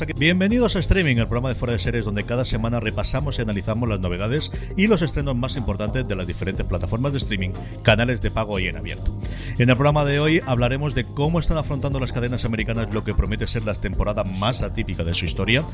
Pues 0.00 0.08
aquí- 0.08 0.18
Bienvenidos 0.18 0.76
a 0.76 0.78
Streaming, 0.78 1.16
el 1.16 1.26
programa 1.26 1.50
de 1.50 1.54
fuera 1.56 1.74
de 1.74 1.78
series 1.78 2.06
donde 2.06 2.24
cada 2.24 2.46
semana 2.46 2.80
repasamos 2.80 3.38
y 3.38 3.42
analizamos 3.42 3.86
las 3.86 4.00
novedades 4.00 4.50
y 4.74 4.86
los 4.86 5.02
estrenos 5.02 5.36
más 5.36 5.56
importantes 5.56 6.08
de 6.08 6.16
las 6.16 6.26
diferentes 6.26 6.64
plataformas 6.64 7.12
de 7.12 7.18
streaming, 7.18 7.50
canales 7.82 8.22
de 8.22 8.30
pago 8.30 8.58
y 8.58 8.68
en 8.68 8.78
abierto. 8.78 9.14
En 9.58 9.68
el 9.68 9.76
programa 9.76 10.06
de 10.06 10.18
hoy 10.18 10.40
hablaremos 10.46 10.94
de 10.94 11.04
cómo 11.04 11.38
están 11.38 11.58
afrontando 11.58 12.00
las 12.00 12.12
cadenas 12.12 12.46
americanas 12.46 12.94
lo 12.94 13.04
que 13.04 13.12
promete 13.12 13.46
ser 13.46 13.64
la 13.66 13.74
temporada 13.74 14.24
más 14.24 14.62
atípica 14.62 15.04
de 15.04 15.12
su 15.12 15.26
historia, 15.26 15.64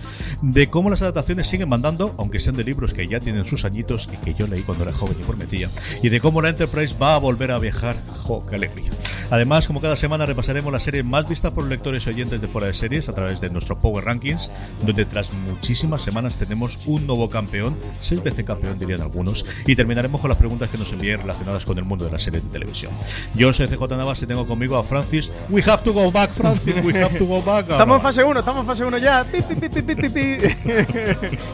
de 0.43 0.67
cómo 0.67 0.91
las 0.91 1.03
adaptaciones 1.03 1.47
siguen 1.47 1.69
mandando, 1.69 2.13
aunque 2.19 2.41
sean 2.41 2.57
de 2.57 2.65
libros 2.65 2.95
que 2.95 3.07
ya 3.07 3.21
tienen 3.21 3.47
sus 3.47 3.65
añitos 3.65 4.09
y 4.13 4.17
que 4.25 4.35
yo 4.35 4.49
leí 4.49 4.63
cuando 4.63 4.83
era 4.83 4.93
joven 4.93 5.19
y 5.21 5.25
prometía, 5.25 5.71
y 6.03 6.09
de 6.09 6.21
cómo 6.21 6.43
la 6.43 6.49
Enterprise 6.49 6.97
va 7.01 7.15
a 7.15 7.19
volver 7.19 7.53
a 7.53 7.61
viajar. 7.61 7.95
¡Jo, 8.25 8.45
qué 8.45 8.57
alegría! 8.57 8.91
Además, 9.29 9.67
como 9.67 9.81
cada 9.81 9.97
semana 9.97 10.25
repasaremos 10.25 10.73
las 10.73 10.85
series 10.85 11.05
más 11.05 11.29
vistas 11.29 11.53
por 11.53 11.65
lectores 11.67 12.07
y 12.07 12.11
oyentes 12.11 12.41
de 12.41 12.47
fuera 12.47 12.69
de 12.69 12.75
series 12.75 13.09
a 13.09 13.13
través 13.13 13.41
de 13.41 13.51
nuestro 13.51 13.77
Power 13.77 14.05
Donde 14.85 15.05
tras 15.05 15.33
muchísimas 15.33 16.03
semanas 16.03 16.37
tenemos 16.37 16.79
un 16.87 17.07
nuevo 17.07 17.29
campeón, 17.29 17.77
seis 18.01 18.23
veces 18.23 18.45
campeón 18.45 18.79
dirían 18.79 19.01
algunos, 19.01 19.45
y 19.67 19.77
terminaremos 19.77 20.21
con 20.21 20.29
las 20.29 20.39
preguntas 20.39 20.69
que 20.71 20.79
nos 20.79 20.93
envíen 20.93 21.21
relacionadas 21.21 21.65
con 21.65 21.79
el 21.79 21.85
mundo 21.85 22.05
de 22.05 22.13
las 22.13 22.23
series 22.23 22.45
de 22.45 22.51
televisión. 22.51 22.93
Yo 23.35 23.53
soy 23.53 23.69
CJ 23.69 23.97
Navas 23.97 24.23
y 24.23 24.27
tengo 24.27 24.47
conmigo 24.47 24.77
a 24.77 24.85
Francis. 24.85 25.31
We 25.51 25.63
have 25.63 25.83
to 25.83 25.93
go 25.93 26.11
back, 26.11 26.31
Francis. 26.31 26.75
We 26.85 26.93
have 27.03 27.19
to 27.19 27.27
go 27.27 27.43
back. 27.43 27.67
Estamos 27.71 27.97
en 27.97 28.03
fase 28.03 28.25
1, 28.25 28.41
estamos 28.41 28.61
en 28.61 28.67
fase 28.67 28.85
1 28.85 28.99
ya. 28.99 29.27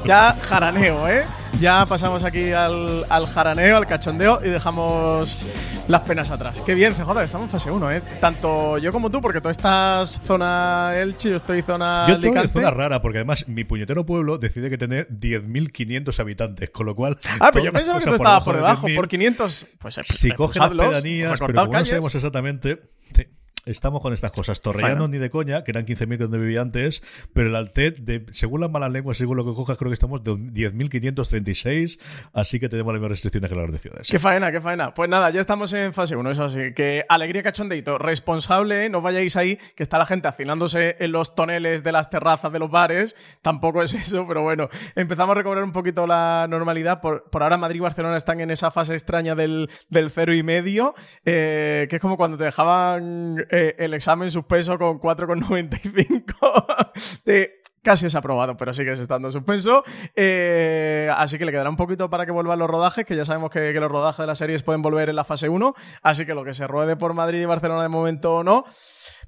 Ya 0.05 0.37
jaraneo, 0.43 1.09
¿eh? 1.09 1.25
Ya 1.61 1.87
pasamos 1.87 2.25
aquí 2.25 2.53
al, 2.53 3.05
al 3.09 3.27
jaraneo, 3.27 3.77
al 3.77 3.87
cachondeo 3.87 4.41
y 4.45 4.49
dejamos 4.49 5.39
las 5.87 6.01
penas 6.03 6.31
atrás. 6.31 6.61
Qué 6.67 6.75
bien, 6.75 6.93
CJ, 6.95 7.23
estamos 7.23 7.47
en 7.47 7.51
fase 7.51 7.71
1, 7.71 7.93
¿eh? 7.93 8.03
Tanto 8.21 8.79
yo 8.79 8.91
como 8.91 9.11
tú, 9.11 9.21
porque 9.21 9.41
tú 9.41 9.49
estás 9.49 10.21
zona 10.25 10.93
Elche, 10.97 11.31
yo 11.31 11.37
estoy 11.37 11.63
zona 11.63 12.07
Yo 12.09 12.17
Alicante. 12.17 12.49
zona 12.49 12.71
rara, 12.71 13.01
porque 13.01 13.19
además 13.19 13.47
mi 13.47 13.63
puñetero 13.63 14.05
pueblo 14.05 14.39
decide 14.39 14.71
que 14.71 14.79
tiene 14.79 15.07
10.500 15.09 16.19
habitantes, 16.19 16.71
con 16.71 16.87
lo 16.87 16.97
cual. 16.97 17.17
Ah, 17.39 17.51
pero 17.53 17.67
yo 17.67 17.73
las 17.73 17.81
pensaba 17.83 17.99
que 18.01 18.07
tú 18.07 18.15
estabas 18.17 18.43
por 18.45 18.55
de 18.55 18.61
debajo, 18.61 18.87
10.000, 18.89 18.97
por 18.97 19.09
500. 19.09 19.67
Pues 19.79 19.99
eh, 19.99 20.01
Si 20.05 20.31
coge 20.33 20.59
las 20.59 20.71
repulsadlos, 20.71 20.89
pedanías, 21.03 21.41
pero 21.47 21.65
no 21.67 21.85
sabemos 21.87 22.15
exactamente. 22.15 22.81
sí, 23.15 23.27
estamos 23.65 24.01
con 24.01 24.13
estas 24.13 24.33
cosas. 24.33 24.61
Torrellanos 24.61 24.99
Bueno. 24.99 25.09
ni 25.09 25.19
de 25.19 25.31
coña, 25.31 25.65
que 25.65 25.71
eran 25.71 25.87
15.000 25.87 26.19
donde 26.19 26.39
vivía 26.39 26.61
antes, 26.61 27.03
pero 27.33 27.49
el 27.49 27.57
Altet, 27.57 27.99
de, 27.99 28.27
según 28.33 28.61
las 28.61 28.71
malas 28.71 28.91
lenguas, 28.91 29.17
según 29.17 29.37
lo 29.37 29.45
que 29.45 29.55
cojas, 29.55 29.77
creo 29.79 29.91
que 29.91 29.95
estamos 29.95 30.23
de 30.25 30.33
10.536, 30.33 31.99
así 32.33 32.61
que 32.61 32.69
tenemos 32.69 32.93
las 32.93 33.01
mismas 33.01 33.11
restricciones 33.11 33.51
que 33.51 33.57
las 33.57 33.73
de 33.73 33.79
ciudades. 33.79 34.09
Qué 34.11 34.19
faena, 34.19 34.51
qué 34.53 34.61
faena. 34.61 34.95
Pues 34.95 35.09
nada, 35.09 35.31
ya 35.31 35.41
estamos 35.41 35.73
en 35.73 35.93
fase 35.93 36.17
1, 36.17 36.31
eso 36.31 36.51
sí. 36.51 36.73
Que 36.75 37.05
alegría 37.09 37.43
cachondeito. 37.43 37.99
Responsable, 37.99 38.89
no 38.89 39.03
vayáis 39.03 39.37
ahí, 39.37 39.59
que 39.77 39.83
está 39.83 39.99
la 39.99 40.07
gente 40.07 40.29
afilándose 40.29 40.97
en 40.99 41.13
los 41.13 41.35
toneles 41.35 41.83
de 41.83 41.93
las 41.93 42.11
terrazas 42.11 42.53
de 42.53 42.59
los 42.59 42.71
bares. 42.71 43.17
Tampoco 43.43 43.83
es 43.83 43.95
eso, 43.95 44.27
pero 44.27 44.43
bueno, 44.43 44.69
empezamos 44.95 45.33
a 45.33 45.39
recobrar 45.39 45.65
un 45.65 45.73
poquito 45.73 46.07
la 46.07 46.47
normalidad. 46.49 47.01
Por, 47.01 47.25
por 47.31 47.43
ahora 47.43 47.57
Madrid 47.57 47.79
y 47.79 47.81
Barcelona 47.81 48.17
están 48.17 48.41
en 48.41 48.51
esa 48.51 48.71
fase 48.71 48.95
extraña 48.95 49.35
del, 49.35 49.71
del 49.89 50.11
cero 50.11 50.35
y 50.35 50.43
medio, 50.43 50.95
eh, 51.25 51.87
que 51.89 51.97
es 51.97 52.03
como 52.03 52.17
cuando 52.17 52.37
te 52.37 52.45
dejaban 52.45 53.47
eh, 53.53 53.77
el 53.79 53.95
examen 53.95 54.31
suspenso 54.31 54.79
con 54.79 54.99
4,95 54.99 57.23
de 57.25 57.59
Casi 57.83 58.07
es 58.07 58.15
aprobado, 58.15 58.57
pero 58.57 58.73
sigues 58.73 59.01
estando 59.01 59.27
en 59.27 59.33
suspenso. 59.33 59.83
Eh, 60.15 61.11
así 61.17 61.37
que 61.37 61.45
le 61.45 61.51
quedará 61.51 61.69
un 61.69 61.77
poquito 61.77 62.09
para 62.09 62.25
que 62.25 62.31
vuelvan 62.31 62.61
los 62.61 62.71
rodajes, 62.71 63.05
que 63.05 63.17
ya 63.17 63.25
sabemos 63.25 63.51
que, 63.51 63.73
que 63.73 63.81
los 63.81 63.91
rodajes 63.91 64.19
de 64.19 64.27
las 64.29 64.39
series 64.39 64.63
pueden 64.63 64.83
volver 64.83 65.09
en 65.09 65.17
la 65.17 65.25
fase 65.25 65.49
1. 65.49 65.75
Así 66.01 66.25
que 66.25 66.33
lo 66.33 66.45
que 66.45 66.55
se 66.55 66.69
ruede 66.69 66.95
por 66.95 67.13
Madrid 67.13 67.43
y 67.43 67.45
Barcelona 67.45 67.83
de 67.83 67.89
momento 67.89 68.45
no. 68.45 68.65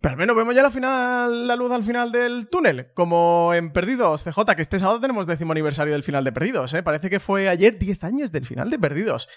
Pero 0.00 0.12
al 0.12 0.18
menos 0.18 0.36
vemos 0.36 0.54
ya 0.54 0.62
la, 0.62 0.70
final, 0.70 1.48
la 1.48 1.56
luz 1.56 1.72
al 1.72 1.82
final 1.82 2.12
del 2.12 2.48
túnel. 2.48 2.92
Como 2.94 3.52
en 3.54 3.72
Perdidos, 3.72 4.22
CJ, 4.22 4.54
que 4.54 4.62
este 4.62 4.78
sábado 4.78 5.00
tenemos 5.00 5.26
décimo 5.26 5.50
aniversario 5.50 5.92
del 5.92 6.04
final 6.04 6.22
de 6.22 6.30
Perdidos. 6.30 6.74
¿eh? 6.74 6.84
Parece 6.84 7.10
que 7.10 7.18
fue 7.18 7.48
ayer 7.48 7.76
10 7.76 8.04
años 8.04 8.30
del 8.30 8.46
final 8.46 8.70
de 8.70 8.78
Perdidos. 8.78 9.28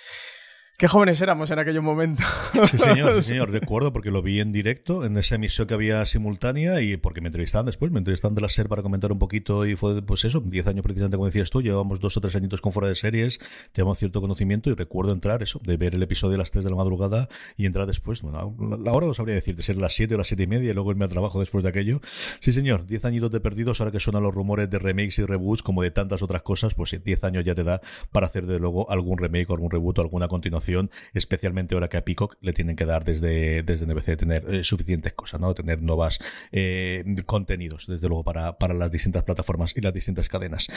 Qué 0.79 0.87
jóvenes 0.87 1.19
éramos 1.21 1.49
en 1.49 1.57
aquellos 1.57 1.81
momentos. 1.83 2.23
Sí, 2.69 2.77
señor, 2.77 3.23
sí, 3.23 3.29
señor. 3.29 3.49
Recuerdo 3.49 3.91
porque 3.91 4.11
lo 4.11 4.21
vi 4.21 4.39
en 4.41 4.51
directo 4.51 5.05
en 5.05 5.17
esa 5.17 5.33
emisión 5.33 5.65
que 5.65 5.73
había 5.73 6.05
simultánea 6.05 6.81
y 6.81 6.97
porque 6.97 7.19
me 7.19 7.29
entrevistaban 7.29 7.65
después, 7.65 7.91
me 7.91 7.97
entrevistaban 7.97 8.35
de 8.35 8.41
la 8.41 8.47
SER 8.49 8.67
para 8.69 8.83
comentar 8.83 9.11
un 9.11 9.17
poquito 9.17 9.65
y 9.65 9.75
fue, 9.75 10.03
pues 10.03 10.23
eso, 10.25 10.39
10 10.39 10.67
años 10.67 10.83
precisamente, 10.83 11.17
como 11.17 11.25
decías 11.25 11.49
tú, 11.49 11.63
llevamos 11.63 11.99
dos 11.99 12.15
o 12.17 12.21
tres 12.21 12.35
añitos 12.35 12.61
con 12.61 12.73
fuera 12.73 12.89
de 12.89 12.93
series, 12.93 13.39
llevamos 13.75 13.97
cierto 13.97 14.21
conocimiento 14.21 14.69
y 14.69 14.75
recuerdo 14.75 15.13
entrar 15.13 15.41
eso, 15.41 15.59
de 15.65 15.77
ver 15.77 15.95
el 15.95 16.03
episodio 16.03 16.35
a 16.35 16.37
las 16.37 16.51
3 16.51 16.63
de 16.63 16.69
la 16.69 16.77
madrugada 16.77 17.27
y 17.57 17.65
entrar 17.65 17.87
después, 17.87 18.21
bueno, 18.21 18.55
la- 18.79 18.91
hora 18.93 19.07
no 19.07 19.15
sabría 19.15 19.33
decir, 19.33 19.55
de 19.55 19.63
ser 19.63 19.77
las 19.77 19.95
7 19.95 20.13
o 20.13 20.19
las 20.19 20.27
7 20.27 20.43
y 20.43 20.47
media 20.47 20.69
y 20.69 20.73
luego 20.75 20.91
irme 20.91 21.05
al 21.05 21.09
trabajo 21.09 21.39
después 21.39 21.63
de 21.63 21.71
aquello. 21.71 22.01
Sí, 22.39 22.53
señor, 22.53 22.85
10 22.85 23.03
añitos 23.03 23.31
de 23.31 23.39
perdidos, 23.39 23.81
ahora 23.81 23.91
que 23.91 23.99
suenan 23.99 24.21
los 24.21 24.31
rumores 24.35 24.69
de 24.69 24.77
remakes 24.77 25.17
y 25.17 25.25
reboots, 25.25 25.63
como 25.63 25.81
de 25.81 25.89
tantas 25.89 26.21
otras 26.21 26.43
cosas, 26.43 26.75
pues 26.75 26.91
sí, 26.91 26.99
10 27.03 27.23
años 27.23 27.43
ya 27.43 27.55
te 27.55 27.63
da 27.63 27.81
para 28.11 28.27
hacer 28.27 28.45
de 28.45 28.59
luego 28.59 28.87
algún 28.91 29.17
remake 29.17 29.49
o 29.49 29.53
algún 29.55 29.71
reboot 29.71 29.97
o 29.97 30.01
alguna 30.03 30.27
continuación, 30.27 30.66
especialmente 31.13 31.75
ahora 31.75 31.89
que 31.89 31.97
a 31.97 32.05
Peacock 32.05 32.37
le 32.41 32.53
tienen 32.53 32.75
que 32.75 32.85
dar 32.85 33.05
desde, 33.05 33.63
desde 33.63 33.85
NBC 33.85 34.17
tener 34.17 34.53
eh, 34.53 34.63
suficientes 34.63 35.13
cosas, 35.13 35.39
¿no? 35.39 35.53
Tener 35.53 35.81
nuevas 35.81 36.19
eh, 36.51 37.03
contenidos, 37.25 37.87
desde 37.87 38.07
luego, 38.07 38.23
para, 38.23 38.57
para 38.57 38.73
las 38.73 38.91
distintas 38.91 39.23
plataformas 39.23 39.73
y 39.75 39.81
las 39.81 39.93
distintas 39.93 40.29
cadenas. 40.29 40.67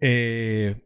Eh, 0.00 0.76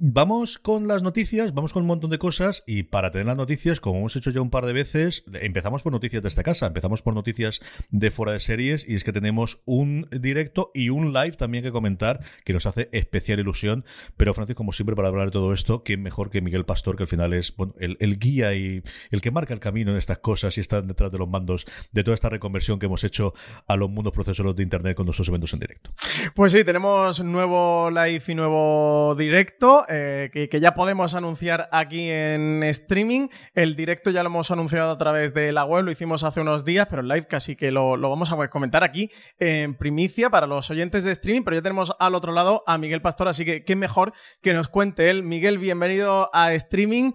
Vamos 0.00 0.58
con 0.58 0.86
las 0.86 1.02
noticias, 1.02 1.52
vamos 1.52 1.72
con 1.72 1.82
un 1.82 1.88
montón 1.88 2.10
de 2.10 2.18
cosas 2.18 2.62
y 2.68 2.84
para 2.84 3.10
tener 3.10 3.26
las 3.26 3.36
noticias, 3.36 3.80
como 3.80 3.98
hemos 3.98 4.14
hecho 4.14 4.30
ya 4.30 4.40
un 4.40 4.48
par 4.48 4.64
de 4.64 4.72
veces, 4.72 5.24
empezamos 5.32 5.82
por 5.82 5.90
noticias 5.90 6.22
de 6.22 6.28
esta 6.28 6.44
casa, 6.44 6.68
empezamos 6.68 7.02
por 7.02 7.14
noticias 7.14 7.60
de 7.90 8.12
fuera 8.12 8.30
de 8.30 8.38
series 8.38 8.88
y 8.88 8.94
es 8.94 9.02
que 9.02 9.12
tenemos 9.12 9.60
un 9.64 10.06
directo 10.12 10.70
y 10.72 10.90
un 10.90 11.12
live 11.12 11.32
también 11.32 11.64
que 11.64 11.72
comentar 11.72 12.20
que 12.44 12.52
nos 12.52 12.64
hace 12.66 12.88
especial 12.92 13.40
ilusión. 13.40 13.84
Pero 14.16 14.34
Francis, 14.34 14.54
como 14.54 14.70
siempre, 14.70 14.94
para 14.94 15.08
hablar 15.08 15.26
de 15.26 15.32
todo 15.32 15.52
esto, 15.52 15.82
¿quién 15.82 16.00
mejor 16.00 16.30
que 16.30 16.42
Miguel 16.42 16.64
Pastor, 16.64 16.94
que 16.94 17.02
al 17.02 17.08
final 17.08 17.32
es 17.32 17.56
bueno, 17.56 17.74
el, 17.80 18.18
guía 18.20 18.54
y 18.54 18.84
el 19.10 19.20
que 19.20 19.32
marca 19.32 19.52
el 19.52 19.58
camino 19.58 19.90
en 19.90 19.96
estas 19.96 20.18
cosas 20.18 20.56
y 20.58 20.60
está 20.60 20.80
detrás 20.80 21.10
de 21.10 21.18
los 21.18 21.28
mandos 21.28 21.66
de 21.90 22.04
toda 22.04 22.14
esta 22.14 22.28
reconversión 22.28 22.78
que 22.78 22.86
hemos 22.86 23.02
hecho 23.02 23.34
a 23.66 23.74
los 23.74 23.90
mundos 23.90 24.12
procesos 24.12 24.54
de 24.54 24.62
Internet 24.62 24.96
con 24.96 25.06
nuestros 25.06 25.26
eventos 25.26 25.52
en 25.54 25.58
directo? 25.58 25.90
Pues 26.36 26.52
sí, 26.52 26.62
tenemos 26.62 27.20
nuevo 27.24 27.90
live 27.90 28.22
y 28.28 28.34
nuevo 28.36 29.16
directo. 29.18 29.86
Eh, 29.88 30.30
que, 30.32 30.60
ya 30.60 30.74
podemos 30.74 31.14
anunciar 31.14 31.68
aquí 31.72 32.10
en 32.10 32.62
streaming. 32.62 33.28
El 33.54 33.74
directo 33.74 34.10
ya 34.10 34.22
lo 34.22 34.28
hemos 34.28 34.50
anunciado 34.50 34.90
a 34.90 34.98
través 34.98 35.32
de 35.34 35.52
la 35.52 35.64
web, 35.64 35.84
lo 35.84 35.90
hicimos 35.90 36.24
hace 36.24 36.40
unos 36.40 36.64
días, 36.64 36.86
pero 36.90 37.02
el 37.02 37.08
live 37.08 37.26
casi 37.26 37.56
que 37.56 37.70
lo, 37.70 37.98
vamos 37.98 38.32
a 38.32 38.48
comentar 38.48 38.84
aquí 38.84 39.10
en 39.38 39.76
primicia 39.76 40.30
para 40.30 40.46
los 40.46 40.70
oyentes 40.70 41.04
de 41.04 41.12
streaming. 41.12 41.42
Pero 41.44 41.56
ya 41.56 41.62
tenemos 41.62 41.96
al 41.98 42.14
otro 42.14 42.32
lado 42.32 42.62
a 42.66 42.76
Miguel 42.76 43.00
Pastor, 43.00 43.28
así 43.28 43.44
que 43.44 43.64
qué 43.64 43.76
mejor 43.76 44.12
que 44.42 44.52
nos 44.52 44.68
cuente 44.68 45.10
él. 45.10 45.22
Miguel, 45.22 45.58
bienvenido 45.58 46.30
a 46.32 46.52
streaming. 46.52 47.12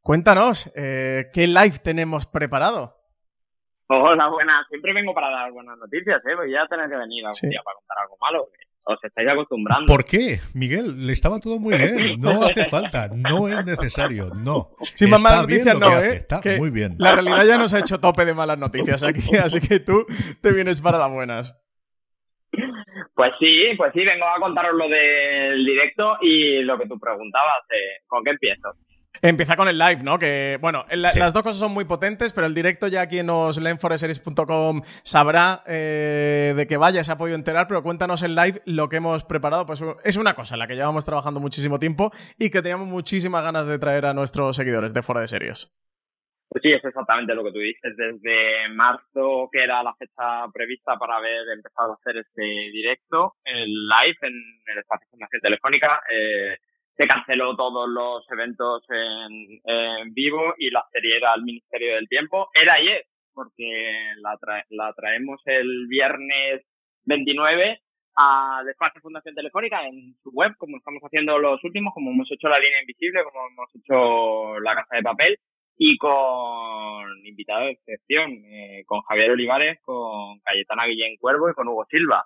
Cuéntanos, 0.00 0.72
eh, 0.76 1.30
¿qué 1.32 1.46
live 1.46 1.78
tenemos 1.82 2.26
preparado? 2.26 2.94
Hola, 3.88 4.28
buenas. 4.28 4.66
Siempre 4.68 4.92
vengo 4.92 5.14
para 5.14 5.30
dar 5.30 5.50
buenas 5.52 5.76
noticias, 5.78 6.24
¿eh? 6.26 6.34
Voy 6.34 6.54
a 6.56 6.66
tener 6.66 6.88
que 6.88 6.96
venir 6.96 7.24
algún 7.26 7.50
día 7.50 7.60
para 7.64 7.76
contar 7.76 7.98
algo 7.98 8.16
malo 8.20 8.48
os 8.84 9.02
estáis 9.02 9.28
acostumbrando. 9.28 9.86
¿Por 9.86 10.04
qué? 10.04 10.40
Miguel, 10.54 11.06
le 11.06 11.12
estaba 11.12 11.40
todo 11.40 11.58
muy 11.58 11.76
bien. 11.76 12.20
No 12.20 12.42
hace 12.42 12.66
falta, 12.66 13.08
no 13.14 13.48
es 13.48 13.64
necesario, 13.64 14.30
no. 14.44 14.70
Sin 14.82 15.10
más 15.10 15.22
malas 15.22 15.42
noticias, 15.42 15.78
no, 15.78 15.98
¿eh? 15.98 16.16
Está 16.16 16.40
muy 16.58 16.70
bien. 16.70 16.96
La 16.98 17.12
realidad 17.12 17.44
ya 17.46 17.58
nos 17.58 17.72
ha 17.74 17.80
hecho 17.80 18.00
tope 18.00 18.24
de 18.24 18.34
malas 18.34 18.58
noticias 18.58 19.02
aquí, 19.02 19.36
así 19.42 19.60
que 19.60 19.80
tú 19.80 20.06
te 20.40 20.52
vienes 20.52 20.80
para 20.80 20.98
las 20.98 21.10
buenas. 21.10 21.60
Pues 23.14 23.32
sí, 23.38 23.74
pues 23.76 23.92
sí, 23.92 24.04
vengo 24.04 24.26
a 24.26 24.38
contaros 24.38 24.74
lo 24.74 24.88
del 24.88 25.64
directo 25.64 26.18
y 26.20 26.62
lo 26.62 26.78
que 26.78 26.86
tú 26.86 26.98
preguntabas, 26.98 27.62
eh, 27.70 28.02
¿con 28.06 28.22
qué 28.22 28.30
empiezo? 28.30 28.70
Empieza 29.22 29.56
con 29.56 29.68
el 29.68 29.78
live, 29.78 30.02
¿no? 30.02 30.18
Que, 30.18 30.58
bueno, 30.60 30.84
las 30.90 31.32
dos 31.32 31.42
cosas 31.42 31.58
son 31.58 31.72
muy 31.72 31.84
potentes, 31.84 32.32
pero 32.32 32.46
el 32.46 32.54
directo 32.54 32.88
ya 32.88 33.06
quien 33.06 33.26
nos 33.26 33.60
leen 33.60 33.78
foreseries.com 33.78 34.82
sabrá 35.02 35.62
eh, 35.66 36.52
de 36.56 36.66
que 36.66 36.76
vaya, 36.76 37.02
se 37.04 37.12
ha 37.12 37.16
podido 37.16 37.36
enterar, 37.36 37.66
pero 37.66 37.82
cuéntanos 37.82 38.22
el 38.22 38.34
live 38.34 38.60
lo 38.66 38.88
que 38.88 38.96
hemos 38.96 39.24
preparado. 39.24 39.66
Pues 39.66 39.84
es 40.04 40.16
una 40.16 40.34
cosa 40.34 40.56
en 40.56 40.58
la 40.58 40.66
que 40.66 40.74
llevamos 40.74 41.06
trabajando 41.06 41.40
muchísimo 41.40 41.78
tiempo 41.78 42.10
y 42.38 42.50
que 42.50 42.60
teníamos 42.60 42.86
muchísimas 42.86 43.42
ganas 43.42 43.66
de 43.66 43.78
traer 43.78 44.06
a 44.06 44.14
nuestros 44.14 44.56
seguidores 44.56 44.92
de 44.92 45.02
Fora 45.02 45.20
de 45.20 45.28
Series. 45.28 45.74
Pues 46.54 46.62
sí, 46.62 46.72
es 46.72 46.84
exactamente 46.84 47.34
lo 47.34 47.42
que 47.42 47.50
tú 47.50 47.58
dices. 47.58 47.96
Desde 47.96 48.68
marzo, 48.68 49.48
que 49.50 49.64
era 49.64 49.82
la 49.82 49.94
fecha 49.94 50.46
prevista 50.52 50.96
para 50.96 51.16
haber 51.16 51.48
empezado 51.48 51.92
a 51.92 51.94
hacer 51.94 52.18
este 52.18 52.42
directo, 52.42 53.34
el 53.44 53.88
live 53.88 54.18
en 54.22 54.34
el 54.66 54.78
espacio 54.78 55.08
Fundación 55.10 55.40
Telefónica, 55.40 56.00
eh, 56.08 56.58
se 56.96 57.06
canceló 57.06 57.56
todos 57.56 57.88
los 57.88 58.30
eventos 58.30 58.84
en, 58.88 59.60
en, 59.64 60.14
vivo 60.14 60.54
y 60.58 60.70
la 60.70 60.84
serie 60.92 61.16
era 61.16 61.32
al 61.32 61.42
Ministerio 61.42 61.94
del 61.96 62.08
Tiempo. 62.08 62.48
Era 62.54 62.74
ayer, 62.74 63.04
porque 63.32 63.92
la, 64.20 64.38
la 64.70 64.92
traemos 64.92 65.40
el 65.46 65.86
viernes 65.88 66.62
29 67.04 67.80
a 68.16 68.62
Despacho 68.64 69.00
Fundación 69.00 69.34
Telefónica 69.34 69.86
en 69.86 70.14
su 70.22 70.30
web, 70.30 70.52
como 70.56 70.76
estamos 70.76 71.02
haciendo 71.02 71.38
los 71.38 71.62
últimos, 71.64 71.92
como 71.94 72.12
hemos 72.12 72.30
hecho 72.30 72.48
la 72.48 72.60
línea 72.60 72.80
invisible, 72.80 73.24
como 73.24 73.48
hemos 73.48 73.74
hecho 73.74 74.60
la 74.60 74.74
casa 74.76 74.96
de 74.96 75.02
papel 75.02 75.38
y 75.76 75.98
con 75.98 77.26
invitados 77.26 77.66
de 77.66 77.72
excepción, 77.72 78.30
eh, 78.44 78.84
con 78.86 79.00
Javier 79.02 79.32
Olivares, 79.32 79.80
con 79.82 80.38
Cayetana 80.40 80.86
Guillén 80.86 81.16
Cuervo 81.16 81.50
y 81.50 81.54
con 81.54 81.66
Hugo 81.66 81.84
Silva. 81.90 82.24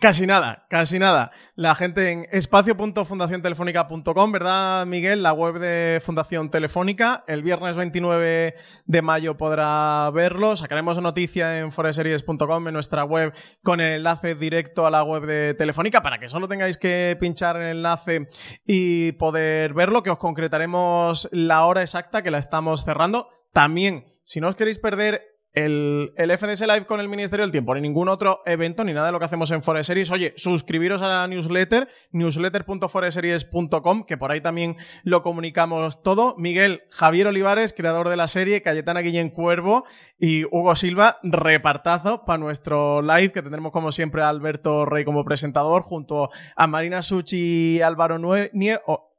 Casi 0.00 0.26
nada, 0.26 0.64
casi 0.70 0.98
nada. 0.98 1.30
La 1.56 1.74
gente 1.74 2.10
en 2.10 2.26
espacio.fundaciontelefónica.com, 2.32 4.32
¿verdad, 4.32 4.86
Miguel? 4.86 5.22
La 5.22 5.34
web 5.34 5.58
de 5.58 6.00
Fundación 6.02 6.50
Telefónica. 6.50 7.22
El 7.28 7.42
viernes 7.42 7.76
29 7.76 8.54
de 8.86 9.02
mayo 9.02 9.36
podrá 9.36 10.10
verlo. 10.10 10.56
Sacaremos 10.56 10.98
noticia 11.02 11.58
en 11.58 11.70
foreseries.com, 11.70 12.68
en 12.68 12.72
nuestra 12.72 13.04
web, 13.04 13.34
con 13.62 13.82
el 13.82 13.96
enlace 13.96 14.34
directo 14.34 14.86
a 14.86 14.90
la 14.90 15.02
web 15.02 15.26
de 15.26 15.52
Telefónica, 15.52 16.00
para 16.00 16.18
que 16.18 16.30
solo 16.30 16.48
tengáis 16.48 16.78
que 16.78 17.14
pinchar 17.20 17.56
el 17.56 17.76
enlace 17.76 18.26
y 18.64 19.12
poder 19.12 19.74
verlo, 19.74 20.02
que 20.02 20.08
os 20.08 20.18
concretaremos 20.18 21.28
la 21.30 21.66
hora 21.66 21.82
exacta 21.82 22.22
que 22.22 22.30
la 22.30 22.38
estamos 22.38 22.86
cerrando. 22.86 23.28
También, 23.52 24.06
si 24.24 24.40
no 24.40 24.48
os 24.48 24.56
queréis 24.56 24.78
perder 24.78 25.29
el, 25.52 26.12
el, 26.16 26.30
FDS 26.30 26.60
Live 26.60 26.86
con 26.86 27.00
el 27.00 27.08
Ministerio 27.08 27.44
del 27.44 27.50
Tiempo, 27.52 27.74
ni 27.74 27.80
ningún 27.80 28.08
otro 28.08 28.40
evento, 28.46 28.84
ni 28.84 28.92
nada 28.92 29.06
de 29.06 29.12
lo 29.12 29.18
que 29.18 29.24
hacemos 29.24 29.50
en 29.50 29.62
Foreseries. 29.62 30.10
Oye, 30.10 30.32
suscribiros 30.36 31.02
a 31.02 31.08
la 31.08 31.26
newsletter, 31.26 31.88
newsletter.foreseries.com, 32.12 34.04
que 34.04 34.16
por 34.16 34.30
ahí 34.30 34.40
también 34.40 34.76
lo 35.02 35.22
comunicamos 35.22 36.02
todo. 36.02 36.34
Miguel, 36.38 36.82
Javier 36.90 37.26
Olivares, 37.26 37.72
creador 37.72 38.08
de 38.08 38.16
la 38.16 38.28
serie, 38.28 38.62
Cayetana 38.62 39.00
Guillén 39.00 39.30
Cuervo 39.30 39.84
y 40.18 40.44
Hugo 40.44 40.74
Silva, 40.76 41.18
repartazo 41.22 42.24
para 42.24 42.38
nuestro 42.38 43.02
live, 43.02 43.32
que 43.32 43.42
tendremos 43.42 43.72
como 43.72 43.90
siempre 43.92 44.22
a 44.22 44.28
Alberto 44.28 44.86
Rey 44.86 45.04
como 45.04 45.24
presentador, 45.24 45.82
junto 45.82 46.30
a 46.54 46.66
Marina 46.66 47.02
Suchi 47.02 47.76
y 47.76 47.82
Álvaro 47.82 48.18
Nue 48.18 48.50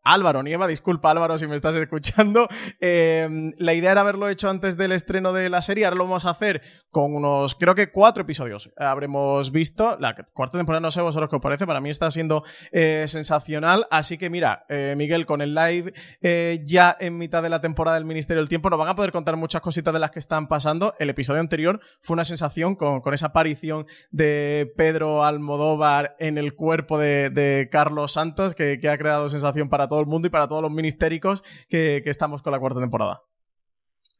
Álvaro 0.03 0.41
Nieva, 0.41 0.67
disculpa 0.67 1.11
Álvaro 1.11 1.37
si 1.37 1.47
me 1.47 1.55
estás 1.55 1.75
escuchando. 1.75 2.47
Em, 2.79 3.53
la 3.57 3.73
idea 3.73 3.91
era 3.91 4.01
haberlo 4.01 4.27
hecho 4.27 4.49
antes 4.49 4.75
del 4.75 4.91
estreno 4.91 5.33
de 5.33 5.49
la 5.49 5.61
serie, 5.61 5.85
ahora 5.85 5.97
lo 5.97 6.05
vamos 6.05 6.25
a 6.25 6.31
hacer 6.31 6.61
con 6.89 7.13
unos, 7.13 7.55
creo 7.55 7.75
que 7.75 7.91
cuatro 7.91 8.23
episodios. 8.23 8.71
Habremos 8.77 9.51
visto, 9.51 9.97
la 9.99 10.15
cuarta 10.33 10.57
temporada 10.57 10.79
no 10.79 10.91
sé 10.91 11.01
vosotros 11.01 11.29
qué 11.29 11.35
os 11.35 11.41
parece, 11.41 11.67
para 11.67 11.79
mí 11.79 11.89
está 11.89 12.09
siendo 12.09 12.43
eh, 12.71 13.05
sensacional. 13.07 13.87
Así 13.91 14.17
que 14.17 14.29
mira, 14.29 14.65
eh, 14.69 14.95
Miguel, 14.97 15.25
con 15.25 15.41
el 15.41 15.53
live 15.53 15.93
eh, 16.21 16.61
ya 16.65 16.95
en 16.99 17.17
mitad 17.17 17.43
de 17.43 17.49
la 17.49 17.61
temporada 17.61 17.95
del 17.95 18.05
Ministerio 18.05 18.41
del 18.41 18.49
Tiempo, 18.49 18.69
nos 18.69 18.79
van 18.79 18.89
a 18.89 18.95
poder 18.95 19.11
contar 19.11 19.37
muchas 19.37 19.61
cositas 19.61 19.93
de 19.93 19.99
las 19.99 20.11
que 20.11 20.19
están 20.19 20.47
pasando. 20.47 20.95
El 20.99 21.09
episodio 21.09 21.39
anterior 21.39 21.79
fue 21.99 22.15
una 22.15 22.23
sensación 22.23 22.75
con, 22.75 23.01
esa 23.13 23.27
aparición 23.27 23.85
de 24.09 24.73
Pedro 24.77 25.23
Almodóvar 25.23 26.15
en 26.19 26.37
el 26.37 26.55
cuerpo 26.55 26.97
de, 26.97 27.69
Carlos 27.71 28.13
Santos, 28.13 28.55
que, 28.55 28.79
que 28.79 28.89
ha 28.89 28.97
creado 28.97 29.29
sensación 29.29 29.69
para 29.69 29.87
todo 29.91 29.99
el 29.99 30.07
mundo 30.07 30.29
y 30.29 30.31
para 30.31 30.47
todos 30.47 30.61
los 30.61 30.71
ministéricos 30.71 31.43
que, 31.67 31.97
estamos 32.05 32.41
con 32.41 32.53
la 32.53 32.59
cuarta 32.59 32.79
temporada. 32.79 33.19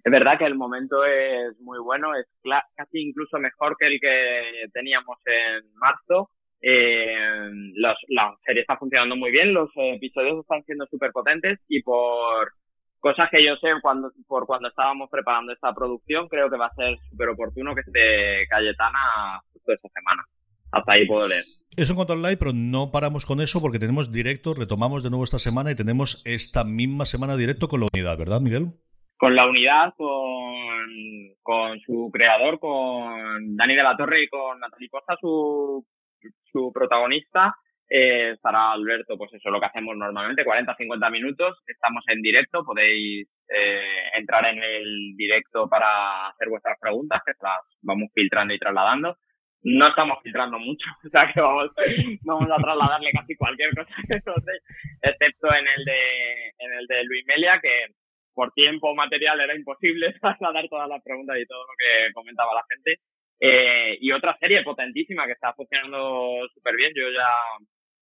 Es 0.04 0.12
verdad 0.12 0.38
que 0.38 0.44
el 0.44 0.56
momento 0.56 1.06
es 1.06 1.58
muy 1.62 1.80
bueno, 1.80 2.14
es 2.14 2.28
casi 2.76 3.00
incluso 3.00 3.40
mejor 3.40 3.78
que 3.78 3.88
el 3.88 4.00
que 4.02 4.68
teníamos 4.74 5.18
en 5.26 5.64
marzo. 5.76 6.30
Eh, 6.62 7.50
la 7.76 7.96
serie 8.46 8.62
está 8.64 8.76
funcionando 8.76 9.16
muy 9.16 9.32
bien, 9.32 9.54
los 9.54 9.70
episodios 9.76 10.42
están 10.42 10.62
siendo 10.66 10.86
súper 10.88 11.14
potentes 11.14 11.60
y 11.70 11.82
por 11.84 12.52
cosas 13.00 13.30
que 13.32 13.42
yo 13.42 13.56
sé 13.56 13.70
cuando, 13.82 14.12
por 14.28 14.46
cuando 14.46 14.68
estábamos 14.68 15.10
preparando 15.10 15.54
esta 15.54 15.74
producción, 15.74 16.28
creo 16.28 16.50
que 16.50 16.58
va 16.58 16.66
a 16.66 16.76
ser 16.76 16.98
súper 17.10 17.30
oportuno 17.30 17.74
que 17.74 17.82
esté 17.82 18.46
Cayetana 18.50 19.40
justo 19.54 19.72
esta 19.72 19.88
semana. 19.88 20.22
Hasta 20.74 20.92
ahí 20.92 21.08
puedo 21.08 21.30
leer. 21.30 21.46
Es 21.78 21.90
un 21.90 21.96
control 21.96 22.22
live, 22.22 22.36
pero 22.36 22.52
no 22.54 22.92
paramos 22.92 23.26
con 23.26 23.40
eso 23.40 23.62
porque 23.62 23.80
tenemos 23.80 24.12
directo, 24.12 24.54
retomamos 24.54 25.04
de 25.04 25.10
nuevo 25.10 25.24
esta 25.24 25.40
semana 25.40 25.72
y 25.72 25.76
tenemos 25.76 26.22
esta 26.26 26.66
misma 26.66 27.06
semana 27.06 27.38
directo 27.38 27.70
con 27.70 27.80
la 27.80 27.88
unidad, 27.94 28.18
¿verdad, 28.18 28.42
Miguel? 28.42 28.74
Con 29.16 29.38
la 29.38 29.48
unidad, 29.48 29.94
con, 29.96 30.90
con 31.42 31.80
su 31.80 32.10
creador, 32.12 32.60
con 32.60 33.56
Dani 33.56 33.74
de 33.74 33.84
la 33.84 33.96
Torre 33.96 34.24
y 34.24 34.28
con 34.28 34.60
Natalie 34.60 34.90
Costa, 34.90 35.16
su, 35.22 35.86
su 36.52 36.72
protagonista. 36.74 37.56
Eh, 37.90 38.32
estará 38.32 38.74
Alberto, 38.74 39.18
pues 39.18 39.34
eso 39.34 39.48
es 39.48 39.54
lo 39.54 39.60
que 39.62 39.68
hacemos 39.68 39.96
normalmente, 39.96 40.44
40-50 40.44 41.10
minutos. 41.10 41.58
Estamos 41.66 42.04
en 42.08 42.22
directo, 42.22 42.66
podéis 42.66 43.30
eh, 43.48 44.10
entrar 44.18 44.46
en 44.46 44.62
el 44.62 45.16
directo 45.16 45.70
para 45.70 46.28
hacer 46.28 46.50
vuestras 46.50 46.78
preguntas, 46.82 47.22
que 47.26 47.32
las 47.42 47.62
vamos 47.82 48.10
filtrando 48.14 48.54
y 48.54 48.60
trasladando 48.60 49.16
no 49.64 49.88
estamos 49.90 50.20
filtrando 50.24 50.58
mucho, 50.60 50.90
o 51.06 51.10
sea 51.10 51.32
que 51.32 51.42
vamos, 51.42 51.72
vamos 52.24 52.50
a 52.52 52.58
trasladarle 52.58 53.12
casi 53.12 53.36
cualquier 53.36 53.74
cosa 53.76 53.94
que 54.10 54.18
excepto 55.10 55.48
en 55.54 55.68
el 55.68 55.84
de 55.86 56.54
en 56.60 56.74
el 56.74 56.88
de 56.88 57.04
Luis 57.04 57.26
Melia, 57.28 57.60
que 57.62 57.88
por 58.34 58.52
tiempo 58.54 58.96
material 58.96 59.40
era 59.42 59.56
imposible 59.56 60.14
trasladar 60.22 60.68
todas 60.70 60.90
las 60.90 61.04
preguntas 61.04 61.38
y 61.40 61.46
todo 61.46 61.64
lo 61.64 61.74
que 61.78 62.14
comentaba 62.14 62.54
la 62.54 62.66
gente. 62.70 63.00
Eh, 63.40 63.98
y 64.00 64.12
otra 64.12 64.38
serie 64.40 64.64
potentísima 64.64 65.26
que 65.26 65.34
está 65.34 65.54
funcionando 65.54 66.48
súper 66.54 66.76
bien. 66.76 66.92
Yo 66.96 67.10
ya 67.10 67.30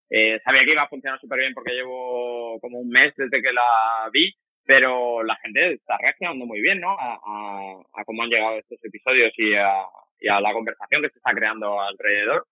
eh, 0.10 0.39
sabía 0.44 0.66
que 0.66 0.72
iba 0.72 0.84
a 0.84 0.89
funcionar 0.89 1.20
súper 1.20 1.39
bien 1.39 1.54
porque 1.54 1.74
llevo 1.74 2.60
como 2.60 2.80
un 2.80 2.89
mes 2.89 3.13
desde 3.16 3.42
que 3.42 3.54
la 3.54 4.10
vi, 4.12 4.34
pero 4.66 5.24
la 5.24 5.38
gente 5.38 5.74
está 5.74 5.98
reaccionando 5.98 6.46
muy 6.46 6.62
bien, 6.62 6.82
¿no? 6.82 6.92
A, 6.92 7.13
a, 7.13 8.01
a 8.01 8.06
cómo 8.06 8.24
han 8.24 8.30
llegado 8.30 8.58
estos 8.58 8.84
episodios 8.84 9.32
y 9.38 9.56
a, 9.56 9.86
y 10.20 10.28
a 10.28 10.40
la 10.40 10.54
conversación 10.54 11.02
que 11.02 11.10
se 11.10 11.18
está 11.18 11.32
creando 11.32 11.82
alrededor. 11.82 12.46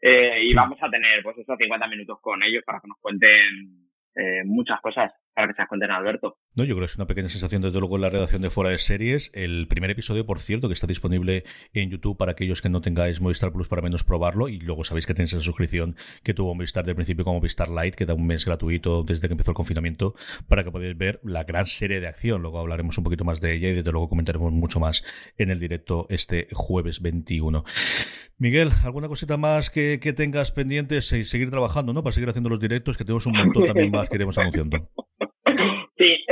Eh, 0.00 0.44
y 0.44 0.54
vamos 0.54 0.78
a 0.80 0.90
tener, 0.90 1.22
pues, 1.22 1.38
esos 1.38 1.58
50 1.58 1.86
minutos 1.88 2.18
con 2.20 2.42
ellos 2.42 2.62
para 2.64 2.80
que 2.80 2.88
nos 2.88 2.98
cuenten 2.98 3.90
eh, 4.14 4.42
muchas 4.44 4.80
cosas 4.80 5.12
para 5.38 5.48
que 5.48 5.54
se 5.54 5.62
las 5.62 5.68
cuenten 5.68 5.90
a 5.92 5.96
Alberto. 5.98 6.36
No, 6.56 6.64
yo 6.64 6.74
creo 6.74 6.80
que 6.80 6.90
es 6.90 6.96
una 6.96 7.06
pequeña 7.06 7.28
sensación, 7.28 7.62
desde 7.62 7.78
luego, 7.78 7.94
en 7.94 8.02
la 8.02 8.10
redacción 8.10 8.42
de 8.42 8.50
Fuera 8.50 8.70
de 8.70 8.78
Series. 8.78 9.30
El 9.34 9.68
primer 9.68 9.88
episodio, 9.88 10.26
por 10.26 10.40
cierto, 10.40 10.66
que 10.66 10.74
está 10.74 10.88
disponible 10.88 11.44
en 11.72 11.90
YouTube 11.90 12.16
para 12.16 12.32
aquellos 12.32 12.60
que 12.60 12.68
no 12.68 12.80
tengáis 12.80 13.20
Movistar 13.20 13.52
Plus 13.52 13.68
para 13.68 13.80
menos 13.80 14.02
probarlo. 14.02 14.48
Y 14.48 14.58
luego 14.58 14.82
sabéis 14.82 15.06
que 15.06 15.14
tenéis 15.14 15.34
esa 15.34 15.42
suscripción 15.42 15.94
que 16.24 16.34
tuvo 16.34 16.56
Movistar 16.56 16.84
del 16.84 16.96
principio 16.96 17.24
como 17.24 17.38
Movistar 17.38 17.68
Lite, 17.68 17.96
que 17.96 18.04
da 18.04 18.14
un 18.14 18.26
mes 18.26 18.44
gratuito 18.44 19.04
desde 19.04 19.28
que 19.28 19.34
empezó 19.34 19.52
el 19.52 19.54
confinamiento, 19.54 20.16
para 20.48 20.64
que 20.64 20.72
podáis 20.72 20.98
ver 20.98 21.20
la 21.22 21.44
gran 21.44 21.66
serie 21.66 22.00
de 22.00 22.08
acción. 22.08 22.42
Luego 22.42 22.58
hablaremos 22.58 22.98
un 22.98 23.04
poquito 23.04 23.24
más 23.24 23.40
de 23.40 23.54
ella 23.54 23.68
y 23.68 23.74
desde 23.74 23.92
luego 23.92 24.08
comentaremos 24.08 24.50
mucho 24.52 24.80
más 24.80 25.04
en 25.36 25.50
el 25.50 25.60
directo 25.60 26.08
este 26.10 26.48
jueves 26.50 27.00
21. 27.00 27.62
Miguel, 28.38 28.70
¿alguna 28.82 29.06
cosita 29.06 29.36
más 29.36 29.70
que, 29.70 30.00
que 30.00 30.12
tengas 30.12 30.50
pendientes? 30.50 31.06
Seguir 31.06 31.50
trabajando, 31.50 31.92
¿no? 31.92 32.02
Para 32.02 32.12
seguir 32.12 32.28
haciendo 32.28 32.48
los 32.48 32.58
directos, 32.58 32.96
que 32.96 33.04
tenemos 33.04 33.26
un 33.26 33.36
montón 33.36 33.66
también 33.66 33.92
más 33.92 34.08
que 34.08 34.16
iremos 34.16 34.36
anunciando. 34.38 34.88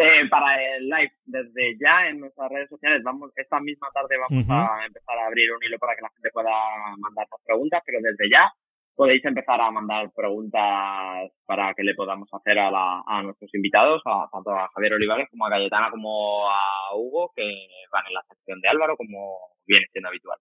Eh, 0.06 0.28
para 0.30 0.76
el 0.76 0.88
live, 0.88 1.12
desde 1.24 1.76
ya 1.80 2.06
en 2.08 2.20
nuestras 2.20 2.48
redes 2.48 2.68
sociales, 2.68 3.02
vamos 3.02 3.32
esta 3.34 3.58
misma 3.58 3.88
tarde 3.92 4.16
vamos 4.16 4.46
a 4.48 4.86
empezar 4.86 5.18
a 5.18 5.26
abrir 5.26 5.50
un 5.52 5.62
hilo 5.64 5.78
para 5.78 5.96
que 5.96 6.02
la 6.02 6.10
gente 6.10 6.30
pueda 6.32 6.52
mandar 6.98 7.26
sus 7.28 7.44
preguntas, 7.44 7.82
pero 7.84 7.98
desde 8.00 8.30
ya 8.30 8.52
podéis 8.94 9.24
empezar 9.24 9.60
a 9.60 9.70
mandar 9.72 10.10
preguntas 10.14 11.28
para 11.44 11.74
que 11.74 11.82
le 11.82 11.94
podamos 11.94 12.28
hacer 12.32 12.56
a, 12.58 12.70
la, 12.70 13.02
a 13.04 13.22
nuestros 13.22 13.52
invitados, 13.54 14.00
a, 14.06 14.28
tanto 14.30 14.50
a 14.50 14.68
Javier 14.74 14.94
Olivares 14.94 15.28
como 15.28 15.44
a 15.44 15.50
Cayetana 15.50 15.90
como 15.90 16.48
a 16.48 16.94
Hugo, 16.94 17.32
que 17.34 17.42
van 17.90 18.06
en 18.06 18.14
la 18.14 18.22
sección 18.28 18.60
de 18.60 18.68
Álvaro, 18.68 18.96
como 18.96 19.38
viene 19.66 19.86
siendo 19.90 20.08
habitual. 20.08 20.38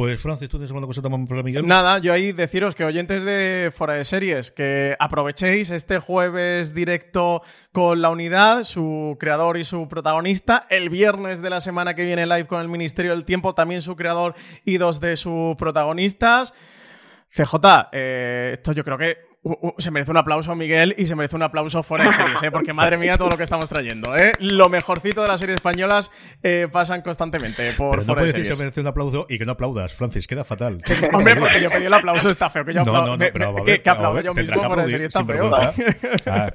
Pues 0.00 0.18
Francis, 0.18 0.48
¿tú 0.48 0.56
tienes 0.56 0.70
alguna 0.70 0.86
cosa 0.86 1.06
más 1.10 1.28
para 1.28 1.42
Miguel? 1.42 1.66
Nada, 1.66 1.98
yo 1.98 2.14
ahí 2.14 2.32
deciros 2.32 2.74
que 2.74 2.86
oyentes 2.86 3.22
de 3.22 3.70
Fora 3.70 3.92
de 3.92 4.04
Series, 4.04 4.50
que 4.50 4.96
aprovechéis 4.98 5.70
este 5.70 5.98
jueves 5.98 6.72
directo 6.72 7.42
con 7.70 8.00
la 8.00 8.08
unidad, 8.08 8.62
su 8.62 9.18
creador 9.20 9.58
y 9.58 9.64
su 9.64 9.88
protagonista. 9.88 10.66
El 10.70 10.88
viernes 10.88 11.42
de 11.42 11.50
la 11.50 11.60
semana 11.60 11.92
que 11.92 12.06
viene 12.06 12.24
live 12.24 12.46
con 12.46 12.62
el 12.62 12.68
Ministerio 12.68 13.10
del 13.10 13.26
Tiempo, 13.26 13.54
también 13.54 13.82
su 13.82 13.94
creador 13.94 14.34
y 14.64 14.78
dos 14.78 15.00
de 15.00 15.18
sus 15.18 15.54
protagonistas. 15.56 16.54
CJ, 17.36 17.90
eh, 17.92 18.50
esto 18.54 18.72
yo 18.72 18.84
creo 18.84 18.96
que 18.96 19.29
se 19.78 19.90
merece 19.90 20.10
un 20.10 20.18
aplauso 20.18 20.54
Miguel 20.54 20.94
y 20.98 21.06
se 21.06 21.16
merece 21.16 21.34
un 21.34 21.42
aplauso 21.42 21.82
fuera 21.82 22.04
de 22.04 22.12
series, 22.12 22.42
¿eh? 22.42 22.50
porque 22.50 22.74
madre 22.74 22.98
mía 22.98 23.16
todo 23.16 23.30
lo 23.30 23.38
que 23.38 23.42
estamos 23.42 23.68
trayendo. 23.70 24.14
¿eh? 24.14 24.32
Lo 24.38 24.68
mejorcito 24.68 25.22
de 25.22 25.28
las 25.28 25.40
series 25.40 25.56
españolas 25.56 26.12
eh, 26.42 26.68
pasan 26.70 27.00
constantemente 27.00 27.72
por 27.72 27.90
Pero 27.90 28.02
no 28.02 28.04
fuera 28.06 28.06
de 28.06 28.14
puedes 28.14 28.32
decir 28.34 28.44
series. 28.44 28.58
se 28.58 28.64
merece 28.64 28.80
un 28.82 28.86
aplauso 28.88 29.26
y 29.30 29.38
que 29.38 29.46
no 29.46 29.52
aplaudas, 29.52 29.94
Francis, 29.94 30.26
queda 30.26 30.44
fatal. 30.44 30.78
Hombre, 31.14 31.36
porque 31.36 31.60
yo 31.62 31.70
pedí 31.70 31.86
el 31.86 31.94
aplauso, 31.94 32.28
está 32.28 32.50
feo. 32.50 32.64
Que 32.66 32.74
yo 32.74 32.84
No, 32.84 32.92
aplau- 32.92 33.00
no, 33.00 33.06
no, 33.06 33.16
me- 33.16 33.32
pero 33.32 33.54
ver, 33.64 33.82
que, 33.82 33.88
aplaudo 33.90 34.14
ver, 34.16 34.24
yo 34.26 34.34
mismo 34.34 34.60
que 34.60 34.66
fuera 34.66 34.82
de 34.82 34.88
series, 34.90 35.08
está 35.08 35.24
feo. 35.24 35.50
Ah, 36.26 36.52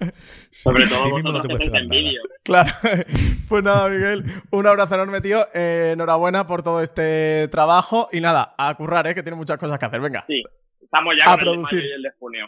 Sobre 0.51 0.87
todo 0.87 1.05
sí 1.05 1.11
mismo 1.13 1.31
no 1.31 1.37
vosotros 1.39 1.59
te 1.59 1.65
nada. 1.65 1.79
vídeo. 1.89 2.21
Claro. 2.43 2.71
Pues 3.49 3.63
nada, 3.63 3.89
Miguel, 3.89 4.25
un 4.51 4.65
abrazo 4.67 4.95
enorme, 4.95 5.21
tío. 5.21 5.47
Eh, 5.53 5.91
enhorabuena 5.93 6.47
por 6.47 6.63
todo 6.63 6.81
este 6.81 7.47
trabajo. 7.51 8.09
Y 8.11 8.19
nada, 8.21 8.55
a 8.57 8.73
currar, 8.75 9.05
¿eh? 9.07 9.13
que 9.15 9.21
tiene 9.23 9.35
muchas 9.37 9.57
cosas 9.57 9.77
que 9.79 9.85
hacer. 9.85 10.01
Venga. 10.01 10.23
Sí, 10.27 10.41
estamos 10.81 11.13
ya 11.15 11.31
A 11.31 11.37
con 11.37 11.39
el 11.41 11.45
de 11.45 11.51
producir. 11.53 11.77
mayo 11.79 11.89
y 11.89 11.93
el 11.95 12.01
de 12.03 12.09
junio. 12.19 12.47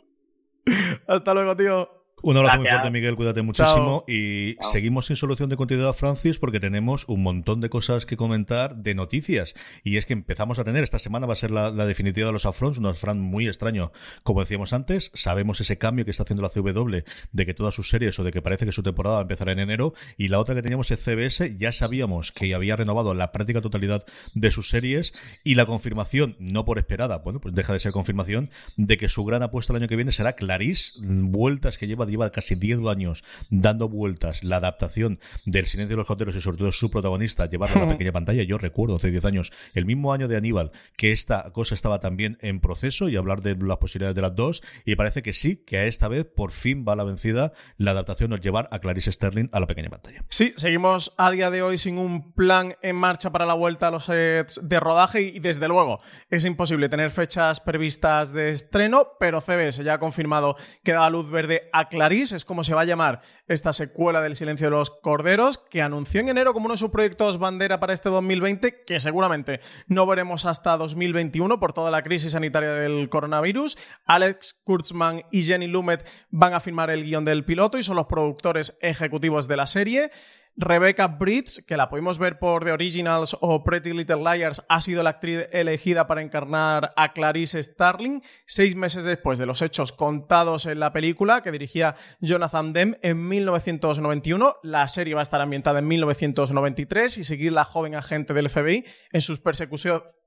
Hasta 1.08 1.34
luego, 1.34 1.56
tío. 1.56 1.97
Un 2.24 2.36
abrazo 2.36 2.56
muy 2.58 2.64
Gracias. 2.64 2.82
fuerte, 2.82 2.98
Miguel. 2.98 3.16
Cuídate 3.16 3.44
muchísimo. 3.44 3.76
Chao. 4.00 4.06
Y 4.08 4.56
Chao. 4.56 4.72
seguimos 4.72 5.06
sin 5.06 5.16
solución 5.16 5.50
de 5.50 5.56
continuidad, 5.56 5.94
Francis, 5.94 6.40
porque 6.40 6.60
tenemos 6.60 7.06
un 7.08 7.22
montón 7.22 7.62
de 7.62 7.70
cosas 7.70 8.08
que 8.08 8.18
comentar 8.18 8.76
de 8.76 8.96
noticias. 8.96 9.54
Y 9.84 9.98
es 9.98 10.08
que 10.08 10.14
empezamos 10.14 10.58
a 10.58 10.64
tener, 10.64 10.84
esta 10.84 10.98
semana 10.98 11.28
va 11.28 11.34
a 11.34 11.36
ser 11.36 11.52
la, 11.52 11.70
la 11.70 11.86
definitiva 11.86 12.26
de 12.26 12.34
los 12.34 12.46
upfronts, 12.46 12.80
un 12.80 12.88
upfront 12.88 13.22
muy 13.22 13.48
extraño, 13.48 13.92
como 14.24 14.40
decíamos 14.42 14.74
antes. 14.74 15.12
Sabemos 15.14 15.62
ese 15.62 15.78
cambio 15.78 16.06
que 16.06 16.12
está 16.12 16.24
haciendo 16.24 16.42
la 16.42 16.50
CW 16.50 17.04
de 17.34 17.46
que 17.46 17.54
todas 17.54 17.76
sus 17.76 17.88
series 17.90 18.18
o 18.18 18.24
de 18.24 18.32
que 18.32 18.42
parece 18.42 18.66
que 18.66 18.72
su 18.72 18.82
temporada 18.82 19.18
va 19.18 19.22
a 19.22 19.22
empezar 19.22 19.50
en 19.50 19.60
enero. 19.60 19.94
Y 20.18 20.30
la 20.30 20.40
otra 20.40 20.56
que 20.56 20.64
teníamos 20.64 20.90
es 20.90 21.00
CBS, 21.00 21.56
ya 21.60 21.72
sabíamos 21.72 22.32
que 22.32 22.56
había 22.56 22.76
renovado 22.76 23.14
la 23.14 23.32
práctica 23.32 23.62
totalidad 23.62 24.04
de 24.34 24.50
sus 24.50 24.70
series. 24.70 25.14
Y 25.44 25.54
la 25.54 25.68
confirmación, 25.68 26.36
no 26.40 26.66
por 26.66 26.80
esperada, 26.80 27.20
bueno, 27.20 27.40
pues 27.40 27.54
deja 27.54 27.74
de 27.74 27.80
ser 27.80 27.92
confirmación, 27.92 28.50
de 28.76 28.98
que 28.98 29.08
su 29.08 29.24
gran 29.24 29.44
apuesta 29.44 29.72
el 29.72 29.78
año 29.78 29.88
que 29.88 29.96
viene 29.96 30.12
será 30.12 30.34
Clarice, 30.34 30.94
vueltas 31.04 31.78
que 31.78 31.86
lleva, 31.86 32.07
lleva 32.08 32.32
casi 32.32 32.56
10 32.56 32.80
años 32.88 33.24
dando 33.50 33.90
vueltas 33.90 34.44
la 34.44 34.58
adaptación 34.58 35.20
del 35.46 35.66
Silencio 35.66 35.96
de 35.96 35.98
los 35.98 36.06
Corderos 36.06 36.36
y 36.36 36.42
sobre 36.42 36.58
todo 36.58 36.72
su 36.72 36.90
protagonista 36.90 37.48
llevarla 37.48 37.82
a 37.82 37.86
la 37.86 37.92
pequeña 37.94 38.12
pantalla. 38.12 38.44
Yo 38.44 38.58
recuerdo 38.58 38.96
hace 38.96 39.12
10 39.12 39.26
años, 39.26 39.52
el 39.74 39.86
mismo 39.86 40.14
año 40.14 40.28
de 40.28 40.38
Aníbal, 40.38 40.72
que 40.96 41.12
esta 41.12 41.52
cosa 41.52 41.76
estaba 41.76 42.00
también 42.00 42.38
en 42.42 42.60
proceso 42.60 43.10
y 43.10 43.16
hablar 43.16 43.42
de 43.42 43.56
las 43.56 43.78
posibilidades 43.78 44.16
de 44.16 44.22
las 44.22 44.36
dos 44.36 44.62
y 44.86 44.96
parece 44.96 45.22
que 45.24 45.34
sí, 45.34 45.58
que 45.58 45.78
a 45.78 45.86
esta 45.86 46.08
vez 46.08 46.26
por 46.26 46.52
fin 46.52 46.86
va 46.88 46.96
la 46.96 47.04
vencida 47.04 47.54
la 47.78 47.92
adaptación 47.92 48.34
al 48.34 48.42
llevar 48.42 48.68
a 48.72 48.80
Clarice 48.80 49.12
Sterling 49.12 49.50
a 49.52 49.60
la 49.60 49.68
pequeña 49.68 49.90
pantalla. 49.90 50.24
Sí, 50.30 50.54
seguimos 50.58 51.14
a 51.18 51.32
día 51.32 51.52
de 51.52 51.62
hoy 51.62 51.78
sin 51.78 51.98
un 51.98 52.34
plan 52.34 52.76
en 52.82 52.96
marcha 52.96 53.32
para 53.32 53.46
la 53.46 53.54
vuelta 53.54 53.88
a 53.88 53.92
los 53.92 54.06
sets 54.06 54.62
de 54.64 54.80
rodaje 54.80 55.22
y 55.22 55.40
desde 55.40 55.68
luego 55.68 56.00
es 56.30 56.46
imposible 56.46 56.90
tener 56.90 57.12
fechas 57.12 57.60
previstas 57.60 58.34
de 58.34 58.52
estreno, 58.52 59.14
pero 59.20 59.42
CBS 59.42 59.84
ya 59.84 59.94
ha 59.94 60.00
confirmado 60.00 60.56
que 60.84 60.94
da 60.94 61.10
luz 61.10 61.30
verde 61.30 61.70
a 61.74 61.90
Clarice, 61.90 61.97
es 61.98 62.46
como 62.46 62.64
se 62.64 62.76
va 62.76 62.82
a 62.82 62.86
llamar 62.86 63.22
esta 63.48 63.74
secuela 63.74 64.22
del 64.22 64.36
Silencio 64.36 64.68
de 64.68 64.72
los 64.72 64.92
Corderos, 64.92 65.58
que 65.58 65.82
anunció 65.82 66.22
en 66.22 66.30
enero 66.30 66.54
como 66.54 66.66
uno 66.66 66.76
de 66.76 66.80
sus 66.80 66.92
proyectos 66.92 67.40
bandera 67.40 67.80
para 67.80 67.94
este 67.94 68.10
2020, 68.10 68.84
que 68.86 69.00
seguramente 69.00 69.62
no 69.88 70.06
veremos 70.06 70.46
hasta 70.46 70.78
2021 70.78 71.60
por 71.60 71.74
toda 71.74 71.90
la 71.90 72.04
crisis 72.04 72.34
sanitaria 72.34 72.72
del 72.74 73.10
coronavirus. 73.10 73.80
Alex 74.06 74.60
Kurtzman 74.64 75.24
y 75.32 75.44
Jenny 75.44 75.68
Lumet 75.68 76.08
van 76.30 76.54
a 76.54 76.60
firmar 76.60 76.92
el 76.92 77.04
guion 77.04 77.26
del 77.26 77.44
piloto 77.44 77.80
y 77.80 77.84
son 77.84 77.96
los 77.96 78.06
productores 78.06 78.78
ejecutivos 78.82 79.48
de 79.48 79.58
la 79.58 79.66
serie. 79.66 80.12
Rebecca 80.60 81.06
Bridge, 81.06 81.64
que 81.68 81.78
la 81.78 81.88
pudimos 81.88 82.18
ver 82.18 82.40
por 82.40 82.66
The 82.66 82.72
Originals 82.72 83.38
o 83.42 83.64
Pretty 83.64 83.94
Little 83.94 84.24
Liars, 84.24 84.66
ha 84.68 84.82
sido 84.82 85.04
la 85.04 85.12
actriz 85.12 85.48
elegida 85.52 86.08
para 86.08 86.24
encarnar 86.24 86.94
a 86.96 87.14
Clarice 87.14 87.62
Starling, 87.62 88.24
seis 88.48 88.76
meses 88.76 89.04
después 89.04 89.38
de 89.38 89.46
los 89.46 89.62
hechos 89.62 89.92
contados 89.92 90.66
en 90.66 90.80
la 90.80 90.92
película 90.92 91.44
que 91.44 91.52
dirigía 91.52 91.96
Jonathan 92.22 92.74
Demme 92.74 92.98
en 93.04 93.28
1991. 93.28 94.56
La 94.64 94.88
serie 94.88 95.14
va 95.14 95.22
a 95.22 95.24
estar 95.24 95.42
ambientada 95.42 95.78
en 95.78 95.88
1993 95.88 97.20
y 97.20 97.24
seguir 97.24 97.52
la 97.52 97.64
joven 97.64 97.94
agente 97.94 98.34
del 98.34 98.50
FBI 98.50 98.84
en 99.12 99.22
sus, 99.22 99.40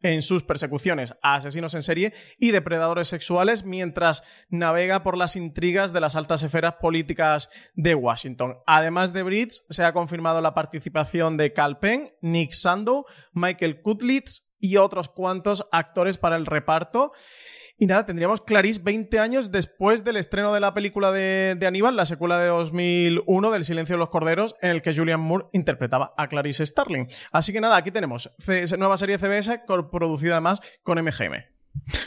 en 0.03 0.23
sus 0.23 0.45
persecuciones 0.45 1.17
a 1.23 1.35
asesinos 1.35 1.75
en 1.75 1.83
serie 1.83 2.15
y 2.39 2.53
depredadores 2.53 3.09
sexuales 3.09 3.65
mientras 3.65 4.23
navega 4.49 5.03
por 5.03 5.17
las 5.17 5.35
intrigas 5.35 5.93
de 5.93 6.01
las 6.01 6.15
altas 6.15 6.45
esferas 6.45 6.75
políticas 6.81 7.51
de 7.75 7.97
Washington. 7.97 8.59
Además 8.65 9.13
de 9.13 9.25
Bridge, 9.25 9.63
se 9.71 9.83
ha 9.83 9.93
confirmado 9.93 10.20
la 10.21 10.55
participación 10.55 11.37
de 11.37 11.53
Cal 11.53 11.79
Penn, 11.79 12.13
Nick 12.21 12.53
Sandow, 12.53 13.07
Michael 13.33 13.83
Kutlitz 13.83 14.53
y 14.59 14.77
otros 14.77 15.09
cuantos 15.09 15.67
actores 15.73 16.19
para 16.19 16.37
el 16.37 16.47
reparto. 16.47 17.13
Y 17.79 17.87
nada, 17.87 18.05
tendríamos 18.05 18.43
Clarice 18.43 18.83
20 18.85 19.19
años 19.19 19.51
después 19.51 20.05
del 20.05 20.19
estreno 20.19 20.53
de 20.53 20.61
la 20.61 20.75
película 20.75 21.13
de, 21.13 21.59
Aníbal, 21.67 21.97
la 21.97 22.05
secuela 22.05 22.39
de 22.39 22.49
2001 22.49 23.51
del 23.51 23.65
Silencio 23.65 23.95
de 23.95 24.01
los 24.01 24.11
Corderos, 24.11 24.55
en 24.61 24.71
el 24.71 24.83
que 24.83 24.95
Julian 24.95 25.21
Moore 25.21 25.47
interpretaba 25.53 26.13
a 26.19 26.29
Clarice 26.29 26.67
Starling. 26.67 27.07
Así 27.33 27.55
que 27.55 27.61
nada, 27.63 27.77
aquí 27.77 27.91
tenemos 27.91 28.31
nueva 28.79 28.99
serie 28.99 29.17
CBS, 29.17 29.63
producida 29.91 30.35
además 30.35 30.61
con 30.83 31.03
MGM. 31.03 31.60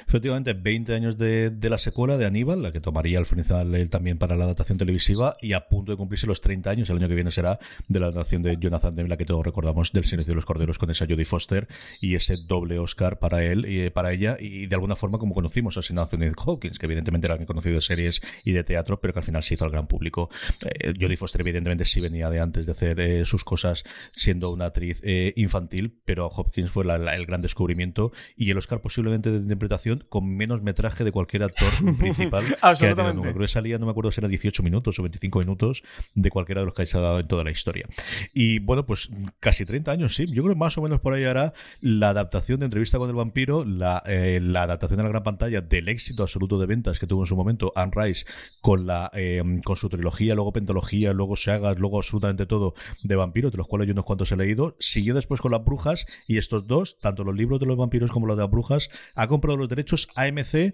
Efectivamente, 0.08 0.53
20 0.53 0.93
años 0.93 1.17
de, 1.17 1.50
de 1.50 1.70
la 1.70 1.77
secuela 1.77 2.17
de 2.17 2.25
Aníbal, 2.25 2.62
la 2.62 2.72
que 2.72 2.79
tomaría 2.79 3.17
al 3.17 3.25
final 3.25 3.74
él 3.75 3.89
también 3.89 4.17
para 4.17 4.36
la 4.36 4.43
adaptación 4.46 4.77
televisiva, 4.77 5.38
y 5.41 5.53
a 5.53 5.67
punto 5.67 5.91
de 5.91 5.98
cumplirse 5.98 6.27
los 6.27 6.41
30 6.41 6.70
años, 6.70 6.89
el 6.89 6.98
año 6.98 7.08
que 7.08 7.15
viene 7.15 7.32
será 7.32 7.60
de 7.88 8.00
la 8.00 8.08
adaptación 8.08 8.41
de 8.41 8.58
Jonathan 8.60 8.96
Demme, 8.96 9.10
la 9.10 9.17
que 9.17 9.25
todos 9.25 9.46
recordamos 9.46 9.91
del 9.91 10.05
Silencio 10.05 10.32
de 10.32 10.36
los 10.36 10.46
Corderos 10.46 10.77
con 10.77 10.91
esa 10.91 11.05
Jodie 11.05 11.25
Foster 11.25 11.67
y 12.00 12.15
ese 12.15 12.38
doble 12.46 12.79
Oscar 12.79 13.20
para 13.20 13.43
él 13.43 13.65
y 13.67 13.89
para 13.89 14.12
ella, 14.12 14.38
y 14.39 14.67
de 14.67 14.75
alguna 14.75 14.96
forma 14.96 15.17
como 15.17 15.34
conocimos 15.34 15.77
a 15.77 15.82
Anthony 16.01 16.32
Hawkins, 16.38 16.79
que 16.79 16.86
evidentemente 16.86 17.27
era 17.27 17.34
alguien 17.34 17.48
conocido 17.48 17.75
de 17.75 17.82
series 17.82 18.22
y 18.43 18.51
de 18.51 18.63
teatro, 18.63 19.00
pero 19.00 19.13
que 19.13 19.20
al 19.20 19.25
final 19.25 19.43
se 19.43 19.55
hizo 19.55 19.65
al 19.65 19.72
gran 19.72 19.88
público. 19.88 20.29
Eh, 20.65 20.93
Jodie 21.00 21.17
Foster 21.17 21.41
evidentemente 21.41 21.86
sí 21.86 22.00
venía 22.01 22.29
de 22.29 22.39
antes 22.39 22.65
de 22.65 22.72
hacer 22.72 23.00
eh, 23.00 23.25
sus 23.25 23.43
cosas 23.43 23.84
siendo 24.12 24.51
una 24.51 24.65
actriz 24.65 25.01
eh, 25.03 25.34
infantil, 25.36 26.00
pero 26.05 26.27
Hopkins 26.27 26.72
fue 26.72 26.84
el 26.84 27.25
gran 27.25 27.41
descubrimiento 27.41 28.12
y 28.36 28.50
el 28.50 28.58
Oscar 28.58 28.82
posiblemente 28.82 29.32
de 29.32 29.52
interpretación 29.53 30.05
con 30.10 30.27
menos 30.36 30.62
metraje 30.62 31.03
de 31.03 31.12
cualquier 31.12 31.43
actor 31.43 31.69
principal 31.98 32.41
que 32.41 32.48
haya 32.48 32.55
tenido 32.55 32.67
Absolutamente. 32.67 33.15
nunca. 33.15 33.29
Creo 33.29 33.41
que 33.41 33.48
salía, 33.48 33.77
no 33.77 33.86
me 33.86 33.91
acuerdo 33.91 34.12
si 34.12 34.19
era 34.19 34.27
18 34.27 34.63
minutos 34.63 35.00
o 35.00 35.03
25 35.03 35.39
minutos 35.39 35.83
de 36.13 36.29
cualquiera 36.29 36.62
de 36.62 36.65
los 36.65 36.74
que 36.74 36.83
haya 36.83 37.00
dado 37.00 37.19
en 37.19 37.27
toda 37.27 37.43
la 37.43 37.51
historia. 37.51 37.88
Y 38.33 38.60
bueno, 38.60 38.86
pues 38.86 39.10
casi 39.39 39.65
30 39.65 39.91
años, 39.91 40.15
sí. 40.15 40.25
Yo 40.27 40.43
creo 40.43 40.55
que 40.55 40.60
más 40.60 40.77
o 40.77 40.81
menos 40.81 41.00
por 41.00 41.13
ahí 41.13 41.24
hará 41.24 41.53
la 41.81 42.10
adaptación 42.10 42.60
de 42.60 42.65
Entrevista 42.65 42.98
con 42.98 43.10
el 43.10 43.15
Vampiro, 43.15 43.65
la, 43.65 44.03
eh, 44.05 44.39
la 44.41 44.63
adaptación 44.63 45.00
a 45.00 45.03
la 45.03 45.10
gran 45.10 45.24
pantalla 45.24 45.62
del 45.62 45.89
éxito 45.89 46.24
absoluto 46.24 46.60
de 46.60 46.65
ventas 46.65 47.00
que 47.00 47.07
tuvo 47.07 47.24
en 47.24 47.27
su 47.27 47.36
momento 47.36 47.72
Anne 47.75 47.91
Rice 47.95 48.25
con, 48.62 48.86
la, 48.86 49.12
eh, 49.13 49.43
con 49.63 49.75
su 49.75 49.89
trilogía, 49.89 50.36
luego 50.36 50.53
pentología, 50.53 51.13
luego 51.13 51.36
sagas, 51.36 51.77
luego 51.77 51.98
absolutamente 51.98 52.45
todo 52.45 52.74
de 53.01 53.15
vampiros, 53.15 53.51
de 53.51 53.57
los 53.57 53.67
cuales 53.67 53.88
yo 53.88 53.93
unos 53.93 54.05
cuantos 54.05 54.31
he 54.31 54.38
leído. 54.38 54.75
Siguió 54.79 55.13
después 55.13 55.41
con 55.41 55.51
las 55.51 55.63
brujas 55.63 56.05
y 56.27 56.38
estos 56.38 56.67
dos, 56.67 56.98
tanto 57.00 57.24
los 57.24 57.36
libros 57.36 57.60
de 57.60 57.65
los 57.65 57.77
vampiros 57.77 58.12
como 58.12 58.27
los 58.27 58.36
de 58.36 58.43
las 58.43 58.51
brujas, 58.51 58.89
ha 59.15 59.27
comprado 59.44 59.58
de 59.58 59.62
los 59.64 59.70
derechos, 59.70 60.08
AMC, 60.16 60.74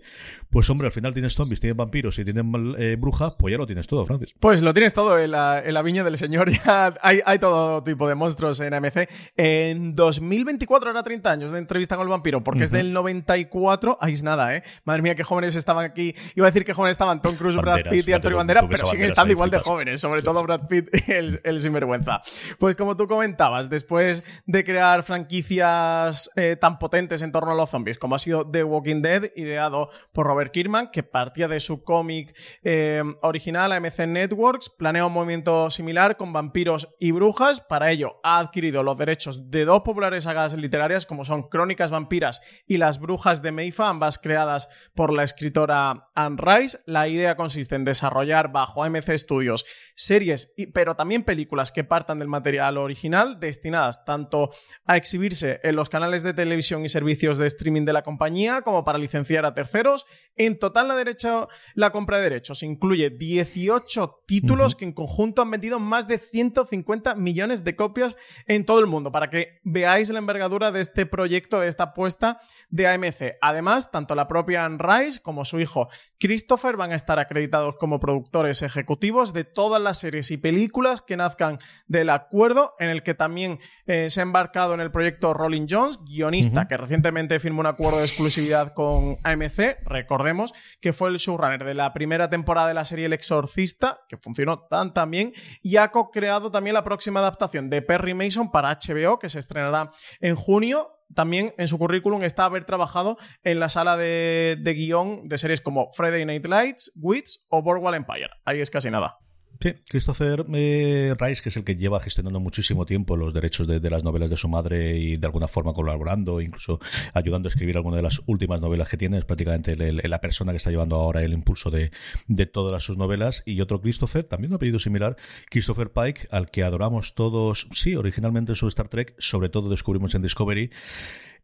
pues 0.52 0.70
hombre, 0.70 0.88
al 0.88 0.92
final 0.92 1.14
tienes 1.14 1.34
zombies, 1.34 1.60
tienes 1.60 1.76
vampiros 1.76 2.20
y 2.20 2.24
tienes 2.24 2.46
eh, 2.78 2.96
brujas, 3.00 3.34
pues 3.38 3.52
ya 3.52 3.58
lo 3.58 3.66
tienes 3.66 3.88
todo, 3.88 4.06
Francis. 4.06 4.36
Pues 4.40 4.62
lo 4.62 4.74
tienes 4.74 4.94
todo 4.94 5.18
en 5.18 5.32
la, 5.32 5.62
en 5.64 5.74
la 5.74 5.82
viña 5.82 6.04
del 6.04 6.18
señor. 6.18 6.52
Ya 6.60 6.94
hay, 7.02 7.22
hay, 7.26 7.40
todo 7.40 7.82
tipo 7.84 8.08
de 8.08 8.16
monstruos 8.16 8.60
en 8.60 8.74
AMC. 8.74 9.10
En 9.38 9.96
2024 9.96 10.92
era 10.92 11.04
30 11.04 11.32
años 11.32 11.52
de 11.52 11.58
entrevista 11.58 11.96
con 11.96 12.06
el 12.06 12.10
vampiro, 12.10 12.44
porque 12.44 12.60
uh 12.60 12.62
-huh. 12.62 12.66
es 12.66 12.72
del 12.72 12.92
94. 12.92 13.98
Ahí 14.02 14.14
es 14.14 14.24
nada, 14.24 14.56
¿eh? 14.56 14.64
Madre 14.84 15.02
mía, 15.02 15.16
qué 15.16 15.24
jóvenes 15.24 15.56
estaban 15.56 15.86
aquí. 15.86 16.16
Iba 16.36 16.48
a 16.48 16.52
decir 16.52 16.66
que 16.66 16.74
jóvenes 16.74 16.96
estaban 16.96 17.22
Tom 17.22 17.36
Cruise, 17.36 17.56
Banderas, 17.56 17.84
Brad 17.84 17.92
Pitt 17.92 18.08
y 18.10 18.14
Antonio 18.14 18.38
Banderas, 18.38 18.66
pero 18.70 18.88
siguen 18.88 19.08
estando 19.08 19.32
igual 19.32 19.50
de 19.50 19.60
jóvenes, 19.60 20.02
sobre 20.02 20.22
todo 20.22 20.44
Brad 20.44 20.68
Pitt, 20.68 20.90
el, 21.08 21.40
el 21.44 21.60
sinvergüenza. 21.60 22.22
Pues 22.58 22.76
como 22.76 22.98
tú 22.98 23.08
comentabas, 23.08 23.70
después 23.70 24.24
de 24.46 24.64
crear 24.64 25.04
franquicias 25.04 26.30
eh, 26.36 26.58
tan 26.60 26.78
potentes 26.78 27.22
en 27.22 27.32
torno 27.32 27.52
a 27.52 27.56
los 27.56 27.70
zombies, 27.70 27.98
como 27.98 28.16
ha 28.16 28.20
sido 28.20 28.46
The 28.46 28.59
Walking 28.64 29.02
Dead, 29.02 29.32
ideado 29.36 29.90
por 30.12 30.28
Robert 30.28 30.52
Kirkman, 30.52 30.92
que 30.92 31.04
partía 31.04 31.48
de 31.48 31.60
su 31.60 31.84
cómic 31.84 32.36
eh, 32.64 33.04
original 33.22 33.72
AMC 33.72 34.08
Networks, 34.08 34.70
planea 34.70 35.06
un 35.06 35.14
movimiento 35.14 35.70
similar 35.70 36.18
con 36.18 36.34
vampiros 36.34 36.96
y 37.00 37.12
brujas. 37.12 37.62
Para 37.62 37.92
ello, 37.92 38.20
ha 38.24 38.40
adquirido 38.40 38.84
los 38.84 38.98
derechos 38.98 39.50
de 39.50 39.66
dos 39.66 39.82
populares 39.82 40.24
sagas 40.24 40.54
literarias, 40.54 41.06
como 41.06 41.26
son 41.26 41.50
Crónicas 41.50 41.92
Vampiras 41.92 42.42
y 42.66 42.78
Las 42.78 43.00
Brujas 43.00 43.42
de 43.42 43.52
Meifa, 43.52 43.90
ambas 43.90 44.18
creadas 44.18 44.70
por 44.96 45.14
la 45.14 45.24
escritora 45.24 46.10
Anne 46.16 46.38
Rice. 46.40 46.80
La 46.86 47.08
idea 47.08 47.36
consiste 47.36 47.76
en 47.76 47.86
desarrollar 47.86 48.52
bajo 48.52 48.84
AMC 48.84 49.18
Studios 49.18 49.66
series, 49.96 50.54
pero 50.74 50.96
también 50.96 51.24
películas 51.24 51.72
que 51.72 51.84
partan 51.84 52.20
del 52.20 52.28
material 52.28 52.78
original, 52.78 53.40
destinadas 53.40 54.06
tanto 54.06 54.50
a 54.86 54.98
exhibirse 54.98 55.60
en 55.64 55.76
los 55.76 55.90
canales 55.90 56.24
de 56.24 56.34
televisión 56.34 56.86
y 56.86 56.90
servicios 56.90 57.38
de 57.38 57.48
streaming 57.48 57.86
de 57.86 57.94
la 57.94 58.04
compañía, 58.04 58.49
como 58.64 58.84
para 58.84 58.98
licenciar 58.98 59.46
a 59.46 59.54
terceros. 59.54 60.06
En 60.36 60.58
total, 60.58 60.88
la, 60.88 60.96
derecha, 60.96 61.48
la 61.76 61.92
compra 61.92 62.18
de 62.18 62.24
derechos 62.24 62.64
incluye 62.64 63.10
18 63.10 64.24
títulos 64.26 64.74
uh 64.74 64.76
-huh. 64.76 64.80
que 64.80 64.86
en 64.86 64.94
conjunto 64.94 65.42
han 65.42 65.52
vendido 65.52 65.80
más 65.80 66.08
de 66.08 66.18
150 66.18 67.16
millones 67.16 67.64
de 67.64 67.76
copias 67.76 68.18
en 68.48 68.66
todo 68.66 68.80
el 68.80 68.88
mundo, 68.88 69.12
para 69.12 69.30
que 69.30 69.60
veáis 69.64 70.10
la 70.10 70.20
envergadura 70.20 70.72
de 70.72 70.82
este 70.82 71.06
proyecto, 71.06 71.60
de 71.60 71.68
esta 71.68 71.84
apuesta 71.84 72.40
de 72.70 72.88
AMC. 72.88 73.38
Además, 73.42 73.92
tanto 73.92 74.16
la 74.16 74.28
propia 74.28 74.66
Anne 74.66 74.78
Rice 74.80 75.22
como 75.22 75.46
su 75.46 75.60
hijo 75.60 75.90
Christopher 76.20 76.76
van 76.76 76.92
a 76.92 76.96
estar 76.96 77.18
acreditados 77.18 77.76
como 77.78 78.00
productores 78.00 78.62
ejecutivos 78.62 79.32
de 79.32 79.46
todas 79.46 79.82
las 79.82 80.00
series 80.00 80.32
y 80.32 80.38
películas 80.38 81.02
que 81.02 81.16
nazcan 81.16 81.60
del 81.88 82.10
acuerdo, 82.10 82.76
en 82.78 82.90
el 82.90 83.04
que 83.04 83.14
también 83.14 83.60
eh, 83.86 84.10
se 84.10 84.20
ha 84.20 84.24
embarcado 84.24 84.74
en 84.74 84.82
el 84.82 84.92
proyecto 84.92 85.34
Rolling 85.34 85.68
Jones, 85.70 86.00
guionista 86.04 86.62
uh 86.62 86.64
-huh. 86.64 86.68
que 86.68 86.78
recientemente 86.78 87.40
firmó 87.40 87.62
un 87.62 87.68
acuerdo 87.68 88.00
de 88.00 88.06
exclusividad 88.06 88.74
con 88.74 89.18
AMC. 89.24 89.78
Recordemos 89.86 90.54
que 90.82 90.92
fue 90.92 91.10
el 91.10 91.18
showrunner 91.18 91.64
de 91.64 91.74
la 91.74 91.94
primera 91.94 92.30
temporada 92.30 92.68
de 92.68 92.74
la 92.74 92.86
serie 92.86 93.06
El 93.06 93.14
Exorcista, 93.14 94.02
que 94.10 94.18
funcionó 94.18 94.60
tan 94.60 94.94
tan 94.94 95.10
bien, 95.12 95.34
y 95.62 95.78
ha 95.78 95.90
co-creado 95.90 96.52
también 96.52 96.74
la 96.74 96.84
próxima 96.84 97.22
adaptación 97.22 97.70
de 97.70 97.82
Perry 97.82 98.14
Mason 98.14 98.52
para 98.52 98.78
HBO, 98.78 99.20
que 99.20 99.30
se 99.30 99.40
estrenará 99.40 99.92
en 100.20 100.36
junio 100.36 100.99
también 101.14 101.54
en 101.58 101.68
su 101.68 101.78
currículum 101.78 102.24
está 102.24 102.46
haber 102.46 102.66
trabajado 102.66 103.18
en 103.44 103.60
la 103.60 103.70
sala 103.70 103.98
de, 103.98 104.58
de 104.60 104.74
guion 104.74 105.28
de 105.28 105.38
series 105.38 105.62
como 105.62 105.92
Friday 105.94 106.26
Night 106.26 106.46
Lights, 106.46 106.92
Wits 106.96 107.46
o 107.50 107.62
Boardwalk 107.62 107.96
Empire. 107.96 108.30
Ahí 108.46 108.62
es 108.62 108.70
casi 108.70 108.90
nada. 108.90 109.18
Sí, 109.62 109.74
Christopher 109.90 110.46
eh, 110.54 111.14
Rice, 111.20 111.42
que 111.44 111.50
es 111.50 111.58
el 111.58 111.66
que 111.66 111.76
lleva 111.76 112.00
gestionando 112.00 112.40
muchísimo 112.40 112.86
tiempo 112.86 113.18
los 113.18 113.34
derechos 113.34 113.68
de, 113.68 113.82
de, 113.82 113.90
las 113.90 114.06
novelas 114.06 114.30
de 114.30 114.38
su 114.38 114.48
madre 114.48 114.98
y 114.98 115.18
de 115.18 115.26
alguna 115.26 115.50
forma 115.50 115.74
colaborando, 115.74 116.40
incluso 116.40 116.80
ayudando 117.14 117.48
a 117.48 117.52
escribir 117.52 117.76
alguna 117.76 117.98
de 117.98 118.04
las 118.04 118.22
últimas 118.26 118.62
novelas 118.62 118.88
que 118.88 118.96
tiene, 118.96 119.18
es 119.18 119.26
prácticamente 119.26 119.74
el, 119.74 119.82
el, 119.82 120.02
la 120.10 120.22
persona 120.22 120.54
que 120.54 120.58
está 120.58 120.70
llevando 120.70 120.96
ahora 120.96 121.24
el 121.24 121.34
impulso 121.34 121.72
de, 121.72 121.92
de 122.28 122.46
todas 122.46 122.82
sus 122.82 122.96
novelas. 122.96 123.44
Y 123.46 123.60
otro 123.60 123.82
Christopher, 123.82 124.24
también 124.24 124.52
un 124.52 124.56
apellido 124.56 124.80
similar, 124.80 125.18
Christopher 125.50 125.92
Pike, 125.92 126.30
al 126.32 126.50
que 126.50 126.64
adoramos 126.64 127.14
todos, 127.14 127.68
sí, 127.74 127.98
originalmente 127.98 128.54
en 128.54 128.56
su 128.56 128.70
Star 128.70 128.88
Trek, 128.88 129.14
sobre 129.18 129.50
todo 129.50 129.70
descubrimos 129.70 130.16
en 130.16 130.22
Discovery. 130.22 130.72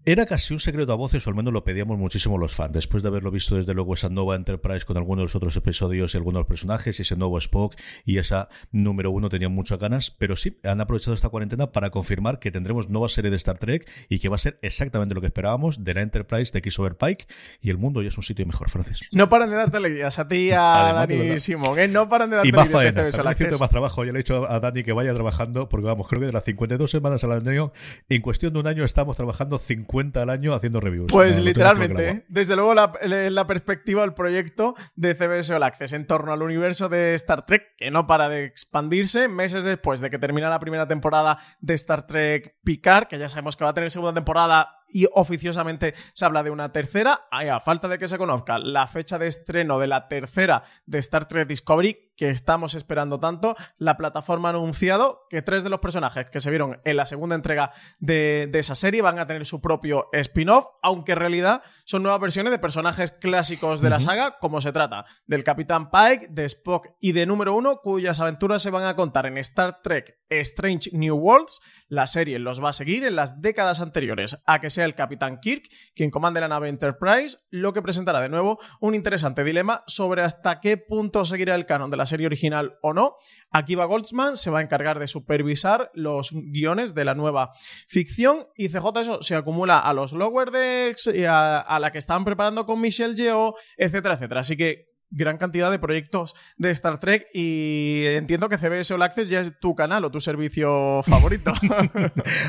Era 0.07 0.27
casi 0.27 0.53
un 0.53 0.59
secreto 0.59 0.93
a 0.93 0.95
voces, 0.95 1.25
o 1.25 1.31
al 1.31 1.35
menos 1.35 1.51
lo 1.51 1.63
pedíamos 1.63 1.97
muchísimo 1.97 2.38
los 2.38 2.53
fans. 2.53 2.74
Después 2.74 3.01
de 3.01 3.09
haberlo 3.09 3.31
visto 3.31 3.55
desde 3.55 3.74
luego 3.74 3.95
esa 3.95 4.07
nueva 4.07 4.35
Enterprise 4.35 4.85
con 4.85 4.97
algunos 4.97 5.21
de 5.21 5.24
los 5.24 5.35
otros 5.35 5.55
episodios 5.55 6.13
y 6.13 6.17
algunos 6.17 6.45
personajes, 6.45 7.00
y 7.00 7.01
ese 7.01 7.15
nuevo 7.15 7.39
Spock 7.39 7.75
y 8.05 8.19
esa 8.19 8.50
número 8.71 9.09
uno 9.09 9.29
tenían 9.29 9.51
muchas 9.51 9.79
ganas. 9.79 10.12
Pero 10.12 10.35
sí, 10.35 10.59
han 10.63 10.79
aprovechado 10.79 11.15
esta 11.15 11.29
cuarentena 11.29 11.71
para 11.71 11.89
confirmar 11.89 12.38
que 12.38 12.51
tendremos 12.51 12.88
nueva 12.88 13.09
serie 13.09 13.31
de 13.31 13.38
Star 13.38 13.57
Trek 13.57 13.89
y 14.07 14.19
que 14.19 14.29
va 14.29 14.35
a 14.35 14.38
ser 14.38 14.59
exactamente 14.62 15.15
lo 15.15 15.21
que 15.21 15.27
esperábamos 15.27 15.83
de 15.83 15.95
la 15.95 16.01
Enterprise 16.03 16.51
de 16.53 16.62
Christopher 16.62 16.97
Pike. 16.97 17.25
Y 17.59 17.71
el 17.71 17.79
mundo 17.79 18.03
ya 18.03 18.09
es 18.09 18.17
un 18.19 18.24
sitio 18.24 18.45
mejor, 18.45 18.69
Francis. 18.69 19.00
No 19.12 19.27
paran 19.27 19.50
de 19.50 19.55
darte 19.55 19.77
alegrías 19.77 20.19
a 20.19 20.27
ti 20.27 20.35
y 20.35 20.51
a 20.51 20.93
Dani 20.93 21.39
Simón, 21.39 21.79
¿eh? 21.79 21.87
No 21.87 22.07
paran 22.07 22.29
de 22.29 22.35
darte 22.35 22.50
y 22.50 22.51
más 22.51 22.70
faena, 22.70 23.07
más 23.59 23.70
trabajo. 23.72 24.05
Ya 24.05 24.11
le 24.11 24.20
he 24.20 24.22
dicho 24.22 24.48
a 24.48 24.59
Dani 24.59 24.83
que 24.83 24.94
vaya 24.94 25.15
trabajando, 25.15 25.68
porque 25.68 25.87
vamos, 25.87 26.07
creo 26.07 26.20
que 26.20 26.27
de 26.27 26.33
las 26.33 26.44
52 26.44 26.91
semanas 26.91 27.24
al 27.24 27.31
año, 27.31 27.74
en 28.07 28.22
cuestión 28.22 28.53
de 28.53 28.59
un 28.59 28.68
año 28.68 28.83
estamos 28.83 29.18
trabajando 29.18 29.57
50 29.57 29.95
al 30.16 30.29
año 30.29 30.53
haciendo 30.53 30.79
reviews. 30.79 31.08
Pues 31.12 31.38
no, 31.38 31.44
literalmente, 31.44 32.10
¿eh? 32.10 32.25
desde 32.27 32.55
luego 32.55 32.74
la, 32.74 32.94
la, 33.01 33.48
perspectiva 33.48 34.01
del 34.01 34.14
proyecto 34.14 34.75
de 34.96 35.16
CBS 35.16 35.53
All 35.53 35.64
Access 35.64 35.94
en 35.94 36.05
torno 36.05 36.34
al 36.34 36.42
universo 36.42 36.90
de 36.90 37.14
Star 37.16 37.46
Trek, 37.46 37.75
que 37.77 37.92
no 37.92 38.05
para 38.08 38.27
de 38.27 38.44
expandirse, 38.44 39.27
meses 39.27 39.64
después 39.64 40.01
de 40.01 40.10
que 40.10 40.20
termina 40.20 40.50
la 40.50 40.60
primera 40.60 40.88
temporada 40.88 41.40
de 41.62 41.74
Star 41.75 42.05
Trek 42.08 42.55
Picard, 42.64 43.08
que 43.08 43.18
ya 43.18 43.29
sabemos 43.29 43.55
que 43.55 43.64
va 43.64 43.70
a 43.70 43.74
tener 43.74 43.90
segunda 43.90 44.14
temporada 44.14 44.70
y 44.96 45.10
oficiosamente 45.14 45.94
se 46.14 46.24
habla 46.24 46.42
de 46.42 46.51
una 46.51 46.72
tercera. 46.72 47.27
A 47.29 47.60
falta 47.60 47.90
de 47.90 47.98
que 47.98 48.08
se 48.08 48.18
conozca 48.18 48.60
la 48.60 48.88
fecha 48.88 49.20
de 49.20 49.27
estreno 49.27 49.77
de 49.77 49.88
la 49.88 50.08
tercera 50.08 50.64
de 50.86 51.00
Star 51.00 51.27
Trek 51.27 51.50
Discovery, 51.50 52.14
que 52.16 52.29
estamos 52.29 52.75
esperando 52.75 53.20
tanto, 53.20 53.58
la 53.77 53.98
plataforma 53.98 54.48
ha 54.48 54.51
anunciado 54.51 55.25
que 55.29 55.42
tres 55.42 55.66
de 55.66 55.70
los 55.70 55.81
personajes 55.81 56.29
que 56.29 56.40
se 56.40 56.50
vieron 56.50 56.79
en 56.86 56.96
la 56.96 57.05
segunda 57.05 57.36
entrega 57.36 57.74
de, 58.00 58.48
de 58.50 58.60
esa 58.60 58.74
serie 58.74 59.01
van 59.01 59.20
a 59.20 59.27
tener 59.27 59.46
su 59.46 59.60
propio 59.60 60.08
spin-off, 60.14 60.68
aunque 60.81 61.12
en 61.12 61.18
realidad 61.18 61.62
son 61.84 62.01
nuevas 62.01 62.22
versiones 62.22 62.51
de 62.51 62.60
personajes 62.60 63.12
clásicos 63.12 63.81
de 63.81 63.90
la 63.90 64.00
saga, 64.00 64.38
como 64.40 64.62
se 64.62 64.72
trata 64.72 65.05
del 65.27 65.44
Capitán 65.44 65.92
Pike, 65.92 66.27
de 66.29 66.46
Spock 66.46 66.88
y 67.01 67.12
de 67.12 67.25
Número 67.25 67.53
Uno, 67.53 67.81
cuyas 67.81 68.22
aventuras 68.22 68.62
se 68.62 68.70
van 68.70 68.86
a 68.86 68.96
contar 68.96 69.25
en 69.25 69.38
Star 69.40 69.81
Trek 69.81 70.20
Strange 70.29 70.92
New 70.94 71.18
Worlds. 71.18 71.60
La 71.88 72.08
serie 72.08 72.40
los 72.40 72.64
va 72.64 72.70
a 72.70 72.74
seguir 72.74 73.03
en 73.03 73.16
las 73.16 73.42
décadas 73.42 73.81
anteriores 73.81 74.42
a 74.46 74.60
que 74.60 74.70
sea 74.70 74.84
el 74.85 74.95
Capitán 74.95 75.39
Kirk 75.39 75.69
quien 75.95 76.11
comande 76.11 76.39
la 76.39 76.48
nave 76.48 76.69
Enterprise, 76.69 77.37
lo 77.50 77.74
que 77.74 77.81
presentará 77.81 78.21
de 78.21 78.29
nuevo 78.29 78.59
un 78.79 78.95
interesante 78.95 79.43
dilema 79.43 79.83
sobre 79.87 80.21
hasta 80.21 80.59
qué 80.59 80.77
punto 80.77 81.25
seguirá 81.25 81.55
el 81.55 81.65
canon 81.65 81.91
de 81.91 81.98
la 81.98 82.05
serie 82.05 82.27
original 82.27 82.77
o 82.81 82.93
no. 82.93 83.15
Akiva 83.51 83.85
Goldsman 83.85 84.37
se 84.37 84.51
va 84.51 84.59
a 84.59 84.61
encargar 84.61 85.00
de 85.00 85.07
supervisar 85.07 85.91
los 85.93 86.31
guiones 86.33 86.93
de 86.93 87.05
la 87.05 87.15
nueva 87.15 87.51
ficción 87.87 88.48
y 88.55 88.69
CJ 88.69 89.00
eso 89.00 89.24
se 89.24 89.35
acumula 89.35 89.79
a 89.79 89.93
los 89.93 90.11
Lower 90.11 90.51
Decks 90.51 91.07
y 91.07 91.25
a, 91.25 91.77
la 91.79 91.91
que 91.91 91.98
están 91.98 92.25
preparando 92.25 92.65
con 92.65 92.81
Michelle 92.81 93.15
Yeoh, 93.15 93.55
etcétera, 93.77 94.15
etcétera. 94.15 94.41
Así 94.41 94.57
que 94.57 94.95
gran 95.09 95.37
cantidad 95.37 95.72
de 95.72 95.79
proyectos 95.79 96.35
de 96.57 96.72
Star 96.72 97.00
Trek 97.00 97.27
y 97.33 98.03
entiendo 98.05 98.50
que 98.50 98.57
CBS 98.57 98.94
All 98.94 99.01
Access 99.01 99.29
ya 99.29 99.41
es 99.41 99.59
tu 99.59 99.75
canal 99.75 100.03
o 100.05 100.11
tu 100.11 100.20
servicio 100.20 101.01
favorito. 101.07 101.53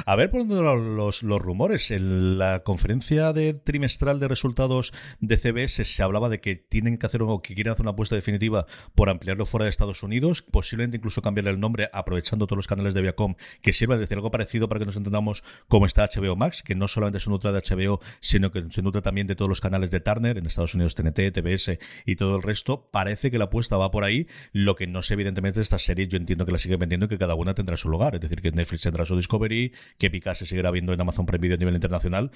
a 0.05 0.17
ver 0.17 0.31
por 0.31 0.47
dónde 0.47 0.63
los, 0.63 1.23
los, 1.23 1.43
rumores. 1.43 1.91
En 1.91 2.39
la 2.39 2.61
conferencia 2.61 3.33
de 3.33 3.55
trimestral 3.55 4.21
de 4.21 4.29
resultados 4.29 4.93
de 5.21 5.37
CBS 5.37 5.85
se 5.85 6.03
hablaba 6.03 6.29
de 6.29 6.41
que 6.41 6.57
tienen 6.57 6.99
que 6.99 7.07
hacer 7.07 7.23
o 7.23 7.41
que 7.41 7.55
quieren 7.55 7.73
hacer 7.73 7.83
una 7.83 7.93
apuesta 7.93 8.15
definitiva 8.15 8.67
por 8.95 9.11
ampliarlo 9.11 9.47
fuera 9.47 9.65
de 9.65 9.71
Estados 9.71 10.03
Unidos, 10.03 10.43
posiblemente 10.43 10.97
incluso 10.97 11.23
cambiarle 11.23 11.51
el 11.51 11.61
nombre 11.61 11.89
aprovechando 11.93 12.47
todos 12.47 12.59
los 12.59 12.67
canales 12.67 12.95
de 12.95 13.03
Viacom 13.03 13.35
que 13.63 13.73
sirvan 13.73 13.99
de 13.99 14.03
decir 14.03 14.17
algo 14.17 14.31
parecido 14.31 14.69
para 14.69 14.81
que 14.81 14.87
nos 14.87 14.97
entendamos 14.97 15.45
cómo 15.69 15.87
está 15.87 16.09
HBO 16.09 16.37
Max, 16.37 16.63
que 16.63 16.75
no 16.75 16.89
solamente 16.89 17.21
se 17.21 17.31
nutre 17.31 17.53
de 17.53 17.61
HBO, 17.61 18.01
sino 18.21 18.51
que 18.51 18.65
se 18.71 18.83
nutre 18.83 19.03
también 19.03 19.27
de 19.27 19.37
todos 19.37 19.49
los 19.49 19.61
canales 19.61 19.91
de 19.91 20.01
Turner, 20.01 20.39
en 20.39 20.47
Estados 20.47 20.75
Unidos 20.75 20.95
TNT, 20.95 21.33
TBS 21.33 21.79
y 22.05 22.17
todo 22.17 22.37
el 22.37 22.43
resto 22.47 22.89
parece 22.91 23.31
que 23.31 23.39
la 23.39 23.45
apuesta 23.45 23.77
va 23.77 23.91
por 23.91 24.05
ahí. 24.05 24.27
Lo 24.53 24.77
que 24.77 24.87
no 24.87 25.03
sé, 25.03 25.15
evidentemente, 25.15 25.61
de 25.61 25.65
estas 25.65 25.83
series, 25.83 26.09
yo 26.09 26.17
entiendo 26.17 26.47
que 26.47 26.53
la 26.53 26.59
siguen 26.59 26.79
vendiendo 26.79 27.07
y 27.07 27.09
que 27.09 27.19
cada 27.19 27.35
una 27.35 27.55
tendrá 27.55 27.77
su 27.77 27.89
lugar. 27.89 28.15
Es 28.15 28.21
decir, 28.21 28.41
que 28.41 28.53
Netflix 28.53 28.83
tendrá 28.83 29.05
su 29.05 29.17
Discovery, 29.17 29.73
que 29.99 30.11
Picard 30.11 30.37
se 30.37 30.47
seguirá 30.47 30.71
viendo 30.71 30.93
en 30.93 31.01
Amazon 31.01 31.27
Prime 31.27 31.43
Video 31.43 31.57
a 31.57 31.59
nivel 31.59 31.75
internacional. 31.75 32.31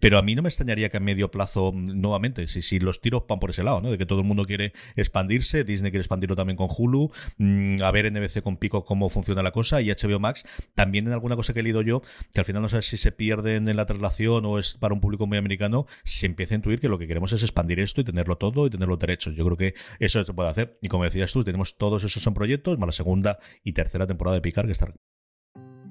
Pero 0.00 0.18
a 0.18 0.22
mí 0.22 0.34
no 0.34 0.42
me 0.42 0.48
extrañaría 0.48 0.90
que 0.90 0.96
a 0.96 1.00
medio 1.00 1.30
plazo, 1.30 1.72
nuevamente, 1.74 2.46
si, 2.46 2.62
si 2.62 2.78
los 2.78 3.00
tiros 3.00 3.24
van 3.28 3.40
por 3.40 3.50
ese 3.50 3.64
lado, 3.64 3.80
¿no? 3.80 3.90
De 3.90 3.98
que 3.98 4.06
todo 4.06 4.20
el 4.20 4.26
mundo 4.26 4.44
quiere 4.44 4.72
expandirse, 4.94 5.64
Disney 5.64 5.90
quiere 5.90 6.02
expandirlo 6.02 6.36
también 6.36 6.56
con 6.56 6.68
Hulu, 6.70 7.10
mmm, 7.38 7.82
a 7.82 7.90
ver 7.90 8.12
NBC 8.12 8.42
con 8.42 8.56
Pico 8.56 8.84
cómo 8.84 9.08
funciona 9.08 9.42
la 9.42 9.50
cosa, 9.50 9.80
y 9.80 9.90
HBO 9.90 10.20
Max, 10.20 10.44
también 10.74 11.06
en 11.06 11.12
alguna 11.12 11.34
cosa 11.36 11.52
que 11.52 11.60
he 11.60 11.62
leído 11.62 11.82
yo, 11.82 12.02
que 12.32 12.40
al 12.40 12.44
final 12.44 12.62
no 12.62 12.68
sé 12.68 12.82
si 12.82 12.96
se 12.96 13.12
pierden 13.12 13.68
en 13.68 13.76
la 13.76 13.86
traslación 13.86 14.44
o 14.46 14.58
es 14.58 14.74
para 14.74 14.94
un 14.94 15.00
público 15.00 15.26
muy 15.26 15.38
americano, 15.38 15.86
se 16.04 16.26
empieza 16.26 16.54
a 16.54 16.56
intuir 16.56 16.80
que 16.80 16.88
lo 16.88 16.98
que 16.98 17.08
queremos 17.08 17.32
es 17.32 17.42
expandir 17.42 17.80
esto 17.80 18.00
y 18.00 18.04
tenerlo 18.04 18.36
todo 18.36 18.66
y 18.66 18.70
tener 18.70 18.88
los 18.88 18.98
derechos. 18.98 19.34
Yo 19.34 19.44
creo 19.44 19.56
que 19.56 19.74
eso 19.98 20.24
se 20.24 20.32
puede 20.32 20.48
hacer. 20.48 20.78
Y 20.80 20.88
como 20.88 21.04
decías 21.04 21.32
tú, 21.32 21.44
tenemos 21.44 21.76
todos 21.76 22.04
esos 22.04 22.26
en 22.26 22.34
proyectos, 22.34 22.78
más 22.78 22.88
la 22.88 22.92
segunda 22.92 23.38
y 23.64 23.72
tercera 23.72 24.06
temporada 24.06 24.36
de 24.36 24.42
Picard 24.42 24.66
que 24.66 24.72
está 24.72 24.92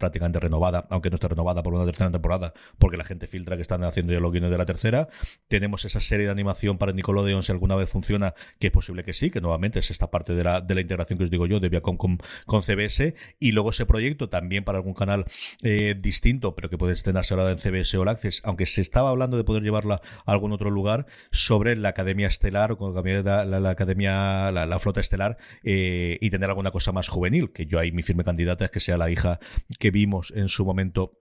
Prácticamente 0.00 0.40
renovada, 0.40 0.88
aunque 0.90 1.10
no 1.10 1.14
está 1.14 1.28
renovada 1.28 1.62
por 1.62 1.74
una 1.74 1.84
tercera 1.84 2.10
temporada, 2.10 2.52
porque 2.78 2.96
la 2.96 3.04
gente 3.04 3.28
filtra 3.28 3.54
que 3.54 3.62
están 3.62 3.84
haciendo 3.84 4.12
ya 4.12 4.18
los 4.18 4.32
guiones 4.32 4.50
de 4.50 4.58
la 4.58 4.66
tercera. 4.66 5.08
Tenemos 5.46 5.84
esa 5.84 6.00
serie 6.00 6.26
de 6.26 6.32
animación 6.32 6.78
para 6.78 6.92
Nickelodeon, 6.92 7.44
si 7.44 7.52
alguna 7.52 7.76
vez 7.76 7.88
funciona, 7.88 8.34
que 8.58 8.68
es 8.68 8.72
posible 8.72 9.04
que 9.04 9.12
sí, 9.12 9.30
que 9.30 9.40
nuevamente 9.40 9.78
es 9.78 9.90
esta 9.90 10.10
parte 10.10 10.34
de 10.34 10.42
la, 10.42 10.60
de 10.60 10.74
la 10.74 10.80
integración 10.80 11.18
que 11.18 11.24
os 11.26 11.30
digo 11.30 11.46
yo, 11.46 11.60
de 11.60 11.68
Viacom 11.68 11.96
con, 11.96 12.18
con 12.46 12.62
CBS, 12.62 13.14
y 13.38 13.52
luego 13.52 13.70
ese 13.70 13.86
proyecto 13.86 14.28
también 14.28 14.64
para 14.64 14.78
algún 14.78 14.94
canal 14.94 15.26
eh, 15.62 15.94
distinto, 15.96 16.54
pero 16.56 16.70
que 16.70 16.78
puede 16.78 16.94
estrenarse 16.94 17.34
ahora 17.34 17.52
en 17.52 17.58
CBS 17.58 17.96
o 17.98 18.08
Access, 18.08 18.40
aunque 18.44 18.66
se 18.66 18.80
estaba 18.80 19.10
hablando 19.10 19.36
de 19.36 19.44
poder 19.44 19.62
llevarla 19.62 20.00
a 20.24 20.32
algún 20.32 20.52
otro 20.52 20.70
lugar, 20.70 21.06
sobre 21.30 21.76
la 21.76 21.90
Academia 21.90 22.26
Estelar 22.26 22.72
o 22.72 22.78
con 22.78 22.94
la, 22.94 23.44
la, 23.44 23.60
la 23.60 23.70
Academia, 23.70 24.50
la, 24.50 24.64
la, 24.66 24.78
Flota 24.78 25.00
Estelar, 25.00 25.36
eh, 25.62 26.18
y 26.20 26.30
tener 26.30 26.48
alguna 26.48 26.70
cosa 26.70 26.90
más 26.92 27.08
juvenil, 27.08 27.52
que 27.52 27.66
yo 27.66 27.78
ahí 27.78 27.92
mi 27.92 28.02
firme 28.02 28.24
candidata 28.24 28.64
es 28.64 28.70
que 28.70 28.80
sea 28.80 28.96
la 28.96 29.10
hija 29.10 29.38
que 29.78 29.89
vimos 29.90 30.32
en 30.34 30.48
su 30.48 30.64
momento 30.64 31.20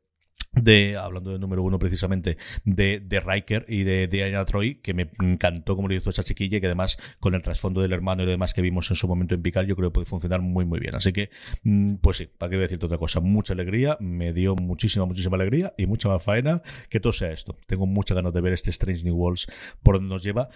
de, 0.51 0.97
hablando 0.97 1.32
de 1.32 1.39
número 1.39 1.62
uno 1.63 1.77
precisamente, 1.77 2.38
de, 2.63 2.99
de 2.99 3.19
Riker 3.19 3.65
y 3.67 3.84
de 3.84 4.08
Diana 4.08 4.45
Troy, 4.45 4.75
que 4.82 4.93
me 4.93 5.12
encantó 5.21 5.75
como 5.75 5.88
lo 5.88 5.93
hizo 5.93 6.10
esa 6.10 6.23
chiquilla 6.23 6.60
que 6.60 6.65
además 6.65 6.97
con 7.19 7.36
el 7.36 7.41
trasfondo 7.41 7.82
del 7.82 7.93
hermano 7.93 8.23
y 8.23 8.25
demás 8.25 8.53
que 8.53 8.62
vimos 8.62 8.89
en 8.89 8.95
su 8.97 9.08
momento 9.08 9.36
en 9.36 9.41
Picar, 9.41 9.65
yo 9.65 9.75
creo 9.75 9.89
que 9.89 9.93
puede 9.93 10.05
funcionar 10.05 10.41
muy 10.41 10.65
muy 10.65 10.79
bien. 10.79 10.95
Así 10.95 11.13
que, 11.13 11.29
pues 12.01 12.17
sí, 12.17 12.25
para 12.25 12.49
qué 12.49 12.55
voy 12.55 12.63
a 12.63 12.67
decirte 12.67 12.86
otra 12.86 12.97
cosa, 12.97 13.19
mucha 13.19 13.53
alegría, 13.53 13.97
me 13.99 14.34
dio 14.34 14.55
muchísima, 14.55 15.05
muchísima 15.05 15.36
alegría 15.36 15.73
y 15.77 15.86
mucha 15.86 16.10
más 16.10 16.23
faena 16.23 16.62
que 16.89 16.99
todo 16.99 17.13
sea 17.13 17.32
esto. 17.32 17.55
Tengo 17.67 17.86
muchas 17.86 18.15
ganas 18.15 18.34
de 18.34 18.41
ver 18.41 18.53
este 18.53 18.71
Strange 18.71 19.03
New 19.03 19.15
Worlds 19.15 19.47
por 19.84 19.95
donde 19.95 20.10
nos 20.10 20.23
lleva 20.23 20.49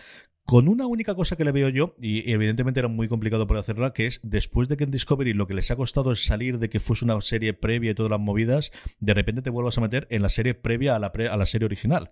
con 0.45 0.67
una 0.67 0.87
única 0.87 1.15
cosa 1.15 1.37
que 1.37 1.45
le 1.45 1.53
veo 1.53 1.69
yo, 1.69 1.95
y 2.01 2.29
evidentemente 2.31 2.79
era 2.79 2.89
muy 2.89 3.07
complicado 3.07 3.47
por 3.47 3.57
hacerla, 3.57 3.93
que 3.93 4.07
es 4.07 4.19
después 4.23 4.67
de 4.67 4.75
que 4.75 4.83
en 4.83 4.91
Discovery 4.91 5.33
lo 5.33 5.47
que 5.47 5.53
les 5.53 5.71
ha 5.71 5.77
costado 5.77 6.11
es 6.11 6.25
salir 6.25 6.59
de 6.59 6.69
que 6.69 6.81
fuese 6.81 7.05
una 7.05 7.19
serie 7.21 7.53
previa 7.53 7.91
y 7.91 7.95
todas 7.95 8.11
las 8.11 8.19
movidas, 8.19 8.71
de 8.99 9.13
repente 9.13 9.41
te 9.41 9.49
vuelvas 9.49 9.77
a 9.77 9.81
meter 9.81 10.05
en 10.09 10.21
la 10.21 10.29
serie 10.29 10.53
previa 10.53 10.95
a 10.95 10.99
la, 10.99 11.13
pre, 11.13 11.29
a 11.29 11.37
la 11.37 11.45
serie 11.45 11.65
original. 11.65 12.11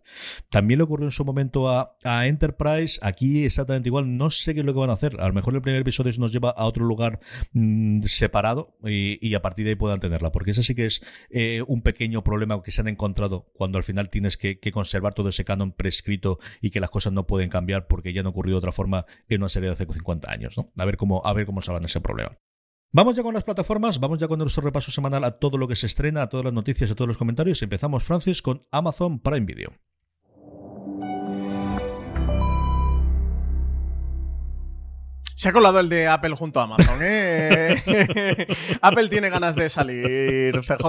También 0.50 0.78
le 0.78 0.86
ocurrió 0.86 1.08
en 1.08 1.12
su 1.12 1.26
momento 1.26 1.70
a, 1.70 1.98
Enterprise, 2.04 3.00
aquí 3.02 3.44
exactamente 3.44 3.90
igual, 3.90 4.18
no 4.18 4.30
sé 4.30 4.54
qué 4.54 4.62
es 4.62 4.66
lo 4.66 4.74
que 4.74 4.80
van 4.80 4.90
a 4.90 4.94
hacer. 4.94 5.20
A 5.20 5.28
lo 5.28 5.34
mejor 5.34 5.54
el 5.56 5.62
primer 5.62 5.82
episodio 5.82 6.12
nos 6.18 6.32
lleva 6.32 6.52
a 6.52 6.66
otro 6.66 6.86
lugar 6.86 7.20
mmm, 7.52 8.02
separado 8.02 8.78
y, 8.84 9.34
a 9.34 9.42
partir 9.42 9.66
de 9.66 9.72
ahí 9.72 9.76
puedan 9.76 10.00
tenerla, 10.00 10.32
porque 10.32 10.52
ese 10.52 10.64
sí 10.64 10.76
que 10.76 10.86
es 10.86 11.02
eh, 11.30 11.64
un 11.68 11.82
pequeño 11.82 12.24
problema 12.24 12.62
que 12.64 12.72
se 12.72 12.82
han 12.82 12.88
encontrado 12.88 13.50
cuando 13.54 13.78
al 13.78 13.84
final 13.84 14.10
tienes 14.10 14.38
que 14.38 14.60
conservar 14.72 15.14
todo 15.14 15.30
ese 15.30 15.46
canon 15.46 15.72
prescrito 15.72 16.40
y 16.62 16.70
que 16.70 16.80
las 16.80 16.90
cosas 16.90 17.14
no 17.14 17.28
pueden 17.28 17.50
cambiar 17.50 17.88
porque 17.88 18.14
ya 18.14 18.21
no 18.24 18.30
ocurrido 18.30 18.56
de 18.56 18.60
otra 18.60 18.72
forma 18.72 19.06
en 19.28 19.42
una 19.42 19.50
serie 19.50 19.70
de 19.70 19.74
hace 19.74 19.86
50 19.86 20.32
años, 20.32 20.58
¿no? 20.58 20.72
A 20.78 20.86
ver 20.86 20.98
cómo, 20.98 21.22
a 21.26 21.34
ver 21.34 21.46
cómo 21.46 21.62
salvan 21.62 21.86
ese 21.86 22.02
problema. 22.02 22.38
Vamos 22.94 23.16
ya 23.16 23.24
con 23.24 23.34
las 23.34 23.44
plataformas, 23.44 24.00
vamos 24.00 24.20
ya 24.20 24.28
con 24.28 24.40
nuestro 24.40 24.64
repaso 24.64 24.92
semanal 24.92 25.24
a 25.24 25.40
todo 25.40 25.58
lo 25.58 25.68
que 25.68 25.78
se 25.78 25.86
estrena, 25.86 26.24
a 26.24 26.30
todas 26.30 26.44
las 26.44 26.54
noticias, 26.54 26.92
a 26.92 26.96
todos 26.96 27.08
los 27.08 27.18
comentarios. 27.18 27.62
Empezamos, 27.62 28.04
Francis, 28.04 28.42
con 28.42 28.68
Amazon 28.70 29.20
Prime 29.20 29.46
Video. 29.46 29.70
Se 35.42 35.50
ha 35.50 35.54
colado 35.54 35.80
el 35.80 35.90
de 35.90 36.08
Apple 36.08 36.36
junto 36.36 36.60
a 36.60 36.66
Amazon, 36.66 37.00
¿eh? 37.02 37.76
Apple 38.84 39.10
tiene 39.10 39.32
ganas 39.32 39.56
de 39.56 39.70
salir, 39.70 40.54
CJ. 40.62 40.86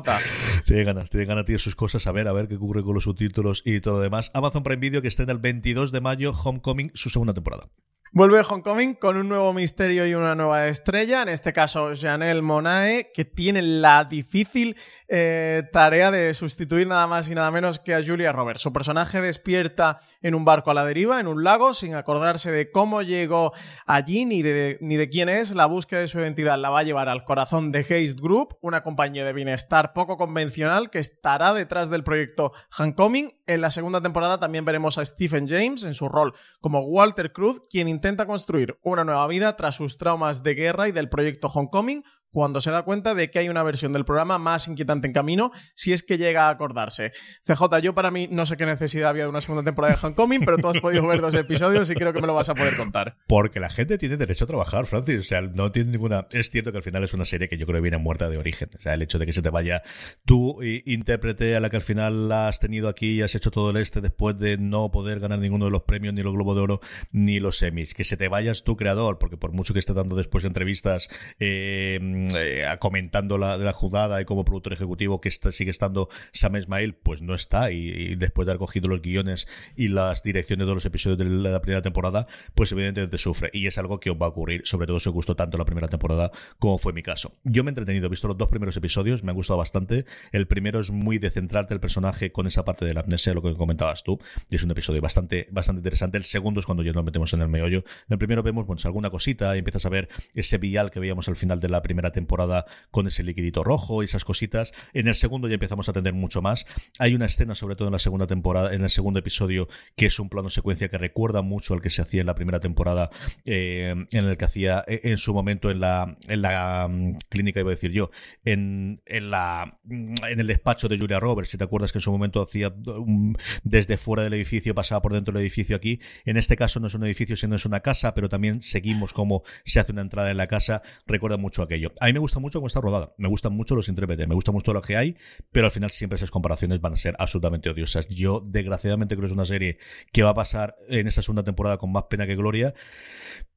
Tiene 0.67 0.85
ganas, 0.85 1.09
tiene 1.09 1.25
ganas, 1.25 1.47
tiene 1.47 1.59
sus 1.59 1.75
cosas, 1.75 2.07
a 2.07 2.13
ver, 2.13 2.29
a 2.29 2.35
ver 2.35 2.49
qué 2.49 2.57
ocurre 2.57 2.83
con 2.83 2.93
los 2.93 3.05
subtítulos 3.05 3.63
y 3.65 3.81
todo 3.81 3.95
lo 3.95 4.01
demás. 4.01 4.31
Amazon 4.35 4.63
Prime 4.63 4.77
Video 4.77 5.01
que 5.01 5.09
estrena 5.09 5.33
el 5.33 5.39
22 5.39 5.91
de 5.91 6.03
mayo 6.03 6.35
Homecoming, 6.35 6.91
su 6.93 7.09
segunda 7.09 7.33
temporada. 7.33 7.71
Vuelve 8.15 8.43
Homecoming 8.47 8.93
con 8.93 9.17
un 9.17 9.27
nuevo 9.27 9.55
misterio 9.55 10.07
y 10.07 10.13
una 10.13 10.35
nueva 10.35 10.69
estrella, 10.69 11.23
en 11.23 11.31
este 11.31 11.55
caso 11.55 11.93
Janelle 11.99 12.43
Monae, 12.43 13.11
que 13.15 13.25
tiene 13.25 13.63
la 13.63 14.05
difícil 14.05 14.77
eh, 15.09 15.63
tarea 15.73 16.11
de 16.11 16.35
sustituir 16.35 16.87
nada 16.87 17.07
más 17.07 17.31
y 17.31 17.35
nada 17.35 17.51
menos 17.51 17.79
que 17.79 17.95
a 17.95 18.05
Julia 18.05 18.31
Roberts. 18.31 18.61
Su 18.61 18.71
personaje 18.71 19.23
despierta 19.23 19.99
en 20.21 20.35
un 20.35 20.45
barco 20.45 20.71
a 20.71 20.75
la 20.75 20.85
deriva, 20.85 21.21
en 21.21 21.27
un 21.27 21.43
lago, 21.43 21.73
sin 21.73 21.95
acordarse 21.95 22.51
de 22.51 22.71
cómo 22.71 23.01
llegó 23.01 23.55
allí 23.87 24.27
ni 24.27 24.43
de, 24.43 24.77
ni 24.83 24.97
de 24.97 25.09
quién 25.09 25.31
es. 25.31 25.51
La 25.55 25.65
búsqueda 25.65 26.01
de 26.01 26.09
su 26.09 26.19
identidad 26.19 26.59
la 26.59 26.69
va 26.69 26.81
a 26.81 26.83
llevar 26.83 27.09
al 27.09 27.25
corazón 27.25 27.73
de 27.73 27.81
Haste 27.81 28.21
Group, 28.21 28.59
una 28.61 28.83
compañía 28.83 29.25
de 29.25 29.33
bienestar 29.33 29.95
poco 29.95 30.19
convencional 30.19 30.91
que 30.91 30.99
estará 30.99 31.55
detrás 31.55 31.89
del 31.89 32.05
proyecto 32.05 32.53
Homecoming. 32.79 33.33
En 33.47 33.63
la 33.63 33.71
segunda 33.71 34.03
temporada 34.03 34.39
también 34.39 34.67
veremos 34.67 34.99
a 34.99 35.05
Stephen 35.07 35.49
James 35.49 35.85
en 35.85 35.95
su 35.95 36.11
rol 36.11 36.35
como 36.61 36.81
Walter 36.81 37.33
Cruz, 37.33 37.61
quien 37.69 37.89
intenta 38.03 38.27
construir 38.27 38.81
una 38.83 39.05
nueva 39.05 39.29
vida 39.29 39.55
tras 39.55 39.77
sus 39.77 39.97
traumas 39.97 40.43
de 40.43 40.57
guerra 40.57 40.89
y 40.89 40.93
del 40.93 41.09
proyecto 41.09 41.47
Homecoming, 41.47 42.03
cuando 42.33 42.61
se 42.61 42.71
da 42.71 42.83
cuenta 42.83 43.15
de 43.15 43.31
que 43.31 43.39
hay 43.39 43.49
una 43.49 43.63
versión 43.63 43.93
del 43.93 44.05
programa 44.05 44.39
más 44.39 44.67
inquietante 44.67 45.07
en 45.07 45.13
camino, 45.13 45.53
si 45.75 45.93
es 45.93 46.03
que 46.03 46.19
llega 46.19 46.49
a 46.49 46.51
acordarse. 46.51 47.13
CJ, 47.45 47.81
yo 47.83 47.95
para 47.95 48.11
mí 48.11 48.29
no 48.31 48.47
sé 48.47 48.57
qué 48.57 48.67
necesidad 48.67 49.11
había 49.11 49.25
de 49.25 49.29
una 49.29 49.41
segunda 49.41 49.63
temporada 49.63 49.95
de 49.95 50.01
Homecoming, 50.07 50.45
pero 50.45 50.57
tú 50.57 50.69
has 50.69 50.79
podido 50.79 51.07
ver 51.07 51.21
dos 51.21 51.35
episodios 51.35 51.91
y 51.91 51.95
creo 51.95 52.13
que 52.13 52.21
me 52.21 52.27
lo 52.27 52.35
vas 52.35 52.49
a 52.49 52.55
poder 52.55 52.77
contar. 52.77 53.19
Porque 53.29 53.61
la 53.61 53.69
gente 53.69 53.99
tiene 53.99 54.17
derecho 54.17 54.45
a 54.45 54.47
trabajar, 54.47 54.87
Francis. 54.87 55.21
O 55.21 55.23
sea, 55.23 55.43
no 55.43 55.71
tiene 55.71 55.93
ninguna. 55.93 56.27
Es 56.31 56.51
cierto 56.51 56.73
que 56.73 56.79
al 56.79 56.85
final 56.85 57.05
es 57.05 57.13
una 57.13 57.25
serie 57.25 57.49
que 57.49 57.59
yo 57.59 57.67
creo 57.67 57.77
que 57.77 57.83
viene 57.83 57.99
muerta 57.99 58.31
de 58.31 58.39
origen. 58.39 58.71
O 58.79 58.81
sea, 58.81 58.95
el 58.95 59.03
hecho 59.03 59.19
de 59.19 59.27
que 59.27 59.33
se 59.33 59.43
te 59.43 59.51
vaya 59.51 59.83
tu 60.25 60.63
intérprete 60.63 61.55
a 61.55 61.61
la 61.61 61.69
que 61.69 61.77
al 61.77 61.83
final 61.83 62.33
has 62.33 62.59
tenido 62.59 62.89
aquí 62.89 63.13
y 63.13 63.23
has 63.23 63.35
hecho 63.35 63.51
todo 63.51 63.71
el 63.71 63.77
este 63.77 64.01
después 64.01 64.39
de 64.39 64.57
no 64.57 64.91
poder 64.91 65.21
ganar 65.21 65.39
ninguno 65.39 65.67
de 65.67 65.71
los 65.71 65.83
premios, 65.83 66.15
ni 66.15 66.23
los 66.23 66.33
Globo 66.33 66.55
de 66.55 66.63
Oro, 66.63 66.81
ni 67.11 67.41
los 67.41 67.59
semis. 67.59 67.93
Que 67.93 68.05
se 68.05 68.17
te 68.17 68.29
vayas 68.29 68.65
tu 68.65 68.77
creador, 68.77 69.19
porque 69.19 69.37
por 69.37 69.53
mucho 69.53 69.75
que 69.75 69.81
esté 69.81 69.93
dando 69.93 70.17
después 70.17 70.43
de 70.43 70.49
entrevistas. 70.49 71.11
Eh, 71.39 71.99
eh, 72.35 72.67
comentando 72.79 73.39
la, 73.39 73.57
la 73.57 73.73
jugada 73.73 74.21
y 74.21 74.25
como 74.25 74.45
productor 74.45 74.73
ejecutivo 74.73 75.21
que 75.21 75.31
sigue 75.31 75.71
estando 75.71 76.09
Sam 76.33 76.57
Ismail, 76.57 76.95
pues 76.95 77.23
no 77.23 77.35
está. 77.35 77.71
Y, 77.71 78.17
después 78.17 78.47
de 78.47 78.53
haber 78.53 78.59
cogido 78.59 78.89
los 78.89 79.03
guiones 79.03 79.49
y 79.77 79.89
las 79.89 80.23
direcciones 80.23 80.67
de 80.67 80.75
los 80.75 80.85
episodios 80.85 81.19
de 81.19 81.25
la 81.25 81.61
primera 81.61 81.83
temporada, 81.83 82.27
pues 82.55 82.73
evidentemente 82.73 83.19
sufre. 83.19 83.51
Y 83.53 83.67
es 83.67 83.79
algo 83.79 84.01
que 84.01 84.11
os 84.11 84.17
va 84.17 84.27
a 84.27 84.29
ocurrir, 84.29 84.63
sobre 84.65 84.87
todo 84.87 85.01
si 85.01 85.09
os 85.09 85.15
gustó 85.15 85.37
tanto 85.37 85.59
la 85.59 85.65
primera 85.65 85.89
temporada 85.89 86.31
como 86.59 86.79
fue 86.79 86.93
mi 86.93 87.03
caso. 87.03 87.33
Yo 87.45 87.65
me 87.65 87.71
he 87.71 87.73
entretenido, 87.73 88.07
he 88.07 88.09
visto 88.11 88.29
los 88.29 88.37
dos 88.37 88.49
primeros 88.49 88.77
episodios, 88.77 89.23
me 89.23 89.31
han 89.31 89.37
gustado 89.37 89.59
bastante. 89.59 90.05
El 90.31 90.47
primero 90.47 90.81
es 90.81 90.91
muy 90.91 91.19
de 91.19 91.31
centrarte 91.31 91.75
el 91.75 91.81
personaje 91.81 92.33
con 92.33 92.47
esa 92.47 92.65
parte 92.65 92.85
de 92.85 92.95
la 92.95 93.01
amnesia, 93.01 93.35
lo 93.35 93.43
que 93.43 93.55
comentabas 93.55 94.03
tú. 94.03 94.19
Y 94.51 94.57
es 94.57 94.63
un 94.63 94.71
episodio 94.71 95.01
bastante, 95.01 95.49
bastante 95.51 95.81
interesante. 95.81 96.19
El 96.19 96.25
segundo 96.25 96.61
es 96.61 96.67
cuando 96.67 96.83
ya 96.83 96.93
nos 96.93 97.05
metemos 97.05 97.33
en 97.33 97.43
el 97.43 97.49
meollo. 97.49 97.79
En 97.79 98.13
el 98.13 98.19
primero 98.19 98.43
vemos, 98.43 98.67
pues, 98.67 98.85
alguna 98.87 99.11
cosita 99.11 99.55
y 99.57 99.59
empiezas 99.59 99.87
a 99.87 99.89
ver 99.89 100.09
ese 100.35 100.59
vial 100.59 100.91
que 100.91 101.01
veíamos 101.01 101.29
al 101.29 101.37
final 101.37 101.61
de 101.61 101.69
la 101.69 101.83
primera 101.83 102.12
temporada 102.13 102.67
con 102.91 103.07
ese 103.07 103.23
liquidito 103.23 103.65
rojo 103.65 104.03
y 104.03 104.07
esas 104.07 104.25
cositas. 104.25 104.73
En 104.93 105.09
el 105.09 105.15
segundo 105.15 105.49
ya 105.49 105.55
empezamos 105.55 105.89
a 105.89 105.93
tener 105.93 106.13
mucho 106.13 106.43
más. 106.43 106.67
Hay 106.99 107.15
una 107.15 107.27
escena, 107.27 107.55
sobre 107.55 107.77
todo 107.77 107.89
en 107.89 107.93
la 107.93 107.99
segunda 107.99 108.27
temporada, 108.27 108.75
en 108.75 108.83
el 108.83 108.91
segundo 108.91 109.21
episodio, 109.21 109.69
que 109.97 110.07
es 110.07 110.19
un 110.19 110.29
plano 110.29 110.49
secuencia 110.49 110.89
que 110.89 110.99
recuerda 110.99 111.43
mucho 111.43 111.75
al 111.75 111.81
que 111.81 111.91
se 111.91 112.03
hacía 112.03 112.21
en 112.21 112.27
la 112.27 112.35
primera 112.35 112.61
temporada, 112.61 113.11
eh, 113.45 113.95
en 114.11 114.25
el 114.25 114.37
que 114.37 114.45
hacía 114.45 114.85
en 114.87 115.17
su 115.17 115.35
momento 115.35 115.71
en 115.71 115.81
la, 115.81 116.17
en 116.29 116.43
la 116.43 116.87
um, 116.89 117.17
clínica, 117.29 117.61
iba 117.61 117.71
a 117.71 117.75
decir 117.75 117.93
yo, 117.93 118.11
en, 118.45 119.03
en, 119.07 119.31
la, 119.31 119.79
en 119.89 120.41
el 120.41 120.47
despacho 120.47 120.89
de 120.89 120.99
Julia 120.99 121.21
Roberts. 121.21 121.51
Si 121.51 121.59
te 121.59 121.65
acuerdas 121.65 121.93
que 121.93 121.99
en 121.99 122.03
su 122.03 122.13
momento 122.13 122.43
hacía 122.43 122.69
um, 122.69 123.35
desde 123.63 123.97
fuera 123.97 124.23
del 124.23 124.35
edificio, 124.35 124.75
pasaba 124.75 125.03
por 125.03 125.13
dentro 125.13 125.33
del 125.33 125.43
edificio 125.43 125.77
aquí. 125.77 126.01
En 126.25 126.37
este 126.37 126.57
caso 126.57 126.81
no 126.81 126.87
es 126.87 126.95
un 126.95 127.05
edificio, 127.05 127.37
sino 127.37 127.57
es 127.57 127.65
una 127.65 127.81
casa, 127.81 128.15
pero 128.15 128.29
también 128.29 128.63
seguimos 128.63 129.13
cómo 129.13 129.43
se 129.65 129.81
hace 129.81 129.93
una 129.93 130.03
entrada 130.03 130.31
en 130.31 130.37
la 130.37 130.47
casa. 130.47 130.83
Recuerda 131.07 131.37
mucho 131.37 131.63
aquello. 131.63 131.93
A 132.03 132.07
mí 132.07 132.13
me 132.13 132.19
gusta 132.19 132.41
mucho 132.41 132.59
cómo 132.59 132.67
está 132.67 132.81
rodada. 132.81 133.15
Me 133.17 133.29
gustan 133.29 133.53
mucho 133.53 133.77
los 133.77 133.89
intérpretes, 133.89 134.27
me 134.27 134.35
gusta 134.35 134.51
mucho 134.51 134.73
lo 134.73 134.83
que 134.83 134.97
hay, 134.97 135.17
pero 135.53 135.67
al 135.67 135.71
final 135.71 135.93
siempre 135.93 136.17
esas 136.17 136.33
comparaciones 136.33 136.81
van 136.81 136.95
a 136.95 136.97
ser 136.97 137.15
absolutamente 137.17 137.71
odiosas. 137.71 138.09
Yo, 138.09 138.43
desgraciadamente, 138.45 139.15
creo 139.15 139.23
que 139.23 139.27
es 139.29 139.33
una 139.33 139.45
serie 139.45 139.79
que 140.13 140.25
va 140.25 140.31
a 140.31 140.35
pasar 140.35 140.75
en 140.89 141.07
esta 141.07 141.23
segunda 141.23 141.45
temporada 141.45 141.79
con 141.79 141.93
más 141.93 142.07
pena 142.11 142.27
que 142.27 142.35
gloria. 142.35 142.75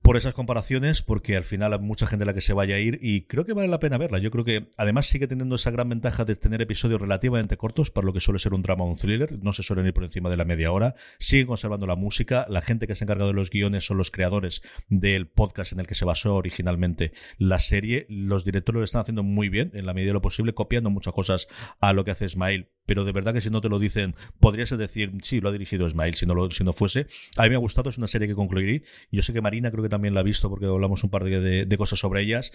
Por 0.05 0.17
esas 0.17 0.35
comparaciones, 0.35 1.01
porque 1.01 1.35
al 1.35 1.45
final 1.45 1.73
hay 1.73 1.79
mucha 1.79 2.05
gente 2.05 2.21
a 2.21 2.25
la 2.27 2.35
que 2.35 2.41
se 2.41 2.53
vaya 2.53 2.75
a 2.75 2.79
ir 2.79 2.99
y 3.01 3.21
creo 3.21 3.43
que 3.43 3.53
vale 3.53 3.67
la 3.67 3.79
pena 3.79 3.97
verla. 3.97 4.19
Yo 4.19 4.29
creo 4.29 4.45
que 4.45 4.69
además 4.77 5.07
sigue 5.07 5.25
teniendo 5.25 5.55
esa 5.55 5.71
gran 5.71 5.89
ventaja 5.89 6.25
de 6.25 6.35
tener 6.35 6.61
episodios 6.61 7.01
relativamente 7.01 7.57
cortos 7.57 7.89
para 7.89 8.05
lo 8.05 8.13
que 8.13 8.19
suele 8.19 8.37
ser 8.37 8.53
un 8.53 8.61
drama 8.61 8.83
o 8.83 8.87
un 8.87 8.97
thriller. 8.97 9.41
No 9.41 9.51
se 9.51 9.63
suelen 9.63 9.87
ir 9.87 9.95
por 9.95 10.03
encima 10.03 10.29
de 10.29 10.37
la 10.37 10.45
media 10.45 10.71
hora. 10.71 10.93
Sigue 11.17 11.47
conservando 11.47 11.87
la 11.87 11.95
música. 11.95 12.45
La 12.51 12.61
gente 12.61 12.85
que 12.85 12.93
se 12.93 13.03
ha 13.03 13.05
encargado 13.05 13.29
de 13.29 13.33
los 13.33 13.49
guiones 13.49 13.83
son 13.87 13.97
los 13.97 14.11
creadores 14.11 14.61
del 14.89 15.25
podcast 15.25 15.71
en 15.71 15.79
el 15.79 15.87
que 15.87 15.95
se 15.95 16.05
basó 16.05 16.35
originalmente 16.35 17.11
la 17.39 17.59
serie. 17.59 18.05
Los 18.07 18.45
directores 18.45 18.77
lo 18.77 18.85
están 18.85 19.01
haciendo 19.01 19.23
muy 19.23 19.49
bien, 19.49 19.71
en 19.73 19.87
la 19.87 19.95
medida 19.95 20.09
de 20.09 20.13
lo 20.13 20.21
posible, 20.21 20.53
copiando 20.53 20.91
muchas 20.91 21.13
cosas 21.13 21.47
a 21.79 21.93
lo 21.93 22.05
que 22.05 22.11
hace 22.11 22.29
Smile 22.29 22.74
pero 22.85 23.05
de 23.05 23.11
verdad 23.11 23.33
que 23.33 23.41
si 23.41 23.49
no 23.49 23.61
te 23.61 23.69
lo 23.69 23.79
dicen, 23.79 24.15
podrías 24.39 24.75
decir, 24.77 25.11
sí, 25.23 25.41
lo 25.41 25.49
ha 25.49 25.51
dirigido 25.51 25.89
Smile, 25.89 26.13
si 26.13 26.25
no, 26.25 26.33
lo, 26.33 26.51
si 26.51 26.63
no 26.63 26.73
fuese. 26.73 27.07
A 27.37 27.43
mí 27.43 27.49
me 27.49 27.55
ha 27.55 27.59
gustado, 27.59 27.89
es 27.89 27.97
una 27.97 28.07
serie 28.07 28.27
que 28.27 28.35
concluiré. 28.35 28.83
Yo 29.11 29.21
sé 29.21 29.33
que 29.33 29.41
Marina 29.41 29.71
creo 29.71 29.83
que 29.83 29.89
también 29.89 30.13
la 30.13 30.21
ha 30.21 30.23
visto 30.23 30.49
porque 30.49 30.65
hablamos 30.65 31.03
un 31.03 31.09
par 31.09 31.23
de, 31.23 31.65
de 31.65 31.77
cosas 31.77 31.99
sobre 31.99 32.21
ellas, 32.21 32.51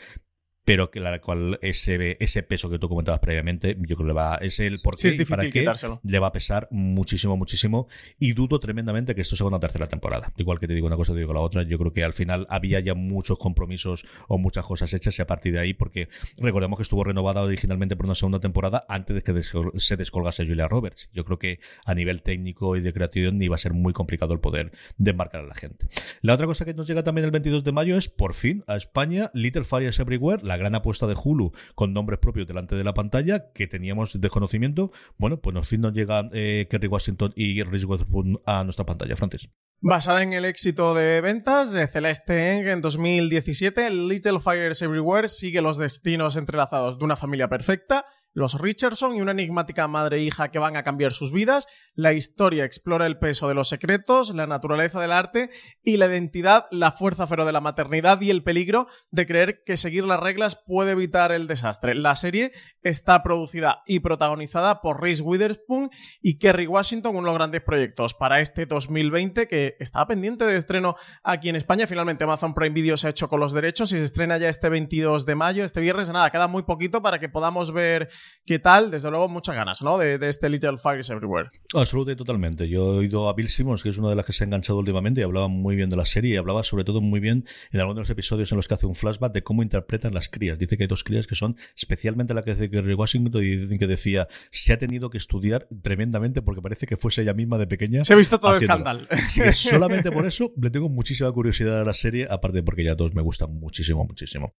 pero 0.64 0.90
que 0.90 1.00
la 1.00 1.20
cual 1.20 1.58
ese, 1.62 2.16
ese 2.20 2.42
peso 2.42 2.70
que 2.70 2.78
tú 2.78 2.88
comentabas 2.88 3.20
previamente, 3.20 3.76
yo 3.78 3.96
creo 3.96 3.98
que 3.98 4.04
le 4.04 4.12
va, 4.12 4.36
es 4.36 4.60
el 4.60 4.80
por 4.82 4.96
qué 4.96 5.08
y 5.08 5.24
para 5.24 5.50
qué 5.50 5.66
le 6.02 6.18
va 6.18 6.28
a 6.28 6.32
pesar 6.32 6.68
muchísimo, 6.70 7.36
muchísimo, 7.36 7.88
y 8.18 8.32
dudo 8.32 8.60
tremendamente 8.60 9.14
que 9.14 9.22
esto 9.22 9.36
sea 9.36 9.46
una 9.46 9.58
tercera 9.60 9.88
temporada. 9.88 10.32
Igual 10.36 10.58
que 10.58 10.68
te 10.68 10.74
digo 10.74 10.86
una 10.86 10.96
cosa, 10.96 11.12
te 11.12 11.18
digo 11.18 11.32
la 11.32 11.40
otra, 11.40 11.62
yo 11.62 11.78
creo 11.78 11.92
que 11.92 12.04
al 12.04 12.12
final 12.12 12.46
había 12.50 12.80
ya 12.80 12.94
muchos 12.94 13.38
compromisos 13.38 14.06
o 14.28 14.38
muchas 14.38 14.64
cosas 14.64 14.92
hechas 14.92 15.18
y 15.18 15.22
a 15.22 15.26
partir 15.26 15.52
de 15.52 15.60
ahí, 15.60 15.74
porque 15.74 16.08
recordemos 16.38 16.76
que 16.76 16.82
estuvo 16.82 17.04
renovada 17.04 17.42
originalmente 17.42 17.96
por 17.96 18.06
una 18.06 18.14
segunda 18.14 18.40
temporada 18.40 18.84
antes 18.88 19.16
de 19.16 19.22
que 19.22 19.42
se 19.76 19.96
descolgase 19.96 20.46
Julia 20.46 20.68
Roberts. 20.68 21.10
Yo 21.12 21.24
creo 21.24 21.38
que 21.38 21.60
a 21.84 21.94
nivel 21.94 22.22
técnico 22.22 22.76
y 22.76 22.80
de 22.80 22.92
creación 22.92 23.42
iba 23.42 23.54
a 23.54 23.58
ser 23.58 23.72
muy 23.72 23.92
complicado 23.92 24.34
el 24.34 24.40
poder 24.40 24.72
desmarcar 24.98 25.42
a 25.42 25.46
la 25.46 25.54
gente. 25.54 25.88
La 26.22 26.34
otra 26.34 26.46
cosa 26.46 26.64
que 26.64 26.74
nos 26.74 26.86
llega 26.86 27.02
también 27.02 27.24
el 27.24 27.30
22 27.30 27.64
de 27.64 27.72
mayo 27.72 27.96
es, 27.96 28.08
por 28.08 28.34
fin, 28.34 28.64
a 28.66 28.76
España, 28.76 29.30
Little 29.34 29.64
Fires 29.64 29.98
Everywhere, 29.98 30.42
la 30.50 30.56
gran 30.56 30.74
apuesta 30.74 31.06
de 31.06 31.14
Hulu 31.14 31.52
con 31.76 31.92
nombres 31.92 32.18
propios 32.18 32.48
delante 32.48 32.74
de 32.74 32.82
la 32.82 32.92
pantalla 32.92 33.52
que 33.52 33.68
teníamos 33.68 34.20
desconocimiento. 34.20 34.90
Bueno, 35.16 35.40
pues 35.40 35.54
al 35.56 35.64
fin 35.64 35.80
nos 35.80 35.92
llegan 35.92 36.30
eh, 36.32 36.66
Kerry 36.68 36.88
Washington 36.88 37.32
y 37.36 37.62
Reese 37.62 37.86
Witherspoon 37.86 38.40
a 38.44 38.64
nuestra 38.64 38.84
pantalla, 38.84 39.14
Francis. 39.14 39.48
Basada 39.80 40.22
en 40.22 40.32
el 40.32 40.44
éxito 40.44 40.92
de 40.92 41.20
ventas 41.20 41.72
de 41.72 41.86
Celeste 41.86 42.56
Eng 42.56 42.66
en 42.66 42.80
2017, 42.80 43.90
Little 43.90 44.40
Fires 44.40 44.82
Everywhere 44.82 45.28
sigue 45.28 45.62
los 45.62 45.78
destinos 45.78 46.36
entrelazados 46.36 46.98
de 46.98 47.04
una 47.04 47.16
familia 47.16 47.48
perfecta 47.48 48.04
los 48.32 48.60
Richardson 48.60 49.14
y 49.14 49.20
una 49.20 49.32
enigmática 49.32 49.88
madre 49.88 50.18
e 50.18 50.22
hija 50.22 50.50
que 50.50 50.58
van 50.58 50.76
a 50.76 50.82
cambiar 50.82 51.12
sus 51.12 51.32
vidas. 51.32 51.66
La 51.94 52.12
historia 52.12 52.64
explora 52.64 53.06
el 53.06 53.18
peso 53.18 53.48
de 53.48 53.54
los 53.54 53.68
secretos, 53.68 54.34
la 54.34 54.46
naturaleza 54.46 55.00
del 55.00 55.12
arte 55.12 55.50
y 55.82 55.96
la 55.96 56.06
identidad, 56.06 56.66
la 56.70 56.92
fuerza 56.92 57.26
feroz 57.26 57.46
de 57.46 57.52
la 57.52 57.60
maternidad 57.60 58.20
y 58.20 58.30
el 58.30 58.42
peligro 58.42 58.86
de 59.10 59.26
creer 59.26 59.62
que 59.64 59.76
seguir 59.76 60.04
las 60.04 60.20
reglas 60.20 60.56
puede 60.56 60.92
evitar 60.92 61.32
el 61.32 61.46
desastre. 61.46 61.94
La 61.94 62.14
serie 62.14 62.52
está 62.82 63.22
producida 63.22 63.82
y 63.86 64.00
protagonizada 64.00 64.80
por 64.80 65.00
Reese 65.00 65.22
Witherspoon 65.22 65.90
y 66.20 66.38
Kerry 66.38 66.66
Washington, 66.66 67.16
uno 67.16 67.26
de 67.26 67.32
los 67.32 67.38
grandes 67.38 67.62
proyectos 67.62 68.14
para 68.14 68.40
este 68.40 68.66
2020 68.66 69.48
que 69.48 69.76
estaba 69.80 70.06
pendiente 70.06 70.44
de 70.44 70.56
estreno 70.56 70.96
aquí 71.22 71.48
en 71.48 71.56
España. 71.56 71.86
Finalmente 71.86 72.24
Amazon 72.24 72.54
Prime 72.54 72.74
Video 72.74 72.96
se 72.96 73.06
ha 73.06 73.10
hecho 73.10 73.28
con 73.28 73.40
los 73.40 73.52
derechos 73.52 73.92
y 73.92 73.98
se 73.98 74.04
estrena 74.04 74.38
ya 74.38 74.48
este 74.48 74.68
22 74.68 75.26
de 75.26 75.34
mayo, 75.34 75.64
este 75.64 75.80
viernes. 75.80 76.10
Nada, 76.10 76.30
queda 76.30 76.48
muy 76.48 76.62
poquito 76.62 77.02
para 77.02 77.18
que 77.18 77.28
podamos 77.28 77.72
ver 77.72 78.08
¿Qué 78.44 78.58
tal? 78.58 78.90
Desde 78.90 79.10
luego, 79.10 79.28
muchas 79.28 79.54
ganas, 79.54 79.82
¿no? 79.82 79.98
De, 79.98 80.18
este 80.28 80.48
Little 80.48 80.76
Fires 80.76 81.08
Everywhere. 81.10 81.50
Absolutamente, 81.74 82.18
totalmente. 82.18 82.68
Yo 82.68 82.94
he 82.94 82.98
oído 82.98 83.28
a 83.28 83.34
Bill 83.34 83.48
Simmons, 83.48 83.82
que 83.82 83.90
es 83.90 83.98
una 83.98 84.08
de 84.08 84.16
las 84.16 84.24
que 84.24 84.32
se 84.32 84.42
ha 84.42 84.46
enganchado 84.46 84.78
últimamente, 84.78 85.20
y 85.20 85.24
hablaba 85.24 85.48
muy 85.48 85.76
bien 85.76 85.88
de 85.88 85.96
la 85.96 86.04
serie, 86.04 86.34
y 86.34 86.36
hablaba 86.36 86.64
sobre 86.64 86.84
todo 86.84 87.00
muy 87.00 87.20
bien 87.20 87.44
en 87.70 87.80
algunos 87.80 87.96
de 87.96 88.00
los 88.00 88.10
episodios 88.10 88.50
en 88.50 88.56
los 88.56 88.66
que 88.66 88.74
hace 88.74 88.86
un 88.86 88.94
flashback 88.94 89.32
de 89.32 89.42
cómo 89.42 89.62
interpretan 89.62 90.14
las 90.14 90.28
crías. 90.28 90.58
Dice 90.58 90.76
que 90.76 90.84
hay 90.84 90.88
dos 90.88 91.04
crías 91.04 91.26
que 91.26 91.34
son 91.34 91.56
especialmente 91.76 92.34
la 92.34 92.42
que 92.42 92.52
hace 92.52 92.70
Kerry 92.70 92.94
Washington, 92.94 93.42
y 93.44 93.78
que 93.78 93.86
decía, 93.86 94.26
se 94.50 94.72
ha 94.72 94.78
tenido 94.78 95.10
que 95.10 95.18
estudiar 95.18 95.68
tremendamente 95.82 96.42
porque 96.42 96.62
parece 96.62 96.86
que 96.86 96.96
fuese 96.96 97.22
ella 97.22 97.34
misma 97.34 97.58
de 97.58 97.66
pequeña. 97.66 98.04
Se 98.04 98.14
ha 98.14 98.16
visto 98.16 98.40
todo 98.40 98.56
el 98.56 98.62
escándalo. 98.62 99.06
solamente 99.52 100.10
por 100.10 100.26
eso 100.26 100.52
le 100.60 100.70
tengo 100.70 100.88
muchísima 100.88 101.30
curiosidad 101.30 101.80
a 101.80 101.84
la 101.84 101.94
serie, 101.94 102.26
aparte 102.28 102.62
porque 102.62 102.84
ya 102.84 102.96
todos 102.96 103.14
me 103.14 103.22
gustan 103.22 103.54
muchísimo, 103.54 104.04
muchísimo. 104.04 104.54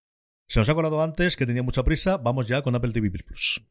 Se 0.51 0.59
nos 0.59 0.67
ha 0.67 0.75
colado 0.75 1.01
antes, 1.01 1.37
que 1.37 1.45
tenía 1.45 1.63
mucha 1.63 1.81
prisa. 1.81 2.17
Vamos 2.17 2.45
ya 2.45 2.61
con 2.61 2.75
Apple 2.75 2.91
TV 2.91 3.09
Plus. 3.09 3.65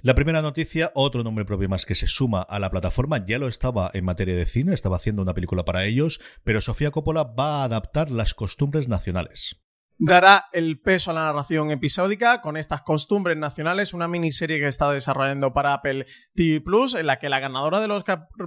La 0.00 0.14
primera 0.14 0.40
noticia, 0.40 0.92
otro 0.94 1.22
nombre 1.22 1.44
propio 1.44 1.68
más 1.68 1.84
que 1.84 1.94
se 1.94 2.06
suma 2.06 2.40
a 2.40 2.58
la 2.58 2.70
plataforma, 2.70 3.26
ya 3.26 3.38
lo 3.38 3.48
estaba 3.48 3.90
en 3.92 4.06
materia 4.06 4.34
de 4.34 4.46
cine, 4.46 4.72
estaba 4.72 4.96
haciendo 4.96 5.20
una 5.20 5.34
película 5.34 5.66
para 5.66 5.84
ellos, 5.84 6.22
pero 6.42 6.62
Sofía 6.62 6.90
Coppola 6.90 7.24
va 7.24 7.60
a 7.60 7.64
adaptar 7.64 8.10
las 8.10 8.32
costumbres 8.32 8.88
nacionales 8.88 9.62
dará 10.04 10.46
el 10.52 10.80
peso 10.80 11.12
a 11.12 11.14
la 11.14 11.26
narración 11.26 11.70
episódica 11.70 12.40
con 12.40 12.56
estas 12.56 12.82
costumbres 12.82 13.36
nacionales, 13.36 13.94
una 13.94 14.08
miniserie 14.08 14.58
que 14.58 14.66
está 14.66 14.90
desarrollando 14.90 15.52
para 15.52 15.74
Apple 15.74 16.06
TV 16.34 16.60
Plus, 16.60 16.96
en 16.96 17.06
la 17.06 17.20
que 17.20 17.28
la 17.28 17.38
ganadora 17.38 17.80
de 17.80 17.86
los 17.86 18.02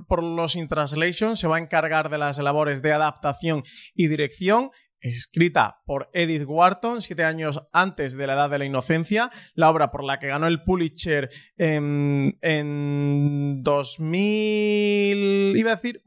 por 0.07 0.21
los 0.21 0.57
In 0.57 0.67
Translation 0.67 1.37
se 1.37 1.47
va 1.47 1.55
a 1.55 1.59
encargar 1.59 2.09
de 2.09 2.17
las 2.17 2.37
labores 2.39 2.81
de 2.81 2.91
adaptación 2.91 3.63
y 3.93 4.07
dirección 4.07 4.71
escrita 4.99 5.77
por 5.85 6.09
Edith 6.13 6.45
Wharton 6.45 7.01
siete 7.01 7.23
años 7.23 7.63
antes 7.71 8.17
de 8.17 8.27
la 8.27 8.33
Edad 8.33 8.49
de 8.49 8.59
la 8.59 8.65
Inocencia, 8.65 9.31
la 9.53 9.69
obra 9.69 9.91
por 9.91 10.03
la 10.03 10.19
que 10.19 10.27
ganó 10.27 10.47
el 10.47 10.61
Pulitzer 10.63 11.29
en, 11.57 12.37
en 12.41 13.63
2000, 13.63 15.55
iba 15.55 15.71
a 15.71 15.75
decir, 15.75 16.01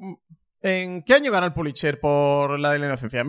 ¿En 0.60 1.02
qué 1.02 1.14
año 1.14 1.30
ganó 1.30 1.46
el 1.46 1.52
Pulitzer 1.52 2.00
por 2.00 2.58
la 2.58 2.72
de 2.72 2.80
la 2.80 2.86
inocencia? 2.86 3.22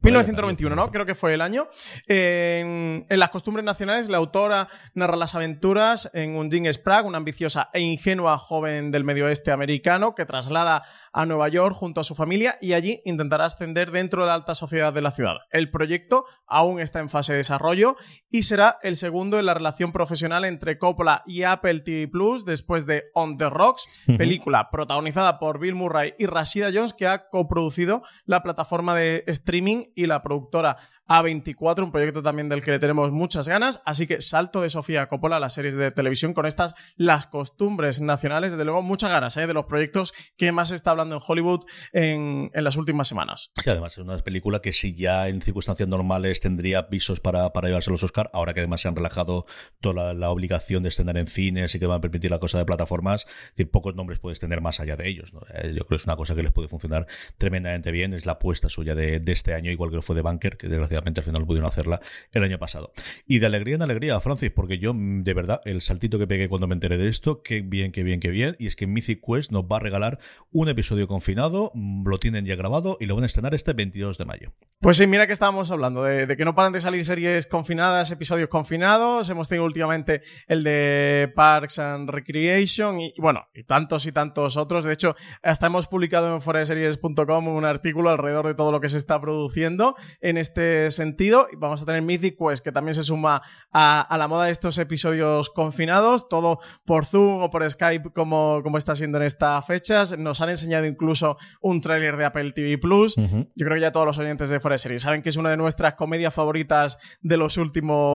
1991, 0.00 0.74
¿no? 0.74 0.90
Creo 0.90 1.04
que 1.04 1.14
fue 1.14 1.34
el 1.34 1.42
año. 1.42 1.68
En, 2.06 3.04
las 3.10 3.28
costumbres 3.28 3.64
nacionales, 3.64 4.08
la 4.08 4.16
autora 4.16 4.68
narra 4.94 5.16
las 5.16 5.34
aventuras 5.34 6.10
en 6.14 6.36
un 6.36 6.50
Jean 6.50 6.72
Sprague, 6.72 7.06
una 7.06 7.18
ambiciosa 7.18 7.68
e 7.74 7.80
ingenua 7.80 8.38
joven 8.38 8.90
del 8.90 9.04
medio 9.04 9.26
oeste 9.26 9.52
americano 9.52 10.14
que 10.14 10.24
traslada 10.24 10.82
a 11.12 11.26
Nueva 11.26 11.48
York 11.48 11.74
junto 11.74 12.00
a 12.00 12.04
su 12.04 12.14
familia 12.14 12.56
y 12.60 12.72
allí 12.72 13.02
intentará 13.04 13.44
ascender 13.44 13.90
dentro 13.90 14.22
de 14.22 14.28
la 14.28 14.34
alta 14.34 14.54
sociedad 14.54 14.94
de 14.94 15.02
la 15.02 15.10
ciudad. 15.10 15.36
El 15.50 15.70
proyecto 15.70 16.24
aún 16.46 16.80
está 16.80 17.00
en 17.00 17.10
fase 17.10 17.32
de 17.32 17.38
desarrollo 17.38 17.96
y 18.30 18.44
será 18.44 18.78
el 18.82 18.96
segundo 18.96 19.38
en 19.38 19.46
la 19.46 19.54
relación 19.54 19.92
profesional 19.92 20.46
entre 20.46 20.78
Coppola 20.78 21.22
y 21.26 21.42
Apple 21.42 21.80
TV 21.80 22.08
Plus 22.08 22.46
después 22.46 22.86
de 22.86 23.04
On 23.12 23.36
the 23.36 23.50
Rocks, 23.50 23.86
película 24.16 24.70
protagonizada 24.70 25.38
por 25.38 25.58
Bill 25.58 25.74
Murray 25.82 26.14
y 26.18 26.26
Rashida 26.26 26.70
Jones 26.72 26.94
que 26.94 27.06
ha 27.06 27.28
coproducido 27.28 28.02
la 28.24 28.42
plataforma 28.42 28.94
de 28.94 29.24
streaming 29.26 29.86
y 29.94 30.06
la 30.06 30.22
productora 30.22 30.76
A24, 31.08 31.82
un 31.82 31.92
proyecto 31.92 32.22
también 32.22 32.48
del 32.48 32.62
que 32.62 32.70
le 32.70 32.78
tenemos 32.78 33.10
muchas 33.10 33.48
ganas, 33.48 33.82
así 33.84 34.06
que 34.06 34.20
salto 34.20 34.62
de 34.62 34.70
Sofía 34.70 35.08
Coppola 35.08 35.36
a 35.36 35.40
las 35.40 35.54
series 35.54 35.74
de 35.74 35.90
televisión 35.90 36.32
con 36.32 36.46
estas 36.46 36.74
las 36.96 37.26
costumbres 37.26 38.00
nacionales, 38.00 38.52
desde 38.52 38.64
luego 38.64 38.82
muchas 38.82 39.10
ganas 39.10 39.36
¿eh? 39.36 39.46
de 39.46 39.54
los 39.54 39.66
proyectos 39.66 40.14
que 40.36 40.52
más 40.52 40.70
está 40.70 40.92
hablando 40.92 41.16
en 41.16 41.22
Hollywood 41.26 41.64
en, 41.92 42.50
las 42.54 42.76
últimas 42.76 43.08
semanas. 43.08 43.50
Además 43.66 43.92
es 43.92 43.98
una 43.98 44.16
película 44.18 44.60
que 44.60 44.72
si 44.72 44.94
ya 44.94 45.28
en 45.28 45.42
circunstancias 45.42 45.88
normales 45.88 46.40
tendría 46.40 46.88
pisos 46.88 47.20
para, 47.20 47.52
para 47.52 47.68
llevarse 47.68 47.90
los 47.90 48.02
Oscar, 48.02 48.30
ahora 48.32 48.54
que 48.54 48.60
además 48.60 48.80
se 48.80 48.88
han 48.88 48.96
relajado 48.96 49.46
toda 49.80 50.14
la, 50.14 50.30
obligación 50.30 50.82
de 50.82 50.88
estrenar 50.88 51.18
en 51.18 51.26
cines 51.26 51.74
y 51.74 51.78
que 51.78 51.86
van 51.86 51.98
a 51.98 52.00
permitir 52.00 52.30
la 52.30 52.38
cosa 52.38 52.56
de 52.56 52.64
plataformas, 52.64 53.26
pocos 53.70 53.94
nombres 53.94 54.18
puedes 54.18 54.38
tener 54.38 54.60
más 54.60 54.80
allá 54.80 54.96
de 54.96 55.08
ellos. 55.08 55.32
Eh, 55.54 55.72
yo 55.74 55.84
creo 55.84 55.88
que 55.88 55.94
es 55.96 56.04
una 56.04 56.16
cosa 56.16 56.34
que 56.34 56.42
les 56.42 56.52
puede 56.52 56.68
funcionar 56.68 57.06
tremendamente 57.38 57.90
bien, 57.90 58.14
es 58.14 58.24
la 58.24 58.32
apuesta 58.32 58.68
suya 58.68 58.94
de, 58.94 59.20
de 59.20 59.32
este 59.32 59.54
año, 59.54 59.70
igual 59.70 59.90
que 59.90 59.96
lo 59.96 60.02
fue 60.02 60.16
de 60.16 60.22
Banker, 60.22 60.56
que 60.56 60.68
desgraciadamente 60.68 60.91
al 60.96 61.24
final 61.24 61.46
pudieron 61.46 61.68
hacerla 61.68 62.00
el 62.32 62.42
año 62.42 62.58
pasado. 62.58 62.92
Y 63.26 63.38
de 63.38 63.46
alegría 63.46 63.76
en 63.76 63.82
alegría, 63.82 64.20
Francis, 64.20 64.50
porque 64.50 64.78
yo, 64.78 64.92
de 64.94 65.34
verdad, 65.34 65.60
el 65.64 65.80
saltito 65.80 66.18
que 66.18 66.26
pegué 66.26 66.48
cuando 66.48 66.66
me 66.66 66.74
enteré 66.74 66.98
de 66.98 67.08
esto, 67.08 67.42
qué 67.42 67.60
bien, 67.60 67.92
qué 67.92 68.02
bien, 68.02 68.20
qué 68.20 68.30
bien, 68.30 68.56
y 68.58 68.66
es 68.66 68.76
que 68.76 68.86
Mythic 68.86 69.20
Quest 69.24 69.50
nos 69.50 69.64
va 69.64 69.76
a 69.76 69.80
regalar 69.80 70.18
un 70.50 70.68
episodio 70.68 71.08
confinado, 71.08 71.72
mm, 71.74 72.08
lo 72.08 72.18
tienen 72.18 72.44
ya 72.44 72.56
grabado 72.56 72.96
y 73.00 73.06
lo 73.06 73.14
van 73.14 73.24
a 73.24 73.26
estrenar 73.26 73.54
este 73.54 73.72
22 73.72 74.18
de 74.18 74.24
mayo. 74.24 74.52
Pues 74.82 74.96
sí, 74.96 75.06
mira 75.06 75.28
que 75.28 75.32
estábamos 75.32 75.70
hablando 75.70 76.02
de, 76.02 76.36
que 76.36 76.44
no 76.44 76.56
paran 76.56 76.72
de 76.72 76.80
salir 76.80 77.06
series 77.06 77.46
confinadas, 77.46 78.10
episodios 78.10 78.48
confinados. 78.48 79.30
Hemos 79.30 79.48
tenido 79.48 79.64
últimamente 79.64 80.22
el 80.48 80.64
de 80.64 81.32
Parks 81.36 81.78
and 81.78 82.10
Recreation 82.10 83.00
y, 83.00 83.14
bueno, 83.18 83.46
y 83.54 83.62
tantos 83.62 84.06
y 84.06 84.12
tantos 84.12 84.56
otros. 84.56 84.84
De 84.84 84.92
hecho, 84.92 85.14
hasta 85.40 85.66
hemos 85.66 85.86
publicado 85.86 86.34
en 86.34 86.42
foraseries.com 86.42 87.46
un 87.46 87.64
artículo 87.64 88.10
alrededor 88.10 88.48
de 88.48 88.54
todo 88.54 88.72
lo 88.72 88.80
que 88.80 88.88
se 88.88 88.98
está 88.98 89.20
produciendo 89.20 89.94
en 90.20 90.36
este 90.36 90.81
sentido. 90.90 91.46
Y 91.52 91.56
vamos 91.56 91.82
a 91.82 91.86
tener 91.86 92.02
Mythic 92.02 92.36
Quest, 92.38 92.64
que 92.64 92.72
también 92.72 92.94
se 92.94 93.02
suma 93.02 93.42
a, 93.72 94.16
la 94.18 94.28
moda 94.28 94.46
de 94.46 94.50
estos 94.50 94.78
episodios 94.78 95.50
confinados, 95.50 96.28
todo 96.28 96.58
por 96.84 97.06
Zoom 97.06 97.42
o 97.42 97.50
por 97.50 97.68
Skype, 97.68 98.10
como, 98.12 98.60
como 98.62 98.78
está 98.78 98.96
siendo 98.96 99.18
en 99.18 99.24
estas 99.24 99.64
fechas. 99.66 100.16
Nos 100.18 100.40
han 100.40 100.50
enseñado 100.50 100.86
incluso 100.86 101.36
un 101.60 101.80
tráiler 101.80 102.16
de 102.16 102.24
Apple 102.24 102.52
TV 102.52 102.78
Plus. 102.78 103.16
Yo 103.16 103.66
creo 103.66 103.74
que 103.74 103.80
ya 103.80 103.92
todos 103.92 104.06
los 104.06 104.18
oyentes 104.18 104.50
de 104.50 104.60
Foreseries 104.60 105.02
saben 105.02 105.22
que 105.22 105.28
es 105.28 105.36
una 105.36 105.50
de 105.50 105.56
nuestras 105.56 105.94
comedias 105.94 106.34
favoritas 106.34 106.98
de 107.20 107.36
los 107.36 107.56
últimos 107.56 108.14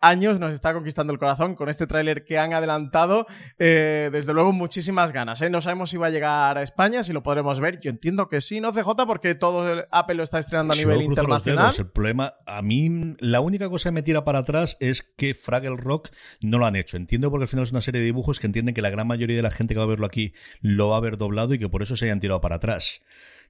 años 0.00 0.38
nos 0.38 0.52
está 0.52 0.74
conquistando 0.74 1.12
el 1.12 1.18
corazón 1.18 1.54
con 1.54 1.68
este 1.68 1.86
tráiler 1.86 2.24
que 2.24 2.38
han 2.38 2.52
adelantado. 2.52 3.26
Eh, 3.58 4.10
desde 4.12 4.34
luego, 4.34 4.52
muchísimas 4.52 5.12
ganas. 5.12 5.40
¿eh? 5.42 5.50
No 5.50 5.60
sabemos 5.60 5.90
si 5.90 5.96
va 5.96 6.08
a 6.08 6.10
llegar 6.10 6.58
a 6.58 6.62
España, 6.62 7.02
si 7.02 7.12
lo 7.12 7.22
podremos 7.22 7.60
ver. 7.60 7.80
Yo 7.80 7.90
entiendo 7.90 8.28
que 8.28 8.40
sí, 8.40 8.60
¿no, 8.60 8.72
CJ? 8.72 9.06
Porque 9.06 9.34
todo 9.34 9.70
el 9.72 9.84
Apple 9.90 10.16
lo 10.16 10.22
está 10.22 10.38
estrenando 10.38 10.72
a 10.72 10.76
nivel 10.76 11.02
internacional. 11.02 11.74
El 11.76 11.88
problema, 11.88 12.34
a 12.46 12.62
mí, 12.62 13.16
la 13.18 13.40
única 13.40 13.68
cosa 13.68 13.88
que 13.88 13.94
me 13.94 14.02
tira 14.02 14.24
para 14.24 14.40
atrás 14.40 14.76
es 14.80 15.02
que 15.02 15.34
Fraggle 15.34 15.76
Rock 15.76 16.10
no 16.40 16.58
lo 16.58 16.66
han 16.66 16.76
hecho. 16.76 16.96
Entiendo 16.96 17.30
porque 17.30 17.44
al 17.44 17.48
final 17.48 17.64
es 17.64 17.72
una 17.72 17.82
serie 17.82 18.00
de 18.00 18.06
dibujos 18.06 18.40
que 18.40 18.46
entienden 18.46 18.74
que 18.74 18.82
la 18.82 18.90
gran 18.90 19.06
mayoría 19.06 19.36
de 19.36 19.42
la 19.42 19.50
gente 19.50 19.74
que 19.74 19.78
va 19.78 19.84
a 19.84 19.88
verlo 19.88 20.06
aquí 20.06 20.34
lo 20.60 20.88
va 20.88 20.98
a 20.98 21.00
ver 21.00 21.16
doblado 21.16 21.54
y 21.54 21.58
que 21.58 21.68
por 21.68 21.82
eso 21.82 21.96
se 21.96 22.06
hayan 22.06 22.20
tirado 22.20 22.40
para 22.40 22.56
atrás. 22.56 23.00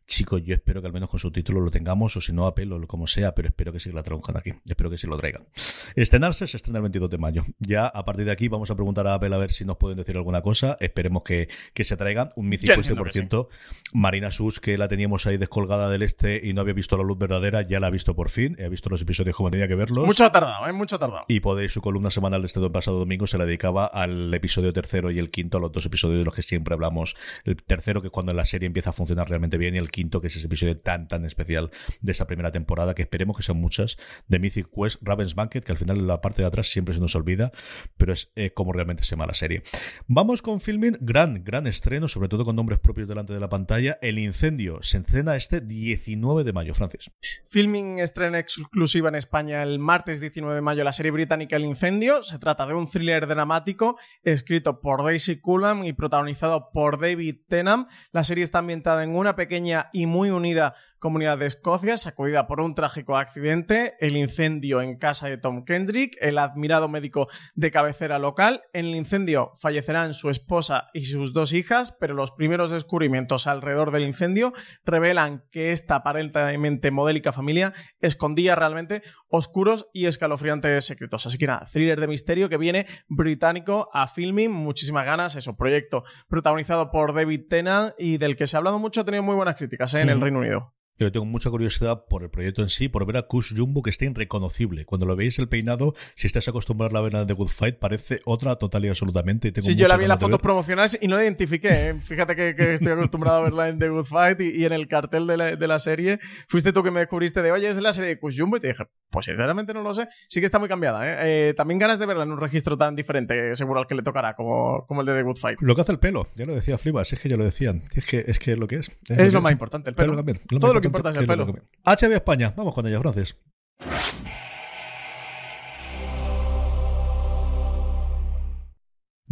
Chicos, 0.06 0.42
yo 0.44 0.54
espero 0.54 0.80
que 0.80 0.88
al 0.88 0.92
menos 0.92 1.08
con 1.08 1.20
su 1.20 1.30
título 1.30 1.60
lo 1.60 1.70
tengamos, 1.70 2.16
o 2.16 2.20
si 2.20 2.32
no, 2.32 2.46
a 2.46 2.54
pelo, 2.54 2.84
como 2.86 3.06
sea, 3.06 3.34
pero 3.34 3.48
espero 3.48 3.72
que 3.72 3.80
sí 3.80 3.92
la 3.92 4.02
traigan 4.02 4.36
aquí. 4.36 4.52
Espero 4.66 4.90
que 4.90 4.98
sí 4.98 5.06
lo 5.06 5.16
traigan. 5.16 5.46
Estrenarse 5.94 6.46
se 6.46 6.56
estrena 6.56 6.78
el 6.78 6.82
22 6.82 7.10
de 7.10 7.18
mayo. 7.18 7.44
Ya 7.58 7.86
a 7.86 8.04
partir 8.04 8.24
de 8.24 8.32
aquí 8.32 8.48
vamos 8.48 8.70
a 8.70 8.74
preguntar 8.74 9.06
a 9.06 9.14
Apple 9.14 9.34
a 9.34 9.38
ver 9.38 9.52
si 9.52 9.64
nos 9.64 9.76
pueden 9.76 9.98
decir 9.98 10.16
alguna 10.16 10.42
cosa. 10.42 10.76
Esperemos 10.80 11.22
que, 11.22 11.48
que 11.74 11.84
se 11.84 11.96
traigan 11.96 12.30
un 12.36 12.50
50%. 12.50 13.48
Marina 13.92 14.30
Sus, 14.30 14.60
que 14.60 14.76
la 14.78 14.88
teníamos 14.88 15.26
ahí 15.26 15.36
descolgada 15.36 15.88
del 15.90 16.02
este 16.02 16.40
y 16.42 16.52
no 16.52 16.60
había 16.60 16.74
visto 16.74 16.96
la 16.96 17.04
luz 17.04 17.18
verdadera, 17.18 17.62
ya 17.62 17.80
la 17.80 17.86
ha 17.86 17.90
visto 17.90 18.14
por 18.14 18.30
fin. 18.30 18.56
He 18.58 18.68
visto 18.68 18.88
los 18.88 19.00
episodios 19.02 19.36
como 19.36 19.50
tenía 19.50 19.68
que 19.68 19.74
verlos. 19.74 20.06
Mucho 20.06 20.24
ha 20.24 20.32
tardado, 20.32 20.66
¿eh? 20.66 20.72
Mucho 20.72 20.96
ha 20.96 20.98
tardado. 20.98 21.24
Y 21.28 21.40
podéis, 21.40 21.72
su 21.72 21.80
columna 21.80 22.10
semanal 22.10 22.42
de 22.42 22.46
este 22.46 22.60
pasado 22.70 22.98
domingo 22.98 23.26
se 23.26 23.38
la 23.38 23.46
dedicaba 23.46 23.86
al 23.86 24.32
episodio 24.34 24.72
tercero 24.72 25.10
y 25.10 25.18
el 25.18 25.30
quinto, 25.30 25.58
a 25.58 25.60
los 25.60 25.72
dos 25.72 25.86
episodios 25.86 26.18
de 26.18 26.24
los 26.24 26.34
que 26.34 26.42
siempre 26.42 26.74
hablamos. 26.74 27.16
El 27.44 27.56
tercero, 27.56 28.00
que 28.00 28.08
es 28.08 28.12
cuando 28.12 28.32
la 28.32 28.44
serie 28.44 28.66
empieza 28.66 28.90
a 28.90 28.92
funcionar 28.92 29.28
realmente 29.28 29.58
bien, 29.58 29.74
y 29.74 29.78
el 29.78 29.89
quinto, 29.90 30.20
que 30.20 30.29
es 30.29 30.37
ese 30.37 30.46
episodio 30.46 30.79
tan, 30.79 31.09
tan 31.09 31.24
especial 31.24 31.70
de 32.00 32.12
esa 32.12 32.26
primera 32.26 32.53
temporada, 32.53 32.94
que 32.94 33.03
esperemos 33.03 33.37
que 33.37 33.42
sean 33.42 33.59
muchas, 33.59 33.96
de 34.29 34.38
Mythic 34.38 34.68
Quest, 34.74 35.00
Raven's 35.03 35.35
Banquet, 35.35 35.64
que 35.64 35.72
al 35.72 35.79
final 35.79 35.98
en 35.98 36.07
la 36.07 36.20
parte 36.20 36.42
de 36.42 36.48
atrás 36.48 36.68
siempre 36.68 36.94
se 36.94 37.00
nos 37.00 37.14
olvida, 37.14 37.53
pero 37.96 38.12
es 38.12 38.33
eh, 38.37 38.53
como 38.53 38.72
realmente 38.72 39.05
se 39.05 39.11
llama 39.11 39.26
la 39.26 39.35
serie. 39.35 39.62
Vamos 40.07 40.42
con 40.42 40.61
filming, 40.61 40.98
gran, 41.00 41.44
gran 41.44 41.66
estreno, 41.66 42.09
sobre 42.09 42.29
todo 42.29 42.44
con 42.44 42.57
nombres 42.57 42.79
propios 42.79 43.09
delante 43.09 43.33
de 43.33 43.40
la 43.40 43.48
pantalla. 43.48 43.98
El 44.03 44.18
incendio 44.18 44.83
se 44.83 44.98
encena 44.98 45.37
este 45.37 45.61
19 45.61 46.44
de 46.44 46.53
mayo, 46.53 46.74
Francis. 46.74 47.11
Filming 47.44 47.98
estrena 47.98 48.38
exclusiva 48.38 49.09
en 49.09 49.14
España 49.14 49.62
el 49.62 49.79
martes 49.79 50.20
19 50.20 50.55
de 50.55 50.61
mayo 50.61 50.85
la 50.85 50.92
serie 50.92 51.11
británica 51.11 51.57
El 51.57 51.64
incendio. 51.64 52.22
Se 52.22 52.38
trata 52.38 52.66
de 52.66 52.74
un 52.74 52.88
thriller 52.88 53.26
dramático 53.26 53.98
escrito 54.22 54.81
por 54.81 55.05
Daisy 55.05 55.40
Cullum 55.40 55.85
y 55.85 55.92
protagonizado 55.92 56.70
por 56.72 57.00
David 57.00 57.37
Tennant. 57.48 57.88
La 58.12 58.24
serie 58.24 58.44
está 58.44 58.59
ambientada 58.59 59.03
en 59.03 59.14
una 59.14 59.37
pequeña 59.37 59.79
y 59.92 60.06
muy 60.06 60.30
unida 60.30 60.74
comunidad 61.00 61.38
de 61.38 61.46
Escocia, 61.46 61.96
sacudida 61.96 62.46
por 62.46 62.60
un 62.60 62.74
trágico 62.74 63.16
accidente, 63.16 63.94
el 64.00 64.16
incendio 64.16 64.82
en 64.82 64.98
casa 64.98 65.28
de 65.28 65.38
Tom 65.38 65.64
Kendrick, 65.64 66.16
el 66.20 66.38
admirado 66.38 66.88
médico 66.88 67.26
de 67.54 67.70
cabecera 67.70 68.18
local. 68.18 68.62
En 68.72 68.84
el 68.84 68.94
incendio 68.94 69.52
fallecerán 69.60 70.14
su 70.14 70.30
esposa 70.30 70.90
y 70.92 71.04
sus 71.04 71.32
dos 71.32 71.52
hijas, 71.52 71.96
pero 71.98 72.14
los 72.14 72.30
primeros 72.30 72.70
descubrimientos 72.70 73.46
alrededor 73.46 73.90
del 73.90 74.04
incendio 74.04 74.52
revelan 74.84 75.42
que 75.50 75.72
esta 75.72 75.96
aparentemente 75.96 76.90
modélica 76.90 77.32
familia 77.32 77.72
escondía 78.00 78.54
realmente 78.54 79.02
oscuros 79.28 79.88
y 79.94 80.06
escalofriantes 80.06 80.84
secretos. 80.84 81.26
Así 81.26 81.38
que 81.38 81.46
nada, 81.46 81.66
thriller 81.72 82.00
de 82.00 82.08
misterio 82.08 82.48
que 82.48 82.58
viene 82.58 82.86
británico 83.08 83.88
a 83.94 84.06
filming, 84.06 84.50
muchísimas 84.50 85.06
ganas, 85.06 85.34
eso, 85.34 85.56
proyecto 85.56 86.04
protagonizado 86.28 86.90
por 86.90 87.14
David 87.14 87.46
Tennant 87.48 87.94
y 87.98 88.18
del 88.18 88.36
que 88.36 88.46
se 88.46 88.56
ha 88.56 88.58
hablado 88.58 88.78
mucho, 88.78 89.00
ha 89.00 89.04
tenido 89.04 89.22
muy 89.22 89.34
buenas 89.34 89.56
críticas 89.56 89.94
¿eh? 89.94 90.02
en 90.02 90.10
el 90.10 90.20
Reino 90.20 90.40
Unido. 90.40 90.74
Yo 91.00 91.10
tengo 91.10 91.24
mucha 91.24 91.48
curiosidad 91.48 92.04
por 92.04 92.22
el 92.22 92.28
proyecto 92.28 92.60
en 92.60 92.68
sí, 92.68 92.90
por 92.90 93.06
ver 93.06 93.16
a 93.16 93.22
Kush 93.22 93.56
Jumbo 93.56 93.82
que 93.82 93.88
está 93.88 94.04
irreconocible. 94.04 94.84
Cuando 94.84 95.06
lo 95.06 95.16
veis 95.16 95.38
el 95.38 95.48
peinado, 95.48 95.94
si 96.14 96.26
estás 96.26 96.46
acostumbrado 96.46 96.90
a 96.90 96.92
la 96.92 97.00
verla 97.00 97.24
de 97.24 97.32
Good 97.32 97.48
Fight, 97.48 97.78
parece 97.78 98.20
otra 98.26 98.56
total 98.56 98.84
y 98.84 98.88
absolutamente. 98.88 99.50
sí, 99.62 99.76
yo 99.76 99.88
la 99.88 99.96
vi 99.96 100.04
en 100.04 100.10
las 100.10 100.20
fotos 100.20 100.40
promocionales 100.40 100.98
y 101.00 101.08
no 101.08 101.16
la 101.16 101.22
identifiqué. 101.22 101.88
¿eh? 101.88 101.94
Fíjate 101.94 102.36
que, 102.36 102.74
estoy 102.74 102.92
acostumbrado 102.92 103.38
a 103.38 103.42
verla 103.42 103.68
en 103.70 103.78
The 103.78 103.88
Good 103.88 104.04
Fight 104.04 104.40
y, 104.42 104.62
en 104.66 104.74
el 104.74 104.88
cartel 104.88 105.26
de 105.26 105.38
la, 105.38 105.56
de 105.56 105.66
la, 105.66 105.78
serie. 105.78 106.18
Fuiste 106.48 106.70
tú 106.74 106.82
que 106.82 106.90
me 106.90 107.00
descubriste 107.00 107.40
de, 107.40 107.50
oye, 107.50 107.70
es 107.70 107.76
la 107.78 107.94
serie 107.94 108.10
de 108.10 108.18
Kush 108.18 108.38
Jumbo 108.38 108.58
y 108.58 108.60
te 108.60 108.68
dije, 108.68 108.84
pues 109.08 109.24
sinceramente 109.24 109.72
no 109.72 109.82
lo 109.82 109.94
sé. 109.94 110.06
Sí 110.28 110.40
que 110.40 110.46
está 110.46 110.58
muy 110.58 110.68
cambiada. 110.68 111.06
¿eh? 111.06 111.48
Eh, 111.48 111.54
también 111.54 111.78
ganas 111.78 111.98
de 111.98 112.04
verla 112.04 112.24
en 112.24 112.32
un 112.32 112.40
registro 112.40 112.76
tan 112.76 112.94
diferente, 112.94 113.56
seguro 113.56 113.80
al 113.80 113.86
que 113.86 113.94
le 113.94 114.02
tocará, 114.02 114.34
como, 114.34 114.84
como 114.86 115.00
el 115.00 115.06
de 115.06 115.14
The 115.14 115.22
Good 115.22 115.38
Fight. 115.38 115.62
Lo 115.62 115.74
que 115.74 115.80
hace 115.80 115.92
el 115.92 115.98
pelo, 115.98 116.28
ya 116.36 116.44
lo 116.44 116.54
decía 116.54 116.76
Flibas, 116.76 117.10
es 117.10 117.20
que 117.20 117.30
ya 117.30 117.38
lo 117.38 117.44
decían. 117.44 117.84
Es 117.94 118.06
que 118.06 118.22
es, 118.26 118.38
que 118.38 118.54
lo 118.56 118.68
que 118.68 118.76
es. 118.76 118.90
Es, 119.08 119.32
lo, 119.32 119.40
más 119.40 119.52
importante, 119.52 119.88
el 119.88 119.96
pelo. 119.96 120.22
Todo 120.60 120.74
lo 120.74 120.80
que 120.82 120.89
importa 120.90 121.11
es 121.11 121.16
el 121.16 121.26
pelo. 121.26 121.46
HB 121.85 122.12
España, 122.12 122.55
vamos 122.57 122.74
con 122.74 122.87
ella, 122.87 123.00
Francis. 123.00 123.37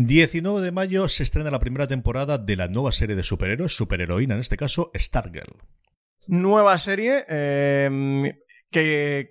...19 0.00 0.60
de 0.60 0.70
mayo 0.70 1.08
se 1.08 1.24
estrena 1.24 1.50
la 1.50 1.58
primera 1.58 1.88
temporada 1.88 2.38
de 2.38 2.54
la 2.54 2.68
nueva 2.68 2.92
serie 2.92 3.16
de 3.16 3.24
superhéroes, 3.24 3.76
superheroína 3.76 4.34
en 4.34 4.40
este 4.40 4.56
caso, 4.56 4.92
Stargirl. 4.94 5.56
Nueva 6.28 6.78
serie 6.78 7.24
eh, 7.28 8.32
que, 8.70 9.28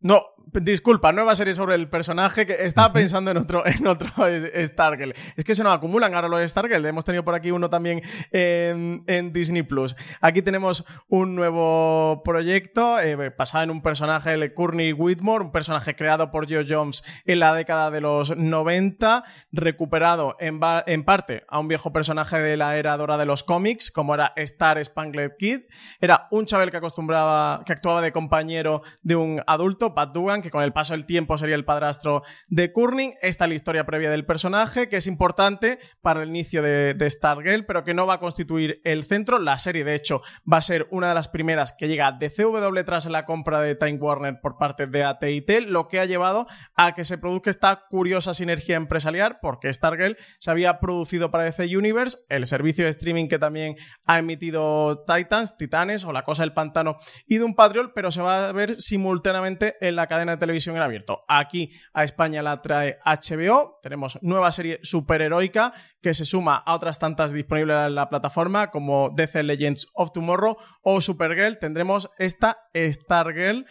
no, 0.00 0.22
disculpa, 0.52 1.12
nueva 1.12 1.34
serie 1.34 1.54
sobre 1.54 1.74
el 1.74 1.88
personaje 1.88 2.46
que 2.46 2.64
estaba 2.64 2.92
pensando 2.92 3.30
en 3.30 3.36
otro, 3.36 3.66
en 3.66 3.86
otro 3.86 4.08
Stargirl. 4.56 5.14
Es 5.36 5.44
que 5.44 5.54
se 5.54 5.62
nos 5.62 5.74
acumulan 5.74 6.14
ahora 6.14 6.28
los 6.28 6.50
Stargirl. 6.50 6.84
Hemos 6.84 7.04
tenido 7.04 7.24
por 7.24 7.34
aquí 7.34 7.50
uno 7.50 7.70
también 7.70 8.02
en, 8.30 9.32
Disney 9.32 9.62
Plus. 9.62 9.96
Aquí 10.20 10.42
tenemos 10.42 10.84
un 11.08 11.34
nuevo 11.34 12.22
proyecto 12.24 13.00
eh, 13.00 13.32
basado 13.36 13.64
en 13.64 13.70
un 13.70 13.82
personaje 13.82 14.36
de 14.36 14.54
Courtney 14.54 14.92
Whitmore, 14.92 15.44
un 15.44 15.52
personaje 15.52 15.94
creado 15.94 16.30
por 16.30 16.48
Joe 16.48 16.66
Jones 16.68 17.04
en 17.24 17.40
la 17.40 17.54
década 17.54 17.90
de 17.90 18.00
los 18.00 18.36
90, 18.36 19.24
recuperado 19.52 20.36
en, 20.40 20.60
en 20.86 21.04
parte 21.04 21.44
a 21.48 21.58
un 21.58 21.68
viejo 21.68 21.92
personaje 21.92 22.38
de 22.38 22.56
la 22.56 22.76
era 22.76 22.96
dorada 22.96 23.18
de 23.18 23.26
los 23.26 23.44
cómics, 23.44 23.90
como 23.90 24.14
era 24.14 24.32
Star 24.36 24.82
Spangled 24.82 25.32
Kid. 25.38 25.60
Era 26.00 26.28
un 26.30 26.46
chaval 26.46 26.70
que 26.70 26.78
acostumbraba, 26.78 27.62
que 27.64 27.72
actuaba 27.72 28.00
de 28.00 28.12
compañero 28.12 28.82
de 29.02 29.16
un 29.16 29.42
adulto 29.46 29.94
Pat 29.94 30.12
Dugan, 30.12 30.31
que 30.40 30.50
con 30.50 30.62
el 30.62 30.72
paso 30.72 30.94
del 30.94 31.04
tiempo 31.04 31.36
sería 31.36 31.56
el 31.56 31.64
padrastro 31.64 32.22
de 32.48 32.72
Kurning. 32.72 33.14
Esta 33.20 33.44
es 33.44 33.48
la 33.48 33.54
historia 33.54 33.84
previa 33.84 34.10
del 34.10 34.24
personaje, 34.24 34.88
que 34.88 34.96
es 34.96 35.06
importante 35.06 35.78
para 36.00 36.22
el 36.22 36.30
inicio 36.30 36.62
de, 36.62 36.94
de 36.94 37.10
Stargirl, 37.10 37.66
pero 37.66 37.84
que 37.84 37.92
no 37.92 38.06
va 38.06 38.14
a 38.14 38.20
constituir 38.20 38.80
el 38.84 39.04
centro. 39.04 39.38
La 39.38 39.58
serie, 39.58 39.84
de 39.84 39.94
hecho, 39.94 40.22
va 40.50 40.58
a 40.58 40.62
ser 40.62 40.86
una 40.90 41.08
de 41.08 41.14
las 41.14 41.28
primeras 41.28 41.72
que 41.72 41.88
llega 41.88 42.12
de 42.12 42.30
CW 42.30 42.80
tras 42.86 43.06
la 43.06 43.26
compra 43.26 43.60
de 43.60 43.74
Time 43.74 43.98
Warner 43.98 44.40
por 44.40 44.56
parte 44.56 44.86
de 44.86 45.04
AT&T, 45.04 45.62
lo 45.62 45.88
que 45.88 46.00
ha 46.00 46.04
llevado 46.04 46.46
a 46.76 46.94
que 46.94 47.04
se 47.04 47.18
produzca 47.18 47.50
esta 47.50 47.84
curiosa 47.90 48.34
sinergia 48.34 48.76
empresarial, 48.76 49.38
porque 49.42 49.72
Stargirl 49.72 50.16
se 50.38 50.50
había 50.50 50.78
producido 50.78 51.30
para 51.30 51.44
DC 51.44 51.76
Universe, 51.76 52.18
el 52.28 52.46
servicio 52.46 52.84
de 52.84 52.90
streaming 52.90 53.28
que 53.28 53.38
también 53.38 53.76
ha 54.06 54.18
emitido 54.18 55.04
Titans, 55.04 55.56
Titanes 55.56 56.04
o 56.04 56.12
La 56.12 56.22
Cosa 56.22 56.42
del 56.42 56.52
Pantano 56.52 56.96
y 57.26 57.38
Doom 57.38 57.54
Patrol, 57.54 57.92
pero 57.92 58.10
se 58.10 58.22
va 58.22 58.48
a 58.48 58.52
ver 58.52 58.80
simultáneamente 58.80 59.76
en 59.80 59.96
la 59.96 60.06
cadena 60.06 60.21
de 60.30 60.36
televisión 60.36 60.76
en 60.76 60.82
abierto. 60.82 61.24
Aquí 61.28 61.72
a 61.92 62.04
España 62.04 62.42
la 62.42 62.62
trae 62.62 62.98
HBO. 63.04 63.80
Tenemos 63.82 64.18
nueva 64.22 64.52
serie 64.52 64.78
superheroica 64.82 65.72
que 66.00 66.14
se 66.14 66.24
suma 66.24 66.56
a 66.56 66.74
otras 66.74 66.98
tantas 66.98 67.32
disponibles 67.32 67.76
en 67.86 67.94
la 67.94 68.08
plataforma 68.08 68.70
como 68.70 69.10
DC 69.14 69.42
Legends 69.42 69.88
of 69.94 70.12
Tomorrow 70.12 70.56
o 70.82 71.00
Supergirl. 71.00 71.58
Tendremos 71.58 72.10
esta 72.18 72.68
Stargirl. 72.74 73.66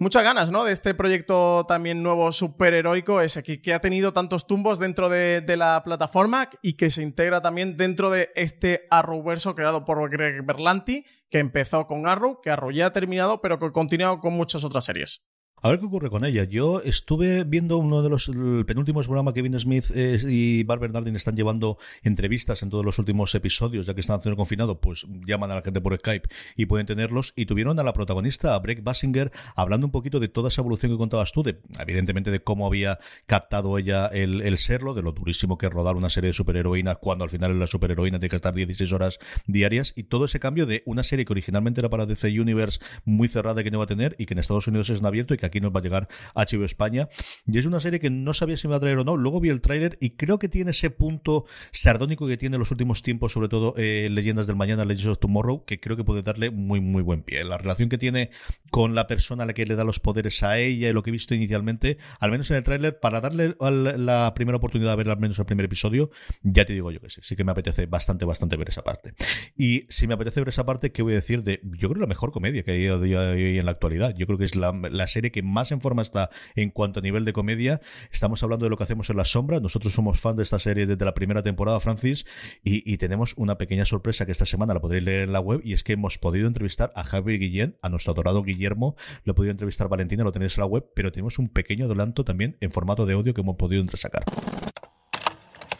Muchas 0.00 0.22
ganas, 0.22 0.52
¿no? 0.52 0.62
De 0.62 0.72
este 0.72 0.94
proyecto 0.94 1.64
también 1.66 2.04
nuevo 2.04 2.30
superheroico, 2.30 3.20
ese 3.20 3.42
que, 3.42 3.60
que 3.60 3.74
ha 3.74 3.80
tenido 3.80 4.12
tantos 4.12 4.46
tumbos 4.46 4.78
dentro 4.78 5.08
de, 5.08 5.40
de, 5.40 5.56
la 5.56 5.82
plataforma 5.82 6.48
y 6.62 6.74
que 6.74 6.88
se 6.90 7.02
integra 7.02 7.42
también 7.42 7.76
dentro 7.76 8.08
de 8.08 8.30
este 8.36 8.86
Arrowverso 8.90 9.56
creado 9.56 9.84
por 9.84 10.08
Greg 10.08 10.46
Berlanti, 10.46 11.04
que 11.28 11.40
empezó 11.40 11.88
con 11.88 12.06
Arrow, 12.06 12.40
que 12.40 12.50
Arrow 12.50 12.70
ya 12.70 12.86
ha 12.86 12.92
terminado, 12.92 13.40
pero 13.40 13.58
que 13.58 13.66
ha 13.66 13.72
continuado 13.72 14.20
con 14.20 14.34
muchas 14.34 14.62
otras 14.62 14.84
series. 14.84 15.24
A 15.60 15.70
ver 15.70 15.80
qué 15.80 15.86
ocurre 15.86 16.08
con 16.08 16.24
ella. 16.24 16.44
Yo 16.44 16.80
estuve 16.82 17.42
viendo 17.42 17.78
uno 17.78 18.00
de 18.02 18.08
los 18.08 18.30
penúltimos 18.64 19.06
programas 19.06 19.34
que 19.34 19.38
Kevin 19.38 19.58
Smith 19.58 19.86
eh, 19.94 20.20
y 20.28 20.62
Bar 20.62 20.78
Bernardin 20.78 21.16
están 21.16 21.36
llevando 21.36 21.78
entrevistas 22.02 22.62
en 22.62 22.70
todos 22.70 22.84
los 22.84 22.98
últimos 23.00 23.34
episodios, 23.34 23.86
ya 23.86 23.94
que 23.94 24.00
están 24.00 24.18
haciendo 24.18 24.36
confinado, 24.36 24.80
pues 24.80 25.06
llaman 25.26 25.50
a 25.50 25.56
la 25.56 25.62
gente 25.62 25.80
por 25.80 25.96
Skype 25.96 26.28
y 26.56 26.66
pueden 26.66 26.86
tenerlos. 26.86 27.32
Y 27.34 27.46
tuvieron 27.46 27.78
a 27.80 27.82
la 27.82 27.92
protagonista, 27.92 28.54
a 28.54 28.58
Breck 28.60 28.84
Basinger, 28.84 29.32
hablando 29.56 29.86
un 29.86 29.90
poquito 29.90 30.20
de 30.20 30.28
toda 30.28 30.48
esa 30.48 30.60
evolución 30.60 30.92
que 30.92 30.98
contabas 30.98 31.32
tú, 31.32 31.42
de, 31.42 31.60
evidentemente 31.80 32.30
de 32.30 32.40
cómo 32.40 32.66
había 32.66 33.00
captado 33.26 33.78
ella 33.78 34.06
el, 34.06 34.58
serlo, 34.58 34.94
de 34.94 35.02
lo 35.02 35.10
durísimo 35.10 35.58
que 35.58 35.66
es 35.66 35.72
rodar 35.72 35.96
una 35.96 36.08
serie 36.08 36.28
de 36.28 36.34
superheroínas 36.34 36.98
cuando 36.98 37.24
al 37.24 37.30
final 37.30 37.58
la 37.58 37.66
superheroína 37.66 38.18
tiene 38.18 38.30
que 38.30 38.36
estar 38.36 38.54
16 38.54 38.92
horas 38.92 39.18
diarias 39.46 39.92
y 39.96 40.04
todo 40.04 40.24
ese 40.24 40.38
cambio 40.38 40.66
de 40.66 40.82
una 40.86 41.02
serie 41.02 41.24
que 41.24 41.32
originalmente 41.32 41.80
era 41.80 41.90
para 41.90 42.06
DC 42.06 42.28
Universe 42.40 42.80
muy 43.04 43.26
cerrada 43.28 43.64
que 43.64 43.70
no 43.70 43.78
iba 43.78 43.84
a 43.84 43.88
tener 43.88 44.14
y 44.18 44.26
que 44.26 44.34
en 44.34 44.38
Estados 44.38 44.68
Unidos 44.68 44.90
es 44.90 45.00
en 45.00 45.06
abierto 45.06 45.34
y 45.34 45.38
que 45.38 45.47
aquí 45.48 45.60
nos 45.60 45.74
va 45.74 45.80
a 45.80 45.82
llegar 45.82 46.08
a 46.34 46.44
HBO 46.44 46.64
España. 46.64 47.08
Y 47.46 47.58
es 47.58 47.66
una 47.66 47.80
serie 47.80 48.00
que 48.00 48.10
no 48.10 48.34
sabía 48.34 48.56
si 48.56 48.68
me 48.68 48.72
va 48.72 48.76
a 48.76 48.80
traer 48.80 48.98
o 48.98 49.04
no. 49.04 49.16
Luego 49.16 49.40
vi 49.40 49.48
el 49.48 49.60
tráiler 49.60 49.98
y 50.00 50.10
creo 50.10 50.38
que 50.38 50.48
tiene 50.48 50.70
ese 50.70 50.90
punto 50.90 51.44
sardónico 51.72 52.26
que 52.26 52.36
tiene 52.36 52.56
en 52.56 52.60
los 52.60 52.70
últimos 52.70 53.02
tiempos, 53.02 53.32
sobre 53.32 53.48
todo 53.48 53.74
eh, 53.76 54.08
Leyendas 54.10 54.46
del 54.46 54.56
Mañana, 54.56 54.84
Legends 54.84 55.06
of 55.06 55.18
Tomorrow, 55.18 55.64
que 55.64 55.80
creo 55.80 55.96
que 55.96 56.04
puede 56.04 56.22
darle 56.22 56.50
muy, 56.50 56.80
muy 56.80 57.02
buen 57.02 57.22
pie. 57.22 57.44
La 57.44 57.58
relación 57.58 57.88
que 57.88 57.98
tiene 57.98 58.30
con 58.70 58.94
la 58.94 59.06
persona 59.06 59.44
a 59.44 59.46
la 59.46 59.52
que 59.54 59.66
le 59.66 59.76
da 59.76 59.84
los 59.84 60.00
poderes 60.00 60.42
a 60.42 60.58
ella 60.58 60.88
y 60.88 60.92
lo 60.92 61.02
que 61.02 61.10
he 61.10 61.12
visto 61.12 61.34
inicialmente, 61.34 61.98
al 62.20 62.30
menos 62.30 62.50
en 62.50 62.58
el 62.58 62.64
tráiler, 62.64 62.98
para 63.00 63.20
darle 63.20 63.56
la 63.58 64.32
primera 64.34 64.56
oportunidad 64.56 64.92
de 64.92 64.96
ver 64.96 65.10
al 65.10 65.18
menos 65.18 65.38
el 65.38 65.46
primer 65.46 65.66
episodio, 65.66 66.10
ya 66.42 66.64
te 66.64 66.72
digo 66.72 66.90
yo 66.90 67.00
que 67.00 67.10
sí, 67.10 67.20
sí 67.22 67.36
que 67.36 67.44
me 67.44 67.52
apetece 67.52 67.86
bastante, 67.86 68.24
bastante 68.24 68.56
ver 68.56 68.68
esa 68.68 68.82
parte. 68.82 69.14
Y 69.56 69.86
si 69.88 70.06
me 70.06 70.14
apetece 70.14 70.40
ver 70.40 70.48
esa 70.48 70.66
parte, 70.66 70.92
¿qué 70.92 71.02
voy 71.02 71.12
a 71.12 71.16
decir 71.16 71.42
de, 71.42 71.60
yo 71.62 71.88
creo, 71.88 72.00
la 72.00 72.06
mejor 72.06 72.32
comedia 72.32 72.62
que 72.62 72.72
hay 72.72 73.58
en 73.58 73.64
la 73.64 73.70
actualidad? 73.70 74.14
Yo 74.16 74.26
creo 74.26 74.38
que 74.38 74.44
es 74.44 74.54
la 74.54 75.06
serie 75.06 75.30
que 75.30 75.37
más 75.42 75.72
en 75.72 75.80
forma 75.80 76.02
está 76.02 76.30
en 76.54 76.70
cuanto 76.70 77.00
a 77.00 77.02
nivel 77.02 77.24
de 77.24 77.32
comedia. 77.32 77.80
Estamos 78.12 78.42
hablando 78.42 78.66
de 78.66 78.70
lo 78.70 78.76
que 78.76 78.84
hacemos 78.84 79.10
en 79.10 79.16
la 79.16 79.24
sombra. 79.24 79.60
Nosotros 79.60 79.92
somos 79.92 80.20
fan 80.20 80.36
de 80.36 80.42
esta 80.42 80.58
serie 80.58 80.86
desde 80.86 81.04
la 81.04 81.14
primera 81.14 81.42
temporada, 81.42 81.80
Francis, 81.80 82.26
y, 82.62 82.98
tenemos 82.98 83.34
una 83.36 83.58
pequeña 83.58 83.84
sorpresa 83.84 84.26
que 84.26 84.32
esta 84.32 84.44
semana 84.44 84.74
la 84.74 84.80
podréis 84.80 85.04
leer 85.04 85.22
en 85.22 85.32
la 85.32 85.40
web 85.40 85.60
y 85.62 85.72
es 85.72 85.84
que 85.84 85.92
hemos 85.92 86.18
podido 86.18 86.48
entrevistar 86.48 86.92
a 86.96 87.04
Javi 87.04 87.38
Guillén, 87.38 87.76
a 87.80 87.88
nuestro 87.88 88.12
adorado 88.12 88.42
Guillermo. 88.42 88.96
Lo 89.24 89.32
he 89.32 89.34
podido 89.34 89.52
entrevistar 89.52 89.88
Valentina, 89.88 90.24
lo 90.24 90.32
tenéis 90.32 90.56
en 90.58 90.62
la 90.62 90.66
web, 90.66 90.84
pero 90.94 91.12
tenemos 91.12 91.38
un 91.38 91.48
pequeño 91.48 91.86
adelanto 91.86 92.24
también 92.24 92.56
en 92.60 92.72
formato 92.72 93.06
de 93.06 93.14
audio 93.14 93.34
que 93.34 93.40
hemos 93.40 93.56
podido 93.56 93.80
entresacar. 93.80 94.24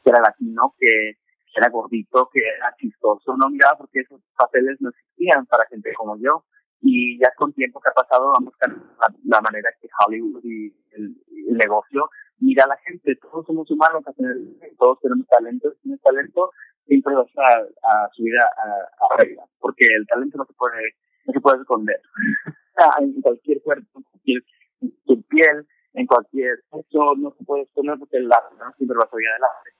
Era 0.04 0.20
latino, 0.20 0.74
que 0.78 1.18
era 1.54 1.70
gordito, 1.70 2.30
que 2.32 2.40
era 2.40 2.74
chistoso, 2.78 3.36
no 3.36 3.50
miraba 3.50 3.78
porque 3.78 4.00
esos 4.00 4.20
papeles 4.36 4.76
no 4.80 4.90
existían 4.90 5.44
para 5.46 5.66
gente 5.66 5.92
como 5.94 6.16
yo 6.18 6.44
y 6.80 7.18
ya 7.18 7.30
con 7.36 7.52
tiempo 7.52 7.80
que 7.80 7.90
ha 7.90 8.02
pasado 8.02 8.32
vamos 8.32 8.54
a 8.60 8.68
la, 8.68 9.14
la 9.24 9.40
manera 9.40 9.70
que 9.80 9.88
Hollywood 10.06 10.44
y 10.44 10.74
el, 10.92 11.16
negocio 11.50 12.08
mira 12.40 12.64
a 12.64 12.68
la 12.68 12.76
gente, 12.76 13.16
todos 13.16 13.44
somos 13.46 13.68
humanos, 13.70 14.04
todos 14.78 15.00
tenemos 15.00 15.26
talento, 15.26 15.72
si 15.72 15.80
tienes 15.82 16.00
talento 16.02 16.52
siempre 16.88 17.14
vas 17.14 17.28
a, 17.36 18.08
subir 18.12 18.34
a, 18.40 18.44
a, 18.44 19.14
arriba, 19.14 19.44
porque 19.60 19.86
el 19.86 20.06
talento 20.06 20.38
no 20.38 20.46
se 20.46 20.54
puede, 20.54 20.94
no 21.26 21.32
se 21.32 21.40
puede 21.40 21.60
esconder. 21.60 22.00
en 23.00 23.20
cualquier 23.20 23.62
cuerpo, 23.62 23.98
en 23.98 24.02
cualquier, 24.02 24.42
piel, 25.28 25.66
en 25.94 26.06
cualquier 26.06 26.58
sexo, 26.70 27.14
no 27.16 27.30
se 27.36 27.44
puede 27.44 27.62
esconder 27.62 27.98
porque 27.98 28.16
el 28.16 28.28
¿no? 28.28 28.72
siempre 28.76 28.96
va 28.96 29.04
a 29.04 29.10
subir 29.10 29.28
adelante. 29.28 29.77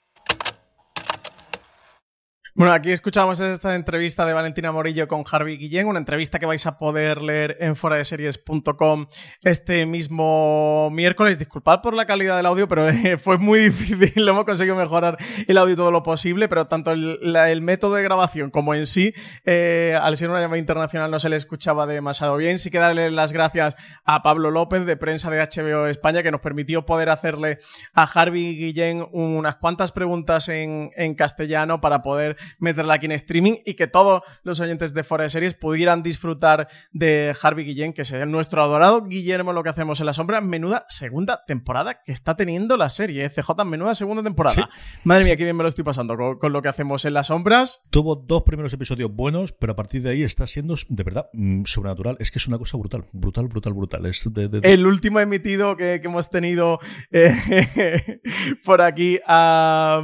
Bueno, 2.59 2.73
aquí 2.73 2.91
escuchamos 2.91 3.41
esta 3.41 3.77
entrevista 3.77 4.27
de 4.27 4.33
Valentina 4.33 4.73
Morillo 4.73 5.07
con 5.07 5.23
Harvey 5.31 5.59
Guillén, 5.59 5.87
una 5.87 6.01
entrevista 6.01 6.41
que 6.41 6.47
vais 6.47 6.67
a 6.67 6.77
poder 6.77 7.23
leer 7.23 7.57
en 7.61 7.77
foradeseries.com 7.77 9.07
este 9.45 9.87
mismo 9.87 10.91
miércoles. 10.91 11.39
Disculpad 11.39 11.83
por 11.83 11.95
la 11.95 12.05
calidad 12.05 12.37
del 12.37 12.47
audio, 12.47 12.67
pero 12.67 12.89
fue 13.21 13.39
muy 13.39 13.61
difícil, 13.61 14.27
lo 14.27 14.33
hemos 14.33 14.45
conseguido 14.45 14.75
mejorar 14.75 15.19
el 15.47 15.57
audio 15.57 15.77
todo 15.77 15.93
lo 15.93 16.03
posible, 16.03 16.49
pero 16.49 16.67
tanto 16.67 16.91
el, 16.91 17.63
método 17.63 17.95
de 17.95 18.03
grabación 18.03 18.51
como 18.51 18.75
en 18.75 18.89
sí, 18.89 19.15
eh, 19.45 19.97
al 20.03 20.17
ser 20.17 20.29
una 20.29 20.41
llamada 20.41 20.59
internacional 20.59 21.13
no 21.13 21.21
se 21.21 21.29
le 21.29 21.37
escuchaba 21.37 21.87
demasiado 21.87 22.37
bien. 22.37 22.59
Sí 22.59 22.73
que 22.73 22.81
darle 22.81 23.13
las 23.13 23.33
gracias 23.33 23.77
a 24.05 24.25
Pablo 24.25 24.51
López 24.51 24.85
de 24.85 24.97
prensa 24.97 25.31
de 25.31 25.39
HBO 25.39 25.87
España 25.87 26.25
que 26.25 26.33
nos 26.33 26.41
permitió 26.41 26.85
poder 26.85 27.09
hacerle 27.11 27.59
a 27.95 28.03
Harvey 28.03 28.57
Guillén 28.57 29.07
unas 29.13 29.55
cuantas 29.59 29.93
preguntas 29.93 30.49
en 30.49 31.15
castellano 31.15 31.81
para 31.81 32.03
poder 32.03 32.37
meterla 32.59 32.95
aquí 32.95 33.07
en 33.07 33.13
streaming 33.13 33.57
y 33.65 33.75
que 33.75 33.87
todos 33.87 34.23
los 34.43 34.61
oyentes 34.61 34.95
de 34.95 35.05
Fuera 35.05 35.25
de 35.25 35.31
Series 35.31 35.55
pudieran 35.55 36.03
disfrutar 36.03 36.69
de 36.93 37.35
Harvey 37.43 37.65
Guillén, 37.65 37.93
que 37.93 38.03
es 38.03 38.27
nuestro 38.27 38.63
adorado 38.63 39.05
Guillermo, 39.05 39.53
lo 39.53 39.63
que 39.63 39.71
hacemos 39.71 40.01
en 40.01 40.07
la 40.07 40.13
sombra. 40.13 40.41
Menuda 40.41 40.85
segunda 40.89 41.45
temporada 41.47 42.03
que 42.03 42.13
está 42.13 42.37
teniendo 42.37 42.77
la 42.77 42.89
serie, 42.89 43.25
¿eh? 43.25 43.31
CJ, 43.31 43.65
menuda 43.65 43.95
segunda 43.95 44.23
temporada. 44.23 44.69
Madre 45.05 45.25
mía, 45.25 45.37
qué 45.37 45.45
bien 45.45 45.57
me 45.57 45.63
lo 45.63 45.69
estoy 45.69 45.85
pasando 45.85 46.17
con, 46.39 46.53
lo 46.53 46.63
que 46.63 46.69
hacemos 46.69 47.05
en 47.05 47.15
las 47.15 47.29
sombras. 47.29 47.83
Tuvo 47.91 48.17
dos 48.17 48.43
primeros 48.43 48.73
episodios 48.73 49.13
buenos, 49.13 49.53
pero 49.53 49.73
a 49.73 49.77
partir 49.77 50.03
de 50.03 50.11
ahí 50.11 50.23
está 50.23 50.47
siendo 50.47 50.75
de 50.89 51.03
verdad 51.03 51.29
mm, 51.33 51.65
sobrenatural. 51.65 52.17
Es 52.21 52.31
que 52.31 52.39
es 52.39 52.47
una 52.47 52.59
cosa 52.59 52.77
brutal, 52.77 53.05
brutal, 53.13 53.49
brutal, 53.49 53.73
brutal. 53.75 54.07
Es 54.07 54.29
El 54.63 54.87
último 54.87 55.21
emitido 55.21 55.77
que, 55.77 56.01
hemos 56.09 56.31
tenido 56.31 56.79
eh, 57.11 58.21
por 58.65 58.81
aquí 58.81 59.19
a, 59.27 60.03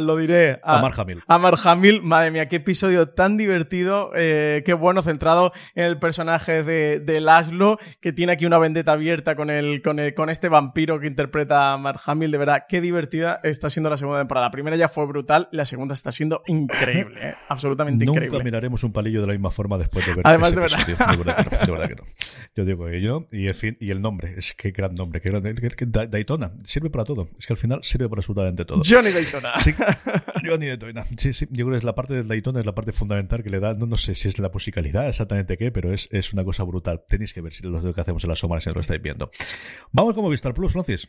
lo 0.00 0.16
diré, 0.16 0.58
a, 0.62 0.80
a 0.80 0.92
Hamill. 0.96 1.22
Mark 1.26 1.58
Hamill, 1.64 2.02
madre 2.02 2.30
mía, 2.30 2.48
qué 2.48 2.56
episodio 2.56 3.08
tan 3.08 3.36
divertido, 3.36 4.12
eh, 4.14 4.62
qué 4.64 4.74
bueno, 4.74 5.02
centrado 5.02 5.52
en 5.74 5.84
el 5.84 5.98
personaje 5.98 6.62
de, 6.62 7.00
de 7.00 7.20
Laszlo, 7.20 7.78
que 8.00 8.12
tiene 8.12 8.32
aquí 8.32 8.46
una 8.46 8.58
vendetta 8.58 8.92
abierta 8.92 9.34
con, 9.34 9.50
el, 9.50 9.82
con, 9.82 9.98
el, 9.98 10.14
con 10.14 10.30
este 10.30 10.48
vampiro 10.48 11.00
que 11.00 11.06
interpreta 11.06 11.72
a 11.72 11.78
Mark 11.78 11.98
Hamill. 12.06 12.30
De 12.30 12.38
verdad, 12.38 12.64
qué 12.68 12.80
divertida 12.80 13.40
está 13.42 13.68
siendo 13.68 13.90
la 13.90 13.96
segunda 13.96 14.20
temporada. 14.20 14.46
La 14.46 14.50
primera 14.52 14.76
ya 14.76 14.88
fue 14.88 15.06
brutal, 15.06 15.48
la 15.52 15.64
segunda 15.64 15.94
está 15.94 16.12
siendo 16.12 16.42
increíble, 16.46 17.30
¿eh? 17.30 17.34
absolutamente 17.48 18.04
increíble. 18.04 18.30
Nunca 18.30 18.44
miraremos 18.44 18.84
un 18.84 18.92
palillo 18.92 19.20
de 19.20 19.26
la 19.26 19.32
misma 19.32 19.50
forma 19.50 19.78
después 19.78 20.06
de 20.06 20.14
ver 20.14 20.26
Además, 20.26 20.54
de 20.54 20.60
verdad. 20.60 20.86
De 20.86 20.94
verdad, 21.72 21.88
que 21.88 21.94
no, 21.96 22.04
Yo 22.56 22.64
digo 22.64 22.86
que 22.86 23.00
yo, 23.00 23.26
y 23.32 23.46
el, 23.46 23.54
fin, 23.54 23.76
y 23.80 23.90
el 23.90 24.00
nombre, 24.00 24.34
es 24.36 24.54
que 24.54 24.70
gran 24.70 24.94
nombre, 24.94 25.20
que 25.20 25.30
grande. 25.30 25.54
Daytona, 26.08 26.52
sirve 26.64 26.90
para 26.90 27.04
todo. 27.04 27.28
Es 27.38 27.46
que 27.46 27.52
al 27.52 27.58
final 27.58 27.80
sirve 27.82 28.08
para 28.08 28.20
absolutamente 28.20 28.64
todo. 28.64 28.82
Johnny 28.84 29.10
Daytona. 29.10 29.52
Johnny 30.44 30.66
Daytona. 30.66 31.05
Sí, 31.16 31.32
sí, 31.32 31.46
yo 31.50 31.64
creo 31.66 31.70
que 31.72 31.78
es 31.78 31.84
la 31.84 31.94
parte 31.94 32.14
del 32.14 32.28
Daytona 32.28 32.60
es 32.60 32.66
la 32.66 32.74
parte 32.74 32.92
fundamental 32.92 33.42
que 33.42 33.50
le 33.50 33.60
da, 33.60 33.74
no, 33.74 33.86
no 33.86 33.96
sé 33.96 34.14
si 34.14 34.28
es 34.28 34.38
la 34.38 34.50
musicalidad 34.50 35.08
exactamente 35.08 35.56
qué, 35.56 35.70
pero 35.70 35.92
es, 35.92 36.08
es 36.12 36.32
una 36.32 36.44
cosa 36.44 36.64
brutal. 36.64 37.04
Tenéis 37.06 37.32
que 37.32 37.40
ver 37.40 37.52
si 37.52 37.62
lo 37.62 37.92
que 37.92 38.00
hacemos 38.00 38.24
en 38.24 38.30
las 38.30 38.38
sombras 38.38 38.64
si 38.64 38.70
lo 38.70 38.80
estáis 38.80 39.02
viendo. 39.02 39.30
Vamos 39.92 40.14
como 40.14 40.28
Vistar 40.28 40.54
Plus, 40.54 40.72
Francis. 40.72 41.08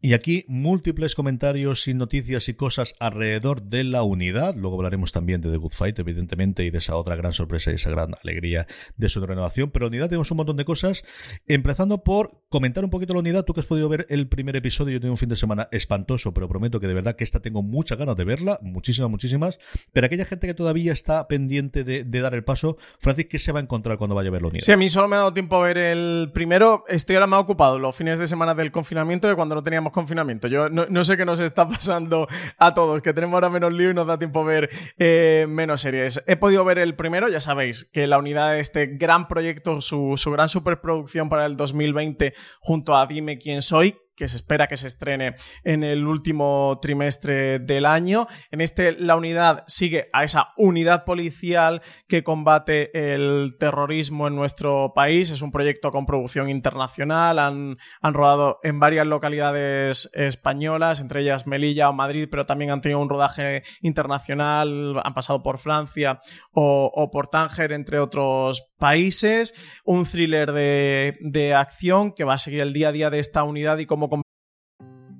Y 0.00 0.12
aquí 0.12 0.44
múltiples 0.46 1.16
comentarios 1.16 1.88
y 1.88 1.94
noticias 1.94 2.48
y 2.48 2.54
cosas 2.54 2.94
alrededor 3.00 3.64
de 3.64 3.82
la 3.82 4.04
unidad. 4.04 4.54
Luego 4.54 4.76
hablaremos 4.76 5.10
también 5.10 5.40
de 5.40 5.50
The 5.50 5.56
Good 5.56 5.72
Fight, 5.72 5.98
evidentemente, 5.98 6.64
y 6.64 6.70
de 6.70 6.78
esa 6.78 6.94
otra 6.94 7.16
gran 7.16 7.32
sorpresa 7.32 7.72
y 7.72 7.74
esa 7.74 7.90
gran 7.90 8.14
alegría 8.22 8.68
de 8.96 9.08
su 9.08 9.20
renovación. 9.26 9.72
Pero 9.72 9.88
unidad 9.88 10.08
tenemos 10.08 10.30
un 10.30 10.36
montón 10.36 10.56
de 10.56 10.64
cosas. 10.64 11.02
Empezando 11.48 12.04
por 12.04 12.44
comentar 12.48 12.84
un 12.84 12.90
poquito 12.90 13.12
la 13.12 13.20
unidad. 13.20 13.44
Tú 13.44 13.52
que 13.52 13.60
has 13.60 13.66
podido 13.66 13.88
ver 13.88 14.06
el 14.08 14.28
primer 14.28 14.56
episodio, 14.56 14.94
yo 14.94 15.00
tengo 15.00 15.12
un 15.12 15.18
fin 15.18 15.28
de 15.28 15.36
semana 15.36 15.68
espantoso, 15.70 16.32
pero 16.32 16.48
prometo 16.48 16.80
que 16.80 16.86
de 16.86 16.94
verdad 16.94 17.14
que 17.14 17.24
esta 17.24 17.40
tengo 17.40 17.62
muchas 17.62 17.98
ganas 17.98 18.16
de 18.16 18.24
verla. 18.24 18.58
Muchísimas, 18.62 19.10
muchísimas. 19.10 19.58
Pero 19.92 20.06
aquella 20.06 20.24
gente 20.24 20.46
que 20.46 20.54
todavía 20.54 20.92
está 20.92 21.28
pendiente 21.28 21.84
de, 21.84 22.04
dar 22.04 22.34
el 22.34 22.44
paso, 22.44 22.78
Francis, 22.98 23.26
¿qué 23.26 23.38
se 23.38 23.52
va 23.52 23.60
a 23.60 23.62
encontrar 23.62 23.98
cuando 23.98 24.16
vaya 24.16 24.28
a 24.28 24.32
ver 24.32 24.42
la 24.42 24.48
unidad? 24.48 24.64
Sí, 24.64 24.72
a 24.72 24.76
mí 24.76 24.88
solo 24.88 25.08
me 25.08 25.16
ha 25.16 25.20
dado 25.20 25.32
tiempo 25.32 25.56
a 25.56 25.60
ver 25.60 25.78
el 25.78 26.30
primero. 26.32 26.84
Estoy 26.88 27.16
ahora 27.16 27.26
más 27.26 27.40
ocupado 27.40 27.78
los 27.78 27.94
fines 27.94 28.18
de 28.18 28.26
semana 28.26 28.54
del 28.54 28.72
confinamiento 28.72 29.28
de 29.28 29.34
cuando 29.34 29.54
no 29.54 29.62
teníamos 29.62 29.92
confinamiento. 29.92 30.48
Yo 30.48 30.68
no, 30.68 31.04
sé 31.04 31.16
qué 31.16 31.24
nos 31.24 31.40
está 31.40 31.68
pasando 31.68 32.28
a 32.56 32.74
todos, 32.74 33.02
que 33.02 33.12
tenemos 33.12 33.34
ahora 33.34 33.50
menos 33.50 33.72
lío 33.72 33.90
y 33.90 33.94
nos 33.94 34.06
da 34.06 34.18
tiempo 34.18 34.40
a 34.40 34.44
ver 34.44 34.70
eh, 34.98 35.46
menos 35.48 35.82
series. 35.82 36.22
He 36.26 36.36
podido 36.36 36.64
ver 36.64 36.78
el 36.78 36.94
primero, 36.94 37.28
ya 37.28 37.40
sabéis, 37.40 37.84
que 37.84 38.06
la 38.06 38.18
unidad 38.18 38.52
de 38.52 38.60
este 38.60 38.86
gran 38.86 39.28
proyecto, 39.28 39.80
su, 39.80 40.14
su 40.16 40.30
gran 40.30 40.48
superproducción 40.48 41.28
para 41.28 41.46
el 41.46 41.56
2020 41.56 42.34
junto 42.60 42.96
a 42.96 43.06
Dime 43.06 43.38
quién 43.38 43.62
soy, 43.62 43.96
que 44.18 44.28
se 44.28 44.36
espera 44.36 44.66
que 44.66 44.76
se 44.76 44.88
estrene 44.88 45.36
en 45.62 45.84
el 45.84 46.04
último 46.04 46.78
trimestre 46.82 47.60
del 47.60 47.86
año. 47.86 48.26
En 48.50 48.60
este, 48.60 48.92
la 48.92 49.16
unidad 49.16 49.62
sigue 49.68 50.08
a 50.12 50.24
esa 50.24 50.48
unidad 50.56 51.04
policial 51.04 51.82
que 52.08 52.24
combate 52.24 53.14
el 53.14 53.56
terrorismo 53.60 54.26
en 54.26 54.34
nuestro 54.34 54.92
país. 54.92 55.30
Es 55.30 55.40
un 55.40 55.52
proyecto 55.52 55.92
con 55.92 56.04
producción 56.04 56.50
internacional. 56.50 57.38
Han, 57.38 57.78
rodado 58.02 58.58
en 58.64 58.80
varias 58.80 59.06
localidades 59.06 60.10
españolas, 60.14 61.00
entre 61.00 61.20
ellas 61.20 61.46
Melilla 61.46 61.88
o 61.88 61.92
Madrid, 61.92 62.26
pero 62.28 62.46
también 62.46 62.72
han 62.72 62.80
tenido 62.80 62.98
un 62.98 63.08
rodaje 63.08 63.62
internacional. 63.82 65.00
Han 65.04 65.14
pasado 65.14 65.42
por 65.44 65.58
Francia 65.58 66.18
o, 66.52 67.08
por 67.12 67.28
Tánger, 67.28 67.72
entre 67.72 68.00
otros 68.00 68.66
países. 68.78 69.54
Un 69.84 70.04
thriller 70.04 70.52
de, 70.52 71.18
de 71.20 71.54
acción 71.54 72.12
que 72.12 72.24
va 72.24 72.34
a 72.34 72.38
seguir 72.38 72.60
el 72.60 72.72
día 72.72 72.88
a 72.88 72.92
día 72.92 73.10
de 73.10 73.20
esta 73.20 73.44
unidad 73.44 73.78
y 73.78 73.86
cómo 73.86 74.07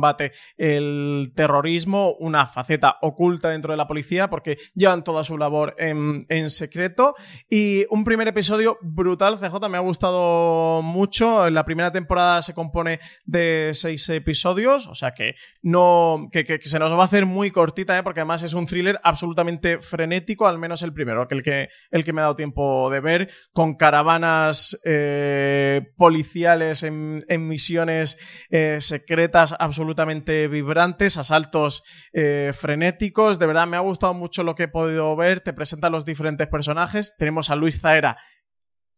Combate 0.00 0.32
el 0.56 1.30
terrorismo, 1.36 2.14
una 2.20 2.46
faceta 2.46 2.96
oculta 3.02 3.50
dentro 3.50 3.74
de 3.74 3.76
la 3.76 3.86
policía 3.86 4.30
porque 4.30 4.56
llevan 4.74 5.04
toda 5.04 5.22
su 5.24 5.36
labor 5.36 5.74
en, 5.76 6.20
en, 6.30 6.48
secreto 6.48 7.14
y 7.50 7.84
un 7.90 8.02
primer 8.02 8.26
episodio 8.26 8.78
brutal, 8.80 9.38
CJ, 9.38 9.68
me 9.68 9.76
ha 9.76 9.80
gustado 9.80 10.80
mucho, 10.80 11.50
la 11.50 11.66
primera 11.66 11.92
temporada 11.92 12.40
se 12.40 12.54
compone 12.54 12.98
de 13.26 13.72
seis 13.74 14.08
episodios, 14.08 14.86
o 14.86 14.94
sea 14.94 15.12
que 15.12 15.34
no, 15.60 16.28
que, 16.32 16.44
que, 16.44 16.58
que 16.58 16.68
se 16.68 16.78
nos 16.78 16.92
va 16.92 17.02
a 17.02 17.04
hacer 17.04 17.26
muy 17.26 17.50
cortita, 17.50 17.98
¿eh? 17.98 18.02
porque 18.02 18.20
además 18.20 18.42
es 18.42 18.54
un 18.54 18.64
thriller 18.64 18.98
absolutamente 19.04 19.80
frenético, 19.80 20.46
al 20.46 20.58
menos 20.58 20.82
el 20.82 20.94
primero, 20.94 21.28
el 21.28 21.42
que, 21.42 21.68
el 21.90 22.04
que 22.06 22.12
me 22.14 22.22
ha 22.22 22.24
dado 22.24 22.36
tiempo 22.36 22.88
de 22.88 23.00
ver, 23.00 23.30
con 23.52 23.74
caravanas 23.74 24.78
eh, 24.84 25.92
policiales 25.98 26.84
en, 26.84 27.22
en 27.28 27.46
misiones 27.46 28.16
eh, 28.48 28.78
secretas 28.80 29.54
absolutamente 29.58 29.89
absolutamente 29.90 30.46
vibrantes, 30.46 31.16
asaltos 31.16 31.82
eh, 32.12 32.52
frenéticos. 32.54 33.40
De 33.40 33.46
verdad, 33.46 33.66
me 33.66 33.76
ha 33.76 33.80
gustado 33.80 34.14
mucho 34.14 34.44
lo 34.44 34.54
que 34.54 34.64
he 34.64 34.68
podido 34.68 35.16
ver. 35.16 35.40
Te 35.40 35.52
presenta 35.52 35.90
los 35.90 36.04
diferentes 36.04 36.46
personajes. 36.46 37.16
Tenemos 37.18 37.50
a 37.50 37.56
Luis 37.56 37.80
Zaera, 37.80 38.16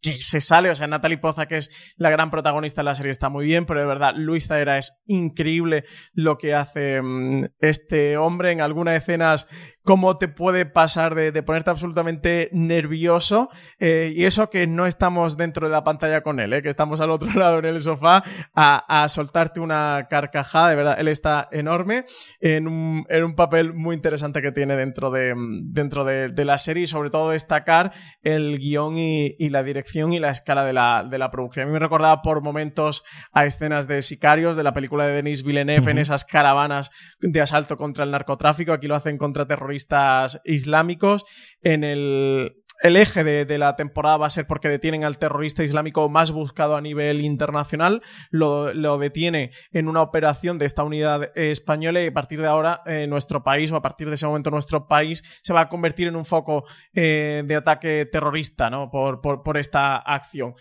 que 0.03 0.13
se 0.13 0.39
sale, 0.39 0.69
o 0.69 0.75
sea, 0.75 0.85
Natalie 0.85 1.17
Poza, 1.17 1.47
que 1.47 1.57
es 1.57 1.71
la 1.95 2.11
gran 2.11 2.29
protagonista 2.29 2.81
de 2.81 2.85
la 2.85 2.93
serie, 2.93 3.09
está 3.09 3.29
muy 3.29 3.45
bien, 3.45 3.65
pero 3.65 3.79
de 3.79 3.85
verdad, 3.87 4.13
Luis 4.15 4.45
Zaera 4.47 4.77
es 4.77 5.01
increíble 5.05 5.85
lo 6.11 6.37
que 6.37 6.53
hace 6.53 7.01
mmm, 7.01 7.45
este 7.59 8.17
hombre 8.17 8.51
en 8.51 8.61
algunas 8.61 8.95
escenas 8.95 9.47
cómo 9.83 10.17
te 10.17 10.29
puede 10.29 10.65
pasar 10.65 11.13
de, 11.13 11.31
de 11.31 11.43
ponerte 11.43 11.69
absolutamente 11.69 12.49
nervioso 12.53 13.49
eh, 13.79 14.13
y 14.15 14.25
eso 14.25 14.49
que 14.49 14.65
no 14.65 14.87
estamos 14.87 15.35
dentro 15.35 15.67
de 15.67 15.73
la 15.73 15.83
pantalla 15.83 16.21
con 16.21 16.39
él, 16.39 16.53
eh, 16.53 16.61
que 16.61 16.69
estamos 16.69 17.01
al 17.01 17.11
otro 17.11 17.31
lado 17.39 17.59
en 17.59 17.65
el 17.65 17.81
sofá 17.81 18.23
a, 18.55 19.03
a, 19.03 19.09
soltarte 19.09 19.59
una 19.59 20.07
carcajada, 20.09 20.69
de 20.69 20.75
verdad, 20.75 20.95
él 20.99 21.09
está 21.09 21.49
enorme 21.51 22.05
en 22.39 22.67
un, 22.67 23.05
en 23.09 23.23
un 23.23 23.35
papel 23.35 23.73
muy 23.73 23.95
interesante 23.95 24.41
que 24.41 24.51
tiene 24.51 24.75
dentro 24.75 25.11
de, 25.11 25.33
dentro 25.63 26.05
de, 26.05 26.29
de 26.29 26.45
la 26.45 26.57
serie 26.57 26.83
y 26.83 26.87
sobre 26.87 27.09
todo 27.09 27.31
destacar 27.31 27.91
el 28.21 28.57
guion 28.59 28.97
y, 28.97 29.35
y, 29.37 29.49
la 29.49 29.63
dirección 29.63 30.13
y 30.13 30.19
la 30.19 30.29
escala 30.29 30.63
de 30.63 30.73
la, 30.73 31.05
de 31.09 31.17
la 31.17 31.29
producción. 31.29 31.63
A 31.63 31.67
mí 31.67 31.73
me 31.73 31.79
recordaba 31.79 32.21
por 32.21 32.41
momentos 32.41 33.03
a 33.33 33.45
escenas 33.45 33.87
de 33.87 34.01
Sicarios, 34.01 34.55
de 34.55 34.63
la 34.63 34.73
película 34.73 35.05
de 35.05 35.13
Denis 35.13 35.43
Villeneuve, 35.43 35.81
uh 35.81 35.85
-huh. 35.85 35.91
en 35.91 35.97
esas 35.97 36.23
caravanas 36.23 36.89
de 37.19 37.41
asalto 37.41 37.75
contra 37.77 38.05
el 38.05 38.11
narcotráfico, 38.11 38.71
aquí 38.71 38.87
lo 38.87 38.95
hacen 38.95 39.17
contra 39.17 39.45
terroristas 39.45 39.72
terroristas 39.73 40.41
islámicos. 40.45 41.25
En 41.61 41.83
el, 41.83 42.55
eje 42.83 43.23
de, 43.23 43.57
la 43.57 43.75
temporada 43.75 44.17
va 44.17 44.27
a 44.27 44.29
ser 44.29 44.45
porque 44.45 44.69
detienen 44.69 45.03
al 45.03 45.17
terrorista 45.17 45.63
islámico 45.63 46.09
más 46.09 46.31
buscado 46.31 46.75
a 46.75 46.81
nivel 46.81 47.21
internacional. 47.21 48.01
Lo, 48.29 48.73
lo 48.73 48.97
detiene 48.97 49.51
en 49.71 49.87
una 49.87 50.01
operación 50.01 50.57
de 50.57 50.65
esta 50.65 50.83
unidad 50.83 51.31
española 51.37 52.01
y 52.03 52.07
a 52.07 52.13
partir 52.13 52.41
de 52.41 52.47
ahora 52.47 52.81
eh, 52.85 53.07
nuestro 53.07 53.43
país 53.43 53.71
o 53.71 53.77
a 53.77 53.81
partir 53.81 54.09
de 54.09 54.15
ese 54.15 54.27
momento 54.27 54.51
nuestro 54.51 54.87
país 54.87 55.23
se 55.41 55.53
va 55.53 55.61
a 55.61 55.69
convertir 55.69 56.07
en 56.07 56.15
un 56.15 56.25
foco 56.25 56.65
eh, 56.93 57.43
de 57.45 57.55
ataque 57.55 58.07
terrorista 58.11 58.69
¿no? 58.69 58.89
por, 58.91 59.21
por 59.21 59.57
esta 59.57 59.97
acción. 59.97 60.53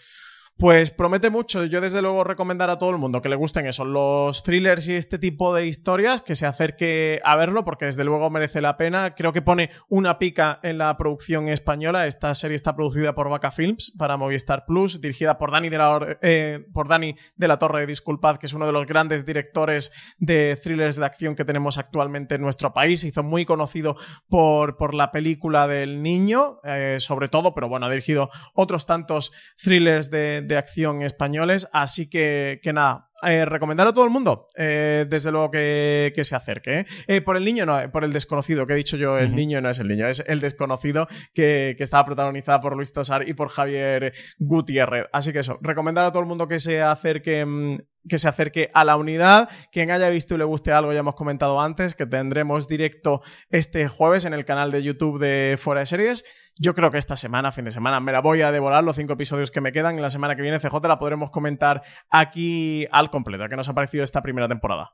Pues 0.59 0.93
promete 0.93 1.29
mucho. 1.29 1.65
Yo 1.65 1.81
desde 1.81 2.03
luego 2.03 2.23
recomendar 2.23 2.71
a 2.71 2.79
todo 2.79 2.91
el 2.91 2.99
mundo 2.99 3.21
que 3.21 3.29
le 3.29 3.35
gusten 3.35 3.67
eso, 3.67 3.85
los 3.85 4.45
thrillers 4.45 4.87
y 4.87 4.95
este 4.95 5.19
tipo 5.19 5.55
de 5.55 5.67
historias, 5.67 6.23
que 6.23 6.37
se 6.37 6.47
acerque 6.47 7.21
a 7.25 7.35
verlo 7.35 7.65
porque 7.65 7.87
desde 7.87 8.05
luego 8.05 8.31
merece 8.31 8.61
la 8.61 8.77
pena. 8.77 9.15
Creo 9.17 9.33
que 9.33 9.43
pone 9.43 9.71
una 9.89 10.19
pica 10.19 10.61
en 10.63 10.79
la 10.79 10.97
producción 10.97 11.49
española. 11.49 12.07
Esta 12.07 12.33
serie 12.35 12.55
está 12.55 12.77
producida 12.77 13.15
por 13.15 13.29
Vaca 13.29 13.51
Films 13.51 13.93
para 13.99 14.17
Movistar 14.17 14.65
Plus, 14.65 15.01
dirigida 15.01 15.37
por 15.37 15.51
Dani 15.51 15.69
de 15.69 15.79
la, 15.79 16.19
eh, 16.23 16.65
por 16.73 16.87
Dani 16.87 17.17
de 17.35 17.49
la 17.49 17.59
Torre, 17.59 17.87
disculpad, 17.87 18.37
que 18.37 18.47
es 18.47 18.53
uno 18.53 18.67
de 18.67 18.73
los 18.73 18.87
grandes 18.87 19.27
directores 19.27 19.91
de 20.19 20.57
thrillers 20.63 20.97
de 20.97 21.07
acción 21.07 21.35
que 21.35 21.45
tenemos 21.45 21.77
actualmente 21.77 22.37
en 22.37 22.41
nuestro 22.41 22.73
país. 22.73 23.03
Hizo 23.03 23.25
muy 23.25 23.45
conocido 23.45 23.97
por, 24.29 24.77
por 24.77 24.95
la 24.95 25.11
película 25.11 25.67
del 25.67 26.03
niño, 26.03 26.61
eh, 26.63 26.99
sobre 27.01 27.29
todo, 27.29 27.53
pero 27.53 27.69
bueno, 27.69 27.87
ha 27.87 27.91
dirigido 27.91 28.31
otros 28.55 28.87
tantos 28.87 29.33
thrillers 29.61 30.11
de, 30.11 30.42
de 30.43 30.57
acción 30.57 31.03
españoles, 31.03 31.69
así 31.73 32.09
que, 32.09 32.61
que 32.63 32.73
nada, 32.73 33.11
eh, 33.23 33.45
recomendar 33.45 33.87
a 33.87 33.93
todo 33.93 34.05
el 34.05 34.11
mundo, 34.11 34.49
eh, 34.57 35.07
desde 35.09 35.31
luego 35.31 35.51
que, 35.51 36.13
que 36.15 36.25
se 36.25 36.35
acerque. 36.35 36.87
¿eh? 37.07 37.21
por 37.21 37.37
el 37.37 37.45
niño, 37.45 37.65
no, 37.65 37.79
por 37.93 38.03
el 38.03 38.13
desconocido, 38.13 38.67
que 38.67 38.73
he 38.73 38.77
dicho 38.77 38.97
yo, 38.97 39.17
el 39.17 39.31
uh 39.31 39.33
-huh. 39.33 39.37
niño 39.37 39.61
no 39.61 39.71
es 39.71 39.79
el 39.79 39.87
niño, 39.87 40.09
es 40.09 40.25
el 40.27 40.41
desconocido 40.41 41.07
que, 41.33 41.75
que 41.77 41.85
estaba 41.85 42.05
protagonizada 42.05 42.61
por 42.61 42.75
Luis 42.75 42.93
Tosar 42.93 43.29
y 43.29 43.35
por 43.35 43.49
Javier 43.49 44.13
Gutiérrez. 44.39 45.07
Así 45.13 45.33
que 45.33 45.39
eso, 45.39 45.59
recomendar 45.63 46.05
a 46.05 46.11
todo 46.11 46.21
el 46.21 46.29
mundo 46.29 46.49
que 46.49 46.59
se 46.59 46.83
acerque 46.83 47.45
mm, 47.47 47.79
que 48.09 48.19
se 48.19 48.29
acerque 48.29 48.71
a 48.75 48.85
la 48.85 48.97
unidad. 48.97 49.49
Quien 49.71 49.91
haya 49.91 50.09
visto 50.11 50.35
y 50.35 50.39
le 50.39 50.45
guste 50.45 50.73
algo, 50.73 50.93
ya 50.93 51.01
hemos 51.01 51.15
comentado 51.15 51.61
antes 51.61 51.95
que 51.95 52.07
tendremos 52.07 52.69
directo 52.69 53.23
este 53.51 53.89
jueves 53.89 54.25
en 54.25 54.35
el 54.35 54.45
canal 54.45 54.71
de 54.71 54.83
YouTube 54.83 55.19
de 55.19 55.57
Fuera 55.59 55.81
de 55.81 55.87
Series. 55.87 56.25
Yo 56.57 56.75
creo 56.75 56.91
que 56.91 56.99
esta 56.99 57.17
semana, 57.17 57.53
fin 57.53 57.65
de 57.65 57.71
semana, 57.71 58.01
me 58.01 58.13
la 58.13 58.21
voy 58.21 58.43
a 58.43 58.53
devorar 58.53 58.85
los 58.85 58.97
cinco 58.97 59.15
episodios 59.15 59.51
que 59.51 59.61
me 59.61 59.73
quedan. 59.73 59.99
Y 59.99 60.03
la 60.03 60.11
semana 60.11 60.37
que 60.37 60.43
viene, 60.43 60.59
CJ, 60.59 60.87
la 60.87 60.99
podremos 60.99 61.31
comentar 61.31 61.83
aquí 62.11 62.87
al 62.91 63.11
completo. 63.11 63.49
¿Qué 63.49 63.57
nos 63.57 63.69
ha 63.69 63.75
parecido 63.75 64.05
esta 64.05 64.23
primera 64.23 64.49
temporada? 64.49 64.93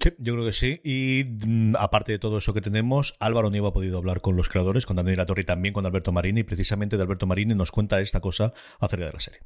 Sí, 0.00 0.10
yo 0.18 0.34
creo 0.34 0.44
que 0.44 0.52
sí. 0.52 0.80
Y 0.84 1.24
mm, 1.46 1.76
aparte 1.78 2.12
de 2.12 2.18
todo 2.18 2.38
eso 2.38 2.52
que 2.52 2.60
tenemos, 2.60 3.14
Álvaro 3.20 3.50
Nieva 3.50 3.68
ha 3.68 3.72
podido 3.72 3.98
hablar 3.98 4.20
con 4.20 4.36
los 4.36 4.48
creadores, 4.48 4.84
con 4.84 4.96
Daniela 4.96 5.26
Torre 5.26 5.42
y 5.42 5.44
también 5.44 5.72
con 5.72 5.86
Alberto 5.86 6.12
Marini. 6.12 6.40
Y 6.40 6.44
precisamente 6.44 6.96
de 6.96 7.02
Alberto 7.02 7.26
Marini 7.26 7.54
nos 7.54 7.70
cuenta 7.70 8.00
esta 8.00 8.20
cosa 8.20 8.52
acerca 8.80 9.06
de 9.06 9.12
la 9.12 9.20
serie. 9.20 9.40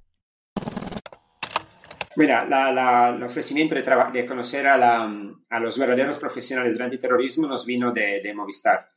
Mira, 2.16 2.46
la, 2.46 2.72
la, 2.72 3.14
el 3.14 3.22
ofrecimiento 3.22 3.74
de, 3.74 3.82
de 3.82 4.26
conocer 4.26 4.66
a, 4.66 4.78
la, 4.78 5.34
a, 5.50 5.60
los 5.60 5.78
verdaderos 5.78 6.18
profesionales 6.18 6.72
del 6.72 6.82
antiterrorismo 6.82 7.46
nos 7.46 7.66
vino 7.66 7.92
de, 7.92 8.22
de, 8.22 8.32
Movistar 8.32 8.88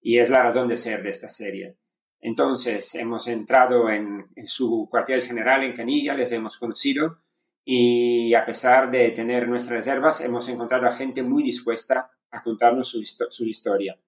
y 0.00 0.18
es 0.18 0.30
la 0.30 0.44
razón 0.44 0.68
de 0.68 0.76
ser 0.76 1.02
de 1.02 1.10
esta 1.10 1.28
serie. 1.28 1.76
Entonces, 2.20 2.94
hemos 2.94 3.26
entrado 3.26 3.90
en, 3.90 4.24
en, 4.36 4.46
su 4.46 4.86
cuartel 4.88 5.22
general 5.22 5.64
en 5.64 5.72
Canilla, 5.72 6.14
les 6.14 6.30
hemos 6.30 6.58
conocido 6.58 7.18
y 7.64 8.32
a 8.34 8.46
pesar 8.46 8.88
de 8.88 9.10
tener 9.10 9.48
nuestras 9.48 9.84
reservas, 9.84 10.20
hemos 10.20 10.48
encontrado 10.48 10.86
a 10.86 10.92
gente 10.92 11.24
muy 11.24 11.42
dispuesta 11.42 12.08
a 12.30 12.40
contarnos 12.40 12.88
su, 12.88 13.02
su 13.04 13.46
historia. 13.46 13.98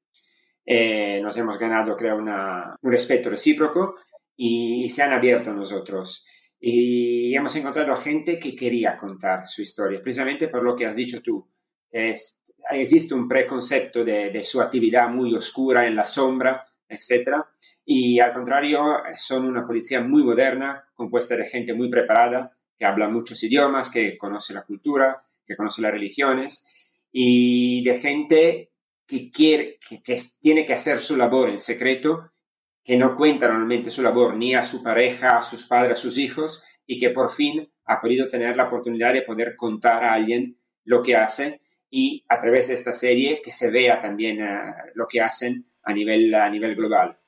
Eh, 0.65 1.21
nos 1.21 1.37
hemos 1.37 1.59
ganado, 1.59 1.97
creo, 1.97 2.17
una, 2.17 2.77
un 2.81 2.93
respeto 2.93 3.29
recíproco 3.29 3.97
y, 4.37 4.85
y 4.85 4.89
se 4.89 5.03
han 5.03 5.13
abierto 5.13 5.51
a 5.51 5.55
nosotros 5.55 6.25
y 6.65 7.35
hemos 7.35 7.57
encontrado 7.57 7.97
gente 7.97 8.39
que 8.39 8.55
quería 8.55 8.97
contar 8.97 9.49
su 9.49 9.63
historia, 9.63 10.01
precisamente 10.01 10.47
por 10.47 10.63
lo 10.63 10.77
que 10.77 10.87
has 10.87 10.95
dicho 10.95 11.21
tú. 11.21 11.45
Existe 11.91 13.15
un 13.15 13.27
preconcepto 13.27 14.05
de, 14.05 14.45
su 14.45 14.61
actividad 14.61 15.09
muy 15.09 15.35
oscura 15.35 15.89
en 15.89 15.97
la 15.97 16.07
sombra, 16.07 16.65
etc. 16.89 17.39
Y 17.85 18.21
al 18.21 18.33
contrario, 18.33 18.81
son 19.15 19.45
una 19.47 19.67
policía 19.67 20.03
muy 20.03 20.23
moderna, 20.23 20.85
compuesta 20.95 21.35
de 21.35 21.47
gente 21.47 21.75
muy 21.75 21.91
preparada, 21.91 22.57
que 22.79 22.85
habla 22.85 23.09
muchos 23.09 23.43
idiomas, 23.43 23.91
que 23.91 24.17
conoce 24.17 24.55
la 24.55 24.63
cultura, 24.63 25.21
que 25.45 25.57
conoce 25.57 25.83
las 25.83 25.91
religiones, 25.91 26.65
y 27.11 27.83
de 27.83 27.99
gente 27.99 28.71
que, 29.05 29.33
quiere, 29.33 29.81
que 29.81 30.01
tiene 30.41 30.65
que 30.65 30.75
hacer 30.75 31.01
su 31.01 31.17
labor 31.17 31.51
en 31.51 31.59
secreto 31.59 32.32
que 32.85 32.97
no 32.97 33.17
cuenta 33.17 33.49
normalmente 33.49 33.91
su 33.91 34.03
labor 34.03 34.35
ni 34.37 34.55
a 34.55 34.63
su 34.63 34.83
pareja, 34.83 35.39
a 35.39 35.43
sus 35.43 35.67
padres, 35.67 35.93
a 35.93 36.03
sus 36.03 36.19
hijos, 36.19 36.65
y 36.87 36.99
que 36.99 37.11
por 37.11 37.31
fin 37.31 37.71
ha 37.85 38.01
podido 38.01 38.29
tener 38.29 38.57
la 38.57 38.65
oportunidad 38.65 39.13
de 39.13 39.23
poder 39.23 39.55
contar 39.57 40.05
a 40.05 40.15
alguien 40.15 40.59
lo 40.85 41.03
que 41.03 41.17
hace 41.17 41.61
y 41.91 42.25
a 42.29 42.39
través 42.39 42.69
de 42.69 42.75
esta 42.75 42.93
serie 42.93 43.41
que 43.43 43.53
se 43.53 43.71
vea 43.71 44.01
también 44.01 44.43
uh, 44.43 44.73
lo 44.95 45.07
que 45.07 45.21
hacen 45.21 45.67
a 45.83 45.93
nivel, 45.93 46.35
a 46.35 46.49
nivel 46.49 46.75
global. 46.75 47.19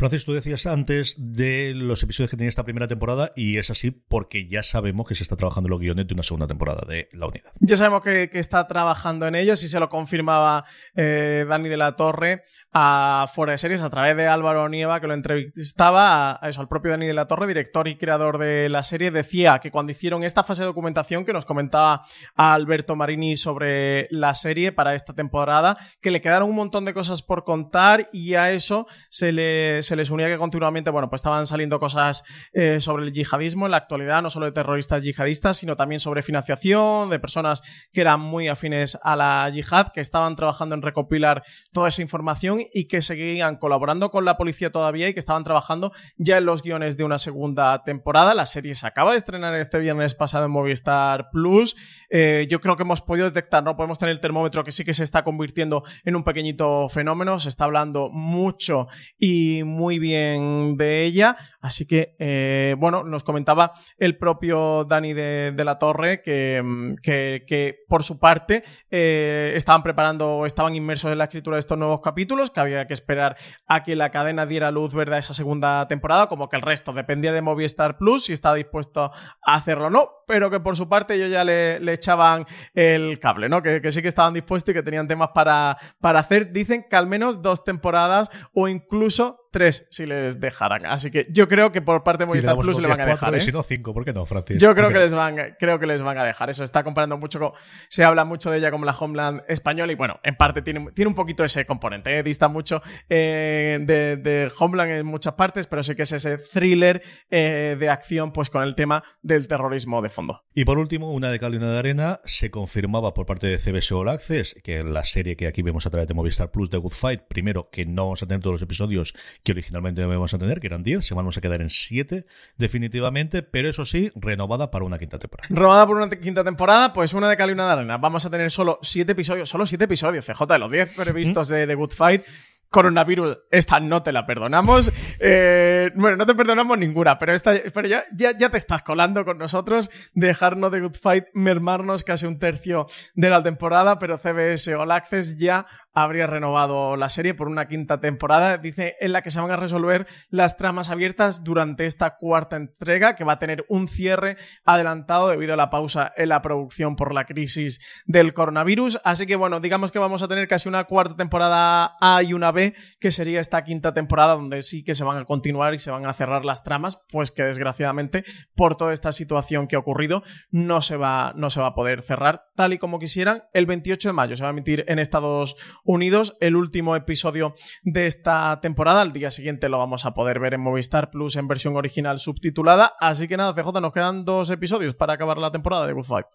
Francis, 0.00 0.24
tú 0.24 0.32
decías 0.32 0.64
antes 0.64 1.14
de 1.18 1.74
los 1.76 2.02
episodios 2.02 2.30
que 2.30 2.38
tenía 2.38 2.48
esta 2.48 2.64
primera 2.64 2.88
temporada 2.88 3.32
y 3.36 3.58
es 3.58 3.68
así 3.68 3.90
porque 3.90 4.48
ya 4.48 4.62
sabemos 4.62 5.06
que 5.06 5.14
se 5.14 5.22
está 5.22 5.36
trabajando 5.36 5.66
en 5.66 5.72
los 5.72 5.80
guiones 5.80 6.06
de 6.06 6.14
una 6.14 6.22
segunda 6.22 6.46
temporada 6.46 6.86
de 6.88 7.06
La 7.12 7.26
Unidad. 7.26 7.52
Ya 7.58 7.76
sabemos 7.76 8.00
que, 8.00 8.30
está 8.32 8.66
trabajando 8.66 9.26
en 9.26 9.34
ellos 9.34 9.62
y 9.62 9.68
se 9.68 9.78
lo 9.78 9.90
confirmaba 9.90 10.64
eh, 10.96 11.44
Dani 11.46 11.68
de 11.68 11.76
la 11.76 11.96
Torre 11.96 12.44
a 12.72 13.26
Fuera 13.30 13.52
de 13.52 13.58
Series 13.58 13.82
a 13.82 13.90
través 13.90 14.16
de 14.16 14.26
Álvaro 14.26 14.70
Nieva 14.70 15.02
que 15.02 15.06
lo 15.06 15.12
entrevistaba 15.12 16.38
a, 16.42 16.48
eso, 16.48 16.62
al 16.62 16.68
propio 16.68 16.92
Dani 16.92 17.06
de 17.06 17.12
la 17.12 17.26
Torre, 17.26 17.46
director 17.46 17.86
y 17.86 17.98
creador 17.98 18.38
de 18.38 18.70
la 18.70 18.82
serie, 18.84 19.10
decía 19.10 19.58
que 19.58 19.70
cuando 19.70 19.92
hicieron 19.92 20.24
esta 20.24 20.44
fase 20.44 20.62
de 20.62 20.68
documentación 20.68 21.26
que 21.26 21.34
nos 21.34 21.44
comentaba 21.44 22.04
a 22.36 22.54
Alberto 22.54 22.96
Marini 22.96 23.36
sobre 23.36 24.08
la 24.10 24.34
serie 24.34 24.72
para 24.72 24.94
esta 24.94 25.12
temporada, 25.12 25.76
que 26.00 26.10
le 26.10 26.22
quedaron 26.22 26.48
un 26.48 26.56
montón 26.56 26.86
de 26.86 26.94
cosas 26.94 27.20
por 27.20 27.44
contar 27.44 28.08
y 28.14 28.32
a 28.32 28.50
eso 28.50 28.86
se 29.10 29.32
le 29.32 29.82
se 29.90 29.96
les 29.96 30.10
unía 30.10 30.28
que 30.28 30.38
continuamente, 30.38 30.88
bueno, 30.90 31.10
pues 31.10 31.18
estaban 31.18 31.48
saliendo 31.48 31.80
cosas 31.80 32.22
eh, 32.52 32.78
sobre 32.78 33.06
el 33.06 33.12
yihadismo 33.12 33.66
en 33.66 33.72
la 33.72 33.78
actualidad, 33.78 34.22
no 34.22 34.30
solo 34.30 34.46
de 34.46 34.52
terroristas 34.52 35.02
yihadistas, 35.02 35.56
sino 35.56 35.74
también 35.74 35.98
sobre 35.98 36.22
financiación 36.22 37.10
de 37.10 37.18
personas 37.18 37.60
que 37.92 38.02
eran 38.02 38.20
muy 38.20 38.46
afines 38.46 38.96
a 39.02 39.16
la 39.16 39.50
yihad, 39.52 39.88
que 39.88 40.00
estaban 40.00 40.36
trabajando 40.36 40.76
en 40.76 40.82
recopilar 40.82 41.42
toda 41.72 41.88
esa 41.88 42.02
información 42.02 42.62
y 42.72 42.86
que 42.86 43.02
seguían 43.02 43.56
colaborando 43.56 44.12
con 44.12 44.24
la 44.24 44.36
policía 44.36 44.70
todavía 44.70 45.08
y 45.08 45.12
que 45.12 45.18
estaban 45.18 45.42
trabajando 45.42 45.90
ya 46.16 46.38
en 46.38 46.44
los 46.44 46.62
guiones 46.62 46.96
de 46.96 47.02
una 47.02 47.18
segunda 47.18 47.82
temporada. 47.82 48.32
La 48.32 48.46
serie 48.46 48.76
se 48.76 48.86
acaba 48.86 49.10
de 49.10 49.16
estrenar 49.16 49.56
este 49.56 49.80
viernes 49.80 50.14
pasado 50.14 50.44
en 50.44 50.52
Movistar 50.52 51.30
Plus. 51.32 51.74
Eh, 52.10 52.46
yo 52.48 52.60
creo 52.60 52.76
que 52.76 52.84
hemos 52.84 53.02
podido 53.02 53.26
detectar, 53.26 53.64
no 53.64 53.74
podemos 53.74 53.98
tener 53.98 54.12
el 54.12 54.20
termómetro 54.20 54.62
que 54.62 54.70
sí 54.70 54.84
que 54.84 54.94
se 54.94 55.02
está 55.02 55.24
convirtiendo 55.24 55.82
en 56.04 56.14
un 56.14 56.22
pequeñito 56.22 56.88
fenómeno, 56.88 57.40
se 57.40 57.48
está 57.48 57.64
hablando 57.64 58.08
mucho 58.12 58.86
y 59.18 59.64
muy 59.64 59.79
bien 59.88 60.76
de 60.76 61.04
ella. 61.04 61.36
Así 61.60 61.86
que, 61.86 62.16
eh, 62.18 62.74
bueno, 62.78 63.04
nos 63.04 63.22
comentaba 63.22 63.72
el 63.98 64.16
propio 64.16 64.84
Dani 64.84 65.12
de, 65.12 65.54
la 65.64 65.78
Torre 65.78 66.22
que, 66.22 66.62
mm, 66.64 66.94
que, 67.02 67.84
por 67.88 68.02
su 68.02 68.18
parte 68.18 68.64
eh, 68.90 69.52
estaban 69.54 69.82
preparando, 69.82 70.46
estaban 70.46 70.74
inmersos 70.74 71.12
en 71.12 71.18
la 71.18 71.24
escritura 71.24 71.56
de 71.56 71.60
estos 71.60 71.76
nuevos 71.76 72.00
capítulos, 72.00 72.50
que 72.50 72.60
había 72.60 72.86
que 72.86 72.94
esperar 72.94 73.36
a 73.66 73.82
que 73.82 73.94
la 73.96 74.10
cadena 74.10 74.46
diera 74.46 74.70
luz 74.70 74.94
verde 74.94 75.16
a 75.16 75.18
esa 75.18 75.34
segunda 75.34 75.86
temporada, 75.88 76.28
como 76.28 76.48
que 76.48 76.56
el 76.56 76.62
resto 76.62 76.92
dependía 76.92 77.32
de 77.32 77.42
Movistar 77.42 77.98
Plus, 77.98 78.24
si 78.24 78.32
estaba 78.32 78.54
dispuesto 78.54 79.12
a 79.42 79.54
hacerlo 79.54 79.86
o 79.86 79.90
no, 79.90 80.10
pero 80.26 80.50
que 80.50 80.60
por 80.60 80.76
su 80.76 80.88
parte 80.88 81.14
ellos 81.14 81.30
ya 81.30 81.44
le, 81.44 81.92
echaban 81.92 82.46
el 82.74 83.18
cable, 83.18 83.48
¿no? 83.48 83.62
Que, 83.62 83.82
que, 83.82 83.92
sí 83.92 84.00
que 84.00 84.08
estaban 84.08 84.32
dispuestos 84.32 84.72
y 84.72 84.74
que 84.74 84.82
tenían 84.82 85.08
temas 85.08 85.30
para, 85.34 85.76
para 86.00 86.20
hacer. 86.20 86.52
Dicen 86.52 86.86
que 86.88 86.96
al 86.96 87.06
menos 87.06 87.42
dos 87.42 87.64
temporadas 87.64 88.30
o 88.54 88.68
incluso 88.68 89.39
tres 89.50 89.86
si 89.90 90.06
les 90.06 90.40
dejaran. 90.40 90.86
Así 90.86 91.10
que 91.10 91.26
yo 91.30 91.48
creo 91.48 91.72
que 91.72 91.82
por 91.82 92.02
parte 92.02 92.22
de 92.22 92.26
Movistar 92.26 92.56
Plus 92.58 92.80
le 92.80 92.88
van 92.88 93.00
a 93.00 93.06
dejar. 93.06 93.34
¿eh? 93.34 93.40
Si 93.40 93.52
no, 93.52 93.62
cinco, 93.62 93.92
¿por 93.92 94.04
qué 94.04 94.12
no, 94.12 94.26
Francis? 94.26 94.58
Yo 94.58 94.74
creo 94.74 94.88
que, 94.88 94.98
les 94.98 95.14
van, 95.14 95.56
creo 95.58 95.78
que 95.78 95.86
les 95.86 96.02
van 96.02 96.18
a 96.18 96.24
dejar. 96.24 96.50
Eso 96.50 96.64
está 96.64 96.82
comparando 96.82 97.18
mucho 97.18 97.40
con. 97.40 97.52
Se 97.88 98.04
habla 98.04 98.24
mucho 98.24 98.50
de 98.50 98.58
ella 98.58 98.70
como 98.70 98.84
la 98.84 98.92
Homeland 98.92 99.42
española 99.48 99.92
y 99.92 99.94
bueno, 99.94 100.20
en 100.22 100.36
parte 100.36 100.62
tiene, 100.62 100.90
tiene 100.92 101.08
un 101.08 101.14
poquito 101.14 101.44
ese 101.44 101.66
componente. 101.66 102.18
¿eh? 102.18 102.22
Dista 102.22 102.48
mucho 102.48 102.82
eh, 103.08 103.78
de, 103.80 104.50
Homeland 104.58 104.92
en 104.92 105.06
muchas 105.06 105.34
partes, 105.34 105.66
pero 105.66 105.82
sí 105.82 105.94
que 105.94 106.02
es 106.02 106.12
ese 106.12 106.38
thriller 106.38 107.02
eh, 107.30 107.76
de 107.78 107.88
acción, 107.88 108.32
pues 108.32 108.50
con 108.50 108.62
el 108.62 108.74
tema 108.74 109.02
del 109.22 109.48
terrorismo 109.48 110.02
de 110.02 110.08
fondo. 110.08 110.44
Y 110.54 110.64
por 110.64 110.78
último, 110.78 111.12
una 111.12 111.30
de 111.30 111.38
cal 111.38 111.54
y 111.54 111.56
una 111.56 111.70
de 111.70 111.78
arena, 111.78 112.20
se 112.24 112.50
confirmaba 112.50 113.14
por 113.14 113.26
parte 113.26 113.46
de 113.46 113.58
CBS 113.58 113.94
All 113.94 114.08
Access, 114.08 114.56
que 114.62 114.82
la 114.82 115.04
serie 115.04 115.36
que 115.36 115.46
aquí 115.46 115.62
vemos 115.62 115.86
a 115.86 115.90
través 115.90 116.08
de 116.08 116.14
Movistar 116.14 116.50
Plus 116.50 116.70
de 116.70 116.78
Good 116.78 116.92
Fight, 116.92 117.22
primero 117.28 117.70
que 117.70 117.86
no 117.86 118.04
vamos 118.04 118.22
a 118.22 118.26
tener 118.26 118.40
todos 118.40 118.54
los 118.54 118.62
episodios 118.62 119.14
que 119.42 119.52
originalmente 119.52 120.00
debemos 120.00 120.32
a 120.34 120.38
tener, 120.38 120.60
que 120.60 120.66
eran 120.66 120.82
10, 120.82 121.06
se 121.06 121.14
vamos 121.14 121.36
a 121.36 121.40
quedar 121.40 121.60
en 121.60 121.70
7 121.70 122.26
definitivamente, 122.56 123.42
pero 123.42 123.68
eso 123.68 123.86
sí, 123.86 124.10
renovada 124.14 124.70
para 124.70 124.84
una 124.84 124.98
quinta 124.98 125.18
temporada. 125.18 125.48
Renovada 125.50 125.86
por 125.86 125.96
una 125.96 126.10
quinta 126.10 126.44
temporada, 126.44 126.92
pues 126.92 127.14
una 127.14 127.28
de 127.28 127.36
cal 127.36 127.50
y 127.50 127.52
una 127.52 127.66
de 127.66 127.72
arena. 127.72 127.98
Vamos 127.98 128.24
a 128.26 128.30
tener 128.30 128.50
solo 128.50 128.78
7 128.82 129.12
episodios, 129.12 129.48
solo 129.48 129.66
7 129.66 129.84
episodios, 129.84 130.26
CJ, 130.26 130.46
de 130.46 130.58
los 130.58 130.70
10 130.70 130.94
previstos 130.94 131.48
de 131.48 131.66
The 131.66 131.74
Good 131.74 131.92
Fight 131.92 132.22
coronavirus, 132.70 133.38
esta 133.50 133.80
no 133.80 134.02
te 134.02 134.12
la 134.12 134.26
perdonamos. 134.26 134.92
Eh, 135.22 135.90
bueno, 135.96 136.16
no 136.16 136.24
te 136.24 136.34
perdonamos 136.34 136.78
ninguna, 136.78 137.18
pero, 137.18 137.34
esta, 137.34 137.52
pero 137.74 137.86
ya, 137.86 138.04
ya, 138.16 138.36
ya, 138.36 138.48
te 138.48 138.56
estás 138.56 138.82
colando 138.82 139.22
con 139.26 139.36
nosotros, 139.36 139.90
dejarnos 140.14 140.72
de 140.72 140.80
Good 140.80 140.96
Fight, 140.96 141.24
mermarnos 141.34 142.04
casi 142.04 142.24
un 142.24 142.38
tercio 142.38 142.86
de 143.14 143.28
la 143.28 143.42
temporada, 143.42 143.98
pero 143.98 144.16
CBS 144.16 144.74
All 144.74 144.90
Access 144.92 145.36
ya 145.36 145.66
habría 145.92 146.26
renovado 146.26 146.96
la 146.96 147.08
serie 147.08 147.34
por 147.34 147.48
una 147.48 147.68
quinta 147.68 148.00
temporada, 148.00 148.58
dice, 148.58 148.96
en 149.00 149.12
la 149.12 149.22
que 149.22 149.30
se 149.30 149.40
van 149.40 149.50
a 149.50 149.56
resolver 149.56 150.06
las 150.28 150.56
tramas 150.56 150.90
abiertas 150.90 151.44
durante 151.44 151.86
esta 151.86 152.16
cuarta 152.16 152.56
entrega, 152.56 153.16
que 153.16 153.24
va 153.24 153.34
a 153.34 153.38
tener 153.38 153.64
un 153.68 153.88
cierre 153.88 154.36
adelantado 154.64 155.28
debido 155.28 155.54
a 155.54 155.56
la 155.56 155.70
pausa 155.70 156.12
en 156.16 156.28
la 156.28 156.42
producción 156.42 156.96
por 156.96 157.14
la 157.14 157.24
crisis 157.24 157.80
del 158.06 158.34
coronavirus. 158.34 159.00
Así 159.04 159.26
que 159.26 159.36
bueno, 159.36 159.60
digamos 159.60 159.90
que 159.90 159.98
vamos 159.98 160.22
a 160.22 160.28
tener 160.28 160.48
casi 160.48 160.68
una 160.68 160.84
cuarta 160.84 161.16
temporada 161.16 161.96
A 162.00 162.22
y 162.22 162.32
una 162.32 162.52
B, 162.52 162.74
que 162.98 163.10
sería 163.10 163.40
esta 163.40 163.64
quinta 163.64 163.92
temporada 163.92 164.34
donde 164.34 164.62
sí 164.62 164.84
que 164.84 164.94
se 164.94 165.04
van 165.04 165.18
a 165.18 165.24
continuar 165.24 165.74
y 165.74 165.78
se 165.78 165.90
van 165.90 166.06
a 166.06 166.12
cerrar 166.12 166.44
las 166.44 166.62
tramas, 166.62 167.04
pues 167.10 167.30
que 167.30 167.42
desgraciadamente 167.42 168.24
por 168.54 168.76
toda 168.76 168.92
esta 168.92 169.12
situación 169.12 169.66
que 169.66 169.76
ha 169.76 169.80
ocurrido 169.80 170.22
no 170.50 170.80
se 170.80 170.96
va, 170.96 171.32
no 171.36 171.50
se 171.50 171.60
va 171.60 171.68
a 171.68 171.74
poder 171.74 172.02
cerrar 172.02 172.50
tal 172.54 172.72
y 172.72 172.78
como 172.78 172.98
quisieran. 172.98 173.44
El 173.52 173.66
28 173.66 174.08
de 174.08 174.12
mayo 174.12 174.36
se 174.36 174.42
va 174.42 174.48
a 174.48 174.52
emitir 174.52 174.84
en 174.88 174.98
Estados 174.98 175.56
Unidos 175.84 176.36
el 176.40 176.56
último 176.56 176.96
episodio 176.96 177.54
de 177.82 178.06
esta 178.06 178.60
temporada. 178.60 179.00
Al 179.00 179.12
día 179.12 179.30
siguiente 179.30 179.68
lo 179.68 179.78
vamos 179.78 180.06
a 180.06 180.14
poder 180.14 180.40
ver 180.40 180.54
en 180.54 180.60
Movistar 180.60 181.10
Plus 181.10 181.36
en 181.36 181.48
versión 181.48 181.76
original 181.76 182.18
subtitulada. 182.18 182.94
Así 183.00 183.28
que 183.28 183.36
nada, 183.36 183.54
CJ, 183.54 183.80
nos 183.80 183.92
quedan 183.92 184.24
dos 184.24 184.50
episodios 184.50 184.94
para 184.94 185.14
acabar 185.14 185.38
la 185.38 185.50
temporada 185.50 185.86
de 185.86 185.92
Good 185.92 186.04
Fight. 186.04 186.26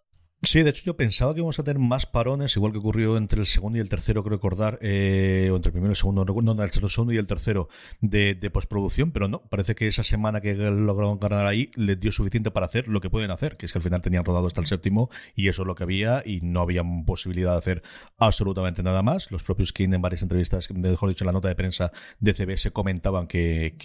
Sí, 0.42 0.62
de 0.62 0.70
hecho 0.70 0.84
yo 0.86 0.96
pensaba 0.96 1.34
que 1.34 1.40
íbamos 1.40 1.58
a 1.58 1.64
tener 1.64 1.80
más 1.80 2.06
parones, 2.06 2.56
igual 2.56 2.72
que 2.72 2.78
ocurrió 2.78 3.18
entre 3.18 3.40
el 3.40 3.48
segundo 3.48 3.80
y 3.80 3.82
el 3.82 3.90
tercero, 3.90 4.24
creo 4.24 4.36
recordar, 4.36 4.78
eh, 4.82 5.50
o 5.52 5.56
entre 5.56 5.70
el 5.70 5.74
primero 5.74 5.90
y 5.90 5.94
el 5.94 5.96
segundo, 5.96 6.24
no, 6.24 6.54
no, 6.54 6.64
el 6.64 6.72
segundo 6.72 7.14
y 7.14 7.18
el 7.18 7.26
tercero 7.26 7.68
de, 8.00 8.36
de, 8.36 8.50
postproducción, 8.52 9.12
pero 9.12 9.28
no, 9.28 9.42
parece 9.42 9.74
que 9.74 9.88
esa 9.88 10.04
semana 10.04 10.42
que 10.42 10.54
lograron 10.54 11.20
ganar 11.20 11.48
ahí 11.48 11.72
les 11.76 12.00
dio 12.00 12.12
suficiente 12.12 12.52
para 12.52 12.68
hacer 12.68 12.88
lo 12.88 13.02
que 13.02 13.10
pueden 13.10 13.32
hacer, 13.32 13.58
que 13.58 13.66
es 13.66 13.72
que 13.72 13.80
al 13.80 13.84
final 13.84 14.04
tenían 14.04 14.24
rodado 14.24 14.46
hasta 14.46 14.62
el 14.62 14.68
séptimo 14.68 15.10
y 15.36 15.48
eso 15.48 15.64
es 15.64 15.68
lo 15.68 15.74
que 15.74 15.84
había 15.84 16.22
y 16.24 16.42
no 16.42 16.62
había 16.62 16.84
posibilidad 17.08 17.54
de 17.54 17.58
hacer 17.58 17.84
absolutamente 18.18 18.84
nada 18.84 19.02
más. 19.02 19.32
Los 19.32 19.44
propios 19.44 19.74
King 19.74 19.94
en 19.94 20.02
varias 20.02 20.22
entrevistas, 20.22 20.70
mejor 20.72 21.10
dicho, 21.10 21.24
en 21.24 21.28
la 21.28 21.34
nota 21.34 21.48
de 21.48 21.56
prensa 21.56 21.92
de 22.20 22.34
CBS 22.34 22.72
comentaban 22.72 23.28
que, 23.28 23.76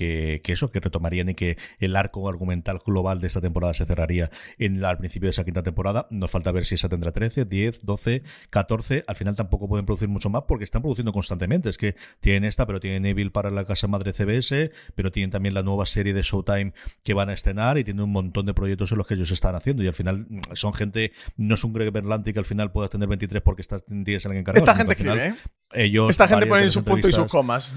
eso, 0.44 0.70
que 0.70 0.80
retomarían 0.80 1.30
y 1.30 1.34
que 1.34 1.56
el 1.78 1.96
arco 1.96 2.28
argumental 2.28 2.80
global 2.84 3.20
de 3.20 3.28
esta 3.28 3.40
temporada 3.40 3.72
se 3.72 3.86
cerraría 3.86 4.30
en 4.58 4.84
al 4.84 4.98
principio 4.98 5.28
de 5.28 5.30
esa 5.30 5.44
quinta 5.44 5.62
temporada. 5.62 6.06
Nos 6.10 6.30
falta 6.40 6.50
a 6.50 6.52
ver 6.52 6.64
si 6.64 6.74
esa 6.74 6.88
tendrá 6.88 7.12
13, 7.12 7.44
10, 7.44 7.80
12, 7.82 8.22
14. 8.48 9.04
Al 9.06 9.16
final 9.16 9.34
tampoco 9.34 9.68
pueden 9.68 9.84
producir 9.84 10.08
mucho 10.08 10.30
más 10.30 10.44
porque 10.48 10.64
están 10.64 10.82
produciendo 10.82 11.12
constantemente. 11.12 11.68
Es 11.68 11.76
que 11.76 11.96
tienen 12.20 12.44
esta, 12.44 12.66
pero 12.66 12.80
tienen 12.80 13.04
Evil 13.06 13.30
para 13.30 13.50
la 13.50 13.64
casa 13.64 13.86
madre 13.86 14.12
CBS, 14.12 14.72
pero 14.94 15.10
tienen 15.10 15.30
también 15.30 15.54
la 15.54 15.62
nueva 15.62 15.86
serie 15.86 16.14
de 16.14 16.22
Showtime 16.22 16.72
que 17.02 17.14
van 17.14 17.28
a 17.28 17.34
estrenar 17.34 17.78
y 17.78 17.84
tienen 17.84 18.02
un 18.02 18.12
montón 18.12 18.46
de 18.46 18.54
proyectos 18.54 18.92
en 18.92 18.98
los 18.98 19.06
que 19.06 19.14
ellos 19.14 19.30
están 19.30 19.54
haciendo. 19.54 19.82
Y 19.82 19.88
al 19.88 19.94
final 19.94 20.26
mm, 20.28 20.40
son 20.54 20.72
gente, 20.72 21.12
no 21.36 21.54
es 21.54 21.64
un 21.64 21.72
Greg 21.72 21.92
Berlanti 21.92 22.32
que 22.32 22.38
al 22.38 22.46
final 22.46 22.72
pueda 22.72 22.88
tener 22.88 23.08
23 23.08 23.42
porque 23.42 23.62
está, 23.62 23.80
tienes 23.80 24.24
alguien 24.24 24.40
encargado. 24.40 24.64
Esta 24.64 24.74
gente 24.74 24.94
escribe, 24.94 25.26
¿eh? 25.26 25.34
Ellos, 25.72 26.10
Esta 26.10 26.26
gente 26.26 26.46
pone 26.46 26.68
su 26.68 26.82
punto 26.82 27.08
y 27.08 27.12
sus 27.12 27.26
comas 27.26 27.74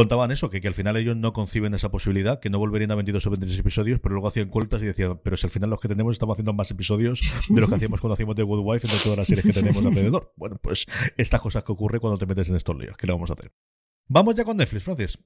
contaban 0.00 0.30
eso, 0.30 0.50
que, 0.50 0.60
que, 0.60 0.68
al 0.68 0.74
final 0.74 0.96
ellos 0.96 1.16
no 1.16 1.32
conciben 1.32 1.74
esa 1.74 1.90
posibilidad, 1.90 2.40
que 2.40 2.50
no 2.50 2.58
volverían 2.58 2.90
a 2.90 2.94
22 2.94 3.26
o 3.26 3.30
23 3.30 3.58
episodios, 3.58 4.00
pero 4.00 4.14
luego 4.14 4.28
hacían 4.28 4.48
cuentas 4.48 4.82
y 4.82 4.86
decían, 4.86 5.20
pero 5.22 5.36
si 5.36 5.46
al 5.46 5.50
final 5.50 5.70
los 5.70 5.80
que 5.80 5.88
tenemos 5.88 6.14
estamos 6.14 6.34
haciendo 6.34 6.52
más 6.52 6.70
episodios 6.70 7.20
de 7.48 7.60
lo 7.60 7.68
que 7.68 7.76
hacíamos 7.76 8.00
cuando 8.00 8.14
hacíamos 8.14 8.36
The 8.36 8.42
Good 8.42 8.60
Wife 8.62 8.86
entre 8.86 9.02
todas 9.02 9.18
las 9.18 9.26
series 9.26 9.46
que 9.46 9.52
tenemos 9.52 9.84
alrededor. 9.84 10.32
Bueno, 10.36 10.58
pues 10.60 10.86
estas 11.16 11.40
cosas 11.40 11.64
que 11.64 11.72
ocurren 11.72 12.00
cuando 12.00 12.18
te 12.18 12.26
metes 12.26 12.48
en 12.48 12.56
estos 12.56 12.76
líos, 12.76 12.96
¿qué 12.96 13.06
le 13.06 13.12
vamos 13.12 13.30
a 13.30 13.32
hacer? 13.32 13.52
Vamos 14.08 14.34
ya 14.34 14.44
con 14.44 14.56
Netflix, 14.56 14.84
Francis. 14.84 15.18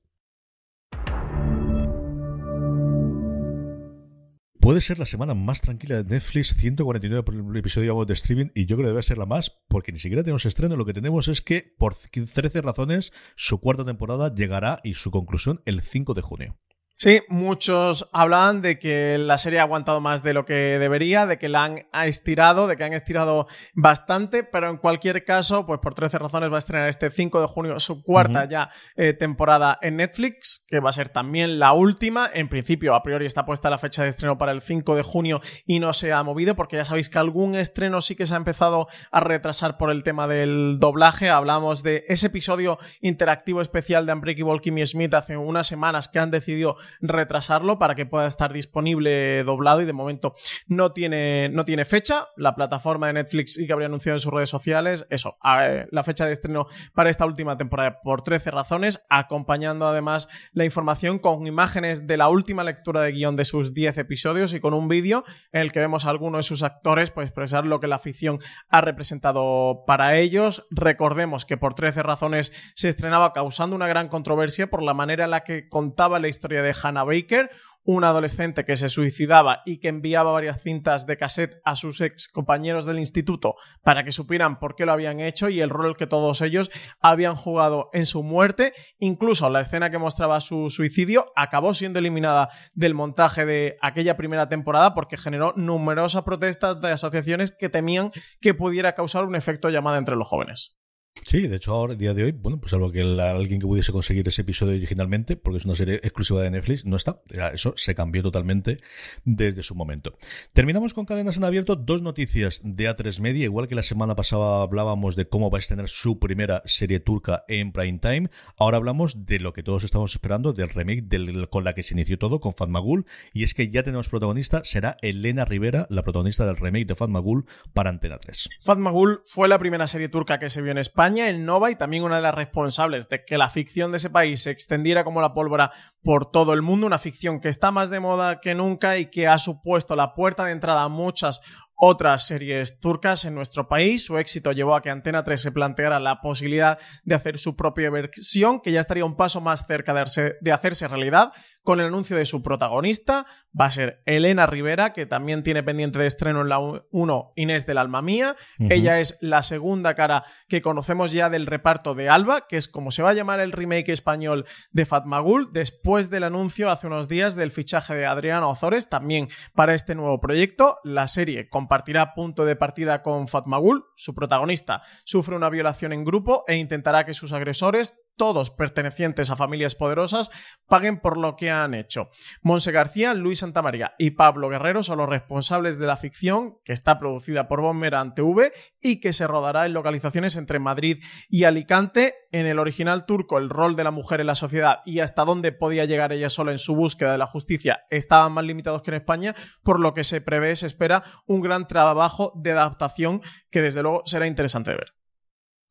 Puede 4.61 4.83
ser 4.83 4.99
la 4.99 5.07
semana 5.07 5.33
más 5.33 5.63
tranquila 5.63 6.03
de 6.03 6.05
Netflix, 6.05 6.55
149 6.55 7.23
por 7.23 7.35
el 7.35 7.57
episodio 7.57 8.05
de 8.05 8.13
streaming, 8.13 8.49
y 8.55 8.67
yo 8.67 8.77
creo 8.77 8.89
que 8.89 8.91
debe 8.91 9.03
ser 9.03 9.17
la 9.17 9.25
más, 9.25 9.51
porque 9.69 9.91
ni 9.91 9.99
siquiera 9.99 10.23
tenemos 10.23 10.45
estreno. 10.45 10.77
Lo 10.77 10.85
que 10.85 10.93
tenemos 10.93 11.29
es 11.29 11.41
que, 11.41 11.75
por 11.79 11.95
13 11.95 12.61
razones, 12.61 13.11
su 13.37 13.59
cuarta 13.59 13.87
temporada 13.87 14.35
llegará 14.35 14.81
y 14.85 14.95
su 14.95 15.11
conclusión 15.11 15.63
el 15.65 15.81
5 15.81 16.13
de 16.13 16.21
junio. 16.21 16.59
Sí, 17.03 17.23
muchos 17.31 18.11
hablan 18.13 18.61
de 18.61 18.79
que 18.79 19.17
la 19.17 19.39
serie 19.39 19.59
ha 19.59 19.63
aguantado 19.63 20.03
más 20.03 20.23
de 20.23 20.35
lo 20.35 20.45
que 20.45 20.53
debería, 20.79 21.25
de 21.25 21.39
que 21.39 21.49
la 21.49 21.65
han 21.65 21.87
estirado, 22.05 22.67
de 22.67 22.77
que 22.77 22.85
han 22.85 22.93
estirado 22.93 23.47
bastante, 23.73 24.45
pero 24.45 24.69
en 24.69 24.77
cualquier 24.77 25.25
caso, 25.25 25.65
pues 25.65 25.81
por 25.81 25.95
13 25.95 26.19
razones 26.19 26.53
va 26.53 26.57
a 26.57 26.59
estrenar 26.59 26.91
este 26.91 27.11
5 27.11 27.41
de 27.41 27.47
junio 27.47 27.81
su 27.81 28.03
cuarta 28.03 28.45
ya 28.45 28.69
eh, 28.97 29.15
temporada 29.15 29.79
en 29.81 29.97
Netflix, 29.97 30.67
que 30.69 30.79
va 30.79 30.91
a 30.91 30.93
ser 30.93 31.09
también 31.09 31.59
la 31.59 31.73
última. 31.73 32.31
En 32.35 32.51
principio, 32.51 32.95
a 32.95 33.03
priori 33.03 33.25
está 33.25 33.47
puesta 33.47 33.71
la 33.71 33.79
fecha 33.79 34.03
de 34.03 34.11
estreno 34.11 34.37
para 34.37 34.53
el 34.53 34.61
5 34.61 34.95
de 34.95 35.03
junio 35.03 35.41
y 35.65 35.79
no 35.79 35.95
se 35.95 36.13
ha 36.13 36.23
movido, 36.23 36.55
porque 36.55 36.77
ya 36.77 36.85
sabéis 36.85 37.09
que 37.09 37.19
algún 37.19 37.55
estreno 37.55 38.03
sí 38.03 38.15
que 38.15 38.27
se 38.27 38.35
ha 38.35 38.37
empezado 38.37 38.89
a 39.11 39.21
retrasar 39.21 39.79
por 39.79 39.91
el 39.91 40.03
tema 40.03 40.29
del 40.29 40.77
doblaje. 40.79 41.31
Hablamos 41.31 41.83
de 41.83 42.05
ese 42.09 42.27
episodio 42.27 42.77
interactivo 43.01 43.63
especial 43.63 44.05
de 44.05 44.13
Unbreakable 44.13 44.61
Kimmy 44.61 44.85
Smith 44.85 45.15
hace 45.15 45.39
unas 45.39 45.67
semanas 45.67 46.07
que 46.07 46.19
han 46.19 46.31
decidido 46.31 46.77
retrasarlo 47.01 47.78
para 47.78 47.95
que 47.95 48.07
pueda 48.07 48.26
estar 48.26 48.53
disponible 48.53 49.43
doblado 49.45 49.82
y 49.82 49.84
de 49.84 49.93
momento 49.93 50.34
no 50.66 50.93
tiene, 50.93 51.49
no 51.53 51.64
tiene 51.64 51.84
fecha. 51.84 52.28
La 52.36 52.55
plataforma 52.55 53.09
de 53.09 53.14
Netflix 53.14 53.55
sí 53.55 53.66
que 53.66 53.72
habría 53.72 53.86
anunciado 53.86 54.16
en 54.16 54.20
sus 54.20 54.32
redes 54.32 54.51
sociales 54.51 55.07
eso, 55.11 55.36
la 55.43 56.03
fecha 56.03 56.26
de 56.26 56.32
estreno 56.32 56.66
para 56.95 57.11
esta 57.11 57.26
última 57.26 57.57
temporada 57.57 58.01
por 58.03 58.22
13 58.22 58.51
razones, 58.51 59.05
acompañando 59.09 59.86
además 59.86 60.28
la 60.53 60.64
información 60.64 61.18
con 61.18 61.47
imágenes 61.47 62.07
de 62.07 62.16
la 62.16 62.28
última 62.28 62.64
lectura 62.64 63.03
de 63.03 63.12
guion 63.12 63.36
de 63.36 63.45
sus 63.45 63.74
10 63.74 63.99
episodios 63.99 64.55
y 64.55 64.61
con 64.61 64.74
un 64.74 64.88
vídeo 64.88 65.24
en 65.53 65.62
el 65.62 65.72
que 65.72 65.80
vemos 65.80 66.07
a 66.07 66.11
algunos 66.11 66.38
de 66.38 66.49
sus 66.49 66.62
actores 66.62 67.11
pues, 67.11 67.26
expresar 67.26 67.66
lo 67.66 67.80
que 67.80 67.86
la 67.86 67.99
ficción 67.99 68.38
ha 68.68 68.80
representado 68.80 69.84
para 69.86 70.16
ellos. 70.16 70.66
Recordemos 70.70 71.45
que 71.45 71.57
por 71.57 71.74
13 71.74 72.03
razones 72.03 72.53
se 72.74 72.88
estrenaba 72.88 73.32
causando 73.32 73.76
una 73.76 73.88
gran 73.88 74.09
controversia 74.09 74.70
por 74.70 74.82
la 74.82 74.95
manera 74.95 75.24
en 75.24 75.30
la 75.30 75.45
que 75.45 75.68
contaba 75.68 76.18
la 76.18 76.28
historia 76.28 76.62
de 76.62 76.74
Hannah 76.83 77.05
Baker, 77.05 77.51
una 77.85 78.11
adolescente 78.11 78.64
que 78.64 78.76
se 78.76 78.89
suicidaba 78.89 79.62
y 79.64 79.78
que 79.78 79.89
enviaba 79.89 80.33
varias 80.33 80.62
cintas 80.62 81.07
de 81.07 81.16
cassette 81.16 81.61
a 81.64 81.74
sus 81.74 82.01
ex 82.01 82.28
compañeros 82.28 82.85
del 82.85 82.99
instituto 82.99 83.55
para 83.83 84.05
que 84.05 84.12
supieran 84.12 84.59
por 84.59 84.76
qué 84.76 84.85
lo 84.85 84.93
habían 84.93 85.20
hecho 85.20 85.49
y 85.49 85.61
el 85.61 85.70
rol 85.70 85.97
que 85.97 86.07
todos 86.07 86.41
ellos 86.41 86.70
habían 87.01 87.37
jugado 87.37 87.89
en 87.93 88.07
su 88.07 88.22
muerte. 88.22 88.74
Incluso 88.99 89.49
la 89.49 89.61
escena 89.61 89.91
que 89.91 89.99
mostraba 89.99 90.41
su 90.41 90.70
suicidio 90.70 91.33
acabó 91.37 91.74
siendo 91.74 91.99
eliminada 91.99 92.51
del 92.74 92.95
montaje 92.95 93.47
de 93.47 93.76
aquella 93.81 94.16
primera 94.16 94.49
temporada 94.49 94.95
porque 94.95 95.16
generó 95.16 95.55
numerosas 95.57 96.22
protestas 96.22 96.81
de 96.81 96.93
asociaciones 96.93 97.51
que 97.51 97.68
temían 97.68 98.12
que 98.41 98.55
pudiera 98.55 98.95
causar 98.95 99.24
un 99.24 99.37
efecto 99.37 99.70
llamada 99.70 99.99
entre 99.99 100.16
los 100.16 100.28
jóvenes. 100.28 100.80
Sí, 101.23 101.47
de 101.47 101.57
hecho 101.57 101.73
ahora, 101.73 101.95
día 101.95 102.15
de 102.15 102.25
hoy, 102.25 102.33
bueno, 102.33 102.61
pues 102.61 102.73
algo 102.73 102.91
que 102.91 103.03
alguien 103.03 103.61
que 103.61 103.67
pudiese 103.67 103.93
conseguir 103.93 104.27
ese 104.29 104.43
episodio 104.43 104.77
originalmente, 104.77 105.37
porque 105.37 105.59
es 105.59 105.65
una 105.65 105.75
serie 105.75 105.97
exclusiva 105.97 106.43
de 106.43 106.51
Netflix, 106.51 106.87
no 106.87 106.97
está. 106.97 107.21
Eso 107.53 107.75
se 107.77 107.95
cambió 107.95 108.23
totalmente 108.23 108.79
desde 109.25 109.63
su 109.63 109.75
momento. 109.75 110.17
Terminamos 110.53 110.95
con 110.95 111.05
cadenas 111.05 111.37
en 111.37 111.45
abierto, 111.45 111.77
dos 111.77 112.03
noticias 112.03 112.61
de 112.65 112.89
A3 112.89 113.21
Media, 113.21 113.45
igual 113.45 113.69
que 113.69 113.75
la 113.75 113.83
semana 113.83 114.17
pasada 114.17 114.63
hablábamos 114.63 115.15
de 115.17 115.29
cómo 115.29 115.51
va 115.51 115.59
a 115.59 115.63
tener 115.63 115.89
su 115.89 116.19
primera 116.19 116.63
serie 116.65 117.01
turca 117.01 117.45
en 117.49 117.73
prime 117.73 117.99
time, 117.99 118.31
ahora 118.57 118.79
hablamos 118.79 119.27
de 119.27 119.41
lo 119.41 119.53
que 119.53 119.63
todos 119.63 119.85
estamos 119.85 120.13
esperando, 120.13 120.53
del 120.53 120.71
remake 120.71 121.03
del, 121.03 121.49
con 121.49 121.65
la 121.65 121.75
que 121.75 121.83
se 121.83 121.95
inició 121.95 122.19
todo, 122.19 122.41
con 122.41 122.55
Fatmagul, 122.55 123.07
y 123.33 123.45
es 123.45 123.55
que 123.55 123.71
ya 123.71 123.83
tenemos 123.83 124.09
protagonista, 124.09 124.63
será 124.65 124.97
Elena 125.03 125.45
Rivera, 125.45 125.87
la 125.91 126.03
protagonista 126.03 126.47
del 126.47 126.57
remake 126.57 126.87
de 126.87 126.95
Fatmagul 126.95 127.47
para 127.73 127.91
Antena 127.91 128.19
3. 128.19 128.49
Fatmagul 128.61 129.23
fue 129.27 129.49
la 129.49 129.59
primera 129.59 129.87
serie 129.87 130.09
turca 130.09 130.39
que 130.39 130.49
se 130.49 130.63
vio 130.63 130.73
en 130.73 130.79
España 130.79 131.00
España, 131.01 131.31
en 131.31 131.47
Nova 131.47 131.71
y 131.71 131.77
también 131.77 132.03
una 132.03 132.17
de 132.17 132.23
las 132.23 132.35
responsables 132.35 133.09
de 133.09 133.25
que 133.25 133.39
la 133.39 133.49
ficción 133.49 133.91
de 133.91 133.97
ese 133.97 134.11
país 134.11 134.43
se 134.43 134.51
extendiera 134.51 135.03
como 135.03 135.23
la 135.23 135.33
pólvora 135.33 135.73
por 136.03 136.31
todo 136.31 136.53
el 136.53 136.61
mundo, 136.61 136.87
una 136.87 136.99
ficción 136.99 137.41
que 137.41 137.49
está 137.49 137.71
más 137.71 137.89
de 137.89 138.01
moda 138.01 138.43
que 138.43 138.55
nunca 138.55 138.99
y 138.99 139.07
que 139.07 139.27
ha 139.27 139.39
supuesto 139.39 139.97
la 139.97 140.13
puerta 140.13 140.45
de 140.45 140.53
entrada 140.53 140.83
a 140.83 140.89
muchas 140.89 141.41
otras 141.81 142.27
series 142.27 142.79
turcas 142.79 143.25
en 143.25 143.35
nuestro 143.35 143.67
país. 143.67 144.05
Su 144.05 144.19
éxito 144.19 144.53
llevó 144.53 144.75
a 144.75 144.83
que 144.83 144.91
Antena 144.91 145.25
3 145.25 145.41
se 145.41 145.53
planteara 145.53 145.99
la 145.99 146.21
posibilidad 146.21 146.79
de 147.05 147.15
hacer 147.15 147.39
su 147.39 147.57
propia 147.57 147.89
versión, 147.89 148.61
que 148.61 148.71
ya 148.71 148.81
estaría 148.81 149.07
un 149.07 149.17
paso 149.17 149.41
más 149.41 149.67
cerca 149.67 149.95
de, 149.95 150.53
hacerse 150.53 150.87
realidad, 150.87 151.33
con 151.63 151.81
el 151.81 151.87
anuncio 151.87 152.17
de 152.17 152.25
su 152.25 152.43
protagonista. 152.43 153.27
Va 153.59 153.67
a 153.67 153.71
ser 153.71 154.03
Elena 154.07 154.47
Rivera, 154.47 154.93
que 154.93 155.07
también 155.07 155.43
tiene 155.43 155.63
pendiente 155.63 155.99
de 155.99 156.07
estreno 156.07 156.43
en 156.43 156.49
la 156.49 156.59
1 156.59 157.33
Inés 157.37 157.67
del 157.67 157.79
Alma 157.79 158.03
Mía. 158.03 158.37
Ella 158.59 159.01
es 159.01 159.19
la 159.21 159.43
segunda 159.43 159.95
cara 159.95 160.25
que 160.49 160.63
conocemos 160.63 161.13
ya 161.13 161.31
del 161.31 161.47
reparto 161.47 161.95
de 161.95 162.09
Alba, 162.09 162.47
que 162.47 162.57
es 162.57 162.69
como 162.69 162.91
se 162.91 163.03
va 163.03 163.11
a 163.11 163.15
llamar 163.15 163.41
el 163.41 163.53
remake 163.53 163.93
español 163.93 164.47
de 164.71 164.87
Fatmagul, 164.87 165.51
después 165.53 166.11
del 166.11 166.25
anuncio 166.25 166.71
hace 166.71 166.87
unos 166.87 167.09
días 167.09 167.35
del 167.35 167.51
fichaje 167.51 167.95
de 167.95 168.07
Adriano 168.07 168.51
Ozores, 168.51 168.89
también 168.89 169.29
para 169.55 169.75
este 169.75 169.95
nuevo 169.95 170.21
proyecto. 170.21 170.79
La 170.85 171.09
serie 171.09 171.49
compartirá 171.49 172.15
punto 172.15 172.45
de 172.45 172.57
partida 172.57 173.03
con 173.03 173.29
Fatmagul. 173.29 173.85
Su 173.97 174.15
protagonista 174.15 174.83
sufre 175.05 175.37
una 175.37 175.51
violación 175.51 175.93
en 175.93 176.05
grupo 176.05 176.45
e 176.47 176.57
intentará 176.57 177.05
que 177.05 177.15
sus 177.15 177.33
agresores 177.33 177.95
todos 178.21 178.51
pertenecientes 178.51 179.31
a 179.31 179.37
familias 179.37 179.75
poderosas, 179.75 180.31
paguen 180.68 181.01
por 181.01 181.16
lo 181.16 181.37
que 181.37 181.51
han 181.51 181.73
hecho. 181.73 182.11
Monse 182.43 182.71
García, 182.71 183.14
Luis 183.14 183.39
Santamaría 183.39 183.95
y 183.99 184.11
Pablo 184.11 184.51
Guerrero 184.51 184.83
son 184.83 184.99
los 184.99 185.09
responsables 185.09 185.79
de 185.79 185.87
la 185.87 185.97
ficción 185.97 186.59
que 186.62 186.75
está 186.75 186.99
producida 186.99 187.49
por 187.49 187.62
Bomberán 187.62 188.14
TV 188.14 188.53
y 188.79 189.01
que 189.01 189.14
se 189.14 189.27
rodará 189.27 189.64
en 189.64 189.73
localizaciones 189.73 190.37
entre 190.37 190.59
Madrid 190.59 191.03
y 191.31 191.45
Alicante. 191.45 192.14
En 192.31 192.45
el 192.45 192.59
original 192.59 193.07
turco, 193.07 193.39
el 193.39 193.49
rol 193.49 193.75
de 193.75 193.85
la 193.85 193.91
mujer 193.91 194.21
en 194.21 194.27
la 194.27 194.35
sociedad 194.35 194.81
y 194.85 195.01
hasta 195.01 195.25
dónde 195.25 195.53
podía 195.53 195.87
llegar 195.87 196.12
ella 196.12 196.29
sola 196.29 196.53
en 196.53 196.59
su 196.59 196.75
búsqueda 196.75 197.12
de 197.12 197.18
la 197.18 197.27
justicia 197.27 197.85
estaban 197.89 198.33
más 198.33 198.45
limitados 198.45 198.83
que 198.83 198.91
en 198.91 198.97
España, 198.97 199.35
por 199.62 199.81
lo 199.81 199.95
que 199.95 200.05
se 200.05 200.21
prevé, 200.21 200.55
se 200.57 200.66
espera 200.66 201.05
un 201.27 201.41
gran 201.41 201.66
trabajo 201.66 202.35
de 202.37 202.51
adaptación 202.51 203.23
que 203.51 203.62
desde 203.62 203.81
luego 203.83 204.03
será 204.05 204.27
interesante 204.27 204.73
de 204.73 204.77
ver. 204.77 205.00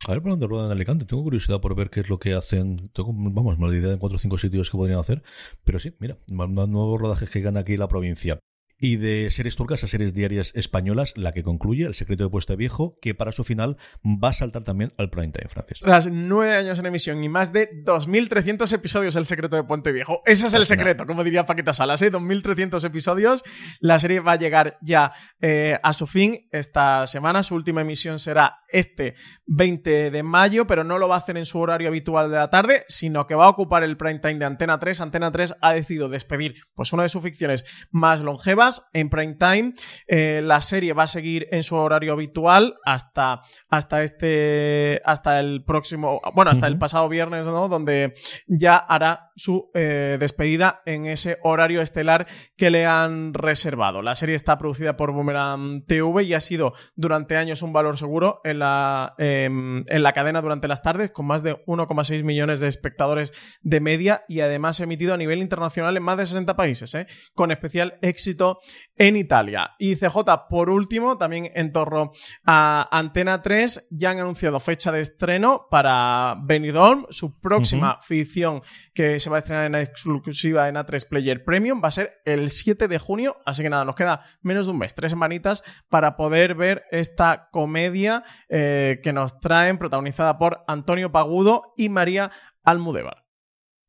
A 0.07 0.11
ver 0.13 0.21
por 0.21 0.31
dónde 0.31 0.47
ruedan 0.47 0.67
en 0.67 0.71
Alicante. 0.71 1.05
Tengo 1.05 1.23
curiosidad 1.23 1.61
por 1.61 1.75
ver 1.75 1.89
qué 1.89 1.99
es 2.01 2.09
lo 2.09 2.19
que 2.19 2.33
hacen. 2.33 2.89
Tengo, 2.93 3.11
vamos, 3.13 3.59
la 3.59 3.75
idea 3.75 3.89
de 3.91 3.99
cuatro 3.99 4.15
o 4.15 4.19
cinco 4.19 4.37
sitios 4.37 4.69
que 4.69 4.77
podrían 4.77 4.99
hacer. 4.99 5.23
Pero 5.63 5.79
sí, 5.79 5.95
mira, 5.99 6.17
nuevos 6.27 6.99
rodajes 6.99 7.29
que 7.29 7.41
gana 7.41 7.61
aquí 7.61 7.77
la 7.77 7.87
provincia 7.87 8.39
y 8.79 8.95
de 8.95 9.29
series 9.29 9.55
turcas 9.55 9.83
a 9.83 9.87
series 9.87 10.13
diarias 10.13 10.53
españolas, 10.55 11.13
la 11.17 11.33
que 11.33 11.43
concluye 11.43 11.85
El 11.85 11.95
secreto 11.95 12.23
de 12.23 12.29
Pueste 12.29 12.55
Viejo, 12.55 12.97
que 13.01 13.13
para 13.13 13.31
su 13.31 13.43
final 13.43 13.77
va 14.05 14.29
a 14.29 14.33
saltar 14.33 14.63
también 14.63 14.93
al 14.97 15.09
prime 15.09 15.31
time, 15.31 15.49
Francis. 15.49 15.79
Tras 15.79 16.07
nueve 16.07 16.55
años 16.55 16.79
en 16.79 16.85
emisión 16.85 17.23
y 17.23 17.29
más 17.29 17.51
de 17.51 17.69
2.300 17.83 18.71
episodios 18.73 19.15
El 19.17 19.25
secreto 19.25 19.57
de 19.57 19.63
Puente 19.63 19.91
Viejo. 19.91 20.21
Ese 20.25 20.47
es 20.47 20.53
el 20.53 20.65
secreto, 20.65 21.05
como 21.05 21.23
diría 21.23 21.45
Paqueta 21.45 21.73
Salas, 21.73 22.01
¿eh? 22.01 22.11
2.300 22.11 22.83
episodios. 22.85 23.43
La 23.81 23.99
serie 23.99 24.21
va 24.21 24.33
a 24.33 24.37
llegar 24.37 24.77
ya 24.81 25.11
eh, 25.41 25.77
a 25.83 25.91
su 25.91 26.07
fin 26.07 26.47
esta 26.51 27.05
semana. 27.07 27.43
Su 27.43 27.55
última 27.55 27.81
emisión 27.81 28.17
será 28.17 28.55
este 28.69 29.15
20 29.47 30.11
de 30.11 30.23
mayo, 30.23 30.67
pero 30.67 30.85
no 30.85 30.97
lo 30.99 31.09
va 31.09 31.15
a 31.15 31.19
hacer 31.19 31.37
en 31.37 31.45
su 31.45 31.59
horario 31.59 31.89
habitual 31.89 32.29
de 32.31 32.37
la 32.37 32.49
tarde, 32.49 32.85
sino 32.87 33.27
que 33.27 33.35
va 33.35 33.45
a 33.45 33.49
ocupar 33.49 33.83
el 33.83 33.97
prime 33.97 34.19
time 34.19 34.35
de 34.35 34.45
Antena 34.45 34.79
3. 34.79 35.01
Antena 35.01 35.31
3 35.31 35.55
ha 35.61 35.73
decidido 35.73 36.07
despedir 36.07 36.55
pues, 36.75 36.93
una 36.93 37.03
de 37.03 37.09
sus 37.09 37.21
ficciones 37.21 37.65
más 37.91 38.21
longevas 38.21 38.68
en 38.93 39.09
prime 39.09 39.35
time. 39.35 39.73
Eh, 40.07 40.41
la 40.43 40.61
serie 40.61 40.93
va 40.93 41.03
a 41.03 41.07
seguir 41.07 41.47
en 41.51 41.63
su 41.63 41.75
horario 41.75 42.13
habitual 42.13 42.75
hasta, 42.85 43.41
hasta 43.69 44.03
este, 44.03 45.01
hasta 45.05 45.39
el 45.39 45.63
próximo, 45.63 46.21
bueno, 46.33 46.51
hasta 46.51 46.67
el 46.67 46.77
pasado 46.77 47.09
viernes, 47.09 47.45
¿no? 47.45 47.67
Donde 47.67 48.13
ya 48.47 48.77
hará 48.77 49.31
su 49.35 49.69
eh, 49.73 50.17
despedida 50.19 50.81
en 50.85 51.05
ese 51.05 51.39
horario 51.43 51.81
estelar 51.81 52.27
que 52.57 52.69
le 52.69 52.85
han 52.85 53.33
reservado. 53.33 54.01
La 54.01 54.15
serie 54.15 54.35
está 54.35 54.57
producida 54.57 54.97
por 54.97 55.11
Boomerang 55.11 55.85
TV 55.85 56.23
y 56.23 56.33
ha 56.33 56.41
sido 56.41 56.73
durante 56.95 57.37
años 57.37 57.61
un 57.61 57.73
valor 57.73 57.97
seguro 57.97 58.41
en 58.43 58.59
la, 58.59 59.15
em, 59.17 59.85
en 59.87 60.03
la 60.03 60.13
cadena 60.13 60.41
durante 60.41 60.67
las 60.67 60.81
tardes, 60.81 61.11
con 61.11 61.25
más 61.25 61.43
de 61.43 61.63
1,6 61.65 62.23
millones 62.23 62.59
de 62.59 62.67
espectadores 62.67 63.33
de 63.61 63.79
media 63.79 64.25
y 64.27 64.41
además 64.41 64.79
emitido 64.79 65.13
a 65.13 65.17
nivel 65.17 65.39
internacional 65.39 65.95
en 65.95 66.03
más 66.03 66.17
de 66.17 66.25
60 66.25 66.55
países, 66.55 66.93
¿eh? 66.95 67.07
con 67.33 67.51
especial 67.51 67.97
éxito 68.01 68.58
en 68.95 69.15
Italia. 69.15 69.75
Y 69.79 69.95
CJ, 69.95 70.17
por 70.49 70.69
último, 70.69 71.17
también 71.17 71.51
en 71.55 71.71
torno 71.71 72.11
a 72.45 72.87
Antena 72.91 73.41
3, 73.41 73.87
ya 73.89 74.11
han 74.11 74.19
anunciado 74.19 74.59
fecha 74.59 74.91
de 74.91 75.01
estreno 75.01 75.67
para 75.71 76.35
Benidorm, 76.43 77.05
su 77.09 77.39
próxima 77.39 77.99
ficción 78.01 78.61
que 78.93 79.19
se 79.19 79.29
va 79.29 79.37
a 79.37 79.39
estrenar 79.39 79.65
en 79.65 79.75
exclusiva 79.75 80.67
en 80.67 80.75
A3 80.75 81.07
Player 81.07 81.43
Premium, 81.43 81.81
va 81.83 81.87
a 81.87 81.91
ser 81.91 82.21
el 82.25 82.49
7 82.49 82.87
de 82.87 82.99
junio, 82.99 83.37
así 83.45 83.63
que 83.63 83.69
nada, 83.69 83.85
nos 83.85 83.95
queda 83.95 84.25
menos 84.41 84.65
de 84.65 84.73
un 84.73 84.79
mes, 84.79 84.93
tres 84.93 85.11
semanitas 85.11 85.63
para 85.87 86.17
poder 86.17 86.55
ver 86.55 86.83
esta 86.91 87.49
comedia 87.51 88.23
eh, 88.49 88.99
que 89.01 89.13
nos 89.13 89.39
traen, 89.39 89.77
protagonizada 89.77 90.37
por 90.37 90.63
Antonio 90.67 91.11
Pagudo 91.11 91.73
y 91.77 91.89
María 91.89 92.31
Almudévar. 92.63 93.28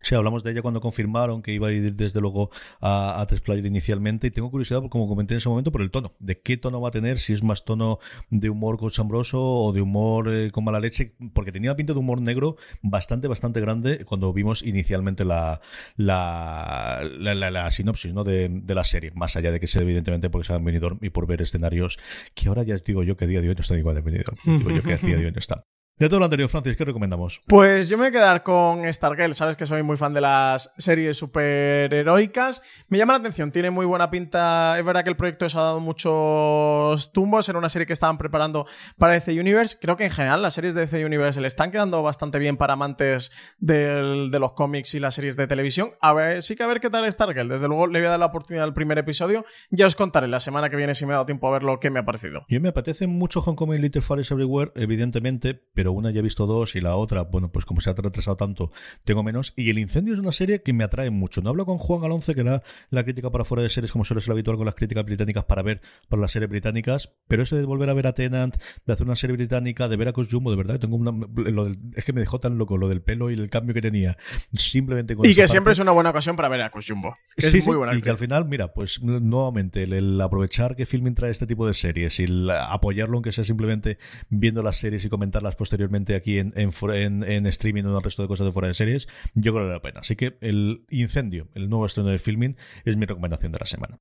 Sí, 0.02 0.14
hablamos 0.14 0.42
de 0.42 0.52
ella 0.52 0.62
cuando 0.62 0.80
confirmaron 0.80 1.42
que 1.42 1.52
iba 1.52 1.68
a 1.68 1.72
ir 1.72 1.94
desde 1.94 2.20
luego 2.20 2.50
a, 2.80 3.20
a 3.20 3.26
Player 3.26 3.66
inicialmente 3.66 4.28
y 4.28 4.30
tengo 4.30 4.50
curiosidad, 4.50 4.82
como 4.88 5.06
comenté 5.06 5.34
en 5.34 5.38
ese 5.38 5.48
momento, 5.48 5.70
por 5.70 5.82
el 5.82 5.90
tono. 5.90 6.14
¿De 6.18 6.40
qué 6.40 6.56
tono 6.56 6.80
va 6.80 6.88
a 6.88 6.90
tener? 6.90 7.18
Si 7.18 7.32
es 7.34 7.42
más 7.42 7.64
tono 7.64 7.98
de 8.30 8.48
humor 8.48 8.78
cochambroso 8.78 9.40
o 9.40 9.72
de 9.72 9.82
humor 9.82 10.28
eh, 10.28 10.50
con 10.50 10.64
mala 10.64 10.80
leche, 10.80 11.14
porque 11.34 11.52
tenía 11.52 11.76
pinta 11.76 11.92
de 11.92 11.98
humor 11.98 12.20
negro 12.22 12.56
bastante, 12.82 13.28
bastante 13.28 13.60
grande 13.60 14.04
cuando 14.06 14.32
vimos 14.32 14.62
inicialmente 14.62 15.24
la, 15.24 15.60
la, 15.96 17.02
la, 17.02 17.70
sinopsis 17.70 18.14
¿no? 18.14 18.24
de, 18.24 18.48
de, 18.48 18.74
la 18.74 18.84
serie, 18.84 19.12
más 19.14 19.36
allá 19.36 19.52
de 19.52 19.60
que 19.60 19.66
sea 19.66 19.82
evidentemente 19.82 20.30
porque 20.30 20.46
se 20.46 20.54
han 20.54 20.64
venido 20.64 20.98
y 21.00 21.10
por 21.10 21.26
ver 21.26 21.42
escenarios 21.42 21.98
que 22.34 22.48
ahora 22.48 22.62
ya 22.62 22.76
digo 22.78 23.02
yo 23.02 23.16
que 23.16 23.26
día 23.26 23.40
de 23.40 23.48
hoy 23.48 23.54
no 23.54 23.60
están 23.60 23.78
igual 23.78 23.96
de 23.96 24.00
venido. 24.00 24.32
Digo 24.44 24.70
yo 24.70 24.82
que 24.82 24.96
día 24.96 25.16
de 25.16 25.26
hoy 25.26 25.32
no 25.32 25.38
están. 25.38 25.62
De 26.00 26.08
todo 26.08 26.18
lo 26.18 26.24
anterior, 26.24 26.48
Francis, 26.48 26.78
¿qué 26.78 26.84
recomendamos? 26.86 27.42
Pues 27.46 27.90
yo 27.90 27.98
me 27.98 28.04
voy 28.04 28.08
a 28.08 28.10
quedar 28.10 28.42
con 28.42 28.90
Stargirl. 28.90 29.34
Sabes 29.34 29.54
que 29.56 29.66
soy 29.66 29.82
muy 29.82 29.98
fan 29.98 30.14
de 30.14 30.22
las 30.22 30.72
series 30.78 31.18
superheroicas. 31.18 32.62
Me 32.88 32.96
llama 32.96 33.12
la 33.12 33.18
atención, 33.18 33.52
tiene 33.52 33.68
muy 33.68 33.84
buena 33.84 34.10
pinta. 34.10 34.78
Es 34.78 34.84
verdad 34.86 35.04
que 35.04 35.10
el 35.10 35.16
proyecto 35.16 35.46
se 35.50 35.58
ha 35.58 35.60
dado 35.60 35.78
muchos 35.78 37.12
tumbos. 37.12 37.50
Era 37.50 37.58
una 37.58 37.68
serie 37.68 37.84
que 37.84 37.92
estaban 37.92 38.16
preparando 38.16 38.66
para 38.96 39.12
DC 39.12 39.38
Universe. 39.38 39.76
Creo 39.78 39.98
que 39.98 40.04
en 40.04 40.10
general 40.10 40.40
las 40.40 40.54
series 40.54 40.74
de 40.74 40.86
DC 40.86 41.04
Universe 41.04 41.38
le 41.38 41.48
están 41.48 41.70
quedando 41.70 42.02
bastante 42.02 42.38
bien 42.38 42.56
para 42.56 42.72
amantes 42.72 43.30
de 43.58 44.30
los 44.40 44.52
cómics 44.52 44.94
y 44.94 45.00
las 45.00 45.14
series 45.14 45.36
de 45.36 45.48
televisión. 45.48 45.90
A 46.00 46.14
ver, 46.14 46.42
sí 46.42 46.56
que 46.56 46.62
a 46.62 46.66
ver 46.66 46.80
qué 46.80 46.88
tal 46.88 47.12
Stargirl. 47.12 47.50
Desde 47.50 47.68
luego 47.68 47.88
le 47.88 47.98
voy 47.98 48.06
a 48.06 48.12
dar 48.12 48.20
la 48.20 48.24
oportunidad 48.24 48.64
al 48.64 48.72
primer 48.72 48.96
episodio. 48.96 49.44
Ya 49.70 49.86
os 49.86 49.96
contaré 49.96 50.28
la 50.28 50.40
semana 50.40 50.70
que 50.70 50.76
viene 50.76 50.94
si 50.94 51.04
me 51.04 51.12
ha 51.12 51.16
dado 51.16 51.26
tiempo 51.26 51.46
a 51.46 51.50
ver 51.50 51.62
lo 51.62 51.78
que 51.78 51.90
me 51.90 51.98
ha 51.98 52.06
parecido. 52.06 52.46
Yo 52.48 52.58
me 52.58 52.70
apetece 52.70 53.06
mucho 53.06 53.42
Hong 53.42 53.74
y 53.74 53.76
Little 53.76 54.00
Everywhere, 54.00 54.72
evidentemente, 54.76 55.60
pero 55.74 55.89
una 55.92 56.10
ya 56.10 56.20
he 56.20 56.22
visto 56.22 56.46
dos 56.46 56.76
y 56.76 56.80
la 56.80 56.96
otra, 56.96 57.22
bueno, 57.22 57.50
pues 57.50 57.64
como 57.64 57.80
se 57.80 57.90
ha 57.90 57.94
retrasado 57.94 58.36
tanto, 58.36 58.72
tengo 59.04 59.22
menos. 59.22 59.52
Y 59.56 59.70
El 59.70 59.78
Incendio 59.78 60.14
es 60.14 60.20
una 60.20 60.32
serie 60.32 60.62
que 60.62 60.72
me 60.72 60.84
atrae 60.84 61.10
mucho. 61.10 61.42
No 61.42 61.50
hablo 61.50 61.66
con 61.66 61.78
Juan 61.78 62.04
Alonce, 62.04 62.34
que 62.34 62.40
era 62.40 62.62
la 62.90 63.04
crítica 63.04 63.30
para 63.30 63.44
fuera 63.44 63.62
de 63.62 63.70
series, 63.70 63.92
como 63.92 64.04
suele 64.04 64.20
ser 64.20 64.32
habitual 64.32 64.56
con 64.56 64.66
las 64.66 64.74
críticas 64.74 65.04
británicas 65.04 65.44
para 65.44 65.62
ver 65.62 65.80
para 66.08 66.22
las 66.22 66.32
series 66.32 66.50
británicas, 66.50 67.10
pero 67.28 67.42
eso 67.42 67.56
de 67.56 67.64
volver 67.64 67.90
a 67.90 67.94
ver 67.94 68.06
a 68.06 68.12
Tenant, 68.12 68.56
de 68.86 68.92
hacer 68.92 69.06
una 69.06 69.16
serie 69.16 69.36
británica, 69.36 69.88
de 69.88 69.96
ver 69.96 70.08
a 70.08 70.12
Jumbo, 70.12 70.50
de 70.50 70.56
verdad, 70.56 70.78
tengo 70.78 70.96
una, 70.96 71.12
lo 71.12 71.68
es 71.68 72.04
que 72.04 72.12
me 72.12 72.20
dejó 72.20 72.40
tan 72.40 72.58
loco 72.58 72.76
lo 72.76 72.88
del 72.88 73.02
pelo 73.02 73.30
y 73.30 73.34
el 73.34 73.48
cambio 73.48 73.74
que 73.74 73.82
tenía. 73.82 74.16
Simplemente 74.52 75.16
Y 75.22 75.34
que 75.34 75.48
siempre 75.48 75.72
es 75.72 75.78
una 75.78 75.92
buena 75.92 76.10
ocasión 76.10 76.36
para 76.36 76.48
ver 76.48 76.62
a 76.62 76.70
Jumbo. 76.70 77.16
es 77.36 77.66
muy 77.66 77.76
buena. 77.76 77.94
Y 77.94 78.02
que 78.02 78.10
al 78.10 78.18
final, 78.18 78.44
mira, 78.46 78.72
pues 78.72 79.02
nuevamente, 79.02 79.82
el, 79.84 80.20
aprovechar 80.20 80.76
que 80.76 80.86
Filming 80.86 81.14
trae 81.14 81.30
este 81.30 81.46
tipo 81.46 81.66
de 81.66 81.74
series 81.74 82.18
y 82.20 82.26
apoyarlo, 82.50 83.16
aunque 83.16 83.32
sea 83.32 83.44
simplemente 83.44 83.98
viendo 84.28 84.62
las 84.62 84.76
series 84.78 85.04
y 85.04 85.08
comentarlas 85.08 85.56
posteriormente 85.70 86.16
aquí 86.16 86.38
en, 86.38 86.52
en, 86.56 87.22
en, 87.22 87.46
streaming 87.46 87.84
o 87.84 87.90
en 87.90 87.96
el 87.96 88.02
resto 88.02 88.22
de 88.22 88.28
cosas 88.28 88.44
de 88.44 88.50
fuera 88.50 88.66
de 88.66 88.74
series, 88.74 89.06
yo 89.34 89.52
creo 89.52 89.54
que 89.54 89.60
vale 89.60 89.72
la 89.72 89.82
pena. 89.82 90.00
Así 90.00 90.16
que 90.16 90.36
el 90.40 90.84
incendio, 90.90 91.48
el 91.54 91.68
nuevo 91.68 91.86
estreno 91.86 92.10
de 92.10 92.18
filming, 92.18 92.56
es 92.84 92.96
mi 92.96 93.06
recomendación 93.06 93.52
de 93.52 93.60
la 93.60 93.66
semana. 93.66 94.00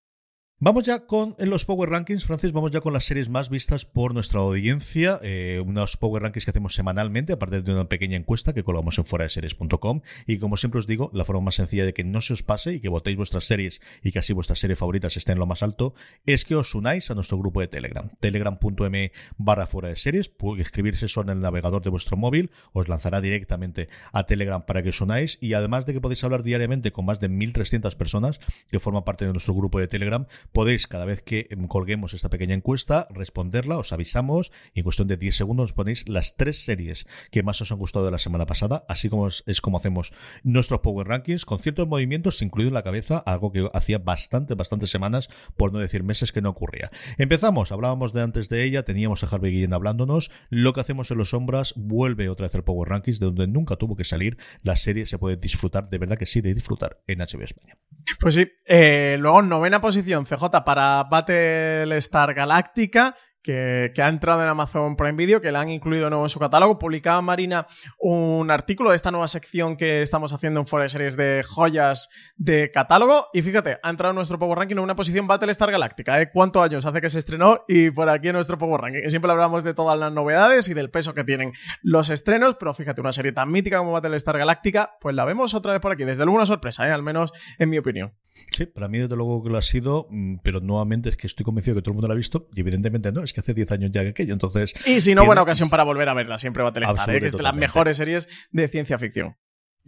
Vamos 0.62 0.84
ya 0.84 1.06
con 1.06 1.38
los 1.40 1.64
Power 1.64 1.90
Rankings, 1.90 2.26
Francis, 2.26 2.52
vamos 2.52 2.72
ya 2.72 2.82
con 2.82 2.92
las 2.92 3.06
series 3.06 3.30
más 3.30 3.48
vistas 3.48 3.86
por 3.86 4.14
nuestra 4.14 4.42
audiencia, 4.42 5.18
eh, 5.24 5.64
unos 5.66 5.96
Power 5.96 6.22
Rankings 6.22 6.44
que 6.44 6.52
hacemos 6.52 6.76
semanalmente, 6.76 7.32
aparte 7.32 7.62
de 7.62 7.72
una 7.72 7.88
pequeña 7.88 8.18
encuesta 8.18 8.52
que 8.52 8.66
colgamos 8.66 8.98
en 8.98 9.06
fuera 9.06 9.24
de 9.24 9.30
series.com 9.30 10.02
y 10.28 10.38
como 10.38 10.58
siempre 10.58 10.80
os 10.80 10.86
digo, 10.86 11.12
la 11.14 11.24
forma 11.24 11.44
más 11.44 11.56
sencilla 11.56 11.86
de 11.86 11.94
que 11.94 12.04
no 12.04 12.20
se 12.20 12.34
os 12.34 12.44
pase 12.44 12.74
y 12.74 12.82
que 12.82 12.90
votéis 12.90 13.16
vuestras 13.16 13.46
series 13.46 13.80
y 14.04 14.12
que 14.12 14.20
así 14.20 14.34
vuestras 14.34 14.60
series 14.60 14.78
favoritas 14.78 15.16
estén 15.16 15.36
en 15.36 15.40
lo 15.40 15.46
más 15.46 15.64
alto, 15.64 15.94
es 16.26 16.44
que 16.44 16.58
os 16.58 16.76
unáis 16.76 17.10
a 17.10 17.16
nuestro 17.16 17.38
grupo 17.38 17.62
de 17.62 17.70
Telegram, 17.70 18.10
telegram.m 18.20 19.14
barra 19.38 19.66
fuera 19.66 19.88
de 19.88 19.96
series, 19.96 20.30
escribirse 20.58 21.06
eso 21.06 21.22
en 21.22 21.30
el 21.30 21.40
navegador 21.40 21.82
de 21.84 21.90
vuestro 21.90 22.18
móvil, 22.18 22.52
os 22.74 22.90
lanzará 22.90 23.22
directamente 23.22 23.88
a 24.12 24.26
Telegram 24.26 24.66
para 24.66 24.84
que 24.84 24.90
os 24.90 25.00
unáis 25.00 25.38
y 25.40 25.54
además 25.54 25.86
de 25.86 25.94
que 25.94 26.02
podéis 26.02 26.22
hablar 26.26 26.44
diariamente 26.44 26.92
con 26.92 27.06
más 27.06 27.22
de 27.22 27.30
1.300 27.30 27.96
personas 27.96 28.42
que 28.70 28.82
forman 28.82 29.06
parte 29.06 29.26
de 29.26 29.32
nuestro 29.32 29.54
grupo 29.54 29.80
de 29.80 29.88
Telegram, 29.88 30.28
podéis 30.52 30.88
cada 30.88 31.06
vez 31.06 31.22
que 31.22 31.48
em, 31.50 31.68
colguemos 31.68 32.14
esta 32.14 32.30
pequeña 32.30 32.56
encuesta 32.56 33.08
responderla, 33.12 33.78
os 33.78 33.94
avisamos 33.94 34.52
y 34.74 34.80
en 34.80 34.84
cuestión 34.84 35.08
de 35.08 35.18
10 35.18 35.36
segundos 35.36 35.74
ponéis 35.74 36.08
las 36.08 36.36
tres 36.36 36.64
series 36.64 37.08
que 37.32 37.44
más 37.44 37.62
os 37.62 37.72
han 37.72 37.78
gustado 37.78 38.06
de 38.06 38.12
la 38.12 38.18
semana 38.18 38.46
pasada, 38.46 38.86
así 38.88 39.10
como 39.10 39.28
es, 39.28 39.62
como 39.62 39.78
hacemos 39.78 40.14
nuestros 40.44 40.80
Power 40.80 41.08
Rankings 41.08 41.46
con 41.46 41.60
ciertos 41.60 41.88
movimientos 41.88 42.42
incluido 42.42 42.70
en 42.70 42.74
la 42.74 42.84
cabeza, 42.84 43.18
algo 43.20 43.52
que 43.52 43.70
hacía 43.74 44.00
bastante, 44.00 44.56
bastantes 44.56 44.90
semanas, 44.90 45.30
por 45.58 45.74
no 45.74 45.80
decir 45.80 46.04
meses 46.04 46.32
que 46.32 46.42
no 46.42 46.50
ocurría. 46.50 46.90
Empezamos, 47.18 47.72
hablábamos 47.72 48.14
de 48.14 48.22
antes 48.22 48.50
de 48.50 48.64
ella, 48.64 48.84
teníamos 48.84 49.24
a 49.24 49.28
Harvey 49.28 49.52
Guillén 49.52 49.74
hablándonos, 49.74 50.32
lo 50.50 50.74
que 50.74 50.82
hacemos 50.82 51.12
en 51.12 51.18
los 51.18 51.30
sombras 51.30 51.74
vuelve 51.76 52.30
otra 52.30 52.48
vez 52.48 52.56
el 52.56 52.64
Power 52.64 52.90
Rankings 52.90 53.20
de 53.20 53.26
donde 53.28 53.48
nunca 53.48 53.76
tuvo 53.76 53.96
que 53.96 54.04
salir, 54.04 54.38
la 54.64 54.76
serie 54.76 55.06
se 55.06 55.18
puede 55.18 55.38
disfrutar, 55.38 55.90
de 55.90 55.98
verdad 55.98 56.18
que 56.18 56.26
sí, 56.26 56.42
de 56.42 56.54
disfrutar 56.54 57.02
en 57.08 57.20
HBO 57.20 57.44
España. 57.44 57.78
Pues 58.20 58.34
sí, 58.36 58.48
eh, 58.66 59.18
luego 59.20 59.42
novena 59.42 59.82
posición, 59.82 60.26
para 60.64 61.04
Battlestar 61.04 62.34
Galactica 62.34 63.16
que, 63.42 63.92
ha 63.98 64.08
entrado 64.08 64.42
en 64.42 64.50
Amazon 64.50 64.96
Prime 64.96 65.14
Video, 65.14 65.42
que 65.42 65.52
la 65.52 65.62
han 65.62 65.70
incluido 65.70 66.10
nuevo 66.10 66.26
en 66.26 66.30
su 66.30 66.40
catálogo. 66.40 66.80
Publicaba 66.80 67.22
Marina 67.22 67.68
un 67.98 68.52
artículo 68.52 68.90
de 68.90 68.96
esta 68.96 69.12
nueva 69.12 69.28
sección 69.28 69.78
que 69.78 70.02
estamos 70.02 70.34
haciendo 70.34 70.60
en 70.60 70.68
Fuera 70.68 70.84
de 70.84 70.90
Series 70.90 71.18
de 71.18 71.44
joyas 71.48 72.10
de 72.38 72.72
catálogo. 72.72 73.28
Y 73.34 73.42
fíjate, 73.42 73.78
ha 73.82 73.90
entrado 73.90 74.12
en 74.12 74.16
nuestro 74.16 74.40
Power 74.40 74.58
Ranking 74.58 74.76
en 74.76 74.84
una 74.84 74.96
posición 74.96 75.28
Battlestar 75.28 75.72
Galáctica. 75.72 76.22
¿eh? 76.22 76.30
¿Cuántos 76.32 76.64
años 76.64 76.86
hace 76.86 77.02
que 77.02 77.10
se 77.10 77.20
estrenó? 77.20 77.64
Y 77.68 77.92
por 77.92 78.10
aquí 78.10 78.28
en 78.28 78.36
nuestro 78.36 78.58
Power 78.58 78.82
Ranking. 78.82 79.10
Siempre 79.10 79.32
hablamos 79.32 79.64
de 79.64 79.74
todas 79.74 79.98
las 79.98 80.12
novedades 80.12 80.70
y 80.70 80.74
del 80.74 80.90
peso 80.90 81.14
que 81.14 81.24
tienen 81.24 81.54
los 81.82 82.10
estrenos, 82.10 82.56
pero 82.60 82.74
fíjate, 82.74 83.02
una 83.02 83.12
serie 83.12 83.32
tan 83.32 83.52
mítica 83.52 83.78
como 83.78 83.92
Battlestar 83.92 84.38
Galáctica, 84.38 84.98
pues 85.00 85.16
la 85.16 85.26
vemos 85.26 85.54
otra 85.54 85.74
vez 85.74 85.82
por 85.82 85.92
aquí. 85.92 86.04
Desde 86.04 86.26
luego 86.26 86.38
una 86.38 86.46
sorpresa, 86.46 86.88
¿eh? 86.88 86.92
al 86.92 87.04
menos 87.04 87.32
en 87.58 87.70
mi 87.70 87.78
opinión. 87.78 88.14
Sí, 88.52 88.66
para 88.66 88.88
mí 88.88 89.00
desde 89.00 89.16
luego 89.16 89.44
que 89.44 89.50
lo 89.50 89.58
ha 89.58 89.62
sido, 89.62 90.08
mm, 90.10 90.38
pero 90.44 90.60
nuevamente 90.60 91.10
es 91.10 91.18
que 91.18 91.28
estoy 91.28 91.44
convencido 91.44 91.76
que 91.76 91.82
todo 91.82 91.92
el 91.92 91.96
mundo 91.96 92.08
lo 92.08 92.14
ha 92.14 92.18
visto 92.18 92.48
y 92.54 92.62
evidentemente 92.62 93.12
no, 93.12 93.24
es 93.30 93.34
que 93.34 93.40
hace 93.42 93.54
10 93.54 93.72
años 93.72 93.92
ya 93.94 94.04
que 94.04 94.10
aquello, 94.10 94.34
entonces... 94.34 94.74
Y 94.86 95.02
si 95.02 95.16
no, 95.16 95.26
buena 95.26 95.42
ocasión 95.42 95.70
para 95.70 95.84
volver 95.84 96.10
a 96.10 96.14
verla, 96.14 96.38
siempre 96.38 96.64
va 96.64 96.70
a 96.70 96.74
tener 96.74 96.90
¿eh? 96.90 97.20
que 97.20 97.26
es 97.26 97.34
de 97.34 97.44
las 97.44 97.56
mejores 97.56 97.98
series 97.98 98.28
de 98.52 98.68
ciencia 98.68 98.98
ficción. 98.98 99.36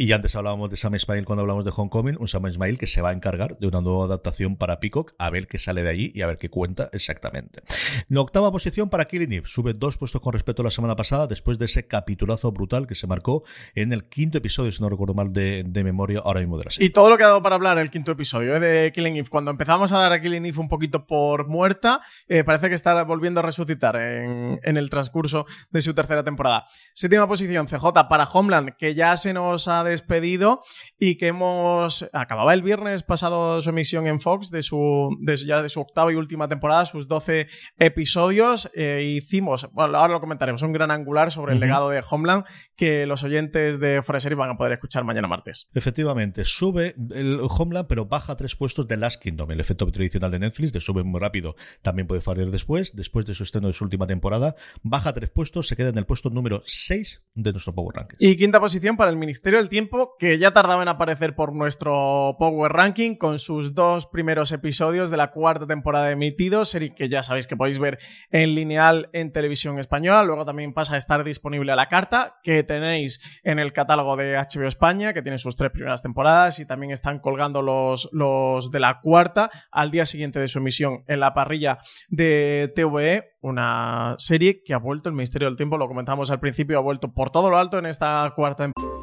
Y 0.02 0.14
antes 0.14 0.36
hablábamos 0.36 0.72
de 0.72 0.78
Sam 0.78 0.96
Ismail 0.96 1.26
cuando 1.26 1.42
hablamos 1.42 1.64
de 1.64 1.72
Homecoming, 1.76 2.18
un 2.20 2.28
Sam 2.28 2.48
Ismail 2.48 2.80
que 2.80 2.88
se 2.88 3.04
va 3.04 3.10
a 3.10 3.14
encargar 3.14 3.60
de 3.60 3.68
una 3.68 3.82
nueva 3.82 4.06
adaptación 4.06 4.56
para 4.56 4.80
Peacock, 4.80 5.14
a 5.20 5.30
ver 5.30 5.46
qué 5.46 5.60
sale 5.60 5.84
de 5.84 5.90
allí 5.92 6.12
y 6.16 6.24
a 6.24 6.28
ver 6.28 6.40
qué 6.40 6.50
cuenta 6.50 6.90
exactamente. 6.92 7.62
La 8.10 8.22
octava 8.22 8.52
posición 8.52 8.90
para 8.90 9.06
Killing 9.06 9.32
Eve, 9.32 9.44
sube 9.46 9.76
dos 9.76 10.00
puestos 10.00 10.20
con 10.20 10.34
respecto 10.34 10.64
a 10.64 10.66
la 10.66 10.72
semana 10.72 10.96
pasada, 10.96 11.28
después 11.28 11.60
de 11.60 11.66
ese 11.66 11.86
capitulazo 11.86 12.52
brutal 12.52 12.88
que 12.88 12.96
se 12.96 13.06
marcó 13.06 13.44
en 13.76 13.94
el 13.94 14.06
quinto 14.06 14.40
episodio, 14.40 14.72
si 14.72 14.82
no 14.82 14.90
recuerdo 14.90 15.14
mal, 15.14 15.34
de, 15.34 15.64
memoria 15.84 16.20
ahora 16.26 16.40
mismo 16.40 16.58
de 16.58 16.66
la 16.66 16.72
serie. 16.72 16.88
Y 16.88 16.90
todo 16.90 17.12
lo 17.12 17.16
que 17.16 17.24
ha 17.24 17.28
dado 17.28 17.44
para 17.44 17.54
hablar 17.54 17.78
el 17.78 17.92
quinto 17.92 18.14
episodio 18.14 18.56
¿eh? 18.56 18.60
de 18.60 18.92
Killing 18.92 19.18
Eve, 19.18 19.30
cuando 19.30 19.52
empezamos 19.52 19.92
a 19.92 20.00
dar 20.00 20.14
a 20.14 20.20
Killing 20.20 20.48
Eve 20.48 20.58
un 20.58 20.68
poquito 20.68 21.06
por 21.06 21.48
muerta, 21.48 22.02
eh, 22.28 22.44
parece 22.44 22.70
que 22.70 22.76
está 22.76 23.04
volviendo 23.04 23.42
a 23.42 23.44
resucitar 23.44 23.98
en, 23.98 24.60
el 24.64 24.90
transcurso 24.90 25.46
de 25.70 25.80
su 25.80 25.94
tercera 25.94 26.24
temporada. 26.24 26.66
Séptima 26.96 27.28
posición, 27.28 27.68
CJ 27.68 28.08
para 28.10 28.24
Homeland, 28.24 28.72
que 28.78 28.96
ya 28.96 29.16
se 29.16 29.32
nos 29.32 29.68
ha 29.68 29.91
despedido 29.92 30.62
y 30.98 31.18
que 31.18 31.28
hemos 31.28 32.10
acababa 32.14 32.54
el 32.54 32.62
viernes 32.62 33.04
pasado 33.04 33.62
su 33.62 33.70
emisión 33.70 34.08
en 34.08 34.20
Fox 34.20 34.50
de 34.50 34.64
su 34.64 35.10
ya 35.46 35.62
de 35.62 35.70
su 35.70 35.82
octava 35.82 36.12
y 36.12 36.16
última 36.16 36.48
temporada, 36.48 36.86
sus 36.86 37.08
12 37.08 37.48
episodios. 37.78 38.70
Eh, 38.74 39.16
hicimos, 39.18 39.70
bueno, 39.72 39.98
ahora 39.98 40.14
lo 40.14 40.20
comentaremos, 40.20 40.62
un 40.62 40.74
gran 40.74 40.92
angular 40.92 41.32
sobre 41.32 41.54
el 41.54 41.60
legado 41.60 41.90
de 41.90 42.02
Homeland 42.10 42.46
que 42.76 43.06
los 43.06 43.24
oyentes 43.24 43.80
de 43.80 44.02
Foreseries 44.02 44.38
van 44.38 44.52
a 44.52 44.58
poder 44.58 44.74
escuchar 44.74 45.04
mañana 45.04 45.28
martes. 45.28 45.70
Efectivamente, 45.74 46.46
sube 46.46 46.96
el 47.14 47.40
Homeland, 47.42 47.88
pero 47.88 48.06
baja 48.06 48.36
tres 48.36 48.56
puestos 48.56 48.88
de 48.88 48.98
Last 48.98 49.22
Kingdom, 49.22 49.52
el 49.52 49.60
efecto 49.60 49.90
tradicional 49.92 50.32
de 50.32 50.40
Netflix, 50.40 50.74
de 50.74 50.80
sube 50.80 51.04
muy 51.04 51.20
rápido, 51.20 51.56
también 51.82 52.08
puede 52.08 52.22
fallar 52.22 52.50
después, 52.50 52.96
después 52.96 53.26
de 53.26 53.34
su 53.34 53.44
estreno 53.44 53.68
de 53.68 53.74
su 53.74 53.84
última 53.84 54.08
temporada, 54.08 54.56
baja 54.84 55.14
tres 55.14 55.30
puestos, 55.30 55.68
se 55.68 55.76
queda 55.76 55.90
en 55.90 55.98
el 55.98 56.06
puesto 56.06 56.30
número 56.30 56.64
6 56.66 57.22
de 57.36 57.52
nuestro 57.52 57.74
Power 57.74 57.96
Rankings. 57.96 58.22
Y 58.22 58.36
quinta 58.36 58.60
posición 58.60 58.98
para 58.98 59.12
el 59.12 59.18
Ministerio 59.18 59.60
del 59.60 59.70
Tiempo, 59.70 59.81
que 60.20 60.38
ya 60.38 60.52
tardaba 60.52 60.82
en 60.82 60.88
aparecer 60.88 61.36
por 61.36 61.54
nuestro 61.54 62.36
Power 62.38 62.72
Ranking 62.72 63.16
con 63.16 63.40
sus 63.40 63.74
dos 63.74 64.06
primeros 64.08 64.52
episodios 64.52 65.10
de 65.10 65.18
la 65.18 65.32
cuarta 65.32 65.68
temporada 65.68 66.12
emitidos, 66.12 66.70
serie 66.70 66.94
que 66.94 67.10
ya 67.10 67.24
sabéis 67.24 67.48
que 67.48 67.58
podéis 67.58 67.80
ver 67.80 68.00
en 68.30 68.56
lineal 68.56 69.10
en 69.14 69.32
televisión 69.32 69.80
española, 69.80 70.24
luego 70.24 70.46
también 70.46 70.74
pasa 70.74 70.96
a 70.96 70.98
estar 70.98 71.24
disponible 71.24 71.72
a 71.72 71.76
la 71.76 71.88
carta, 71.88 72.40
que 72.44 72.64
tenéis 72.64 73.22
en 73.44 73.60
el 73.60 73.74
catálogo 73.74 74.16
de 74.16 74.38
HBO 74.38 74.68
España, 74.68 75.14
que 75.14 75.22
tiene 75.22 75.38
sus 75.38 75.56
tres 75.56 75.72
primeras 75.72 76.02
temporadas 76.02 76.60
y 76.60 76.66
también 76.66 76.92
están 76.92 77.20
colgando 77.20 77.62
los, 77.62 78.10
los 78.12 78.72
de 78.72 78.80
la 78.80 79.00
cuarta 79.02 79.50
al 79.72 79.92
día 79.92 80.06
siguiente 80.06 80.40
de 80.40 80.48
su 80.48 80.60
emisión 80.60 81.04
en 81.08 81.20
la 81.20 81.34
parrilla 81.34 81.80
de 82.10 82.72
TVE, 82.76 83.36
una 83.42 84.16
serie 84.18 84.62
que 84.64 84.74
ha 84.74 84.78
vuelto 84.78 85.10
el 85.10 85.16
Ministerio 85.16 85.48
del 85.48 85.58
Tiempo, 85.58 85.78
lo 85.78 85.88
comentamos 85.88 86.32
al 86.32 86.40
principio, 86.40 86.78
ha 86.78 86.82
vuelto 86.82 87.14
por 87.14 87.32
todo 87.32 87.50
lo 87.50 87.58
alto 87.58 87.80
en 87.80 87.86
esta 87.86 88.32
cuarta 88.36 88.64
temporada. 88.64 88.91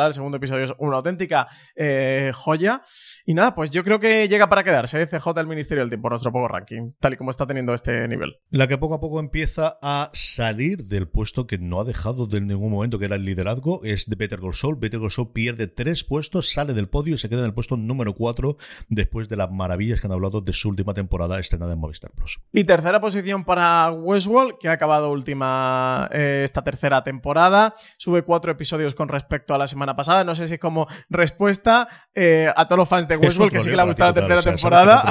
El 0.00 0.14
segundo 0.14 0.38
episodio 0.38 0.64
es 0.64 0.72
una 0.78 0.96
auténtica 0.96 1.48
eh, 1.76 2.32
joya. 2.34 2.82
Y 3.24 3.34
nada, 3.34 3.54
pues 3.54 3.70
yo 3.70 3.84
creo 3.84 3.98
que 4.00 4.28
llega 4.28 4.48
para 4.48 4.64
quedarse 4.64 5.00
¿eh? 5.00 5.06
CJ 5.06 5.38
el 5.38 5.46
Ministerio 5.46 5.82
del 5.82 5.90
Tiempo, 5.90 6.08
nuestro 6.08 6.32
poco 6.32 6.48
ranking, 6.48 6.90
tal 6.98 7.14
y 7.14 7.16
como 7.16 7.30
está 7.30 7.46
teniendo 7.46 7.72
este 7.74 8.08
nivel. 8.08 8.36
La 8.50 8.66
que 8.66 8.78
poco 8.78 8.94
a 8.94 9.00
poco 9.00 9.20
empieza 9.20 9.78
a 9.80 10.10
salir 10.12 10.84
del 10.84 11.08
puesto 11.08 11.46
que 11.46 11.58
no 11.58 11.80
ha 11.80 11.84
dejado 11.84 12.26
de 12.26 12.40
ningún 12.40 12.70
momento, 12.72 12.98
que 12.98 13.04
era 13.04 13.16
el 13.16 13.24
liderazgo, 13.24 13.80
es 13.84 14.06
de 14.08 14.16
Saul. 14.52 14.76
Better 14.76 15.00
Call 15.00 15.10
Saul 15.10 15.32
pierde 15.32 15.66
tres 15.66 16.04
puestos, 16.04 16.52
sale 16.52 16.74
del 16.74 16.88
podio 16.88 17.14
y 17.14 17.18
se 17.18 17.28
queda 17.28 17.40
en 17.40 17.46
el 17.46 17.54
puesto 17.54 17.76
número 17.76 18.14
cuatro 18.14 18.56
después 18.88 19.28
de 19.28 19.36
las 19.36 19.50
maravillas 19.50 20.00
que 20.00 20.06
han 20.06 20.12
hablado 20.12 20.40
de 20.40 20.52
su 20.52 20.68
última 20.68 20.94
temporada 20.94 21.38
estrenada 21.38 21.72
en 21.72 21.78
Movistar 21.78 22.10
Plus. 22.12 22.40
Y 22.52 22.64
tercera 22.64 23.00
posición 23.00 23.44
para 23.44 23.90
Westworld, 23.90 24.58
que 24.58 24.68
ha 24.68 24.72
acabado 24.72 25.10
última 25.10 26.08
eh, 26.12 26.42
esta 26.44 26.62
tercera 26.62 27.02
temporada. 27.04 27.74
Sube 27.96 28.22
cuatro 28.22 28.52
episodios 28.52 28.94
con 28.94 29.08
respecto 29.08 29.54
a 29.54 29.58
la 29.58 29.66
semana 29.66 29.96
pasada. 29.96 30.24
No 30.24 30.34
sé 30.34 30.48
si 30.48 30.54
es 30.54 30.60
como 30.60 30.86
respuesta 31.08 31.88
eh, 32.14 32.52
a 32.54 32.66
todos 32.66 32.78
los 32.78 32.88
fans 32.88 33.08
de 33.08 33.11
de 33.12 33.26
Westworld, 33.26 33.52
que 33.52 33.60
sí 33.60 33.70
que 33.70 33.76
le 33.76 33.82
ha 33.82 33.86
gustado 33.86 34.10
la 34.10 34.14
tercera 34.14 34.42
temporada. 34.42 35.04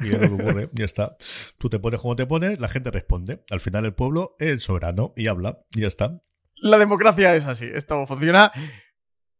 y 0.00 0.06
es 0.06 0.12
lo 0.12 0.36
que 0.36 0.42
ocurre, 0.42 0.70
ya 0.72 0.84
está. 0.84 1.16
Tú 1.58 1.68
te 1.68 1.78
pones 1.78 2.00
como 2.00 2.16
te 2.16 2.26
pones, 2.26 2.58
la 2.58 2.68
gente 2.68 2.90
responde. 2.90 3.44
Al 3.50 3.60
final 3.60 3.84
el 3.84 3.94
pueblo 3.94 4.36
es 4.38 4.48
el 4.48 4.60
soberano 4.60 5.12
y 5.16 5.28
habla, 5.28 5.60
y 5.70 5.82
ya 5.82 5.88
está. 5.88 6.22
La 6.56 6.78
democracia 6.78 7.34
es 7.34 7.46
así, 7.46 7.68
esto 7.72 8.06
funciona. 8.06 8.52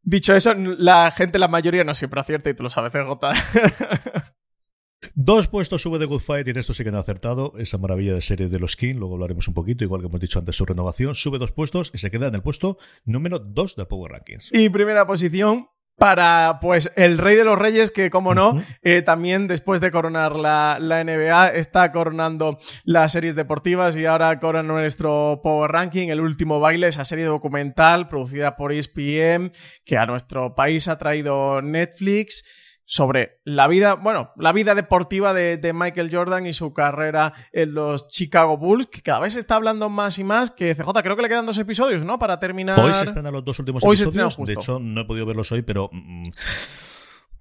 Dicho 0.02 0.34
eso, 0.34 0.54
la 0.54 1.10
gente, 1.10 1.38
la 1.38 1.48
mayoría 1.48 1.84
no 1.84 1.94
siempre 1.94 2.20
acierta 2.20 2.50
y 2.50 2.54
tú 2.54 2.62
lo 2.62 2.70
sabes, 2.70 2.92
CJ. 2.92 3.08
Dos 5.14 5.46
puestos 5.48 5.82
sube 5.82 5.98
de 5.98 6.06
Good 6.06 6.20
Fight 6.20 6.46
y 6.46 6.50
en 6.50 6.58
esto 6.58 6.74
sí 6.74 6.82
que 6.82 6.88
han 6.88 6.96
acertado. 6.96 7.52
Esa 7.58 7.78
maravilla 7.78 8.14
de 8.14 8.22
serie 8.22 8.48
de 8.48 8.58
los 8.58 8.74
King, 8.76 8.96
luego 8.96 9.14
hablaremos 9.14 9.46
un 9.46 9.54
poquito, 9.54 9.84
igual 9.84 10.00
que 10.00 10.08
hemos 10.08 10.20
dicho 10.20 10.38
antes 10.38 10.56
su 10.56 10.64
renovación. 10.64 11.14
Sube 11.14 11.38
dos 11.38 11.52
puestos 11.52 11.90
y 11.94 11.98
se 11.98 12.10
queda 12.10 12.28
en 12.28 12.34
el 12.34 12.42
puesto 12.42 12.78
número 13.04 13.38
dos 13.38 13.76
de 13.76 13.86
Power 13.86 14.12
Rankings. 14.12 14.50
Y 14.52 14.68
primera 14.70 15.06
posición, 15.06 15.68
para 15.98 16.58
pues 16.60 16.92
el 16.96 17.18
rey 17.18 17.36
de 17.36 17.44
los 17.44 17.58
reyes 17.58 17.90
que 17.90 18.08
como 18.08 18.34
no 18.34 18.62
eh, 18.82 19.02
también 19.02 19.48
después 19.48 19.80
de 19.80 19.90
coronar 19.90 20.36
la, 20.36 20.78
la, 20.80 21.02
NBA 21.02 21.48
está 21.48 21.90
coronando 21.90 22.58
las 22.84 23.12
series 23.12 23.34
deportivas 23.34 23.96
y 23.96 24.06
ahora 24.06 24.38
corona 24.38 24.62
nuestro 24.62 25.40
Power 25.42 25.72
Ranking 25.72 26.08
el 26.08 26.20
último 26.20 26.60
baile 26.60 26.88
esa 26.88 27.04
serie 27.04 27.24
documental 27.24 28.06
producida 28.06 28.56
por 28.56 28.72
ESPN 28.72 29.52
que 29.84 29.98
a 29.98 30.06
nuestro 30.06 30.54
país 30.54 30.86
ha 30.88 30.98
traído 30.98 31.60
Netflix 31.62 32.44
sobre 32.90 33.38
la 33.44 33.68
vida, 33.68 33.96
bueno, 33.96 34.32
la 34.36 34.50
vida 34.52 34.74
deportiva 34.74 35.34
de, 35.34 35.72
Michael 35.74 36.08
Jordan 36.10 36.46
y 36.46 36.54
su 36.54 36.72
carrera 36.72 37.34
en 37.52 37.74
los 37.74 38.08
Chicago 38.08 38.56
Bulls, 38.56 38.86
que 38.86 39.02
cada 39.02 39.20
vez 39.20 39.34
se 39.34 39.40
está 39.40 39.56
hablando 39.56 39.90
más 39.90 40.18
y 40.18 40.24
más, 40.24 40.50
que 40.50 40.74
CJ 40.74 41.02
creo 41.02 41.14
que 41.14 41.20
le 41.20 41.28
quedan 41.28 41.44
dos 41.44 41.58
episodios, 41.58 42.02
¿no? 42.02 42.18
Para 42.18 42.40
terminar... 42.40 42.80
Hoy 42.80 42.94
se 42.94 43.04
están 43.04 43.30
los 43.30 43.44
dos 43.44 43.58
últimos 43.58 43.84
episodios, 43.84 44.38
de 44.38 44.54
hecho 44.54 44.78
no 44.80 45.02
he 45.02 45.04
podido 45.04 45.26
verlos 45.26 45.52
hoy, 45.52 45.60
pero... 45.60 45.90
Mm, 45.92 46.30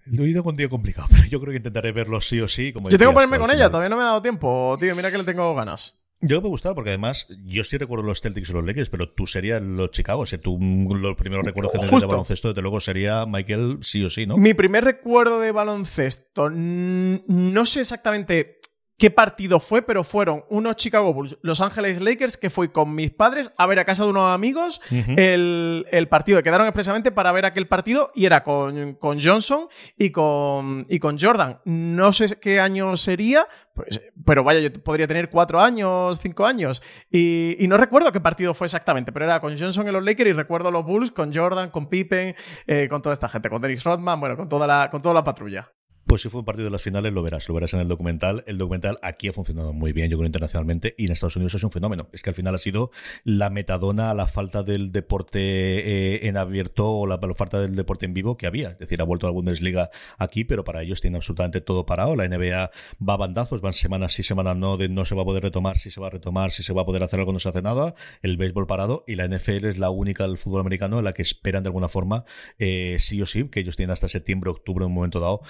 lo 0.07 0.25
he 0.25 0.29
ido 0.29 0.43
con 0.43 0.55
día 0.55 0.67
complicado, 0.67 1.07
pero 1.11 1.23
yo 1.29 1.39
creo 1.39 1.51
que 1.51 1.57
intentaré 1.57 1.93
verlos 1.93 2.27
sí 2.27 2.41
o 2.41 2.49
sí. 2.49 2.73
Como 2.73 2.89
yo 2.89 2.97
tengo 2.97 3.11
que 3.11 3.15
ponerme 3.15 3.39
con 3.39 3.49
ella, 3.49 3.69
todavía 3.69 3.87
no 3.87 3.95
me 3.95 4.01
ha 4.01 4.07
dado 4.07 4.21
tiempo, 4.21 4.75
tío, 4.81 4.97
mira 4.97 5.09
que 5.11 5.17
le 5.17 5.23
tengo 5.23 5.55
ganas. 5.55 5.97
Yo 6.19 6.41
me 6.41 6.47
gustaba 6.47 6.73
porque 6.73 6.89
además, 6.89 7.27
yo 7.45 7.63
sí 7.63 7.77
recuerdo 7.77 8.03
los 8.03 8.21
Celtics 8.21 8.49
y 8.49 8.53
los 8.53 8.65
Lakers, 8.65 8.89
pero 8.89 9.11
tú 9.11 9.27
serías 9.27 9.61
los 9.61 9.91
Chicago. 9.91 10.21
O 10.21 10.25
sea, 10.25 10.39
tú 10.39 10.57
los 10.59 11.15
primeros 11.15 11.45
recuerdos 11.45 11.73
que 11.73 11.79
tienes 11.79 12.01
de 12.01 12.07
baloncesto, 12.07 12.47
desde 12.49 12.61
luego 12.61 12.79
sería 12.79 13.25
Michael 13.27 13.79
sí 13.81 14.03
o 14.03 14.09
sí, 14.09 14.25
¿no? 14.25 14.35
Mi 14.37 14.53
primer 14.53 14.83
recuerdo 14.83 15.39
de 15.39 15.51
baloncesto, 15.51 16.49
no 16.49 17.65
sé 17.65 17.81
exactamente 17.81 18.55
qué 18.97 19.11
partido 19.11 19.59
fue, 19.59 19.83
pero 19.83 20.03
fueron 20.03 20.43
unos 20.49 20.75
Chicago 20.75 21.13
Bulls, 21.13 21.37
Los 21.41 21.61
Ángeles 21.61 22.01
Lakers, 22.01 22.35
que 22.35 22.49
fui 22.49 22.69
con 22.69 22.95
mis 22.95 23.11
padres 23.11 23.51
a 23.57 23.67
ver 23.67 23.79
a 23.79 23.85
casa 23.85 24.03
de 24.03 24.09
unos 24.09 24.33
amigos 24.33 24.81
el, 24.89 25.85
el, 25.91 26.07
partido. 26.07 26.41
Quedaron 26.41 26.65
expresamente 26.65 27.11
para 27.11 27.31
ver 27.31 27.45
aquel 27.45 27.67
partido 27.67 28.11
y 28.15 28.25
era 28.25 28.43
con, 28.43 28.95
con 28.95 29.21
Johnson 29.21 29.67
y 29.97 30.09
con, 30.09 30.85
y 30.89 30.97
con 30.99 31.19
Jordan. 31.19 31.59
No 31.65 32.11
sé 32.11 32.39
qué 32.39 32.59
año 32.59 32.97
sería, 32.97 33.47
pues, 33.73 34.01
pero 34.25 34.43
vaya, 34.43 34.59
yo 34.61 34.73
podría 34.83 35.07
tener 35.07 35.29
cuatro 35.29 35.61
años, 35.61 36.19
cinco 36.19 36.47
años. 36.47 36.81
Y, 37.11 37.55
y, 37.59 37.67
no 37.67 37.77
recuerdo 37.77 38.11
qué 38.11 38.19
partido 38.19 38.55
fue 38.55 38.65
exactamente, 38.65 39.11
pero 39.11 39.25
era 39.25 39.39
con 39.39 39.57
Johnson 39.57 39.87
en 39.87 39.93
los 39.93 40.03
Lakers 40.03 40.31
y 40.31 40.33
recuerdo 40.33 40.71
los 40.71 40.83
Bulls 40.83 41.11
con 41.11 41.33
Jordan, 41.33 41.69
con 41.69 41.87
Pippen, 41.87 42.35
eh, 42.65 42.87
con 42.89 43.03
toda 43.03 43.13
esta 43.13 43.29
gente, 43.29 43.49
con 43.49 43.61
Dennis 43.61 43.83
Rodman, 43.83 44.19
bueno, 44.19 44.35
con 44.35 44.49
toda 44.49 44.65
la, 44.65 44.89
con 44.89 45.01
toda 45.01 45.13
la 45.13 45.23
patrulla. 45.23 45.71
Pues 46.07 46.21
si 46.21 46.29
fue 46.29 46.39
un 46.39 46.45
partido 46.45 46.63
de 46.63 46.71
las 46.71 46.81
finales, 46.81 47.11
lo 47.11 47.21
verás, 47.21 47.49
lo 47.49 47.53
verás 47.53 47.73
en 47.73 47.81
el 47.81 47.89
documental. 47.89 48.41
El 48.47 48.57
documental 48.57 48.97
aquí 49.01 49.27
ha 49.27 49.33
funcionado 49.33 49.73
muy 49.73 49.91
bien, 49.91 50.09
yo 50.09 50.15
creo, 50.17 50.25
internacionalmente, 50.25 50.95
y 50.97 51.03
en 51.03 51.11
Estados 51.11 51.35
Unidos 51.35 51.55
es 51.55 51.63
un 51.65 51.69
fenómeno. 51.69 52.07
Es 52.13 52.21
que 52.21 52.29
al 52.29 52.33
final 52.33 52.55
ha 52.55 52.59
sido 52.59 52.91
la 53.25 53.49
metadona 53.49 54.09
a 54.09 54.13
la 54.13 54.25
falta 54.25 54.63
del 54.63 54.93
deporte 54.93 55.39
eh, 55.41 56.27
en 56.29 56.37
abierto 56.37 56.89
o 56.89 57.07
la, 57.07 57.19
falta 57.35 57.59
del 57.59 57.75
deporte 57.75 58.05
en 58.05 58.13
vivo 58.13 58.37
que 58.37 58.47
había. 58.47 58.69
Es 58.69 58.79
decir, 58.79 59.01
ha 59.01 59.03
vuelto 59.03 59.27
la 59.27 59.33
Bundesliga 59.33 59.89
aquí, 60.17 60.45
pero 60.45 60.63
para 60.63 60.81
ellos 60.81 61.01
tiene 61.01 61.17
absolutamente 61.17 61.59
todo 61.59 61.85
parado. 61.85 62.15
La 62.15 62.25
NBA 62.25 62.71
va 63.05 63.13
a 63.13 63.17
bandazos, 63.17 63.59
van 63.59 63.73
semanas 63.73 64.13
sí, 64.13 64.23
semanas 64.23 64.55
no, 64.55 64.77
de 64.77 64.87
no 64.87 65.03
se 65.03 65.13
va 65.13 65.23
a 65.23 65.25
poder 65.25 65.43
retomar, 65.43 65.77
si 65.77 65.91
se 65.91 65.99
va 65.99 66.07
a 66.07 66.11
retomar, 66.11 66.51
si 66.51 66.63
se 66.63 66.71
va 66.71 66.83
a 66.83 66.85
poder 66.85 67.03
hacer 67.03 67.19
algo, 67.19 67.33
no 67.33 67.39
se 67.39 67.49
hace 67.49 67.61
nada. 67.61 67.95
El 68.21 68.37
béisbol 68.37 68.65
parado 68.65 69.03
y 69.07 69.15
la 69.15 69.27
NFL 69.27 69.65
es 69.65 69.77
la 69.77 69.89
única 69.89 70.25
del 70.25 70.37
fútbol 70.37 70.61
americano 70.61 70.99
en 70.99 71.03
la 71.03 71.11
que 71.11 71.21
esperan 71.21 71.63
de 71.63 71.67
alguna 71.67 71.89
forma, 71.89 72.23
eh, 72.59 72.95
sí 73.01 73.21
o 73.21 73.25
sí, 73.25 73.49
que 73.49 73.59
ellos 73.59 73.75
tienen 73.75 73.91
hasta 73.91 74.07
septiembre, 74.07 74.51
octubre, 74.51 74.85
en 74.85 74.87
un 74.87 74.95
momento 74.95 75.19
dado, 75.19 75.41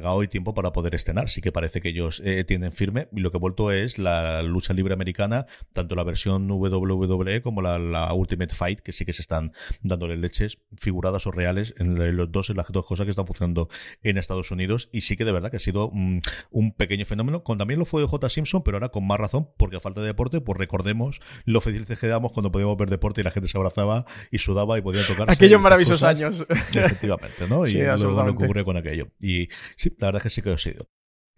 alargado 0.00 0.22
y 0.22 0.28
tiempo 0.28 0.54
para 0.54 0.72
poder 0.72 0.94
estrenar. 0.94 1.28
Sí 1.28 1.40
que 1.40 1.52
parece 1.52 1.80
que 1.80 1.90
ellos 1.90 2.22
eh, 2.24 2.44
tienen 2.44 2.72
firme. 2.72 3.08
Y 3.12 3.20
lo 3.20 3.30
que 3.30 3.36
ha 3.36 3.40
vuelto 3.40 3.70
es 3.70 3.98
la 3.98 4.42
lucha 4.42 4.72
libre 4.72 4.94
americana, 4.94 5.46
tanto 5.72 5.94
la 5.94 6.04
versión 6.04 6.50
WWE 6.50 7.42
como 7.42 7.62
la, 7.62 8.12
Ultimate 8.14 8.54
Fight, 8.54 8.80
que 8.80 8.92
sí 8.92 9.04
que 9.04 9.12
se 9.12 9.22
están 9.22 9.52
dándole 9.82 10.16
leches 10.16 10.58
figuradas 10.76 11.26
o 11.26 11.30
reales 11.30 11.74
en 11.78 12.16
los 12.16 12.32
dos, 12.32 12.50
en 12.50 12.56
las 12.56 12.66
dos 12.70 12.86
cosas 12.86 13.04
que 13.04 13.10
están 13.10 13.26
funcionando 13.26 13.68
en 14.02 14.18
Estados 14.18 14.50
Unidos. 14.50 14.88
Y 14.92 15.02
sí 15.02 15.16
que 15.16 15.24
de 15.24 15.32
verdad 15.32 15.50
que 15.50 15.58
ha 15.58 15.60
sido 15.60 15.90
mm, 15.92 16.20
un 16.50 16.72
pequeño 16.72 17.04
fenómeno. 17.04 17.44
Con, 17.44 17.58
también 17.58 17.78
lo 17.78 17.86
fue 17.86 18.06
J. 18.06 18.28
Simpson, 18.30 18.62
pero 18.62 18.76
ahora 18.76 18.88
con 18.88 19.06
más 19.06 19.18
razón, 19.18 19.48
porque 19.56 19.76
a 19.76 19.80
falta 19.80 20.00
de 20.00 20.08
deporte, 20.08 20.40
pues 20.40 20.58
recordemos 20.58 21.20
lo 21.44 21.60
felices 21.60 21.98
que 21.98 22.06
damos 22.06 22.32
cuando 22.32 22.50
podíamos 22.50 22.76
ver 22.76 22.90
deporte 22.90 23.20
y 23.20 23.24
la 23.24 23.30
gente 23.30 23.48
se 23.48 23.58
abrazaba 23.58 24.06
y 24.30 24.38
sudaba 24.38 24.78
y 24.78 24.82
podía 24.82 25.06
tocar. 25.06 25.30
Aquellos 25.30 25.60
maravillosos 25.60 26.02
años. 26.02 26.44
Efectivamente, 26.74 27.46
¿no? 27.48 27.66
Y 27.70 27.74
luego 27.74 28.24
lo 28.24 28.36
que 28.36 28.44
ocurre 28.44 28.64
con 28.64 28.76
aquello. 28.76 29.08
Y 29.20 29.48
sí, 29.76 29.89
la 29.98 30.08
verdad 30.08 30.20
es 30.20 30.22
que 30.24 30.30
sí 30.30 30.42
que 30.42 30.50
ha 30.50 30.58
sido. 30.58 30.88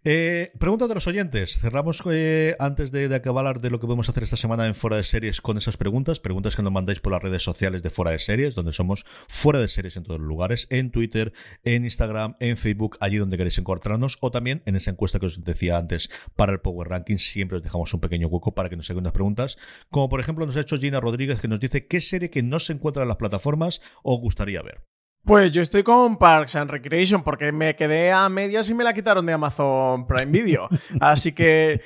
Eh, 0.05 0.51
pregunta 0.59 0.89
de 0.89 0.95
los 0.95 1.07
oyentes. 1.07 1.61
Cerramos 1.61 2.03
eh, 2.11 2.57
antes 2.59 2.91
de, 2.91 3.15
acabar 3.15 3.61
de 3.61 3.71
lo 3.71 3.79
que 3.79 3.87
podemos 3.87 4.09
hacer 4.09 4.25
esta 4.25 4.37
semana 4.37 4.67
en 4.67 4.75
Fuera 4.75 4.97
de 4.97 5.05
Series 5.05 5.41
con 5.41 5.59
esas 5.59 5.77
preguntas. 5.77 6.19
Preguntas 6.19 6.57
que 6.57 6.63
nos 6.65 6.73
mandáis 6.73 6.99
por 6.99 7.13
las 7.13 7.23
redes 7.23 7.45
sociales 7.45 7.85
de 7.85 7.91
Fuera 7.91 8.11
de 8.11 8.19
Series, 8.19 8.57
donde 8.57 8.73
somos 8.73 9.05
Fuera 9.29 9.61
de 9.61 9.69
Series 9.69 9.97
en 9.97 10.03
todos 10.03 10.19
los 10.19 10.27
lugares, 10.27 10.67
en 10.71 10.91
Twitter, 10.91 11.33
en 11.63 11.85
Instagram, 11.85 12.35
en 12.41 12.57
Facebook, 12.57 12.97
allí 12.99 13.19
donde 13.19 13.37
queréis 13.37 13.59
encontrarnos, 13.59 14.19
o 14.21 14.33
también 14.33 14.65
en 14.67 14.75
esa 14.75 14.91
encuesta 14.91 15.21
que 15.21 15.27
os 15.27 15.45
decía 15.45 15.79
antes 15.79 16.11
para 16.35 16.51
el 16.51 16.61
Power 16.61 16.89
Ranking. 16.89 17.19
Siempre 17.19 17.59
os 17.59 17.63
dejamos 17.63 17.95
un 17.95 18.01
pequeño 18.01 18.27
hueco 18.27 18.57
para 18.57 18.69
que 18.69 18.77
nos 18.77 18.91
hagan 18.91 19.03
unas 19.03 19.13
preguntas. 19.13 19.57
Como 19.89 20.09
por 20.09 20.19
ejemplo 20.19 20.45
nos 20.47 20.57
ha 20.57 20.63
hecho 20.63 20.79
Gina 20.79 20.99
Rodríguez 20.99 21.41
que 21.41 21.47
nos 21.47 21.61
dice 21.61 21.87
qué 21.87 22.01
serie 22.01 22.29
que 22.29 22.43
no 22.43 22.59
se 22.59 22.73
encuentra 22.73 23.05
en 23.05 23.09
las 23.09 23.19
plataformas 23.19 23.81
os 24.03 24.21
gustaría 24.21 24.63
ver. 24.63 24.83
Pues 25.25 25.53
yo 25.53 25.63
estoy 25.63 25.85
con 25.85 26.17
Parks 26.17 26.57
and 26.57 26.69
Recreation 26.69 27.23
porque 27.23 27.53
me 27.53 27.77
quedé 27.77 28.11
a 28.11 28.29
medias 28.29 28.69
y 28.69 28.75
me 28.75 28.83
la 28.83 28.93
quitaron 28.93 29.25
de 29.25 29.33
Amazon 29.33 30.05
Prime 30.05 30.33
Video. 30.33 30.69
Así 31.01 31.31
que 31.31 31.81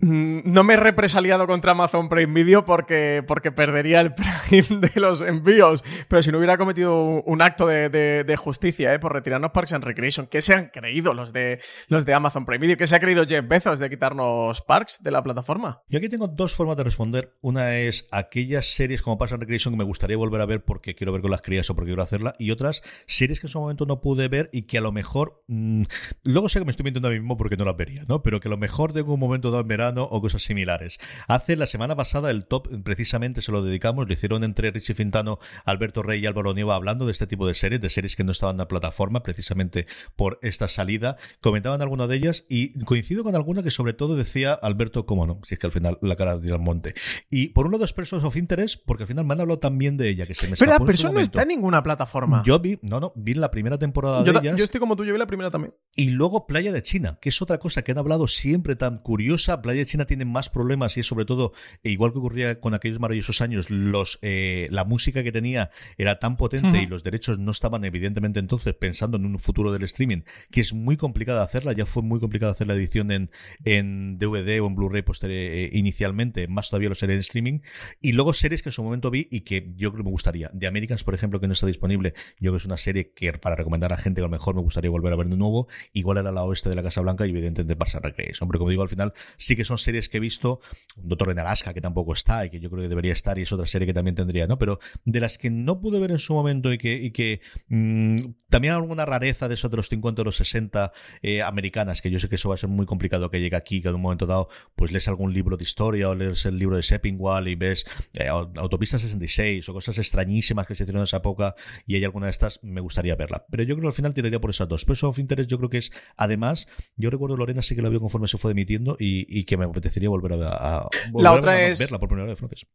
no 0.00 0.64
me 0.64 0.74
he 0.74 0.76
represaliado 0.76 1.46
contra 1.46 1.72
Amazon 1.72 2.08
Prime 2.08 2.32
Video 2.32 2.64
porque, 2.64 3.24
porque 3.26 3.52
perdería 3.52 4.00
el 4.00 4.14
Prime 4.50 4.80
de 4.80 5.00
los 5.00 5.22
envíos. 5.22 5.84
Pero 6.08 6.22
si 6.22 6.32
no 6.32 6.38
hubiera 6.38 6.58
cometido 6.58 7.22
un 7.22 7.42
acto 7.42 7.66
de, 7.66 7.88
de, 7.88 8.36
justicia 8.36 8.92
¿eh? 8.92 8.98
por 8.98 9.12
retirarnos 9.12 9.52
Parks 9.52 9.72
and 9.72 9.84
Recreation, 9.84 10.26
¿qué 10.26 10.42
se 10.42 10.54
han 10.54 10.68
creído 10.68 11.14
los 11.14 11.32
de, 11.32 11.60
los 11.88 12.04
de 12.04 12.14
Amazon 12.14 12.44
Prime 12.44 12.58
Video? 12.58 12.76
¿Qué 12.76 12.86
se 12.86 12.96
ha 12.96 13.00
creído 13.00 13.24
Jeff 13.26 13.46
Bezos 13.46 13.78
de 13.78 13.88
quitarnos 13.88 14.60
Parks 14.62 15.02
de 15.02 15.10
la 15.10 15.22
plataforma? 15.22 15.82
Yo 15.88 15.98
aquí 15.98 16.08
tengo 16.08 16.26
dos 16.28 16.54
formas 16.54 16.76
de 16.76 16.84
responder. 16.84 17.36
Una 17.40 17.76
es 17.76 18.06
aquellas 18.10 18.66
series 18.66 19.00
como 19.00 19.16
Parks 19.16 19.32
and 19.32 19.42
Recreation 19.42 19.72
que 19.72 19.78
me 19.78 19.84
gustaría 19.84 20.16
volver 20.16 20.40
a 20.40 20.46
ver 20.46 20.64
porque 20.64 20.94
quiero 20.94 21.12
ver 21.12 21.22
con 21.22 21.30
las 21.30 21.42
crías 21.42 21.70
o 21.70 21.74
porque 21.74 21.90
quiero 21.90 22.02
hacerla. 22.02 22.34
Y 22.38 22.50
otras 22.50 22.82
series 23.06 23.40
que 23.40 23.46
en 23.46 23.52
su 23.52 23.60
momento 23.60 23.86
no 23.86 24.00
pude 24.00 24.28
ver 24.28 24.50
y 24.52 24.62
que 24.62 24.78
a 24.78 24.80
lo 24.80 24.92
mejor. 24.92 25.42
Mm, 25.46 25.84
luego 26.24 26.48
sé 26.48 26.58
que 26.58 26.64
me 26.64 26.72
estoy 26.72 26.84
mintiendo 26.84 27.08
a 27.08 27.12
mí 27.12 27.18
mismo 27.18 27.36
porque 27.36 27.56
no 27.56 27.64
las 27.64 27.76
vería, 27.76 28.04
¿no? 28.08 28.22
Pero 28.22 28.40
que 28.40 28.48
a 28.48 28.50
lo 28.50 28.58
mejor 28.58 28.92
tengo 28.92 29.14
un 29.14 29.20
momento 29.20 29.50
dado 29.50 29.62
en 29.62 29.68
o 29.88 30.20
cosas 30.20 30.42
similares. 30.42 30.98
Hace 31.28 31.56
la 31.56 31.66
semana 31.66 31.96
pasada 31.96 32.30
el 32.30 32.46
top, 32.46 32.68
precisamente 32.82 33.42
se 33.42 33.52
lo 33.52 33.62
dedicamos, 33.62 34.06
lo 34.06 34.12
hicieron 34.12 34.44
entre 34.44 34.70
Richie 34.70 34.94
Fintano, 34.94 35.38
Alberto 35.64 36.02
Rey 36.02 36.20
y 36.20 36.26
Álvaro 36.26 36.54
Nieva 36.54 36.74
hablando 36.74 37.06
de 37.06 37.12
este 37.12 37.26
tipo 37.26 37.46
de 37.46 37.54
series, 37.54 37.80
de 37.80 37.90
series 37.90 38.16
que 38.16 38.24
no 38.24 38.32
estaban 38.32 38.54
en 38.54 38.58
la 38.58 38.68
plataforma 38.68 39.22
precisamente 39.22 39.86
por 40.16 40.38
esta 40.42 40.68
salida. 40.68 41.16
Comentaban 41.40 41.82
alguna 41.82 42.06
de 42.06 42.16
ellas 42.16 42.44
y 42.48 42.78
coincido 42.84 43.24
con 43.24 43.34
alguna 43.34 43.62
que 43.62 43.70
sobre 43.70 43.92
todo 43.92 44.16
decía 44.16 44.54
Alberto, 44.54 45.06
cómo 45.06 45.26
no, 45.26 45.40
si 45.44 45.54
es 45.54 45.58
que 45.58 45.66
al 45.66 45.72
final 45.72 45.98
la 46.00 46.16
cara 46.16 46.38
de 46.38 46.52
al 46.52 46.60
monte. 46.60 46.94
Y 47.30 47.48
por 47.48 47.66
uno 47.66 47.78
de 47.78 47.84
los 47.84 47.92
Persons 47.92 48.24
of 48.24 48.36
Interest, 48.36 48.80
porque 48.86 49.04
al 49.04 49.06
final 49.08 49.24
me 49.24 49.34
han 49.34 49.40
hablado 49.40 49.58
también 49.58 49.96
de 49.96 50.08
ella, 50.08 50.26
que 50.26 50.34
se 50.34 50.48
me 50.48 50.56
Pero 50.56 50.70
la 50.70 50.80
persona 50.80 51.14
no 51.14 51.20
está 51.20 51.42
en 51.42 51.48
ninguna 51.48 51.82
plataforma. 51.82 52.42
Yo 52.44 52.58
vi, 52.58 52.78
no, 52.82 53.00
no, 53.00 53.12
vi 53.16 53.34
la 53.34 53.50
primera 53.50 53.78
temporada 53.78 54.22
de 54.22 54.30
ellas. 54.30 54.56
Yo 54.56 54.64
estoy 54.64 54.80
como 54.80 54.96
tú, 54.96 55.04
yo 55.04 55.12
vi 55.12 55.18
la 55.18 55.26
primera 55.26 55.50
también. 55.50 55.74
Y 55.96 56.10
luego 56.10 56.46
Playa 56.46 56.72
de 56.72 56.82
China, 56.82 57.18
que 57.20 57.28
es 57.28 57.42
otra 57.42 57.58
cosa 57.58 57.82
que 57.82 57.92
han 57.92 57.98
hablado 57.98 58.26
siempre 58.26 58.76
tan 58.76 58.98
curiosa. 58.98 59.60
Playa 59.62 59.73
de 59.78 59.86
China 59.86 60.04
tiene 60.04 60.24
más 60.24 60.50
problemas 60.50 60.96
y 60.96 61.00
es 61.00 61.06
sobre 61.06 61.24
todo, 61.24 61.52
e 61.82 61.90
igual 61.90 62.12
que 62.12 62.18
ocurría 62.18 62.60
con 62.60 62.74
aquellos 62.74 63.00
maravillosos 63.00 63.40
años, 63.40 63.70
los 63.70 64.18
eh, 64.22 64.68
la 64.70 64.84
música 64.84 65.22
que 65.22 65.32
tenía 65.32 65.70
era 65.98 66.18
tan 66.18 66.36
potente 66.36 66.82
y 66.82 66.86
los 66.86 67.02
derechos 67.02 67.38
no 67.38 67.50
estaban 67.50 67.84
evidentemente 67.84 68.40
entonces 68.40 68.74
pensando 68.74 69.16
en 69.16 69.26
un 69.26 69.38
futuro 69.38 69.72
del 69.72 69.82
streaming, 69.84 70.22
que 70.50 70.60
es 70.60 70.74
muy 70.74 70.96
complicada 70.96 71.42
hacerla. 71.42 71.72
Ya 71.72 71.86
fue 71.86 72.02
muy 72.02 72.20
complicado 72.20 72.52
hacer 72.52 72.66
la 72.66 72.74
edición 72.74 73.10
en, 73.10 73.30
en 73.64 74.18
DVD 74.18 74.60
o 74.60 74.66
en 74.66 74.74
Blu-ray 74.74 75.04
eh, 75.22 75.70
inicialmente, 75.72 76.48
más 76.48 76.70
todavía 76.70 76.88
lo 76.88 76.94
sería 76.94 77.14
en 77.14 77.20
streaming. 77.20 77.60
Y 78.00 78.12
luego 78.12 78.32
series 78.32 78.62
que 78.62 78.70
en 78.70 78.72
su 78.72 78.82
momento 78.82 79.10
vi 79.10 79.28
y 79.30 79.40
que 79.40 79.70
yo 79.76 79.90
creo 79.90 80.02
que 80.02 80.04
me 80.04 80.10
gustaría. 80.10 80.50
The 80.58 80.66
Americans, 80.66 81.04
por 81.04 81.14
ejemplo, 81.14 81.40
que 81.40 81.46
no 81.46 81.52
está 81.52 81.66
disponible, 81.66 82.14
yo 82.38 82.50
creo 82.50 82.52
que 82.52 82.58
es 82.58 82.66
una 82.66 82.76
serie 82.76 83.12
que 83.12 83.32
para 83.34 83.56
recomendar 83.56 83.92
a 83.92 83.96
gente 83.96 84.20
que 84.20 84.24
a 84.24 84.28
lo 84.28 84.30
mejor 84.30 84.54
me 84.54 84.60
gustaría 84.60 84.90
volver 84.90 85.12
a 85.12 85.16
ver 85.16 85.28
de 85.28 85.36
nuevo. 85.36 85.68
Igual 85.92 86.18
era 86.18 86.32
la 86.32 86.44
oeste 86.44 86.68
de 86.68 86.76
la 86.76 86.82
Casa 86.82 87.00
Blanca 87.00 87.26
y 87.26 87.30
evidentemente 87.30 87.76
pasa 87.76 88.00
Recreation. 88.00 88.48
Pero 88.48 88.58
como 88.58 88.70
digo, 88.70 88.82
al 88.82 88.88
final 88.88 89.12
sí 89.36 89.56
que 89.56 89.63
son 89.64 89.78
series 89.78 90.08
que 90.08 90.18
he 90.18 90.20
visto, 90.20 90.60
Doctor 90.96 91.30
en 91.30 91.38
Alaska, 91.38 91.74
que 91.74 91.80
tampoco 91.80 92.12
está 92.12 92.46
y 92.46 92.50
que 92.50 92.60
yo 92.60 92.70
creo 92.70 92.82
que 92.82 92.88
debería 92.88 93.12
estar, 93.12 93.38
y 93.38 93.42
es 93.42 93.52
otra 93.52 93.66
serie 93.66 93.86
que 93.86 93.94
también 93.94 94.14
tendría, 94.14 94.46
¿no? 94.46 94.58
Pero 94.58 94.78
de 95.04 95.20
las 95.20 95.38
que 95.38 95.50
no 95.50 95.80
pude 95.80 95.98
ver 95.98 96.10
en 96.10 96.18
su 96.18 96.34
momento 96.34 96.72
y 96.72 96.78
que, 96.78 96.94
y 96.94 97.10
que 97.10 97.40
mm, 97.68 98.16
también 98.48 98.74
alguna 98.74 99.04
rareza 99.04 99.48
de 99.48 99.54
esos 99.54 99.70
de 99.70 99.76
los 99.76 99.88
50 99.88 100.22
o 100.22 100.24
los 100.24 100.36
60 100.36 100.92
eh, 101.22 101.42
americanas, 101.42 102.00
que 102.00 102.10
yo 102.10 102.18
sé 102.18 102.28
que 102.28 102.36
eso 102.36 102.48
va 102.48 102.54
a 102.54 102.58
ser 102.58 102.68
muy 102.68 102.86
complicado 102.86 103.30
que 103.30 103.40
llegue 103.40 103.56
aquí, 103.56 103.80
que 103.80 103.88
en 103.88 103.94
un 103.94 104.02
momento 104.02 104.26
dado, 104.26 104.48
pues 104.76 104.92
lees 104.92 105.08
algún 105.08 105.32
libro 105.32 105.56
de 105.56 105.64
historia 105.64 106.08
o 106.08 106.14
lees 106.14 106.46
el 106.46 106.58
libro 106.58 106.76
de 106.76 106.82
Seppingwall 106.82 107.48
y 107.48 107.54
ves 107.54 107.86
eh, 108.14 108.28
Autopista 108.28 108.98
66 108.98 109.68
o 109.68 109.72
cosas 109.72 109.98
extrañísimas 109.98 110.66
que 110.66 110.74
se 110.74 110.84
hicieron 110.84 111.00
en 111.00 111.04
esa 111.04 111.18
época 111.18 111.54
y 111.86 111.96
hay 111.96 112.04
alguna 112.04 112.26
de 112.26 112.30
estas, 112.30 112.60
me 112.62 112.80
gustaría 112.80 113.16
verla. 113.16 113.44
Pero 113.50 113.62
yo 113.62 113.74
creo 113.74 113.82
que 113.82 113.88
al 113.88 113.94
final 113.94 114.14
tiraría 114.14 114.40
por 114.40 114.50
esas 114.50 114.68
dos. 114.68 114.84
Person 114.84 115.10
of 115.10 115.18
Interest 115.18 115.50
yo 115.50 115.58
creo 115.58 115.70
que 115.70 115.78
es, 115.78 115.92
además, 116.16 116.66
yo 116.96 117.10
recuerdo 117.10 117.36
Lorena 117.36 117.62
sí 117.62 117.74
que 117.74 117.82
la 117.82 117.88
vio 117.88 118.00
conforme 118.00 118.28
se 118.28 118.38
fue 118.38 118.52
emitiendo 118.52 118.96
y, 118.98 119.26
y 119.28 119.44
que 119.44 119.53
me 119.56 119.64
apetecería 119.64 120.08
volver 120.08 120.32
a, 120.42 120.78
a 120.78 120.88
la 121.14 121.32
otra 121.32 121.62
es 121.62 121.78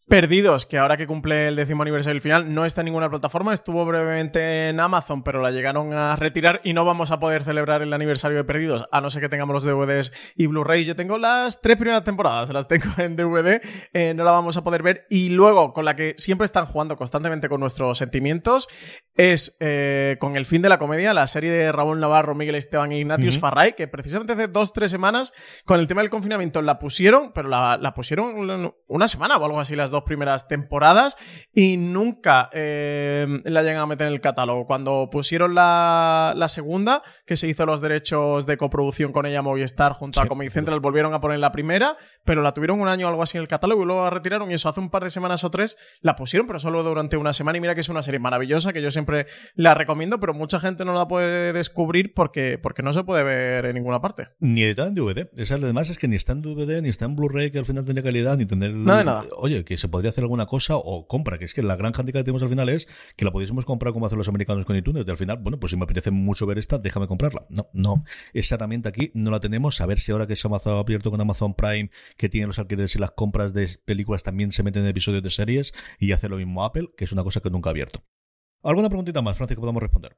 Perdidos, 0.07 0.65
que 0.65 0.77
ahora 0.77 0.97
que 0.97 1.07
cumple 1.07 1.47
el 1.47 1.55
décimo 1.55 1.83
aniversario 1.83 2.15
del 2.15 2.21
final, 2.21 2.53
no 2.53 2.65
está 2.65 2.81
en 2.81 2.85
ninguna 2.85 3.09
plataforma, 3.09 3.53
estuvo 3.53 3.85
brevemente 3.85 4.69
en 4.69 4.79
Amazon, 4.79 5.23
pero 5.23 5.41
la 5.41 5.51
llegaron 5.51 5.93
a 5.93 6.15
retirar 6.15 6.61
y 6.63 6.73
no 6.73 6.85
vamos 6.85 7.11
a 7.11 7.19
poder 7.19 7.43
celebrar 7.43 7.81
el 7.81 7.93
aniversario 7.93 8.37
de 8.37 8.43
Perdidos, 8.43 8.87
a 8.91 9.01
no 9.01 9.09
ser 9.09 9.21
que 9.21 9.29
tengamos 9.29 9.53
los 9.53 9.63
DVDs 9.63 10.11
y 10.35 10.47
Blu-rays. 10.47 10.87
Yo 10.87 10.95
tengo 10.95 11.17
las 11.17 11.61
tres 11.61 11.77
primeras 11.77 12.03
temporadas, 12.03 12.49
las 12.49 12.67
tengo 12.67 12.89
en 12.97 13.15
DVD, 13.15 13.61
eh, 13.93 14.13
no 14.13 14.23
la 14.23 14.31
vamos 14.31 14.57
a 14.57 14.63
poder 14.63 14.83
ver. 14.83 15.05
Y 15.09 15.29
luego, 15.29 15.73
con 15.73 15.85
la 15.85 15.95
que 15.95 16.15
siempre 16.17 16.45
están 16.45 16.65
jugando 16.65 16.97
constantemente 16.97 17.49
con 17.49 17.59
nuestros 17.59 17.97
sentimientos, 17.97 18.67
es 19.15 19.57
eh, 19.59 20.17
con 20.19 20.35
El 20.35 20.45
fin 20.45 20.61
de 20.61 20.69
la 20.69 20.79
comedia, 20.79 21.13
la 21.13 21.27
serie 21.27 21.51
de 21.51 21.71
Raúl 21.71 21.99
Navarro, 21.99 22.35
Miguel 22.35 22.55
Esteban 22.55 22.91
y 22.91 22.99
Ignatius 22.99 23.39
Farray, 23.39 23.73
que 23.73 23.87
precisamente 23.87 24.33
hace 24.33 24.47
dos, 24.47 24.73
tres 24.73 24.91
semanas, 24.91 25.33
con 25.65 25.79
el 25.79 25.87
tema 25.87 26.01
del 26.01 26.09
confinamiento, 26.09 26.61
la 26.69 26.77
pusieron, 26.77 27.31
pero 27.33 27.49
la, 27.49 27.77
la 27.81 27.95
pusieron 27.95 28.73
una 28.87 29.07
semana 29.07 29.37
o 29.37 29.45
algo 29.45 29.59
así 29.59 29.75
las 29.75 29.89
dos 29.89 30.03
primeras 30.03 30.47
temporadas 30.47 31.17
y 31.51 31.77
nunca 31.77 32.49
eh, 32.53 33.41
la 33.45 33.63
llegan 33.63 33.81
a 33.81 33.85
meter 33.87 34.05
en 34.05 34.13
el 34.13 34.21
catálogo. 34.21 34.67
Cuando 34.67 35.09
pusieron 35.11 35.55
la, 35.55 36.45
segunda, 36.47 37.01
que 37.25 37.35
se 37.35 37.47
hizo 37.47 37.65
los 37.65 37.81
derechos 37.81 38.45
de 38.45 38.57
coproducción 38.57 39.11
con 39.11 39.25
ella 39.25 39.41
Movistar 39.41 39.93
junto 39.93 40.21
a 40.21 40.27
Comedy 40.27 40.51
Central, 40.51 40.79
volvieron 40.79 41.13
a 41.15 41.21
poner 41.21 41.39
la 41.39 41.51
primera, 41.51 41.97
pero 42.23 42.43
la 42.43 42.53
tuvieron 42.53 42.79
un 42.79 42.87
año 42.87 43.07
o 43.07 43.09
algo 43.09 43.23
así 43.23 43.37
en 43.37 43.41
el 43.41 43.47
catálogo 43.47 43.81
y 43.81 43.85
luego 43.85 44.03
la 44.03 44.11
retiraron 44.11 44.51
y 44.51 44.53
eso 44.53 44.69
hace 44.69 44.79
un 44.79 44.89
par 44.89 45.03
de 45.03 45.09
semanas 45.09 45.43
o 45.43 45.49
tres 45.49 45.75
la 46.01 46.15
pusieron, 46.15 46.45
pero 46.45 46.59
solo 46.59 46.83
durante 46.83 47.17
una 47.17 47.33
semana 47.33 47.57
y 47.57 47.61
mira 47.61 47.73
que 47.73 47.81
es 47.81 47.89
una 47.89 48.03
serie 48.03 48.19
maravillosa 48.19 48.73
que 48.73 48.81
yo 48.81 48.91
siempre 48.91 49.25
la 49.55 49.73
recomiendo, 49.73 50.19
pero 50.19 50.33
mucha 50.33 50.59
gente 50.59 50.85
no 50.85 50.93
la 50.93 51.07
puede 51.07 51.51
descubrir 51.53 52.13
porque, 52.13 52.59
porque 52.61 52.83
no 52.83 52.93
se 52.93 53.03
puede 53.03 53.23
ver 53.23 53.65
en 53.65 53.75
ninguna 53.75 54.01
parte. 54.01 54.27
Ni 54.39 54.63
está 54.63 54.85
en 54.87 54.93
DVD. 54.93 55.29
Esa 55.35 55.55
además 55.55 55.89
es 55.89 55.97
que 55.97 56.07
ni 56.07 56.15
está 56.15 56.33
en 56.33 56.41
DVD, 56.41 56.58
ni 56.65 56.89
está 56.89 57.05
en 57.05 57.15
Blu-ray, 57.15 57.51
que 57.51 57.59
al 57.59 57.65
final 57.65 57.85
tiene 57.85 58.03
calidad, 58.03 58.37
ni 58.37 58.45
tener 58.45 58.73
nada. 58.73 59.25
Oye, 59.37 59.63
que 59.63 59.77
se 59.77 59.87
podría 59.87 60.11
hacer 60.11 60.23
alguna 60.23 60.45
cosa 60.45 60.75
o 60.77 61.07
compra, 61.07 61.37
que 61.37 61.45
es 61.45 61.53
que 61.53 61.63
la 61.63 61.75
gran 61.75 61.93
handicap 61.95 62.19
que 62.19 62.25
tenemos 62.25 62.43
al 62.43 62.49
final 62.49 62.69
es 62.69 62.87
que 63.15 63.25
la 63.25 63.31
pudiésemos 63.31 63.65
comprar 63.65 63.93
como 63.93 64.05
hacen 64.05 64.17
los 64.17 64.27
americanos 64.27 64.65
con 64.65 64.75
iTunes. 64.75 65.05
Y 65.05 65.09
al 65.09 65.17
final, 65.17 65.37
bueno, 65.41 65.59
pues 65.59 65.71
si 65.71 65.77
me 65.77 65.83
apetece 65.83 66.11
mucho 66.11 66.45
ver 66.45 66.57
esta, 66.57 66.77
déjame 66.77 67.07
comprarla. 67.07 67.45
No, 67.49 67.67
no. 67.73 68.03
Esa 68.33 68.55
herramienta 68.55 68.89
aquí 68.89 69.11
no 69.13 69.31
la 69.31 69.39
tenemos. 69.39 69.81
A 69.81 69.85
ver 69.85 69.99
si 69.99 70.11
ahora 70.11 70.27
que 70.27 70.35
se 70.35 70.47
ha 70.47 70.79
abierto 70.79 71.11
con 71.11 71.21
Amazon 71.21 71.53
Prime, 71.53 71.89
que 72.17 72.29
tiene 72.29 72.47
los 72.47 72.59
alquileres 72.59 72.95
y 72.95 72.99
las 72.99 73.11
compras 73.11 73.53
de 73.53 73.69
películas, 73.85 74.23
también 74.23 74.51
se 74.51 74.63
meten 74.63 74.83
en 74.83 74.89
episodios 74.89 75.23
de 75.23 75.31
series 75.31 75.73
y 75.99 76.11
hace 76.11 76.29
lo 76.29 76.37
mismo 76.37 76.63
Apple, 76.63 76.89
que 76.97 77.05
es 77.05 77.11
una 77.11 77.23
cosa 77.23 77.39
que 77.39 77.49
nunca 77.49 77.69
ha 77.69 77.71
abierto. 77.71 78.03
¿Alguna 78.61 78.89
preguntita 78.89 79.21
más, 79.21 79.37
Francis, 79.37 79.55
que 79.55 79.61
podamos 79.61 79.81
responder? 79.81 80.15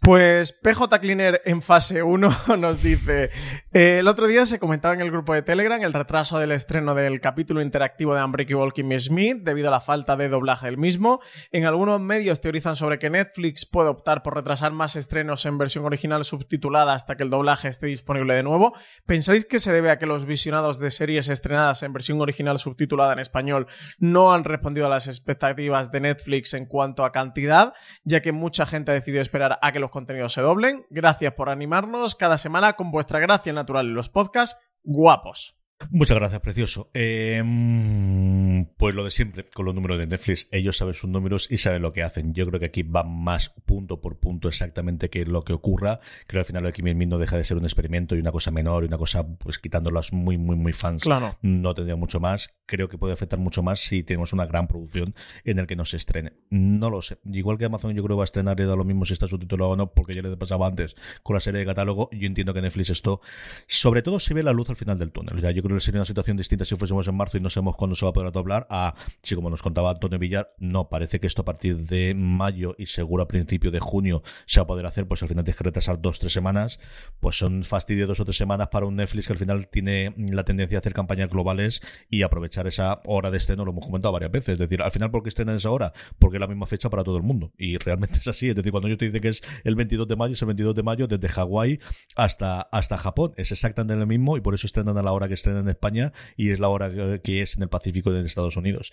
Pues 0.00 0.52
PJ 0.52 1.00
Cleaner 1.00 1.40
en 1.44 1.62
fase 1.62 2.02
1 2.02 2.30
nos 2.58 2.82
dice, 2.82 3.30
eh, 3.72 3.98
el 4.00 4.08
otro 4.08 4.26
día 4.26 4.44
se 4.44 4.58
comentaba 4.58 4.94
en 4.94 5.00
el 5.00 5.10
grupo 5.10 5.32
de 5.32 5.42
Telegram 5.42 5.82
el 5.82 5.92
retraso 5.92 6.38
del 6.38 6.52
estreno 6.52 6.94
del 6.94 7.20
capítulo 7.20 7.62
interactivo 7.62 8.14
de 8.14 8.22
Unbreakable 8.22 8.72
Kimmy 8.74 9.00
Smith 9.00 9.38
debido 9.42 9.68
a 9.68 9.70
la 9.70 9.80
falta 9.80 10.16
de 10.16 10.28
doblaje 10.28 10.66
del 10.66 10.76
mismo. 10.76 11.20
En 11.52 11.64
algunos 11.64 12.00
medios 12.00 12.40
teorizan 12.40 12.76
sobre 12.76 12.98
que 12.98 13.08
Netflix 13.08 13.64
puede 13.64 13.88
optar 13.88 14.22
por 14.22 14.34
retrasar 14.34 14.72
más 14.72 14.94
estrenos 14.94 15.46
en 15.46 15.56
versión 15.56 15.84
original 15.86 16.24
subtitulada 16.24 16.92
hasta 16.92 17.16
que 17.16 17.22
el 17.22 17.30
doblaje 17.30 17.68
esté 17.68 17.86
disponible 17.86 18.34
de 18.34 18.42
nuevo. 18.42 18.74
¿Pensáis 19.06 19.46
que 19.46 19.58
se 19.60 19.72
debe 19.72 19.90
a 19.90 19.98
que 19.98 20.06
los 20.06 20.26
visionados 20.26 20.78
de 20.78 20.90
series 20.90 21.28
estrenadas 21.28 21.82
en 21.82 21.92
versión 21.94 22.20
original 22.20 22.58
subtitulada 22.58 23.14
en 23.14 23.20
español 23.20 23.66
no 23.98 24.32
han 24.32 24.44
respondido 24.44 24.86
a 24.86 24.90
las 24.90 25.08
expectativas 25.08 25.90
de 25.90 26.00
Netflix 26.00 26.52
en 26.54 26.66
cuanto 26.66 27.04
a 27.04 27.12
cantidad, 27.12 27.72
ya 28.04 28.20
que 28.20 28.32
mucha 28.32 28.66
gente 28.66 28.90
ha 28.90 28.94
decidido 28.94 29.22
esperar 29.22 29.58
a 29.62 29.72
que 29.72 29.77
los 29.78 29.90
contenidos 29.90 30.32
se 30.32 30.40
doblen. 30.40 30.86
Gracias 30.90 31.32
por 31.34 31.48
animarnos 31.48 32.14
cada 32.14 32.38
semana 32.38 32.74
con 32.74 32.90
vuestra 32.90 33.20
gracia 33.20 33.52
natural 33.52 33.86
en 33.86 33.94
los 33.94 34.08
podcasts 34.08 34.60
guapos. 34.82 35.57
Muchas 35.90 36.16
gracias, 36.16 36.40
precioso. 36.40 36.90
Eh, 36.92 37.40
pues 38.76 38.94
lo 38.96 39.04
de 39.04 39.10
siempre, 39.10 39.48
con 39.54 39.64
los 39.64 39.74
números 39.74 39.98
de 39.98 40.06
Netflix, 40.08 40.48
ellos 40.50 40.76
saben 40.76 40.94
sus 40.94 41.08
números 41.08 41.46
y 41.50 41.58
saben 41.58 41.82
lo 41.82 41.92
que 41.92 42.02
hacen. 42.02 42.34
Yo 42.34 42.46
creo 42.46 42.58
que 42.58 42.66
aquí 42.66 42.82
va 42.82 43.04
más 43.04 43.50
punto 43.64 44.00
por 44.00 44.18
punto 44.18 44.48
exactamente 44.48 45.08
que 45.08 45.24
lo 45.24 45.44
que 45.44 45.52
ocurra. 45.52 46.00
Creo 46.26 46.38
que 46.38 46.38
al 46.38 46.44
final 46.44 46.62
lo 46.64 46.68
de 46.68 46.72
Kimi 46.72 47.06
no 47.06 47.18
deja 47.18 47.36
de 47.36 47.44
ser 47.44 47.56
un 47.56 47.64
experimento 47.64 48.16
y 48.16 48.18
una 48.18 48.32
cosa 48.32 48.50
menor 48.50 48.82
y 48.82 48.88
una 48.88 48.98
cosa, 48.98 49.26
pues 49.38 49.58
quitándolas 49.58 50.12
muy, 50.12 50.36
muy, 50.36 50.56
muy 50.56 50.72
fans. 50.72 51.02
Claro. 51.02 51.36
No 51.42 51.74
tendría 51.74 51.96
mucho 51.96 52.18
más. 52.18 52.50
Creo 52.66 52.88
que 52.88 52.98
puede 52.98 53.12
afectar 53.12 53.38
mucho 53.38 53.62
más 53.62 53.78
si 53.80 54.02
tenemos 54.02 54.32
una 54.32 54.46
gran 54.46 54.66
producción 54.66 55.14
en 55.44 55.60
el 55.60 55.66
que 55.66 55.76
no 55.76 55.84
se 55.84 55.96
estrene. 55.96 56.32
No 56.50 56.90
lo 56.90 57.02
sé. 57.02 57.18
Igual 57.24 57.56
que 57.56 57.66
Amazon, 57.66 57.94
yo 57.94 58.02
creo 58.02 58.16
que 58.16 58.18
va 58.18 58.24
a 58.24 58.26
estrenar 58.26 58.58
y 58.58 58.64
da 58.64 58.74
lo 58.74 58.84
mismo 58.84 59.04
si 59.04 59.12
está 59.12 59.28
subtitulado 59.28 59.70
o 59.70 59.76
no, 59.76 59.92
porque 59.92 60.14
ya 60.14 60.22
le 60.22 60.36
pasaba 60.36 60.66
antes 60.66 60.96
con 61.22 61.34
la 61.34 61.40
serie 61.40 61.60
de 61.60 61.66
catálogo. 61.66 62.10
Yo 62.12 62.26
entiendo 62.26 62.52
que 62.52 62.62
Netflix 62.62 62.90
esto, 62.90 63.20
sobre 63.68 64.02
todo, 64.02 64.18
se 64.18 64.34
ve 64.34 64.42
la 64.42 64.52
luz 64.52 64.68
al 64.70 64.76
final 64.76 64.98
del 64.98 65.12
túnel. 65.12 65.40
Ya, 65.40 65.50
yo 65.52 65.62
sería 65.80 66.00
una 66.00 66.06
situación 66.06 66.36
distinta 66.36 66.64
si 66.64 66.76
fuésemos 66.76 67.06
en 67.08 67.14
marzo 67.14 67.36
y 67.36 67.40
no 67.40 67.50
sabemos 67.50 67.76
cuándo 67.76 67.96
se 67.96 68.04
va 68.04 68.10
a 68.10 68.12
poder 68.12 68.32
doblar 68.32 68.66
a, 68.70 68.94
si 69.22 69.34
como 69.34 69.50
nos 69.50 69.62
contaba 69.62 69.90
Antonio 69.90 70.18
Villar, 70.18 70.54
no, 70.58 70.88
parece 70.88 71.20
que 71.20 71.26
esto 71.26 71.42
a 71.42 71.44
partir 71.44 71.76
de 71.76 72.14
mayo 72.14 72.74
y 72.78 72.86
seguro 72.86 73.22
a 73.22 73.28
principio 73.28 73.70
de 73.70 73.80
junio 73.80 74.22
se 74.46 74.60
va 74.60 74.64
a 74.64 74.66
poder 74.66 74.86
hacer, 74.86 75.06
pues 75.06 75.22
al 75.22 75.28
final 75.28 75.44
tienes 75.44 75.56
que 75.56 75.64
retrasar 75.64 76.00
dos, 76.00 76.18
tres 76.18 76.32
semanas, 76.32 76.80
pues 77.20 77.38
son 77.38 77.64
fastidio 77.64 78.06
dos 78.06 78.20
o 78.20 78.24
tres 78.24 78.36
semanas 78.36 78.68
para 78.68 78.86
un 78.86 78.96
Netflix 78.96 79.26
que 79.26 79.32
al 79.32 79.38
final 79.38 79.68
tiene 79.68 80.14
la 80.16 80.44
tendencia 80.44 80.78
a 80.78 80.80
hacer 80.80 80.92
campañas 80.92 81.28
globales 81.28 81.82
y 82.10 82.22
aprovechar 82.22 82.66
esa 82.66 83.00
hora 83.04 83.30
de 83.30 83.38
estreno, 83.38 83.64
lo 83.64 83.72
hemos 83.72 83.86
comentado 83.86 84.12
varias 84.12 84.30
veces, 84.30 84.54
es 84.54 84.58
decir, 84.58 84.82
al 84.82 84.90
final 84.90 85.10
¿por 85.10 85.22
qué 85.22 85.28
estrenan 85.28 85.56
esa 85.56 85.70
hora? 85.70 85.92
Porque 86.18 86.36
es 86.36 86.40
la 86.40 86.46
misma 86.46 86.66
fecha 86.66 86.90
para 86.90 87.04
todo 87.04 87.16
el 87.16 87.22
mundo 87.22 87.52
y 87.58 87.76
realmente 87.78 88.18
es 88.20 88.28
así, 88.28 88.48
es 88.48 88.56
decir, 88.56 88.72
cuando 88.72 88.88
yo 88.88 88.96
te 88.96 89.06
dice 89.06 89.20
que 89.20 89.28
es 89.28 89.42
el 89.64 89.74
22 89.74 90.06
de 90.06 90.16
mayo, 90.16 90.34
es 90.34 90.42
el 90.42 90.46
22 90.46 90.74
de 90.74 90.82
mayo 90.82 91.08
desde 91.08 91.28
Hawái 91.28 91.80
hasta, 92.16 92.60
hasta 92.60 92.98
Japón, 92.98 93.32
es 93.36 93.52
exactamente 93.52 93.96
lo 93.96 94.06
mismo 94.06 94.36
y 94.36 94.40
por 94.40 94.54
eso 94.54 94.66
estrenan 94.66 94.96
a 94.98 95.02
la 95.02 95.12
hora 95.12 95.28
que 95.28 95.34
estrenan 95.34 95.57
en 95.60 95.68
España 95.68 96.12
y 96.36 96.50
es 96.50 96.60
la 96.60 96.68
hora 96.68 97.20
que 97.20 97.42
es 97.42 97.56
en 97.56 97.62
el 97.62 97.68
Pacífico 97.68 98.12
de 98.12 98.24
Estados 98.24 98.56
Unidos. 98.56 98.92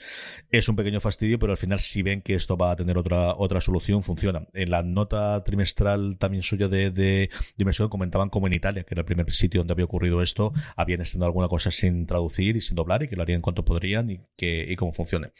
Es 0.51 0.67
un 0.69 0.75
pequeño 0.75 0.99
fastidio, 0.99 1.39
pero 1.39 1.51
al 1.51 1.57
final 1.57 1.79
si 1.79 2.01
ven 2.01 2.21
que 2.21 2.35
esto 2.35 2.57
va 2.57 2.71
a 2.71 2.75
tener 2.75 2.97
otra, 2.97 3.35
otra 3.35 3.61
solución, 3.61 4.03
funciona. 4.03 4.47
En 4.53 4.71
la 4.71 4.83
nota 4.83 5.43
trimestral 5.43 6.17
también 6.17 6.43
suya 6.43 6.67
de, 6.67 6.91
de 6.91 7.29
Dimensión 7.57 7.89
comentaban 7.89 8.29
como 8.29 8.47
en 8.47 8.53
Italia, 8.53 8.83
que 8.83 8.93
era 8.93 9.01
el 9.01 9.05
primer 9.05 9.31
sitio 9.31 9.59
donde 9.59 9.73
había 9.73 9.85
ocurrido 9.85 10.21
esto, 10.21 10.53
habían 10.75 11.01
estrenado 11.01 11.27
alguna 11.27 11.47
cosa 11.47 11.71
sin 11.71 12.05
traducir 12.05 12.55
y 12.55 12.61
sin 12.61 12.75
doblar 12.75 13.03
y 13.03 13.07
que 13.07 13.15
lo 13.15 13.21
harían 13.21 13.41
cuanto 13.41 13.65
podrían 13.65 14.09
y 14.09 14.21
que 14.35 14.65
y 14.67 14.75
cómo 14.75 14.93
funcione 14.93 15.31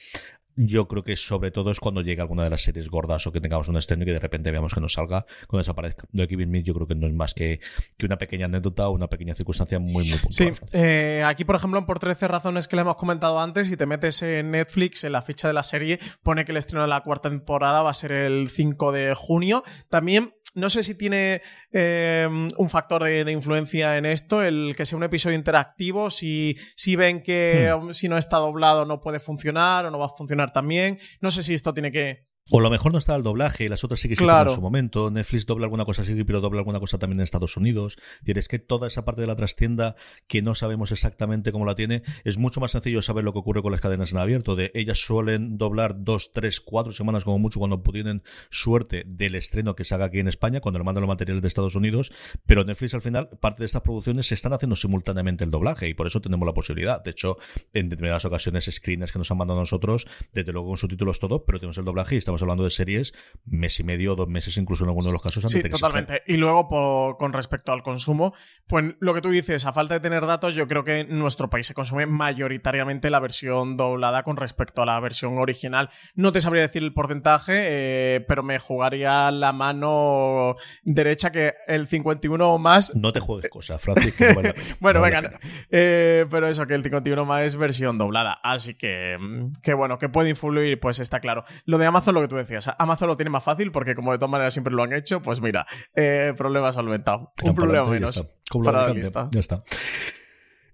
yo 0.56 0.88
creo 0.88 1.04
que 1.04 1.16
sobre 1.16 1.52
todo 1.52 1.72
es 1.72 1.80
cuando 1.80 2.02
llega 2.02 2.24
alguna 2.24 2.44
de 2.44 2.50
las 2.50 2.62
series 2.62 2.90
gordas 2.90 3.26
o 3.28 3.32
que 3.32 3.42
tengamos 3.42 3.68
un 3.68 3.78
estreno 3.78 4.04
y 4.04 4.06
que 4.06 4.14
de 4.14 4.20
repente 4.20 4.52
veamos 4.52 4.74
que 4.74 4.82
nos 4.82 4.94
salga 4.94 5.26
cuando 5.48 5.60
desaparezca. 5.60 6.08
Lo 6.12 6.22
de 6.22 6.28
Kevin 6.28 6.50
Smith 6.50 6.66
yo 6.66 6.74
creo 6.74 6.88
que 6.88 6.96
no 6.96 7.08
es 7.08 7.14
más 7.14 7.34
que, 7.34 7.60
que 7.98 8.06
una 8.06 8.18
pequeña 8.18 8.46
anécdota 8.46 8.88
o 8.88 8.92
una 8.92 9.08
pequeña 9.08 9.36
circunstancia 9.36 9.80
muy, 9.80 10.10
muy 10.10 10.18
puntual. 10.18 10.56
Sí, 10.56 10.62
eh, 10.74 11.24
aquí 11.26 11.46
por 11.46 11.56
ejemplo, 11.56 11.86
por 11.86 12.00
13 12.00 12.28
razones 12.28 12.68
que 12.68 12.76
le 12.76 12.84
hemos 12.84 12.96
comentado 12.96 13.40
antes, 13.40 13.68
si 13.68 13.78
te 13.78 13.86
metes 13.86 14.22
en 14.22 14.52
Netflix, 14.52 15.04
en 15.04 15.12
la 15.12 15.22
ficha 15.22 15.48
de 15.48 15.54
la 15.54 15.64
serie, 15.64 16.00
pone 16.24 16.46
que 16.46 16.52
el 16.52 16.58
estreno 16.58 16.84
de 16.84 16.90
la 16.90 17.02
cuarta 17.02 17.30
temporada 17.30 17.82
va 17.82 17.90
a 17.90 17.94
ser 17.94 18.12
el 18.12 18.50
5 18.50 18.92
de 18.92 19.14
junio. 19.16 19.64
También 19.90 20.34
no 20.56 20.70
sé 20.70 20.84
si 20.84 20.96
tiene 20.96 21.42
eh, 21.72 22.28
un 22.58 22.70
factor 22.70 23.04
de, 23.04 23.30
influencia 23.30 23.98
en 23.98 24.06
esto, 24.06 24.42
el 24.42 24.74
que 24.76 24.86
sea 24.86 24.98
un 24.98 25.04
episodio 25.04 25.36
interactivo, 25.36 26.10
si, 26.10 26.58
si 26.76 26.96
ven 26.96 27.22
que 27.22 27.76
hmm. 27.78 27.92
si 27.92 28.08
no 28.08 28.18
está 28.18 28.38
doblado 28.38 28.86
no 28.86 29.02
puede 29.02 29.20
funcionar 29.20 29.86
o 29.86 29.92
no 29.92 30.00
va 30.00 30.06
a 30.06 30.10
funcionar 30.10 30.45
también. 30.52 31.00
No 31.22 31.32
sé 31.32 31.44
si 31.44 31.54
esto 31.54 31.74
tiene 31.74 31.92
que, 31.92 32.26
o 32.52 32.60
a 32.60 32.62
lo 32.62 32.70
mejor 32.70 32.92
no 32.92 33.00
está 33.00 33.16
el 33.16 33.24
doblaje 33.24 33.66
y 33.66 33.70
las 33.70 33.84
otras 33.84 34.00
sí 34.00 34.08
que 34.08 34.16
claro. 34.16 34.52
en 34.52 34.56
su 34.56 34.62
momento. 34.62 35.10
Netflix 35.10 35.48
dobla 35.48 35.66
alguna 35.66 35.84
cosa 35.84 36.04
así, 36.04 36.24
pero 36.24 36.42
dobla 36.42 36.60
alguna 36.60 36.80
cosa 36.80 37.00
también 37.00 37.20
en 37.20 37.24
Estados 37.24 37.58
Unidos. 37.58 37.98
Es 38.24 38.48
que 38.48 38.60
toda 38.60 38.88
esa 38.88 39.04
parte 39.04 39.22
de 39.22 39.28
la 39.28 39.36
trastienda 39.36 39.96
que 40.28 40.44
no 40.44 40.54
sabemos 40.54 40.92
exactamente 40.92 41.52
cómo 41.52 41.66
la 41.66 41.74
tiene, 41.74 42.04
es 42.24 42.38
mucho 42.38 42.62
más 42.62 42.72
sencillo 42.72 43.02
saber 43.02 43.24
lo 43.24 43.34
que 43.34 43.40
ocurre 43.40 43.64
con 43.64 43.72
las 43.72 43.82
cadenas 43.82 44.12
en 44.12 44.20
abierto. 44.20 44.56
De 44.56 44.72
ellas 44.76 45.00
suelen 45.00 45.58
doblar 45.58 46.04
dos, 46.04 46.34
tres, 46.34 46.62
cuatro 46.62 46.94
semanas 46.94 47.24
como 47.24 47.40
mucho 47.40 47.58
cuando 47.60 47.82
tienen 47.82 48.22
suerte 48.52 49.06
del 49.08 49.34
estreno 49.34 49.76
que 49.76 49.84
se 49.84 49.96
haga 49.96 50.06
aquí 50.06 50.20
en 50.20 50.28
España, 50.28 50.60
cuando 50.60 50.78
le 50.78 50.86
mandan 50.86 51.02
los 51.02 51.08
materiales 51.08 51.42
de 51.42 51.48
Estados 51.48 51.76
Unidos. 51.76 52.12
Pero 52.46 52.64
Netflix 52.64 52.94
al 52.94 53.02
final, 53.02 53.30
parte 53.40 53.64
de 53.64 53.66
estas 53.66 53.82
producciones 53.82 54.28
se 54.28 54.36
están 54.36 54.54
haciendo 54.54 54.76
simultáneamente 54.76 55.44
el 55.44 55.50
doblaje 55.50 55.90
y 55.90 55.96
por 55.96 56.06
eso 56.06 56.22
tenemos 56.22 56.46
la 56.46 56.54
posibilidad. 56.54 57.04
De 57.04 57.10
hecho, 57.10 57.38
en 57.74 57.90
determinadas 57.90 58.26
ocasiones, 58.26 58.70
screeners 58.72 59.12
que 59.12 59.18
nos 59.18 59.32
han 59.32 59.38
mandado 59.40 59.62
a 59.62 59.64
nosotros, 59.64 60.06
desde 60.32 60.52
luego 60.52 60.68
con 60.68 60.78
subtítulos 60.78 61.20
todo, 61.20 61.44
pero 61.44 61.60
tenemos 61.60 61.80
el 61.80 61.86
doblaje 61.86 62.14
y 62.14 62.18
estamos 62.20 62.35
hablando 62.42 62.64
de 62.64 62.70
series 62.70 63.14
mes 63.46 63.80
y 63.80 63.84
medio, 63.84 64.16
dos 64.16 64.28
meses 64.28 64.58
incluso 64.58 64.84
en 64.84 64.90
algunos 64.90 65.08
de 65.08 65.14
los 65.14 65.22
casos. 65.22 65.44
sí, 65.52 65.62
totalmente. 65.64 66.24
Y 66.28 66.38
luego, 66.38 67.18
con 67.18 67.34
respecto 67.34 67.72
al 67.72 67.84
consumo, 67.84 68.34
pues 68.68 68.96
lo 69.00 69.14
que 69.14 69.22
tú 69.22 69.30
dices, 69.30 69.66
a 69.66 69.74
falta 69.74 69.96
de 69.96 70.00
tener 70.00 70.26
datos, 70.26 70.56
yo 70.56 70.68
creo 70.68 70.84
que 70.84 71.00
en 71.00 71.18
nuestro 71.18 71.50
país 71.50 71.68
se 71.68 71.74
consume 71.74 72.06
mayoritariamente 72.06 73.10
la 73.10 73.20
versión 73.20 73.78
doblada 73.78 74.24
con 74.24 74.38
respecto 74.38 74.82
a 74.82 74.86
la 74.86 75.00
versión 75.00 75.38
original. 75.38 75.90
No 76.16 76.32
te 76.32 76.42
sabría 76.42 76.64
decir 76.64 76.84
el 76.84 76.94
porcentaje, 76.94 77.54
eh, 77.56 78.26
pero 78.28 78.44
me 78.44 78.60
jugaría 78.60 79.32
la 79.32 79.54
mano 79.54 80.56
derecha 80.84 81.32
que 81.32 81.54
el 81.68 81.88
51 81.88 82.54
o 82.54 82.58
más... 82.58 82.96
No 82.96 83.12
te 83.12 83.20
juegues 83.20 83.50
cosas, 83.50 83.82
Francisco. 83.82 84.24
bueno, 84.80 85.02
venga. 85.02 85.30
Eh, 85.70 86.26
pero 86.30 86.48
eso, 86.48 86.66
que 86.68 86.74
el 86.74 86.84
51 86.84 87.26
más 87.26 87.44
es 87.44 87.56
versión 87.56 87.98
doblada. 87.98 88.40
Así 88.44 88.76
que, 88.76 89.18
mm, 89.20 89.62
que 89.62 89.74
bueno, 89.74 89.98
que 89.98 90.10
puede 90.10 90.30
influir, 90.30 90.80
pues 90.80 91.00
está 91.00 91.20
claro. 91.20 91.44
Lo 91.66 91.78
de 91.78 91.86
Amazon, 91.86 92.16
lo 92.16 92.22
que 92.26 92.30
tú 92.30 92.36
decías, 92.36 92.70
Amazon 92.78 93.08
lo 93.08 93.18
tiene 93.18 93.30
más 93.30 93.44
fácil 93.44 93.72
porque 93.72 93.96
como 93.96 94.12
de 94.12 94.18
todas 94.18 94.32
maneras 94.32 94.54
siempre 94.54 94.74
lo 94.74 94.84
han 94.84 94.94
hecho, 94.94 95.22
pues 95.22 95.42
mira, 95.42 95.66
eh, 95.96 96.34
problema 96.38 96.74
solventado. 96.74 97.34
Un 97.44 97.56
problema 97.56 97.88
menos. 97.88 98.24
Para 98.64 98.88
la 98.94 99.30
Ya 99.32 99.40
está. 99.40 99.64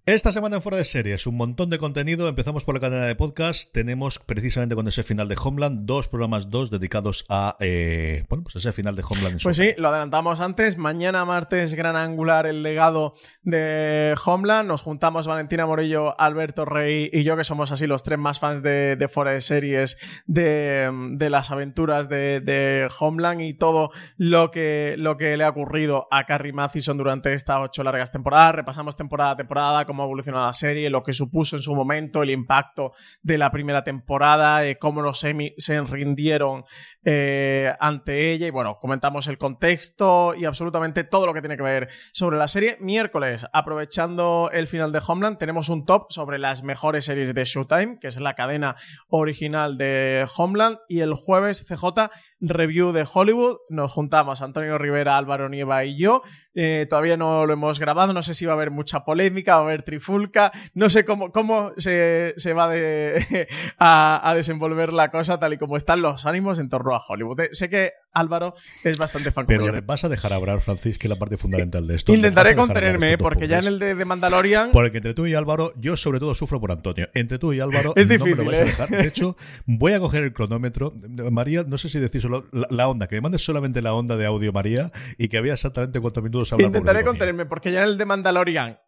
Esta 0.08 0.32
semana 0.32 0.56
en 0.56 0.64
Fuera 0.64 0.80
de 0.80 0.86
Series, 0.86 1.28
un 1.28 1.38
montón 1.38 1.70
de 1.70 1.78
contenido. 1.78 2.28
Empezamos 2.28 2.66
por 2.66 2.74
la 2.74 2.82
cadena 2.82 3.06
de 3.06 3.16
podcast. 3.16 3.72
Tenemos 3.72 4.18
precisamente 4.18 4.74
con 4.74 4.88
ese 4.88 5.04
final 5.04 5.28
de 5.28 5.38
Homeland, 5.40 5.86
dos 5.86 6.08
programas, 6.08 6.50
dos 6.50 6.72
dedicados 6.72 7.24
a 7.30 7.56
eh, 7.60 8.24
bueno, 8.28 8.44
pues 8.44 8.56
ese 8.56 8.72
final 8.74 8.96
de 8.96 9.04
Homeland. 9.08 9.40
pues 9.44 9.58
sí, 9.58 9.74
lo 9.78 9.90
adelantamos 9.90 10.40
antes. 10.40 10.76
Mañana 10.76 11.24
martes, 11.24 11.76
gran 11.76 11.96
angular, 11.96 12.48
el 12.48 12.64
legado 12.64 13.14
de 13.44 14.16
Homeland. 14.26 14.68
Nos 14.68 14.82
juntamos 14.82 15.28
Valentina 15.28 15.68
Morillo, 15.68 16.20
Alberto 16.20 16.66
Rey 16.66 17.08
y 17.14 17.22
yo, 17.22 17.38
que 17.38 17.44
somos 17.44 17.72
así 17.72 17.86
los 17.86 18.02
tres 18.02 18.18
más 18.18 18.40
fans 18.40 18.64
de, 18.64 18.96
de 18.96 19.08
Fuera 19.08 19.34
de 19.34 19.42
Series, 19.42 20.00
de, 20.26 21.28
las 21.30 21.52
aventuras 21.52 22.10
de, 22.10 22.88
Homeland 23.00 23.42
y 23.42 23.54
todo 23.54 23.92
lo 24.18 24.50
que, 24.50 24.96
lo 24.98 25.18
que 25.18 25.38
le 25.38 25.44
ha 25.44 25.50
ocurrido 25.50 26.08
a 26.10 26.26
Carrie 26.26 26.54
Mathison 26.54 26.98
durante 26.98 27.36
estas 27.36 27.60
ocho 27.62 27.84
largas 27.84 28.12
temporadas. 28.12 28.56
Repasamos 28.56 28.96
temporada 28.96 29.30
a 29.30 29.38
temporada 29.38 29.86
cómo 29.92 30.04
ha 30.04 30.06
evolucionado 30.06 30.46
la 30.46 30.54
serie, 30.54 30.90
lo 30.90 31.04
que 31.04 31.12
supuso 31.12 31.58
en 31.58 31.62
su 31.62 31.76
momento 31.76 32.24
el 32.24 32.30
impacto 32.30 32.94
de 33.22 33.38
la 33.38 33.52
primera 33.52 33.84
temporada, 33.84 34.62
cómo 34.76 35.02
los 35.02 35.20
semi 35.20 35.54
se 35.58 35.82
rindieron 35.82 36.64
eh, 37.04 37.74
ante 37.78 38.32
ella 38.32 38.48
y 38.48 38.52
bueno, 38.52 38.78
comentamos 38.80 39.28
el 39.28 39.38
contexto 39.38 40.34
y 40.34 40.46
absolutamente 40.46 41.04
todo 41.04 41.26
lo 41.26 41.34
que 41.34 41.42
tiene 41.42 41.58
que 41.58 41.64
ver 41.64 41.90
sobre 42.14 42.38
la 42.38 42.48
serie. 42.48 42.78
Miércoles, 42.80 43.46
aprovechando 43.52 44.50
el 44.54 44.68
final 44.68 44.94
de 44.94 45.02
Homeland, 45.06 45.38
tenemos 45.38 45.68
un 45.68 45.86
top 45.86 46.06
sobre 46.10 46.40
las 46.40 46.64
mejores 46.64 47.04
series 47.04 47.34
de 47.34 47.44
Showtime, 47.44 47.98
que 48.00 48.08
es 48.08 48.18
la 48.18 48.34
cadena 48.34 48.78
original 49.10 49.78
de 49.78 50.26
Homeland 50.38 50.78
y 50.88 51.02
el 51.02 51.16
jueves 51.16 51.66
CJ 51.68 52.10
review 52.42 52.92
de 52.92 53.08
Hollywood. 53.12 53.58
Nos 53.70 53.92
juntamos 53.92 54.42
Antonio 54.42 54.78
Rivera, 54.78 55.18
Álvaro 55.18 55.48
Nieva 55.48 55.86
y 55.86 55.98
yo. 55.98 56.24
Eh, 56.54 56.86
todavía 56.90 57.16
no 57.16 57.46
lo 57.46 57.54
hemos 57.54 57.80
grabado, 57.80 58.12
no 58.12 58.22
sé 58.22 58.34
si 58.34 58.46
va 58.46 58.52
a 58.52 58.56
haber 58.56 58.72
mucha 58.72 59.06
polémica, 59.06 59.54
va 59.56 59.62
a 59.62 59.64
haber 59.64 59.84
trifulca, 59.84 60.52
no 60.74 60.90
sé 60.90 61.06
cómo, 61.06 61.32
cómo 61.32 61.72
se, 61.78 62.34
va 62.54 62.70
a, 63.80 64.34
desenvolver 64.36 64.92
la 64.92 65.10
cosa 65.10 65.40
tal 65.40 65.54
y 65.54 65.58
como 65.58 65.78
están 65.78 66.02
los 66.02 66.26
ánimos 66.26 66.60
en 66.60 66.68
torno 66.68 66.94
a 66.94 67.00
Hollywood. 67.08 67.40
Eh, 67.40 67.50
sé 67.54 67.70
que 67.70 67.94
Álvaro 68.12 68.54
es 68.84 68.98
bastante 68.98 69.32
fan 69.32 69.46
Pero 69.46 69.66
vas 69.84 70.04
a 70.04 70.10
dejar 70.10 70.34
hablar, 70.34 70.60
Francis, 70.60 70.98
que 70.98 71.08
es 71.08 71.10
la 71.10 71.16
parte 71.16 71.38
fundamental 71.38 71.88
de 71.88 71.96
esto. 71.96 72.14
Intentaré 72.14 72.54
contenerme, 72.54 73.18
porque 73.18 73.48
ya 73.48 73.60
en 73.60 73.68
el 73.68 73.80
de, 73.80 74.04
Mandalorian... 74.04 74.72
Porque 74.72 74.98
entre 74.98 75.14
tú 75.14 75.26
y 75.26 75.34
Álvaro, 75.34 75.72
yo 75.78 75.96
sobre 75.96 76.20
todo 76.20 76.36
sufro 76.36 76.60
por 76.60 76.74
Antonio. 76.74 77.08
Entre 77.14 77.40
tú 77.40 77.54
y 77.54 77.62
Álvaro, 77.62 77.94
es 77.96 78.10
difícil, 78.10 78.36
no 78.36 78.44
me 78.44 78.52
lo 78.52 78.58
vais 78.58 78.60
a 78.60 78.64
¿eh? 78.64 78.66
dejar. 78.66 78.90
De 78.90 79.08
hecho, 79.08 79.38
voy 79.66 79.94
a 79.94 80.02
coger 80.02 80.26
el 80.26 80.34
cronómetro. 80.34 80.94
María, 81.32 81.64
no 81.66 81.78
sé 81.78 81.88
si 81.88 82.00
decís 82.00 82.26
la, 82.52 82.88
onda, 82.88 83.08
que 83.08 83.16
me 83.16 83.22
mandes 83.22 83.44
solamente 83.44 83.82
la 83.82 83.94
onda 83.94 84.18
de 84.18 84.26
audio, 84.26 84.54
María, 84.54 84.92
y 85.18 85.28
que 85.28 85.42
vea 85.42 85.54
exactamente 85.54 86.00
cuántos 86.00 86.24
minutos 86.24 86.52
habla 86.54 86.68
Intentaré 86.68 87.04
contenerme, 87.04 87.46
porque 87.46 87.72
ya 87.72 87.82
en 87.82 87.90
el 87.90 87.98
de 87.98 88.06
Mandalorian 88.06 88.80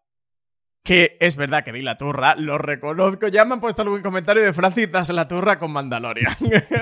que 0.84 1.16
es 1.18 1.36
verdad 1.36 1.64
que 1.64 1.72
di 1.72 1.80
la 1.80 1.96
turra, 1.96 2.34
lo 2.36 2.58
reconozco. 2.58 3.28
Ya 3.28 3.46
me 3.46 3.54
han 3.54 3.60
puesto 3.60 3.80
algún 3.80 4.02
comentario 4.02 4.42
de 4.42 4.52
Francis, 4.52 4.92
das 4.92 5.08
la 5.08 5.26
turra 5.26 5.58
con 5.58 5.72
Mandalorian. 5.72 6.34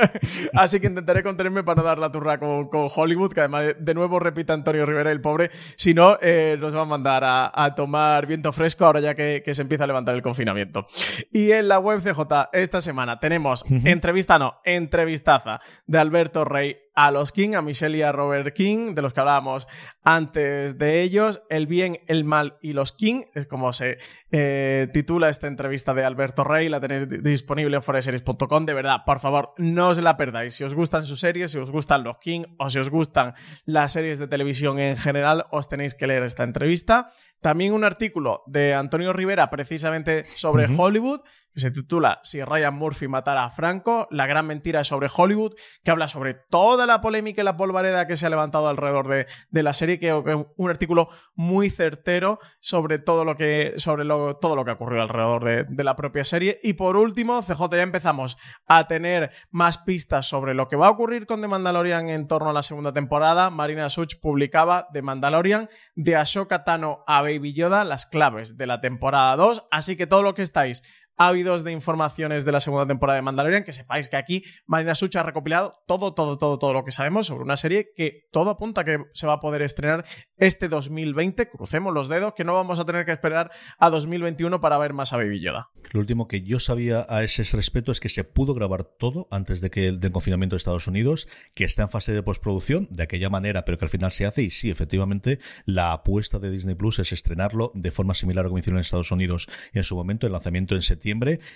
Así 0.54 0.80
que 0.80 0.88
intentaré 0.88 1.22
contenerme 1.22 1.62
para 1.62 1.80
no 1.80 1.86
dar 1.86 1.98
la 1.98 2.10
turra 2.10 2.40
con, 2.40 2.68
Hollywood, 2.72 3.32
que 3.32 3.40
además, 3.40 3.76
de 3.78 3.94
nuevo 3.94 4.18
repita 4.18 4.54
Antonio 4.54 4.84
Rivera, 4.84 5.12
el 5.12 5.20
pobre. 5.20 5.52
Si 5.76 5.94
no, 5.94 6.18
eh, 6.20 6.56
nos 6.58 6.74
va 6.74 6.82
a 6.82 6.84
mandar 6.84 7.22
a, 7.24 7.74
tomar 7.76 8.26
viento 8.26 8.52
fresco 8.52 8.84
ahora 8.84 8.98
ya 8.98 9.14
que, 9.14 9.42
se 9.54 9.62
empieza 9.62 9.84
a 9.84 9.86
levantar 9.86 10.16
el 10.16 10.22
confinamiento. 10.22 10.84
Y 11.30 11.52
en 11.52 11.68
la 11.68 11.78
web 11.78 12.02
CJ, 12.02 12.48
esta 12.52 12.80
semana 12.80 13.20
tenemos 13.20 13.64
entrevista, 13.70 14.36
no, 14.36 14.60
entrevistaza 14.64 15.60
de 15.86 15.98
Alberto 15.98 16.44
Rey 16.44 16.76
a 16.94 17.10
los 17.10 17.32
King, 17.32 17.54
a 17.54 17.62
Michelle 17.62 17.96
y 17.96 18.02
a 18.02 18.12
Robert 18.12 18.54
King, 18.54 18.94
de 18.94 19.02
los 19.02 19.12
que 19.12 19.20
hablábamos 19.20 19.66
antes 20.02 20.78
de 20.78 21.02
ellos. 21.02 21.42
El 21.48 21.66
bien, 21.66 22.00
el 22.06 22.24
mal 22.24 22.58
y 22.60 22.72
los 22.72 22.92
King, 22.92 23.22
es 23.34 23.46
como 23.46 23.72
se 23.72 23.98
eh, 24.30 24.88
titula 24.92 25.28
esta 25.28 25.46
entrevista 25.46 25.94
de 25.94 26.04
Alberto 26.04 26.44
Rey, 26.44 26.68
la 26.68 26.80
tenéis 26.80 27.08
disponible 27.22 27.76
en 27.76 27.82
foreseries.com. 27.82 28.66
De 28.66 28.74
verdad, 28.74 28.98
por 29.06 29.20
favor, 29.20 29.54
no 29.58 29.88
os 29.88 30.02
la 30.02 30.16
perdáis. 30.16 30.54
Si 30.54 30.64
os 30.64 30.74
gustan 30.74 31.06
sus 31.06 31.20
series, 31.20 31.52
si 31.52 31.58
os 31.58 31.70
gustan 31.70 32.04
los 32.04 32.18
King 32.18 32.44
o 32.58 32.68
si 32.70 32.78
os 32.78 32.90
gustan 32.90 33.34
las 33.64 33.92
series 33.92 34.18
de 34.18 34.28
televisión 34.28 34.78
en 34.78 34.96
general, 34.96 35.46
os 35.50 35.68
tenéis 35.68 35.94
que 35.94 36.06
leer 36.06 36.22
esta 36.22 36.44
entrevista. 36.44 37.10
También 37.40 37.72
un 37.72 37.84
artículo 37.84 38.42
de 38.46 38.74
Antonio 38.74 39.12
Rivera 39.12 39.50
precisamente 39.50 40.24
sobre 40.36 40.66
Hollywood 40.66 41.22
que 41.52 41.60
se 41.60 41.70
titula 41.70 42.20
Si 42.22 42.42
Ryan 42.42 42.74
Murphy 42.74 43.08
matara 43.08 43.44
a 43.44 43.50
Franco, 43.50 44.08
la 44.10 44.26
gran 44.26 44.46
mentira 44.46 44.84
sobre 44.84 45.08
Hollywood, 45.14 45.54
que 45.84 45.90
habla 45.90 46.08
sobre 46.08 46.34
toda 46.34 46.86
la 46.86 47.00
polémica 47.00 47.42
y 47.42 47.44
la 47.44 47.56
polvareda 47.56 48.06
que 48.06 48.16
se 48.16 48.26
ha 48.26 48.30
levantado 48.30 48.68
alrededor 48.68 49.08
de, 49.08 49.26
de 49.50 49.62
la 49.62 49.72
serie, 49.72 49.98
que 49.98 50.08
es 50.08 50.46
un 50.56 50.70
artículo 50.70 51.08
muy 51.34 51.70
certero 51.70 52.38
sobre 52.60 52.98
todo 52.98 53.24
lo 53.24 53.36
que, 53.36 53.74
sobre 53.76 54.04
todo 54.04 54.56
lo 54.56 54.64
que 54.64 54.70
ha 54.70 54.74
ocurrido 54.74 55.02
alrededor 55.02 55.44
de, 55.44 55.64
de, 55.64 55.84
la 55.84 55.96
propia 55.96 56.24
serie. 56.24 56.60
Y 56.62 56.74
por 56.74 56.96
último, 56.96 57.42
CJ, 57.42 57.68
ya 57.72 57.82
empezamos 57.82 58.38
a 58.66 58.86
tener 58.86 59.32
más 59.50 59.78
pistas 59.78 60.28
sobre 60.28 60.54
lo 60.54 60.68
que 60.68 60.76
va 60.76 60.86
a 60.86 60.90
ocurrir 60.90 61.26
con 61.26 61.40
The 61.40 61.48
Mandalorian 61.48 62.08
en 62.08 62.26
torno 62.28 62.50
a 62.50 62.52
la 62.52 62.62
segunda 62.62 62.92
temporada. 62.92 63.50
Marina 63.50 63.88
Such 63.88 64.20
publicaba 64.20 64.88
The 64.92 65.02
Mandalorian 65.02 65.68
de 65.94 66.16
Ashoka 66.16 66.64
Tano 66.64 67.04
a 67.06 67.22
Baby 67.22 67.52
Yoda, 67.52 67.84
las 67.84 68.06
claves 68.06 68.56
de 68.56 68.66
la 68.66 68.80
temporada 68.80 69.36
2. 69.36 69.66
Así 69.70 69.96
que 69.96 70.06
todo 70.06 70.22
lo 70.22 70.34
que 70.34 70.42
estáis 70.42 70.82
ávidos 71.16 71.64
de 71.64 71.72
informaciones 71.72 72.44
de 72.44 72.52
la 72.52 72.60
segunda 72.60 72.86
temporada 72.86 73.16
de 73.16 73.22
Mandalorian, 73.22 73.64
que 73.64 73.72
sepáis 73.72 74.08
que 74.08 74.16
aquí 74.16 74.44
Marina 74.66 74.94
Sucha 74.94 75.20
ha 75.20 75.24
recopilado 75.24 75.72
todo, 75.86 76.14
todo, 76.14 76.38
todo, 76.38 76.58
todo 76.58 76.72
lo 76.72 76.84
que 76.84 76.92
sabemos 76.92 77.26
sobre 77.26 77.44
una 77.44 77.56
serie 77.56 77.92
que 77.94 78.28
todo 78.32 78.50
apunta 78.50 78.82
a 78.82 78.84
que 78.84 79.04
se 79.12 79.26
va 79.26 79.34
a 79.34 79.40
poder 79.40 79.62
estrenar 79.62 80.04
este 80.36 80.68
2020. 80.68 81.48
Crucemos 81.48 81.92
los 81.92 82.08
dedos, 82.08 82.34
que 82.34 82.44
no 82.44 82.54
vamos 82.54 82.80
a 82.80 82.84
tener 82.84 83.04
que 83.04 83.12
esperar 83.12 83.50
a 83.78 83.90
2021 83.90 84.60
para 84.60 84.78
ver 84.78 84.92
más 84.92 85.12
a 85.12 85.16
Baby 85.16 85.40
Yoda. 85.40 85.70
Lo 85.92 86.00
último 86.00 86.26
que 86.26 86.42
yo 86.42 86.58
sabía 86.58 87.04
a 87.08 87.22
ese 87.22 87.44
respecto 87.56 87.92
es 87.92 88.00
que 88.00 88.08
se 88.08 88.24
pudo 88.24 88.54
grabar 88.54 88.84
todo 88.84 89.28
antes 89.30 89.60
de 89.60 89.70
que 89.70 89.88
el 89.88 90.00
del 90.00 90.12
confinamiento 90.12 90.56
de 90.56 90.58
Estados 90.58 90.86
Unidos, 90.86 91.28
que 91.54 91.64
está 91.64 91.82
en 91.82 91.90
fase 91.90 92.12
de 92.12 92.22
postproducción 92.22 92.88
de 92.90 93.02
aquella 93.02 93.30
manera, 93.30 93.64
pero 93.64 93.78
que 93.78 93.84
al 93.84 93.90
final 93.90 94.12
se 94.12 94.26
hace. 94.26 94.42
Y 94.42 94.50
sí, 94.50 94.70
efectivamente, 94.70 95.38
la 95.66 95.92
apuesta 95.92 96.38
de 96.38 96.50
Disney 96.50 96.74
Plus 96.74 96.98
es 96.98 97.12
estrenarlo 97.12 97.70
de 97.74 97.90
forma 97.90 98.14
similar 98.14 98.46
a 98.46 98.48
como 98.48 98.58
hicieron 98.58 98.78
en 98.78 98.82
Estados 98.82 99.10
Unidos 99.12 99.48
en 99.72 99.84
su 99.84 99.94
momento, 99.94 100.26
el 100.26 100.32
lanzamiento 100.32 100.74
en 100.74 100.82
septiembre. 100.82 101.02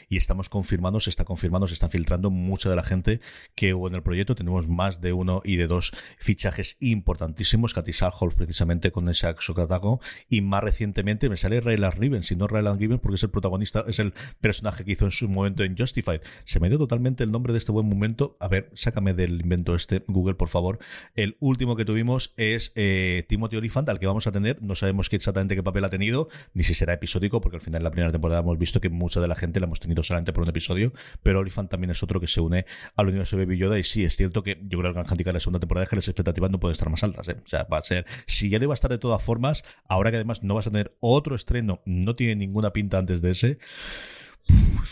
Y 0.09 0.17
estamos 0.17 0.49
confirmando, 0.49 1.01
se 1.01 1.11
está 1.11 1.25
confirmando, 1.25 1.69
se 1.69 1.75
está 1.75 1.89
filtrando 1.89 2.31
mucha 2.31 2.69
de 2.71 2.77
la 2.77 2.83
gente 2.83 3.21
que 3.55 3.75
hubo 3.75 3.89
en 3.89 3.95
el 3.95 4.03
proyecto. 4.03 4.35
Tenemos 4.35 4.69
más 4.69 5.01
de 5.01 5.13
uno 5.13 5.43
y 5.45 5.57
de 5.57 5.67
dos 5.67 5.93
fichajes 6.19 6.77
importantísimos. 6.81 7.75
Katy 7.75 7.93
Salhoff, 7.93 8.35
precisamente 8.35 8.91
con 8.91 9.09
ese 9.09 9.35
Sokatago. 9.39 10.01
Y 10.29 10.41
más 10.41 10.63
recientemente 10.63 11.29
me 11.29 11.37
sale 11.37 11.61
Raylan 11.61 11.93
Riven, 11.93 12.23
si 12.23 12.37
no 12.37 12.47
Raylan 12.47 12.79
Riven, 12.79 12.99
porque 12.99 13.17
es 13.17 13.23
el 13.23 13.31
protagonista, 13.31 13.85
es 13.87 13.99
el 13.99 14.15
personaje 14.41 14.85
que 14.85 14.93
hizo 14.93 15.05
en 15.05 15.11
su 15.11 15.29
momento 15.29 15.65
en 15.65 15.77
Justified. 15.77 16.21
Se 16.45 16.61
me 16.61 16.69
dio 16.69 16.79
totalmente 16.79 17.25
el 17.25 17.33
nombre 17.33 17.53
de 17.53 17.59
este 17.59 17.73
buen 17.73 17.89
momento. 17.89 18.37
A 18.41 18.49
ver, 18.49 18.71
sácame 18.75 19.15
del 19.15 19.41
invento 19.41 19.75
este, 19.75 20.05
Google, 20.07 20.35
por 20.35 20.49
favor. 20.49 20.79
El 21.15 21.37
último 21.41 21.77
que 21.77 21.85
tuvimos 21.85 22.33
es 22.37 22.73
eh, 22.75 23.25
Timothy 23.29 23.57
Olyphant, 23.57 23.89
al 23.89 23.99
que 23.99 24.07
vamos 24.07 24.27
a 24.27 24.33
tener. 24.33 24.63
No 24.63 24.75
sabemos 24.75 25.09
exactamente 25.11 25.55
qué 25.55 25.63
papel 25.63 25.85
ha 25.85 25.91
tenido, 25.91 26.29
ni 26.55 26.63
si 26.63 26.75
será 26.75 26.93
episódico, 26.93 27.41
porque 27.41 27.57
al 27.57 27.63
final 27.63 27.81
en 27.81 27.85
la 27.85 27.91
primera 27.91 28.13
temporada 28.13 28.41
hemos 28.41 28.59
visto 28.59 28.81
que 28.81 28.89
mucha 28.89 29.21
de 29.21 29.29
la 29.29 29.36
gente 29.37 29.61
la 29.61 29.67
hemos 29.67 29.81
tenido 29.81 30.03
solamente 30.03 30.33
por 30.33 30.43
un 30.43 30.49
episodio, 30.49 30.93
pero 31.23 31.41
Olyphant 31.41 31.71
también 31.71 31.91
es 31.91 32.03
otro 32.03 32.21
que 32.21 32.27
se 32.27 32.41
une 32.41 32.67
al 32.95 33.09
universo 33.09 33.37
de 33.37 33.45
Baby 33.45 33.59
Yoda. 33.59 33.79
Y 33.79 33.85
sí, 33.85 34.05
es 34.05 34.17
cierto 34.17 34.43
que 34.43 34.59
yo 34.63 34.79
creo 34.79 34.93
que 34.93 35.01
el 35.01 35.05
Gran 35.07 35.35
la 35.35 35.41
segunda 35.41 35.61
temporada 35.61 35.85
es 35.85 35.91
que 35.91 35.97
las 35.97 36.09
expectativas 36.09 36.51
no 36.51 36.61
pueden 36.61 36.73
estar 36.73 36.91
más 36.91 37.03
altas. 37.03 37.29
¿eh? 37.29 37.37
O 37.45 37.49
sea, 37.49 37.65
va 37.65 37.79
a 37.79 37.83
ser, 37.83 38.07
si 38.27 38.49
ya 38.49 38.59
le 38.59 38.67
estar 38.73 38.91
de 38.91 38.99
todas 38.99 39.23
formas, 39.23 39.65
ahora 39.89 40.11
que 40.11 40.17
además 40.17 40.43
no 40.43 40.55
vas 40.55 40.67
a 40.67 40.71
tener 40.71 40.97
otro 41.01 41.35
estreno, 41.35 41.83
no 41.85 42.17
tiene 42.17 42.37
ninguna 42.37 42.73
pinta 42.73 42.99
antes 42.99 43.23
de 43.23 43.31
ese 43.31 43.59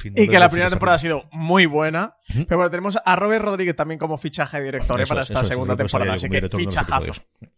y 0.04 0.28
que 0.28 0.38
la 0.38 0.48
primera 0.48 0.70
temporada 0.70 0.96
ha 0.96 0.98
sido 0.98 1.24
muy 1.32 1.66
buena. 1.66 2.16
Pero 2.28 2.56
bueno, 2.56 2.70
tenemos 2.70 2.98
a 3.04 3.16
Robert 3.16 3.44
Rodríguez 3.44 3.76
también 3.76 3.98
como 3.98 4.18
fichaje 4.18 4.58
de 4.58 4.64
director 4.64 5.00
¿eh? 5.00 5.06
para 5.06 5.22
esta 5.22 5.44
segunda 5.44 5.76
temporada. 5.76 6.14
Así 6.14 6.28
que 6.28 6.48
fichajazo. 6.48 7.12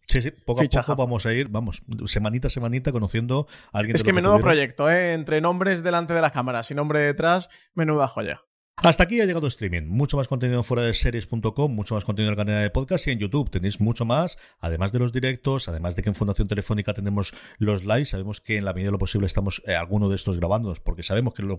Sí, 0.06 0.22
sí, 0.22 0.30
poco 0.30 0.62
a 0.62 0.82
poco 0.82 0.96
vamos 0.96 1.26
a 1.26 1.32
ir, 1.32 1.48
vamos, 1.48 1.82
semanita 2.06 2.46
a 2.46 2.50
semanita 2.50 2.92
conociendo 2.92 3.48
a 3.72 3.78
alguien. 3.78 3.96
Es 3.96 4.04
que 4.04 4.12
menudo 4.12 4.38
proyecto, 4.38 4.88
¿eh? 4.88 5.14
Entre 5.14 5.40
nombres 5.40 5.82
delante 5.82 6.14
de 6.14 6.20
las 6.20 6.30
cámaras 6.32 6.70
y 6.70 6.74
nombre 6.74 7.00
detrás, 7.00 7.50
menuda 7.74 8.06
joya. 8.06 8.42
Hasta 8.82 9.04
aquí 9.04 9.22
ha 9.22 9.24
llegado 9.24 9.46
streaming. 9.46 9.84
Mucho 9.88 10.18
más 10.18 10.28
contenido 10.28 10.58
en 10.58 10.64
fuera 10.64 10.82
de 10.82 10.92
series.com, 10.92 11.72
mucho 11.72 11.94
más 11.94 12.04
contenido 12.04 12.30
en 12.30 12.38
el 12.38 12.46
canal 12.46 12.62
de 12.62 12.68
podcast 12.68 13.06
y 13.06 13.10
en 13.10 13.18
YouTube. 13.18 13.50
Tenéis 13.50 13.80
mucho 13.80 14.04
más, 14.04 14.36
además 14.60 14.92
de 14.92 14.98
los 14.98 15.14
directos, 15.14 15.68
además 15.68 15.96
de 15.96 16.02
que 16.02 16.10
en 16.10 16.14
Fundación 16.14 16.46
Telefónica 16.46 16.92
tenemos 16.92 17.32
los 17.56 17.86
lives. 17.86 18.10
Sabemos 18.10 18.42
que 18.42 18.58
en 18.58 18.66
la 18.66 18.74
medida 18.74 18.88
de 18.88 18.92
lo 18.92 18.98
posible 18.98 19.26
estamos 19.26 19.62
eh, 19.66 19.74
alguno 19.74 20.10
de 20.10 20.16
estos 20.16 20.36
grabándonos 20.36 20.80
porque 20.80 21.02
sabemos 21.02 21.32
que 21.32 21.42
os 21.42 21.58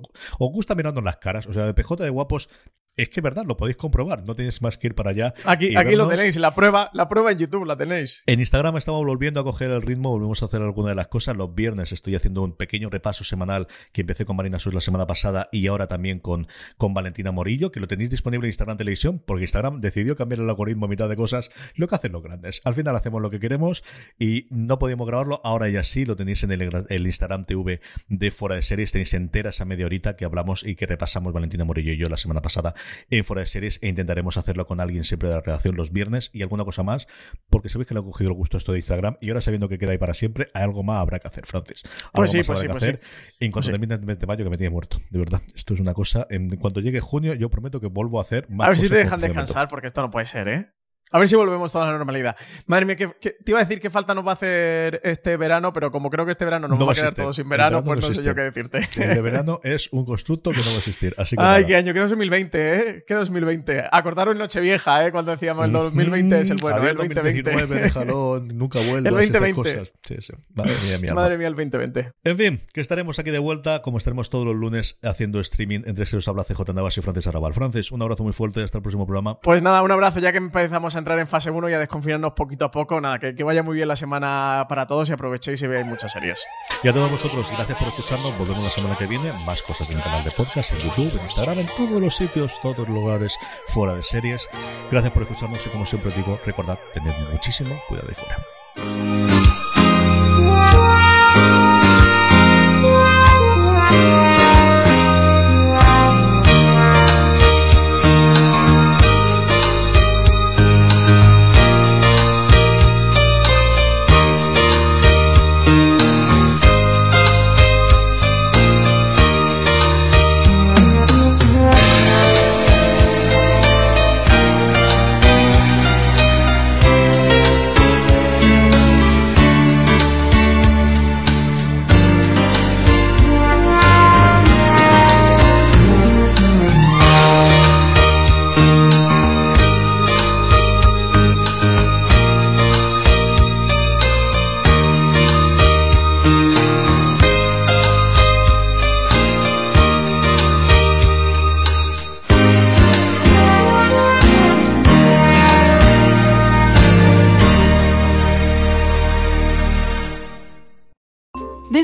gusta 0.51 0.75
mirarnos 0.75 1.03
las 1.03 1.17
caras. 1.17 1.47
O 1.47 1.53
sea, 1.53 1.65
de 1.65 1.73
PJ 1.73 2.03
de 2.03 2.11
guapos 2.11 2.49
es 2.97 3.09
que 3.09 3.19
es 3.19 3.23
verdad, 3.23 3.45
lo 3.45 3.57
podéis 3.57 3.77
comprobar, 3.77 4.27
no 4.27 4.35
tenéis 4.35 4.61
más 4.61 4.77
que 4.77 4.87
ir 4.87 4.95
para 4.95 5.11
allá. 5.11 5.33
Aquí, 5.45 5.75
aquí 5.75 5.95
lo 5.95 6.07
tenéis, 6.07 6.37
la 6.37 6.53
prueba, 6.55 6.89
la 6.93 7.07
prueba 7.07 7.31
en 7.31 7.37
YouTube 7.37 7.65
la 7.65 7.77
tenéis. 7.77 8.23
En 8.25 8.39
Instagram 8.39 8.75
estamos 8.77 9.05
volviendo 9.05 9.39
a 9.39 9.43
coger 9.43 9.69
el 9.69 9.83
ritmo, 9.83 10.09
volvemos 10.09 10.41
a 10.41 10.47
hacer 10.47 10.61
alguna 10.61 10.89
de 10.89 10.95
las 10.95 11.07
cosas. 11.07 11.37
Los 11.37 11.53
viernes 11.53 11.91
estoy 11.91 12.15
haciendo 12.15 12.41
un 12.41 12.53
pequeño 12.53 12.89
repaso 12.89 13.23
semanal 13.23 13.67
que 13.91 14.01
empecé 14.01 14.25
con 14.25 14.35
Marina 14.35 14.57
Sus 14.57 14.73
la 14.73 14.81
semana 14.81 15.05
pasada 15.05 15.47
y 15.51 15.67
ahora 15.67 15.87
también 15.87 16.19
con, 16.19 16.47
con 16.77 16.93
Valentina 16.95 17.31
Morillo, 17.31 17.71
que 17.71 17.79
lo 17.79 17.87
tenéis 17.87 18.09
disponible 18.09 18.47
en 18.47 18.49
Instagram 18.49 18.77
Televisión, 18.77 19.21
porque 19.23 19.43
Instagram 19.43 19.79
decidió 19.79 20.15
cambiar 20.15 20.41
el 20.41 20.49
algoritmo 20.49 20.85
a 20.85 20.89
mitad 20.89 21.07
de 21.07 21.15
cosas, 21.15 21.51
lo 21.75 21.87
que 21.87 21.95
hacen 21.95 22.11
los 22.11 22.23
grandes. 22.23 22.61
Al 22.65 22.73
final 22.73 22.95
hacemos 22.95 23.21
lo 23.21 23.29
que 23.29 23.39
queremos 23.39 23.83
y 24.17 24.47
no 24.49 24.79
podíamos 24.79 25.05
grabarlo, 25.05 25.39
ahora 25.43 25.69
ya 25.69 25.83
sí, 25.83 26.05
lo 26.05 26.15
tenéis 26.15 26.43
en 26.43 26.51
el, 26.51 27.05
Instagram 27.05 27.45
TV 27.45 27.79
de 28.07 28.31
Fuera 28.31 28.55
de 28.55 28.63
Series, 28.63 28.91
tenéis 28.91 29.13
entera 29.13 29.51
esa 29.51 29.65
media 29.65 29.85
horita 29.85 30.15
que 30.15 30.25
hablamos 30.25 30.65
y 30.65 30.75
que 30.75 30.87
repasamos 30.87 31.31
Valentina 31.31 31.63
Morillo 31.63 31.91
y 31.91 31.97
yo 31.97 32.09
la 32.09 32.17
semana 32.17 32.41
pasada 32.41 32.73
en 33.09 33.23
Fuera 33.23 33.41
de 33.41 33.47
Series 33.47 33.79
e 33.81 33.87
intentaremos 33.87 34.37
hacerlo 34.37 34.67
con 34.67 34.79
alguien 34.79 35.03
siempre 35.03 35.29
de 35.29 35.35
la 35.35 35.41
redacción 35.41 35.75
los 35.75 35.91
viernes 35.91 36.29
y 36.33 36.41
alguna 36.41 36.65
cosa 36.65 36.83
más, 36.83 37.07
porque 37.49 37.69
sabéis 37.69 37.87
que 37.87 37.93
le 37.93 38.01
ha 38.01 38.03
cogido 38.03 38.29
el 38.29 38.35
gusto 38.35 38.57
esto 38.57 38.71
de 38.71 38.79
Instagram 38.79 39.17
y 39.21 39.29
ahora 39.29 39.41
sabiendo 39.41 39.69
que 39.69 39.77
queda 39.77 39.91
ahí 39.91 39.97
para 39.97 40.13
siempre, 40.13 40.47
hay 40.53 40.63
algo 40.63 40.83
más 40.83 40.97
habrá 41.01 41.19
que 41.19 41.27
hacer, 41.27 41.45
Francis. 41.45 41.83
pues 42.13 42.31
sí, 42.31 42.43
pues 42.43 42.59
sí, 42.59 42.67
pues 42.67 42.83
hacer. 42.83 43.01
En 43.39 43.51
cuanto 43.51 43.71
termine 43.71 43.95
el 43.95 44.05
mes 44.05 44.19
de 44.19 44.27
mayo, 44.27 44.43
que 44.43 44.49
me 44.49 44.57
tiene 44.57 44.71
muerto, 44.71 44.99
de 45.09 45.19
verdad. 45.19 45.41
Esto 45.55 45.73
es 45.73 45.79
una 45.79 45.93
cosa. 45.93 46.27
En 46.29 46.49
cuanto 46.57 46.79
llegue 46.79 46.99
junio, 46.99 47.33
yo 47.33 47.49
prometo 47.49 47.79
que 47.79 47.87
vuelvo 47.87 48.19
a 48.19 48.23
hacer 48.23 48.49
más. 48.49 48.67
A 48.67 48.69
ver 48.69 48.77
si 48.77 48.89
te 48.89 48.95
dejan 48.95 49.21
descansar, 49.21 49.67
porque 49.67 49.87
esto 49.87 50.01
no 50.01 50.09
puede 50.09 50.25
ser, 50.25 50.47
¿eh? 50.47 50.71
A 51.11 51.19
ver 51.19 51.29
si 51.29 51.35
volvemos 51.35 51.71
toda 51.71 51.85
la 51.85 51.93
normalidad. 51.93 52.35
Madre 52.65 52.85
mía, 52.85 52.95
que, 52.95 53.07
te 53.07 53.51
iba 53.51 53.59
a 53.59 53.63
decir 53.63 53.79
que 53.79 53.89
falta 53.89 54.13
nos 54.13 54.25
va 54.25 54.31
a 54.31 54.33
hacer 54.33 54.99
este 55.03 55.37
verano, 55.37 55.71
pero 55.71 55.91
como 55.91 56.09
creo 56.09 56.25
que 56.25 56.31
este 56.31 56.45
verano 56.45 56.67
nos 56.67 56.77
no 56.77 56.85
va 56.85 56.91
a 56.91 56.95
quedar 56.95 57.13
todo 57.13 57.31
sin 57.31 57.47
verano, 57.47 57.83
pues 57.83 58.01
no, 58.01 58.11
sé 58.11 58.23
yo 58.23 58.35
qué 58.35 58.41
decirte. 58.41 58.87
El 58.97 59.21
verano 59.21 59.59
es 59.63 59.89
un 59.91 60.05
constructo 60.05 60.51
que 60.51 60.57
no 60.57 60.65
va 60.65 60.71
a 60.71 60.77
existir. 60.77 61.15
Así 61.17 61.35
que 61.35 61.43
Ay, 61.43 61.65
qué 61.65 61.75
año, 61.75 61.93
qué 61.93 61.99
2020, 61.99 62.75
¿eh? 62.75 63.05
Qué 63.07 63.13
2020. 63.13 63.85
Acordaros 63.91 64.35
Nochevieja, 64.35 65.05
¿eh? 65.05 65.11
Cuando 65.11 65.31
decíamos 65.31 65.65
el 65.65 65.71
2020 65.71 66.41
es 66.41 66.49
el 66.49 66.57
bueno, 66.57 66.77
el 66.87 66.95
2020. 66.95 67.51
2019, 67.51 67.81
déjalo, 67.81 68.39
nunca 68.43 68.79
vuelvas. 68.79 69.05
El 69.05 69.13
2020. 69.13 69.53
Cosas. 69.53 69.93
Sí, 70.05 70.15
sí. 70.19 70.33
Madre 70.53 70.73
mía, 70.85 70.97
mi 71.01 71.07
Madre 71.09 71.37
mía, 71.37 71.47
el 71.47 71.55
2020. 71.55 72.11
En 72.23 72.37
fin, 72.37 72.61
que 72.73 72.81
estaremos 72.81 73.17
aquí 73.19 73.31
de 73.31 73.39
vuelta, 73.39 73.81
como 73.81 73.97
estaremos 73.97 74.29
todos 74.29 74.45
los 74.45 74.55
lunes 74.55 74.99
haciendo 75.03 75.39
streaming 75.39 75.81
entre 75.85 76.05
se 76.05 76.17
os 76.17 76.27
habla 76.27 76.43
CJ 76.43 76.73
Navas 76.73 76.97
y 76.97 77.01
Francis 77.01 77.27
Arrabal. 77.27 77.53
Francis, 77.53 77.91
un 77.91 78.01
abrazo 78.01 78.23
muy 78.23 78.33
fuerte, 78.33 78.61
hasta 78.63 78.79
el 78.79 78.81
próximo 78.81 79.05
programa. 79.05 79.39
Pues 79.39 79.61
nada, 79.61 79.81
un 79.81 79.91
abrazo 79.91 80.19
ya 80.19 80.31
que 80.31 80.37
empezamos 80.37 80.95
a 80.95 80.96
entrar 80.97 81.19
en 81.19 81.27
fase 81.27 81.51
1 81.51 81.69
y 81.69 81.71
desconfinarnos 81.73 82.33
poquito 82.33 82.65
a 82.65 82.71
poco. 82.71 82.99
Nada, 82.99 83.19
que, 83.19 83.35
que, 83.35 83.43
vaya 83.43 83.63
muy 83.63 83.75
bien 83.75 83.87
la 83.87 83.95
semana 83.95 84.65
para 84.67 84.87
todos 84.87 85.09
y 85.09 85.13
aprovechéis 85.13 85.61
y 85.61 85.67
veáis 85.67 85.85
muchas 85.85 86.11
series. 86.11 86.45
Y 86.83 86.87
a 86.87 86.93
todos 86.93 87.09
vosotros, 87.09 87.49
gracias 87.51 87.77
por 87.77 87.87
escucharnos. 87.87 88.37
Volvemos 88.37 88.63
la 88.63 88.69
semana 88.69 88.95
que 88.95 89.07
viene. 89.07 89.33
Más 89.45 89.61
cosas 89.63 89.89
en 89.89 89.97
el 89.97 90.03
canal 90.03 90.23
de 90.23 90.31
podcast, 90.31 90.71
en 90.71 90.79
YouTube, 90.79 91.13
en 91.13 91.21
Instagram, 91.21 91.59
en 91.59 91.69
todos 91.75 92.01
los 92.01 92.15
sitios, 92.15 92.59
todos 92.61 92.79
los 92.79 92.89
lugares 92.89 93.37
fuera 93.67 93.93
de 93.93 94.03
series. 94.03 94.49
Gracias 94.91 95.11
por 95.13 95.23
escucharnos 95.23 95.65
y 95.65 95.69
como 95.69 95.85
siempre 95.85 96.11
os 96.11 96.15
digo, 96.15 96.39
recordad, 96.45 96.79
tened 96.93 97.15
muchísimo 97.31 97.75
cuidado 97.87 98.07
de 98.07 98.15
fuera. 98.15 99.36